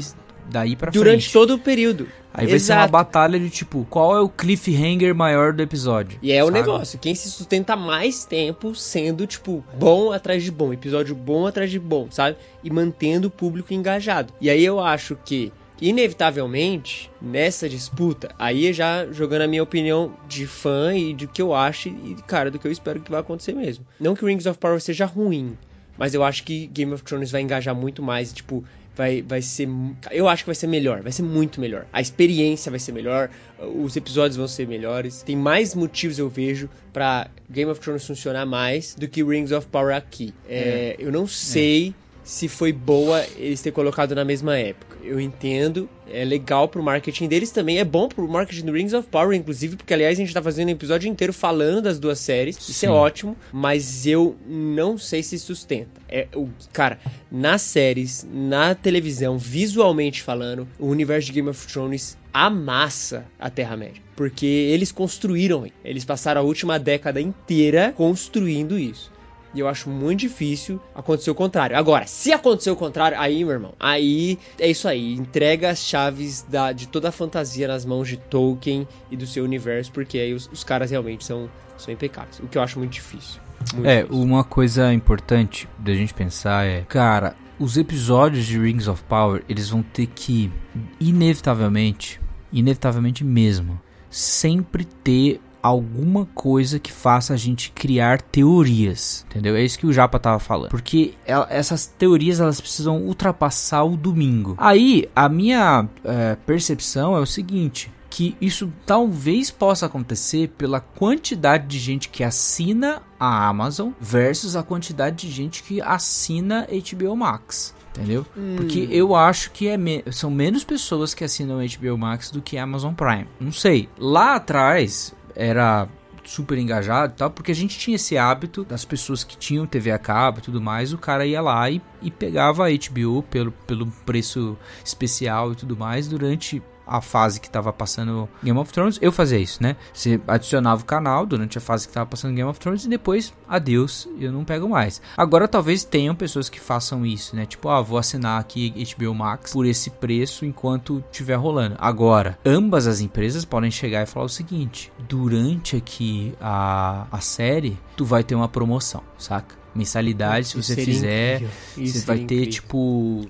daí 0.53 0.75
pra 0.75 0.91
Durante 0.91 1.23
frente. 1.23 1.33
todo 1.33 1.55
o 1.55 1.59
período. 1.59 2.07
Aí 2.33 2.47
vai 2.47 2.57
ser 2.57 2.71
uma 2.71 2.79
Exato. 2.79 2.91
batalha 2.91 3.39
de 3.39 3.49
tipo, 3.49 3.85
qual 3.89 4.15
é 4.15 4.19
o 4.21 4.27
cliffhanger 4.29 5.13
maior 5.13 5.53
do 5.53 5.61
episódio? 5.61 6.17
E 6.21 6.31
é 6.31 6.41
o 6.43 6.47
sabe? 6.47 6.59
negócio, 6.59 6.97
quem 6.99 7.13
se 7.13 7.29
sustenta 7.29 7.75
mais 7.75 8.25
tempo 8.25 8.73
sendo, 8.73 9.27
tipo, 9.27 9.63
bom 9.77 10.11
atrás 10.11 10.43
de 10.43 10.49
bom, 10.49 10.73
episódio 10.73 11.13
bom 11.13 11.45
atrás 11.45 11.69
de 11.69 11.77
bom, 11.79 12.07
sabe? 12.09 12.37
E 12.63 12.71
mantendo 12.71 13.27
o 13.27 13.31
público 13.31 13.73
engajado. 13.73 14.33
E 14.41 14.49
aí 14.49 14.63
eu 14.65 14.79
acho 14.79 15.15
que, 15.23 15.51
inevitavelmente, 15.79 17.09
nessa 17.21 17.67
disputa, 17.69 18.29
aí 18.39 18.67
é 18.67 18.73
já 18.73 19.05
jogando 19.11 19.43
a 19.43 19.47
minha 19.47 19.63
opinião 19.63 20.13
de 20.27 20.45
fã 20.47 20.95
e 20.95 21.13
de 21.13 21.27
que 21.27 21.41
eu 21.41 21.53
acho 21.53 21.89
e, 21.89 22.15
cara, 22.27 22.49
do 22.51 22.59
que 22.59 22.67
eu 22.67 22.71
espero 22.71 22.99
que 22.99 23.11
vai 23.11 23.19
acontecer 23.19 23.53
mesmo. 23.53 23.85
Não 23.99 24.15
que 24.15 24.25
Rings 24.25 24.45
of 24.45 24.57
Power 24.59 24.79
seja 24.81 25.05
ruim, 25.05 25.57
mas 25.97 26.13
eu 26.13 26.23
acho 26.23 26.43
que 26.43 26.67
Game 26.67 26.91
of 26.93 27.03
Thrones 27.03 27.31
vai 27.31 27.41
engajar 27.41 27.75
muito 27.75 28.01
mais, 28.01 28.33
tipo, 28.33 28.63
vai, 28.95 29.21
vai 29.21 29.41
ser. 29.41 29.67
Eu 30.11 30.27
acho 30.27 30.43
que 30.43 30.47
vai 30.47 30.55
ser 30.55 30.67
melhor, 30.67 31.01
vai 31.01 31.11
ser 31.11 31.23
muito 31.23 31.59
melhor. 31.59 31.85
A 31.91 32.01
experiência 32.01 32.69
vai 32.69 32.79
ser 32.79 32.91
melhor, 32.91 33.29
os 33.59 33.95
episódios 33.95 34.37
vão 34.37 34.47
ser 34.47 34.67
melhores. 34.67 35.23
Tem 35.23 35.35
mais 35.35 35.75
motivos, 35.75 36.19
eu 36.19 36.29
vejo, 36.29 36.69
pra 36.91 37.29
Game 37.49 37.69
of 37.71 37.79
Thrones 37.81 38.05
funcionar 38.05 38.45
mais 38.45 38.95
do 38.95 39.07
que 39.07 39.23
Rings 39.23 39.51
of 39.51 39.67
Power 39.67 39.95
aqui. 39.95 40.33
É, 40.47 40.95
Eu 40.99 41.11
não 41.11 41.27
sei. 41.27 41.93
Se 42.23 42.47
foi 42.47 42.71
boa 42.71 43.25
eles 43.35 43.61
ter 43.61 43.71
colocado 43.71 44.15
na 44.15 44.23
mesma 44.23 44.57
época. 44.57 44.97
Eu 45.03 45.19
entendo, 45.19 45.89
é 46.09 46.23
legal 46.23 46.69
pro 46.69 46.81
marketing 46.81 47.27
deles 47.27 47.51
também, 47.51 47.79
é 47.79 47.83
bom 47.83 48.07
pro 48.07 48.27
marketing 48.27 48.65
do 48.65 48.71
Rings 48.71 48.93
of 48.93 49.07
Power, 49.09 49.35
inclusive, 49.35 49.75
porque 49.75 49.93
aliás 49.93 50.17
a 50.17 50.21
gente 50.21 50.33
tá 50.33 50.41
fazendo 50.41 50.69
um 50.69 50.71
episódio 50.71 51.09
inteiro 51.09 51.33
falando 51.33 51.81
das 51.81 51.99
duas 51.99 52.19
séries, 52.19 52.57
isso 52.57 52.73
Sim. 52.73 52.87
é 52.87 52.89
ótimo, 52.89 53.35
mas 53.51 54.07
eu 54.07 54.37
não 54.47 54.97
sei 54.97 55.21
se 55.21 55.37
sustenta. 55.37 56.01
É 56.07 56.27
o 56.33 56.47
cara, 56.71 56.97
nas 57.29 57.61
séries, 57.61 58.25
na 58.31 58.73
televisão, 58.73 59.37
visualmente 59.37 60.21
falando, 60.21 60.67
o 60.79 60.87
universo 60.87 61.27
de 61.27 61.33
Game 61.33 61.49
of 61.49 61.67
Thrones 61.67 62.17
amassa 62.33 63.25
a 63.39 63.49
Terra-média. 63.49 64.01
Porque 64.15 64.45
eles 64.45 64.91
construíram, 64.91 65.69
eles 65.83 66.05
passaram 66.05 66.41
a 66.41 66.43
última 66.43 66.79
década 66.79 67.19
inteira 67.19 67.93
construindo 67.95 68.77
isso. 68.77 69.11
E 69.53 69.59
eu 69.59 69.67
acho 69.67 69.89
muito 69.89 70.21
difícil 70.21 70.79
acontecer 70.95 71.29
o 71.31 71.35
contrário. 71.35 71.77
Agora, 71.77 72.07
se 72.07 72.31
acontecer 72.33 72.71
o 72.71 72.75
contrário, 72.75 73.19
aí, 73.19 73.43
meu 73.43 73.53
irmão, 73.53 73.73
aí 73.79 74.39
é 74.59 74.69
isso 74.69 74.87
aí. 74.87 75.13
Entrega 75.13 75.69
as 75.69 75.79
chaves 75.79 76.41
da, 76.49 76.71
de 76.71 76.87
toda 76.87 77.09
a 77.09 77.11
fantasia 77.11 77.67
nas 77.67 77.85
mãos 77.85 78.07
de 78.07 78.17
Tolkien 78.17 78.87
e 79.11 79.15
do 79.17 79.27
seu 79.27 79.43
universo, 79.43 79.91
porque 79.91 80.17
aí 80.17 80.33
os, 80.33 80.49
os 80.51 80.63
caras 80.63 80.89
realmente 80.91 81.23
são, 81.23 81.49
são 81.77 81.93
impecáveis. 81.93 82.39
O 82.39 82.47
que 82.47 82.57
eu 82.57 82.61
acho 82.63 82.79
muito 82.79 82.93
difícil. 82.93 83.39
Muito 83.73 83.87
É, 83.87 84.01
difícil. 84.03 84.23
uma 84.23 84.43
coisa 84.43 84.91
importante 84.93 85.69
da 85.77 85.93
gente 85.93 86.13
pensar 86.13 86.65
é, 86.65 86.81
cara, 86.81 87.35
os 87.59 87.77
episódios 87.77 88.45
de 88.45 88.59
Rings 88.59 88.87
of 88.87 89.03
Power, 89.03 89.43
eles 89.47 89.69
vão 89.69 89.83
ter 89.83 90.07
que 90.07 90.51
inevitavelmente, 90.99 92.19
inevitavelmente 92.51 93.23
mesmo, 93.23 93.79
sempre 94.09 94.83
ter 94.83 95.39
alguma 95.63 96.25
coisa 96.35 96.77
que 96.77 96.91
faça 96.91 97.33
a 97.33 97.37
gente 97.37 97.71
criar 97.71 98.21
teorias, 98.21 99.25
entendeu? 99.29 99.55
É 99.55 99.63
isso 99.63 99.79
que 99.79 99.87
o 99.87 99.93
Japa 99.93 100.19
tava 100.19 100.37
falando. 100.39 100.69
Porque 100.69 101.13
ela- 101.25 101.47
essas 101.49 101.85
teorias 101.87 102.39
elas 102.39 102.59
precisam 102.61 102.97
ultrapassar 103.01 103.83
o 103.83 103.95
domingo. 103.97 104.55
Aí 104.57 105.09
a 105.15 105.27
minha 105.29 105.87
é, 106.03 106.35
percepção 106.45 107.15
é 107.15 107.19
o 107.19 107.25
seguinte: 107.25 107.91
que 108.09 108.35
isso 108.39 108.71
talvez 108.85 109.49
possa 109.49 109.85
acontecer 109.87 110.49
pela 110.57 110.79
quantidade 110.79 111.65
de 111.65 111.79
gente 111.79 112.09
que 112.09 112.23
assina 112.23 113.01
a 113.19 113.47
Amazon 113.47 113.91
versus 113.99 114.55
a 114.55 114.61
quantidade 114.63 115.27
de 115.27 115.31
gente 115.33 115.63
que 115.63 115.81
assina 115.81 116.67
HBO 116.69 117.15
Max. 117.15 117.73
Entendeu? 117.95 118.25
Porque 118.57 118.87
eu 118.89 119.15
acho 119.15 119.51
que 119.51 119.67
é 119.67 119.77
me- 119.77 120.03
são 120.11 120.31
menos 120.31 120.63
pessoas 120.63 121.13
que 121.13 121.23
assinam 121.23 121.59
HBO 121.61 121.95
Max 121.95 122.31
do 122.31 122.41
que 122.41 122.57
Amazon 122.57 122.91
Prime. 122.91 123.27
Não 123.39 123.51
sei. 123.51 123.87
Lá 123.99 124.33
atrás 124.35 125.13
era 125.35 125.87
super 126.23 126.57
engajado 126.57 127.13
e 127.13 127.17
tal, 127.17 127.29
porque 127.29 127.51
a 127.51 127.55
gente 127.55 127.77
tinha 127.77 127.95
esse 127.95 128.17
hábito 128.17 128.63
das 128.63 128.85
pessoas 128.85 129.23
que 129.23 129.37
tinham 129.37 129.65
TV 129.65 129.91
a 129.91 129.99
cabo 129.99 130.39
e 130.39 130.41
tudo 130.41 130.61
mais, 130.61 130.93
o 130.93 130.97
cara 130.97 131.25
ia 131.25 131.41
lá 131.41 131.69
e, 131.69 131.81
e 132.01 132.09
pegava 132.09 132.67
a 132.67 132.69
HBO 132.69 133.23
pelo, 133.23 133.51
pelo 133.51 133.87
preço 134.05 134.57
especial 134.83 135.51
e 135.51 135.55
tudo 135.55 135.75
mais 135.75 136.07
durante 136.07 136.61
a 136.85 137.01
fase 137.01 137.39
que 137.39 137.49
tava 137.49 137.71
passando 137.71 138.27
Game 138.43 138.57
of 138.57 138.71
Thrones. 138.71 138.99
Eu 139.01 139.11
fazia 139.11 139.39
isso, 139.39 139.61
né? 139.61 139.75
Você 139.93 140.19
adicionava 140.27 140.81
o 140.81 140.85
canal 140.85 141.25
durante 141.25 141.57
a 141.57 141.61
fase 141.61 141.87
que 141.87 141.93
tava 141.93 142.05
passando 142.09 142.33
Game 142.35 142.49
of 142.49 142.59
Thrones 142.59 142.85
e 142.85 142.89
depois, 142.89 143.33
adeus, 143.47 144.07
eu 144.19 144.31
não 144.31 144.43
pego 144.43 144.67
mais. 144.67 145.01
Agora 145.17 145.47
talvez 145.47 145.83
tenham 145.83 146.15
pessoas 146.15 146.49
que 146.49 146.59
façam 146.59 147.05
isso, 147.05 147.35
né? 147.35 147.45
Tipo, 147.45 147.69
ah, 147.69 147.81
vou 147.81 147.97
assinar 147.97 148.39
aqui 148.39 148.73
HBO 148.97 149.13
Max 149.13 149.53
por 149.53 149.65
esse 149.65 149.89
preço 149.89 150.45
enquanto 150.45 151.03
tiver 151.11 151.35
rolando. 151.35 151.75
Agora, 151.79 152.37
ambas 152.45 152.87
as 152.87 152.99
empresas 153.01 153.45
podem 153.45 153.71
chegar 153.71 154.03
e 154.03 154.05
falar 154.05 154.25
o 154.25 154.29
seguinte: 154.29 154.91
durante 155.07 155.75
aqui 155.75 156.33
a, 156.41 157.07
a 157.11 157.19
série, 157.19 157.77
tu 157.95 158.05
vai 158.05 158.23
ter 158.23 158.35
uma 158.35 158.47
promoção, 158.49 159.03
saca? 159.17 159.55
Mensalidade, 159.75 160.47
se 160.49 160.55
você 160.55 160.75
fizer, 160.75 161.35
incrível. 161.37 161.53
você 161.73 161.81
Isso 161.81 162.05
vai 162.05 162.17
seria 162.17 162.27
ter 162.27 162.35
incrível. 162.35 162.51
tipo. 162.53 162.77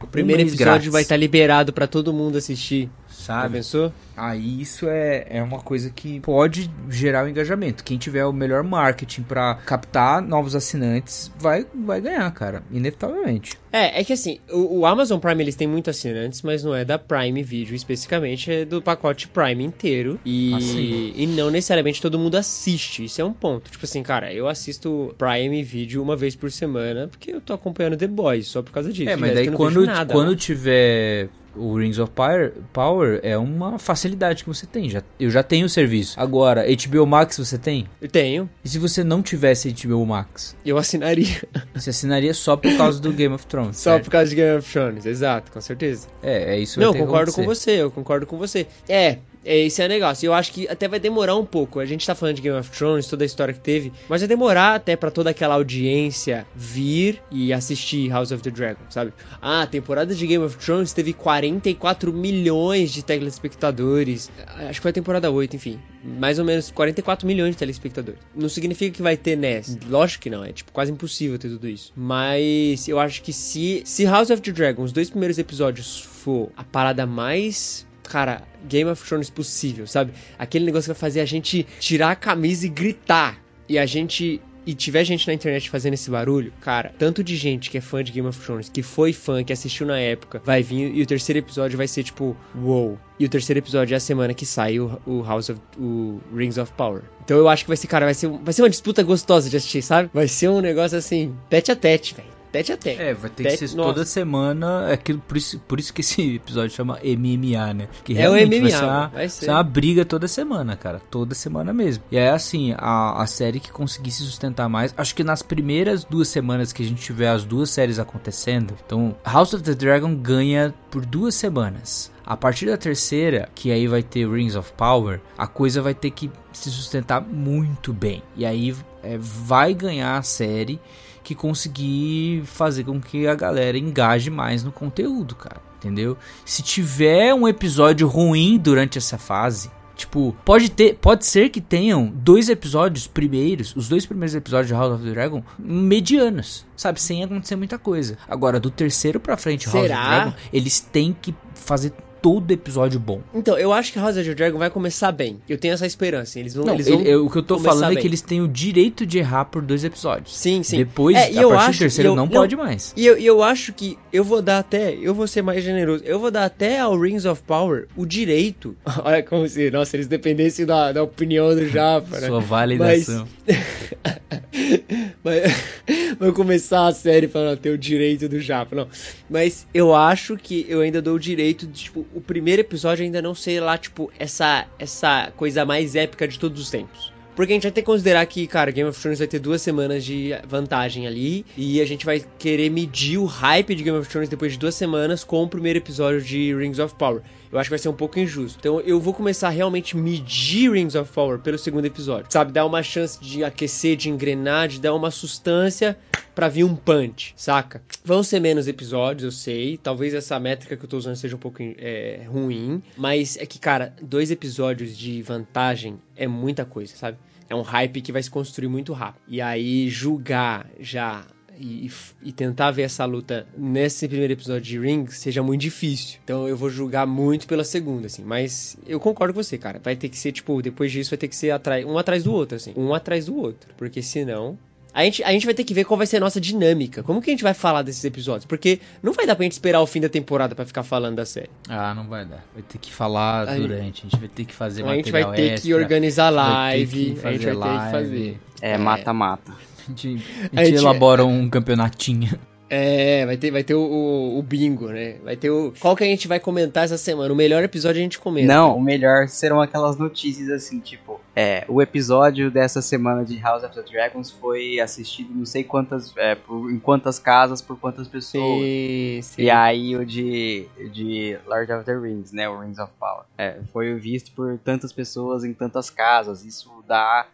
O 0.02 0.08
primeiro 0.08 0.42
episódio 0.42 0.66
grátis, 0.66 0.92
vai 0.92 1.02
estar 1.02 1.16
liberado 1.16 1.72
pra 1.72 1.88
todo 1.88 2.12
mundo 2.12 2.38
assistir. 2.38 2.90
Já 3.28 3.42
sabe? 3.42 3.56
pensou? 3.58 3.92
Aí 4.16 4.62
isso 4.62 4.88
é, 4.88 5.26
é 5.30 5.42
uma 5.42 5.60
coisa 5.60 5.90
que 5.90 6.20
pode 6.20 6.70
gerar 6.90 7.26
o 7.26 7.30
engajamento. 7.30 7.84
Quem 7.84 7.98
tiver 7.98 8.26
o 8.26 8.34
melhor 8.34 8.64
marketing 8.64 9.24
pra 9.24 9.56
captar 9.66 10.22
novos 10.22 10.56
assinantes 10.56 11.32
vai, 11.38 11.66
vai 11.74 12.00
ganhar, 12.02 12.30
cara. 12.32 12.64
Inevitavelmente. 12.72 13.58
É, 13.72 14.02
é 14.02 14.04
que 14.04 14.14
assim, 14.14 14.38
o, 14.52 14.80
o 14.80 14.86
Amazon 14.86 15.20
Prime 15.20 15.44
eles 15.44 15.56
têm 15.56 15.68
muitos 15.68 15.96
assinantes, 15.98 16.44
mas 16.44 16.64
não 16.64 16.76
é 16.76 16.86
da 16.86 17.00
Prime 17.00 17.42
Video 17.42 17.76
especificamente, 17.76 18.52
é 18.52 18.66
do 18.66 18.82
pacote 18.82 19.28
Prime 19.28 19.64
inteiro. 19.64 20.20
E, 20.24 20.54
Ah, 20.54 20.60
sim. 20.62 21.14
e 21.16 21.26
não 21.26 21.50
necessariamente 21.50 22.02
todo 22.02 22.20
mundo 22.20 22.36
assiste. 22.36 23.06
Isso 23.06 23.20
é 23.20 23.26
um 23.26 23.34
ponto. 23.34 23.72
Tipo 23.72 23.86
assim, 23.86 24.04
cara, 24.04 24.32
eu 24.32 24.48
assisto 24.48 25.16
Prime 25.18 25.64
Video 25.64 26.04
uma 26.04 26.16
vez 26.16 26.36
por 26.36 26.52
semana, 26.52 27.08
porque 27.08 27.32
eu 27.32 27.42
tô 27.42 27.54
acompanhando 27.54 27.98
The 27.98 28.08
Boys, 28.08 28.48
só 28.48 28.62
por 28.62 28.72
causa 28.72 28.94
disso. 28.94 29.10
É, 29.10 29.16
mas 29.16 29.34
daí 29.34 29.50
quando, 29.50 29.86
nada, 29.86 30.14
quando 30.14 30.32
né? 30.32 30.36
tiver 30.38 31.30
o 31.56 31.78
Rings 31.78 32.00
of 32.00 32.12
Power, 32.12 32.54
Power, 32.72 33.20
é 33.24 33.38
uma 33.38 33.78
facilidade 33.80 34.44
que 34.44 34.50
você 34.50 34.66
tem. 34.66 34.90
Já, 34.90 35.02
eu 35.20 35.30
já 35.30 35.44
tenho 35.44 35.66
o 35.66 35.70
serviço. 35.70 36.20
Agora, 36.20 36.66
HBO 36.66 37.06
Max 37.06 37.38
você 37.38 37.58
tem? 37.58 37.88
Eu 38.02 38.08
tenho, 38.10 38.50
E 38.64 38.70
se 38.70 38.80
você 38.80 39.04
não 39.04 39.22
tivesse 39.22 39.72
HBO 39.72 40.06
Max? 40.06 40.56
eu 40.66 40.78
assinaria. 40.78 41.44
Você 41.74 41.90
assinaria 41.90 42.34
só 42.34 42.56
por 42.56 42.76
causa 42.78 43.00
do 43.00 43.12
Game 43.12 43.34
of 43.34 43.46
Thrones. 43.48 43.78
só 43.78 43.92
certo? 43.92 44.06
por 44.06 44.12
causa 44.12 44.30
de 44.30 44.36
Game 44.36 44.58
of 44.58 44.72
Thrones, 44.72 45.06
exato, 45.06 45.52
com 45.52 45.62
certeza. 45.62 46.08
É, 46.22 46.56
é 46.56 46.60
isso 46.60 46.80
Não, 46.80 46.94
concordo 46.94 47.32
com 47.34 47.44
você, 47.44 47.72
eu 47.82 47.92
concordo 47.92 48.26
com 48.26 48.38
você. 48.38 48.68
É, 48.88 49.18
é, 49.46 49.60
esse 49.66 49.82
é 49.82 49.86
o 49.86 49.90
negócio. 49.90 50.26
Eu 50.26 50.34
acho 50.34 50.52
que 50.52 50.68
até 50.68 50.88
vai 50.88 51.00
demorar 51.00 51.36
um 51.36 51.46
pouco. 51.46 51.80
A 51.80 51.86
gente 51.86 52.06
tá 52.06 52.16
falando 52.16 52.36
de 52.36 52.42
Game 52.42 52.58
of 52.58 52.70
Thrones, 52.72 53.08
toda 53.08 53.24
a 53.24 53.26
história 53.26 53.54
que 53.54 53.60
teve, 53.60 53.92
mas 54.08 54.22
vai 54.22 54.28
demorar 54.28 54.76
até 54.76 54.96
pra 54.96 55.12
toda 55.12 55.30
aquela 55.30 55.56
audiência 55.56 56.46
vir 56.56 57.22
e 57.32 57.52
assistir 57.52 58.10
House 58.10 58.32
of 58.32 58.42
the 58.42 58.50
Dragon, 58.50 58.82
sabe? 58.90 59.14
Ah, 59.42 59.64
a 59.64 59.68
temporada 59.68 60.14
de 60.16 60.26
Game 60.26 60.44
of 60.44 60.58
Thrones 60.58 60.94
teve 60.94 61.14
44 61.14 62.14
milhões 62.14 62.92
de 62.92 63.04
telespectadores. 63.04 64.32
Acho 64.48 64.80
que 64.80 64.82
foi 64.82 64.92
a 64.92 64.94
temporada 64.94 65.30
8, 65.30 65.56
enfim. 65.56 65.80
Mais 66.04 66.40
ou 66.40 66.46
menos 66.46 66.72
44 66.72 67.26
milhões 67.26 67.52
de 67.52 67.58
telespectadores. 67.58 68.20
Não 68.36 68.50
significa 68.50 68.96
que 68.96 69.02
vai 69.02 69.18
ter 69.18 69.36
NES. 69.38 69.78
Lógico 69.88 70.24
que 70.24 70.30
não, 70.30 70.44
é 70.44 70.52
tipo 70.52 70.72
quase 70.72 70.92
impossível 70.92 71.38
ter 71.38 71.50
tudo 71.50 71.68
isso. 71.68 71.92
Mas 71.96 72.88
eu 72.88 73.00
acho 73.00 73.22
que 73.22 73.32
se, 73.32 73.82
se 73.86 74.06
House 74.06 74.30
of 74.30 74.42
the 74.42 74.52
Dragon, 74.52 74.84
os 74.84 74.92
dois 74.92 75.10
primeiros 75.10 75.38
episódios, 75.38 76.02
for 76.02 76.50
a 76.56 76.64
parada 76.64 77.06
mais 77.06 77.86
cara, 78.14 78.44
Game 78.70 78.88
of 78.92 79.04
Thrones 79.04 79.32
possível, 79.32 79.88
sabe? 79.88 80.14
Aquele 80.38 80.66
negócio 80.66 80.84
que 80.84 80.94
vai 80.94 81.10
fazer 81.10 81.20
a 81.20 81.26
gente 81.26 81.66
tirar 81.80 82.12
a 82.12 82.16
camisa 82.16 82.68
e 82.68 82.70
gritar. 82.70 83.42
E 83.68 83.80
a 83.80 83.88
gente. 83.88 84.40
E 84.66 84.74
tiver 84.74 85.04
gente 85.04 85.28
na 85.28 85.34
internet 85.34 85.70
fazendo 85.70 85.96
esse 85.96 86.10
barulho, 86.10 86.54
cara, 86.62 86.94
tanto 86.98 87.22
de 87.22 87.36
gente 87.36 87.70
que 87.70 87.78
é 87.78 87.82
fã 87.82 88.02
de 88.02 88.14
Game 88.14 88.26
of 88.26 88.40
Thrones, 88.40 88.70
que 88.70 88.82
foi 88.82 89.12
fã, 89.12 89.44
que 89.44 89.52
assistiu 89.52 89.86
na 89.86 90.00
época, 90.00 90.42
vai 90.46 90.64
vir 90.64 90.96
e 90.96 91.02
o 91.02 91.06
terceiro 91.06 91.40
episódio 91.40 91.78
vai 91.78 91.86
ser 91.86 92.02
tipo, 92.04 92.38
wow. 92.56 92.98
E 93.20 93.26
o 93.26 93.30
terceiro 93.30 93.60
episódio 93.60 93.94
é 93.94 93.98
a 93.98 94.00
semana 94.00 94.34
que 94.34 94.46
sai 94.46 94.80
o, 94.80 95.02
o 95.06 95.22
House 95.22 95.50
of. 95.50 95.60
o 95.78 96.22
Rings 96.34 96.58
of 96.58 96.72
Power. 96.78 97.02
Então 97.26 97.38
eu 97.38 97.50
acho 97.50 97.66
que 97.66 97.70
vai 97.72 97.76
ser, 97.76 97.88
cara, 97.88 98.06
vai 98.06 98.14
ser, 98.14 98.30
vai 98.30 98.54
ser 98.54 98.62
uma 98.62 98.70
disputa 98.70 99.04
gostosa 99.04 99.50
de 99.50 99.58
assistir, 99.58 99.82
sabe? 99.82 100.10
Vai 100.14 100.30
ser 100.30 100.48
um 100.48 100.62
negócio 100.62 100.98
assim, 100.98 101.36
tete 101.50 101.70
a 101.70 101.76
tete, 101.76 102.16
velho. 102.16 102.30
Tete 102.54 102.72
a 102.72 102.78
tete. 102.78 103.02
É, 103.02 103.14
vai 103.14 103.30
ter 103.30 103.44
Tete- 103.44 103.58
que 103.58 103.68
ser 103.68 103.76
nossa. 103.76 103.90
toda 103.94 104.06
semana. 104.06 104.86
É 104.90 104.94
aquilo, 104.94 105.20
por, 105.20 105.36
isso, 105.36 105.60
por 105.68 105.80
isso 105.80 105.94
que 105.94 106.00
esse 106.02 106.36
episódio 106.38 106.74
chama 106.74 107.00
MMA, 107.04 107.74
né? 107.74 107.88
Que 108.06 108.18
É 108.18 108.30
o 108.30 108.34
MMA, 108.34 108.62
vai 108.62 108.70
ser, 108.72 108.84
uma, 108.86 109.08
vai 109.08 109.30
ser. 109.30 109.50
uma 109.50 109.64
briga 109.64 110.06
toda 110.06 110.28
semana, 110.28 110.78
cara. 110.78 111.02
Toda 111.12 111.34
semana 111.36 111.74
mesmo. 111.74 112.04
E 112.12 112.18
é 112.18 112.30
assim, 112.30 112.74
a, 112.78 113.22
a 113.22 113.28
série 113.28 113.60
que 113.60 113.72
conseguir 113.72 114.12
se 114.12 114.24
sustentar 114.24 114.70
mais. 114.70 114.94
Acho 114.96 115.14
que 115.16 115.24
nas 115.24 115.42
primeiras 115.42 116.04
duas 116.06 116.28
semanas 116.28 116.72
que 116.72 116.84
a 116.84 116.86
gente 116.86 117.02
tiver 117.02 117.28
as 117.30 117.44
duas 117.44 117.70
séries 117.72 118.00
acontecendo. 118.00 118.76
Então, 118.86 119.16
House 119.26 119.54
of 119.54 119.64
the 119.64 119.74
Dragon 119.74 120.16
ganha 120.16 120.74
por 120.92 121.06
duas 121.06 121.36
semanas. 121.36 122.12
A 122.26 122.38
partir 122.38 122.68
da 122.68 122.78
terceira, 122.78 123.50
que 123.54 123.70
aí 123.70 123.86
vai 123.86 124.02
ter 124.02 124.30
Rings 124.30 124.56
of 124.56 124.72
Power, 124.78 125.20
a 125.38 125.46
coisa 125.46 125.82
vai 125.82 125.94
ter 125.94 126.10
que 126.12 126.32
se 126.54 126.70
sustentar 126.72 127.20
muito 127.20 127.92
bem. 127.92 128.24
E 128.38 128.46
aí 128.46 128.74
é, 129.04 129.18
vai 129.20 129.74
ganhar 129.74 130.18
a 130.18 130.22
série 130.22 130.80
que 131.24 131.34
conseguir 131.34 132.44
fazer 132.46 132.84
com 132.84 133.00
que 133.00 133.28
a 133.28 133.36
galera 133.36 133.78
engaje 133.78 134.30
mais 134.30 134.64
no 134.64 134.72
conteúdo, 134.72 135.36
cara. 135.36 135.62
Entendeu? 135.78 136.18
Se 136.46 136.62
tiver 136.62 137.34
um 137.34 137.48
episódio 137.48 138.08
ruim 138.08 138.58
durante 138.58 138.98
essa 138.98 139.18
fase, 139.18 139.70
tipo, 139.96 140.36
pode 140.46 140.70
ter, 140.70 140.96
pode 140.96 141.26
ser 141.26 141.50
que 141.50 141.60
tenham 141.60 142.12
dois 142.16 142.48
episódios 142.48 143.06
primeiros, 143.06 143.76
os 143.76 143.90
dois 143.90 144.06
primeiros 144.06 144.34
episódios 144.34 144.68
de 144.68 144.74
House 144.74 144.94
of 144.94 145.04
the 145.04 145.12
Dragon 145.12 145.44
medianos, 145.60 146.66
sabe, 146.76 147.02
sem 147.02 147.24
acontecer 147.24 147.56
muita 147.56 147.78
coisa. 147.78 148.18
Agora, 148.28 148.60
do 148.60 148.70
terceiro 148.70 149.20
pra 149.20 149.36
frente, 149.36 149.66
House 149.66 149.76
of 149.76 149.88
Será? 149.88 149.98
the 149.98 150.10
Dragon, 150.10 150.34
eles 150.54 150.80
têm 150.80 151.16
que 151.22 151.36
fazer 151.54 151.94
todo 152.24 152.50
episódio 152.52 153.00
bom. 153.00 153.22
Então, 153.36 153.58
eu 153.58 153.74
acho 153.74 153.92
que 153.92 154.00
House 154.00 154.16
of 154.16 154.24
the 154.26 154.34
Dragon 154.34 154.58
vai 154.58 154.70
começar 154.70 155.12
bem. 155.12 155.40
Eu 155.48 155.58
tenho 155.58 155.74
essa 155.74 155.86
esperança. 155.86 156.40
Eles 156.40 156.56
vão. 156.56 156.66
Não, 156.66 156.74
eles 156.74 156.88
vão 156.88 157.02
ele- 157.02 157.10
eu- 157.10 157.26
o 157.26 157.30
que 157.30 157.38
eu 157.38 157.44
tô 157.44 157.60
falando 157.60 157.84
é 157.84 157.90
bem. 157.90 157.98
que 157.98 158.08
eles 158.08 158.22
têm 158.22 158.40
o 158.42 158.48
direito 158.48 159.06
de 159.06 159.18
errar 159.20 159.44
por 159.46 159.62
dois 159.62 159.84
episódios. 159.84 160.36
Sim, 160.36 160.64
sim. 160.64 160.78
Depois, 160.78 161.18
É, 161.18 161.20
a 161.20 161.26
partir 161.34 161.54
acho- 161.56 161.72
do 161.74 161.80
terceiro, 161.80 162.10
eu- 162.12 162.16
não, 162.16 162.26
não- 162.26 162.32
pode 162.32 162.56
mais. 162.56 162.94
E 162.96 163.06
eu, 163.06 163.18
eu 163.18 163.44
acho 163.44 163.74
que 163.74 163.98
eu 164.14 164.24
vou 164.24 164.42
dar 164.42 164.60
até, 164.60 164.94
eu 164.96 165.14
vou 165.14 165.28
ser 165.28 165.42
mais 165.42 165.62
generoso, 165.64 166.02
eu 166.06 166.18
vou 166.18 166.32
dar 166.32 166.46
até 166.46 166.80
ao 166.80 166.98
Rings 166.98 167.26
of 167.26 167.44
Power 167.44 167.88
o 167.96 168.06
direito. 168.06 168.74
Olha 169.04 169.22
como 169.22 169.46
se, 169.50 169.70
nossa, 169.70 169.98
eles 169.98 170.08
dependessem 170.08 170.66
da, 170.66 170.94
da 170.94 171.04
opinião 171.04 171.54
do 171.54 171.68
Japa, 171.68 172.20
né? 172.22 172.28
Sua 172.28 172.40
validação. 172.40 173.28
Mas, 173.46 173.58
vai 176.20 176.32
começar 176.32 176.88
a 176.88 176.92
série 176.92 177.28
falando 177.28 177.58
ter 177.58 177.70
o 177.70 177.78
direito 177.78 178.28
do 178.28 178.40
Japa, 178.40 178.76
não. 178.76 178.88
Mas 179.30 179.66
eu 179.74 179.96
acho 179.96 180.36
que 180.38 180.66
eu 180.68 180.82
ainda 180.82 181.02
dou 181.02 181.16
o 181.16 181.20
direito 181.20 181.66
de, 181.66 181.84
tipo, 181.84 182.06
o 182.14 182.20
primeiro 182.20 182.62
episódio 182.62 183.06
ainda 183.06 183.22
não 183.22 183.34
ser 183.34 183.62
lá, 183.62 183.78
tipo, 183.78 184.12
essa, 184.20 184.68
essa 184.78 185.32
coisa 185.38 185.66
mais 185.66 185.96
épica 185.96 186.28
de 186.28 186.38
todos 186.38 186.62
os 186.62 186.70
tempos. 186.70 187.14
Porque 187.36 187.52
a 187.52 187.56
gente 187.56 187.64
vai 187.64 187.72
ter 187.72 187.82
que 187.82 187.86
considerar 187.88 188.26
que, 188.28 188.46
cara, 188.46 188.70
Game 188.70 188.88
of 188.88 189.00
Thrones 189.00 189.18
vai 189.18 189.28
ter 189.28 189.40
duas 189.40 189.62
semanas 189.62 190.06
de 190.06 190.32
vantagem 190.48 191.08
ali. 191.08 191.44
E 191.58 191.82
a 191.82 191.86
gente 191.86 192.06
vai 192.06 192.24
querer 192.38 192.70
medir 192.70 193.18
o 193.18 193.26
hype 193.26 193.74
de 193.74 193.84
Game 193.84 193.98
of 193.98 194.08
Thrones 194.08 194.30
depois 194.30 194.52
de 194.52 194.60
duas 194.60 194.76
semanas 194.76 195.24
com 195.24 195.42
o 195.42 195.48
primeiro 195.48 195.80
episódio 195.80 196.22
de 196.22 196.54
Rings 196.54 196.78
of 196.78 196.94
Power. 196.96 197.24
Eu 197.54 197.60
acho 197.60 197.68
que 197.68 197.74
vai 197.74 197.80
ser 197.80 197.90
um 197.90 197.94
pouco 197.94 198.18
injusto. 198.18 198.58
Então 198.58 198.82
eu 198.82 199.00
vou 199.00 199.14
começar 199.14 199.48
a 199.48 199.52
realmente 199.52 199.96
medir 199.96 200.72
Rings 200.72 200.96
of 200.96 201.12
Power 201.14 201.38
pelo 201.38 201.56
segundo 201.56 201.86
episódio. 201.86 202.26
Sabe? 202.32 202.52
Dar 202.52 202.66
uma 202.66 202.82
chance 202.82 203.22
de 203.22 203.44
aquecer, 203.44 203.96
de 203.96 204.10
engrenar, 204.10 204.68
de 204.68 204.82
dar 204.82 204.96
uma 204.96 205.12
sustância 205.12 205.96
pra 206.34 206.50
vir 206.50 206.64
um 206.64 206.76
punch, 206.76 207.32
saca? 207.38 207.84
Vão 208.04 208.24
ser 208.24 208.40
menos 208.40 208.68
episódios, 208.68 209.24
eu 209.24 209.32
sei. 209.32 209.78
Talvez 209.78 210.16
essa 210.16 210.40
métrica 210.40 210.76
que 210.76 210.84
eu 210.84 210.90
tô 210.90 210.98
usando 210.98 211.16
seja 211.16 211.36
um 211.36 211.40
pouco 211.40 211.60
é, 211.62 212.26
ruim. 212.28 212.82
Mas 212.98 213.38
é 213.38 213.46
que, 213.46 213.60
cara, 213.60 213.94
dois 214.02 214.32
episódios 214.32 214.98
de 214.98 215.22
vantagem 215.22 216.02
é 216.16 216.28
muita 216.28 216.66
coisa, 216.66 216.96
sabe? 216.96 217.20
É 217.48 217.54
um 217.54 217.62
hype 217.62 218.02
que 218.02 218.12
vai 218.12 218.24
se 218.24 218.32
construir 218.32 218.68
muito 218.68 218.94
rápido. 218.94 219.22
E 219.28 219.40
aí, 219.40 219.90
julgar 219.90 220.68
já 220.80 221.24
e, 221.60 221.90
e 222.22 222.32
tentar 222.32 222.72
ver 222.72 222.84
essa 222.84 223.06
luta 223.06 223.46
nesse 223.58 224.08
primeiro 224.08 224.34
episódio 224.34 224.62
de 224.64 224.80
Rings 224.80 225.18
seja 225.18 225.42
muito 225.44 225.62
difícil. 225.62 226.20
Então 226.24 226.48
eu 226.48 226.58
vou 226.58 226.70
julgar 226.70 227.06
muito 227.08 227.48
pela 227.48 227.64
segunda, 227.64 228.08
assim. 228.08 228.24
Mas 228.24 228.78
eu 228.88 229.00
concordo 229.00 229.34
com 229.34 229.42
você, 229.44 229.58
cara. 229.58 229.80
Vai 229.84 229.96
ter 229.96 230.10
que 230.10 230.18
ser, 230.18 230.32
tipo, 230.32 230.62
depois 230.62 230.92
disso 230.92 231.12
vai 231.12 231.18
ter 231.18 231.28
que 231.28 231.36
ser 231.36 231.52
atrai- 231.52 231.86
um 231.86 231.98
atrás 231.98 232.24
do 232.24 232.34
outro, 232.34 232.56
assim. 232.56 232.74
Um 232.76 232.94
atrás 232.94 233.26
do 233.26 233.36
outro. 233.38 233.70
Porque 233.78 234.02
senão. 234.02 234.58
A 234.96 235.04
gente, 235.06 235.24
a 235.24 235.32
gente 235.32 235.44
vai 235.46 235.56
ter 235.56 235.64
que 235.64 235.74
ver 235.74 235.86
qual 235.86 235.98
vai 235.98 236.06
ser 236.06 236.18
a 236.18 236.20
nossa 236.20 236.40
dinâmica. 236.40 237.02
Como 237.02 237.20
que 237.20 237.32
a 237.32 237.34
gente 237.34 237.42
vai 237.42 237.56
falar 237.56 237.82
desses 237.82 238.04
episódios? 238.06 238.46
Porque 238.46 238.80
não 239.02 239.12
vai 239.12 239.26
dar 239.26 239.36
pra 239.36 239.42
gente 239.44 239.54
esperar 239.54 239.82
o 239.82 239.88
fim 239.88 240.00
da 240.00 240.08
temporada 240.08 240.54
pra 240.54 240.68
ficar 240.68 240.84
falando 240.84 241.16
da 241.16 241.26
série. 241.26 241.50
Ah, 241.68 241.96
não 241.96 242.08
vai 242.08 242.24
dar. 242.24 242.46
Vai 242.54 242.62
ter 242.62 242.78
que 242.78 242.94
falar 242.94 243.50
A 243.50 243.56
gente- 243.56 243.68
durante. 243.68 244.02
A 244.06 244.10
gente 244.10 244.20
vai 244.20 244.30
ter 244.30 244.46
que 244.46 244.54
fazer 244.54 244.84
a 244.86 244.94
gente 244.96 245.12
vai 245.12 245.22
material 245.24 245.36
ter 245.48 245.54
extra. 245.54 245.68
que 245.68 245.74
organizar 245.74 246.30
live. 246.30 246.84
A 246.94 247.08
gente 247.08 247.20
vai 247.22 247.34
ter 247.40 247.40
que 247.40 247.52
live. 247.54 247.92
fazer. 247.92 248.40
É, 248.62 248.78
mata-mata. 248.78 249.52
A 249.88 249.90
gente, 249.90 250.08
a 250.56 250.62
A 250.62 250.64
gente 250.64 250.76
gente- 250.76 250.80
elabora 250.84 251.26
um 251.26 251.50
campeonatinho. 251.50 252.40
É, 252.76 253.24
vai 253.28 253.38
ter, 253.38 253.52
vai 253.52 253.64
ter 253.64 253.76
o, 253.76 253.82
o- 253.82 254.40
o 254.40 254.42
bingo, 254.42 254.88
né? 254.88 255.18
Vai 255.24 255.36
ter 255.38 255.52
o. 255.52 255.72
Qual 255.80 255.96
que 255.96 256.04
a 256.04 256.08
gente 256.08 256.28
vai 256.28 256.40
comentar 256.40 256.84
essa 256.86 256.98
semana? 256.98 257.32
O 257.32 257.36
melhor 257.36 257.62
episódio 257.64 258.00
a 258.00 258.04
gente 258.04 258.18
comenta. 258.18 258.48
Não, 258.52 258.76
o 258.76 258.82
melhor 258.82 259.28
serão 259.28 259.62
aquelas 259.62 259.96
notícias 259.96 260.50
assim, 260.50 260.80
tipo, 260.80 261.22
é, 261.36 261.66
o 261.68 261.84
episódio 261.84 262.50
dessa 262.50 262.82
semana 262.82 263.24
de 263.24 263.38
House 263.38 263.64
of 263.64 263.76
the 263.76 263.84
Dragons 263.84 264.32
foi 264.32 264.80
assistido 264.80 265.32
não 265.36 265.46
sei 265.46 265.64
quantas, 265.64 266.14
é, 266.18 266.34
por, 266.34 266.72
em 266.72 266.80
quantas 266.80 267.20
casas, 267.20 267.62
por 267.62 267.78
quantas 267.78 268.08
pessoas. 268.08 268.64
Sim, 268.64 269.20
sim. 269.22 269.42
E 269.44 269.52
aí 269.52 269.96
o 269.96 270.04
de, 270.04 270.66
de 270.92 271.38
Lord 271.46 271.72
of 271.74 271.86
the 271.86 271.96
Rings, 271.96 272.32
né, 272.32 272.50
o 272.50 272.60
Rings 272.60 272.80
of 272.80 272.92
Power, 273.00 273.26
é, 273.38 273.58
foi 273.72 273.94
visto 274.00 274.32
por 274.32 274.58
tantas 274.58 274.92
pessoas 274.92 275.44
em 275.44 275.54
tantas 275.54 275.92
casas. 275.92 276.44
Isso 276.44 276.72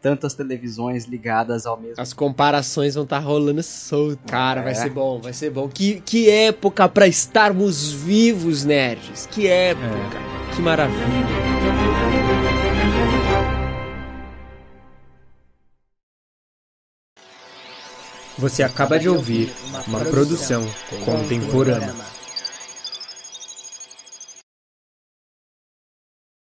tantas 0.02 0.34
televisões 0.34 1.06
ligadas 1.06 1.66
ao 1.66 1.80
mesmo 1.80 2.02
As 2.02 2.14
comparações 2.14 2.96
vão 2.96 3.04
estar 3.04 3.20
rolando 3.20 3.62
solto. 3.64 4.20
Cara, 4.28 4.62
vai 4.62 4.72
É. 4.72 4.76
ser 4.76 4.90
bom, 4.90 5.20
vai 5.20 5.34
ser 5.34 5.50
bom. 5.50 5.68
Que, 5.68 6.00
que 6.02 6.30
época 6.30 6.88
pra 6.88 7.08
estarmos 7.08 7.92
vivos, 7.92 8.64
nerds. 8.64 9.28
Que 9.28 9.48
época. 9.48 10.20
Que 10.56 10.62
maravilha. 10.62 11.00
Você 18.38 18.64
acaba 18.64 18.98
de 18.98 19.10
ouvir 19.10 19.52
uma 19.88 20.00
produção 20.06 20.66
contemporânea. 21.04 21.94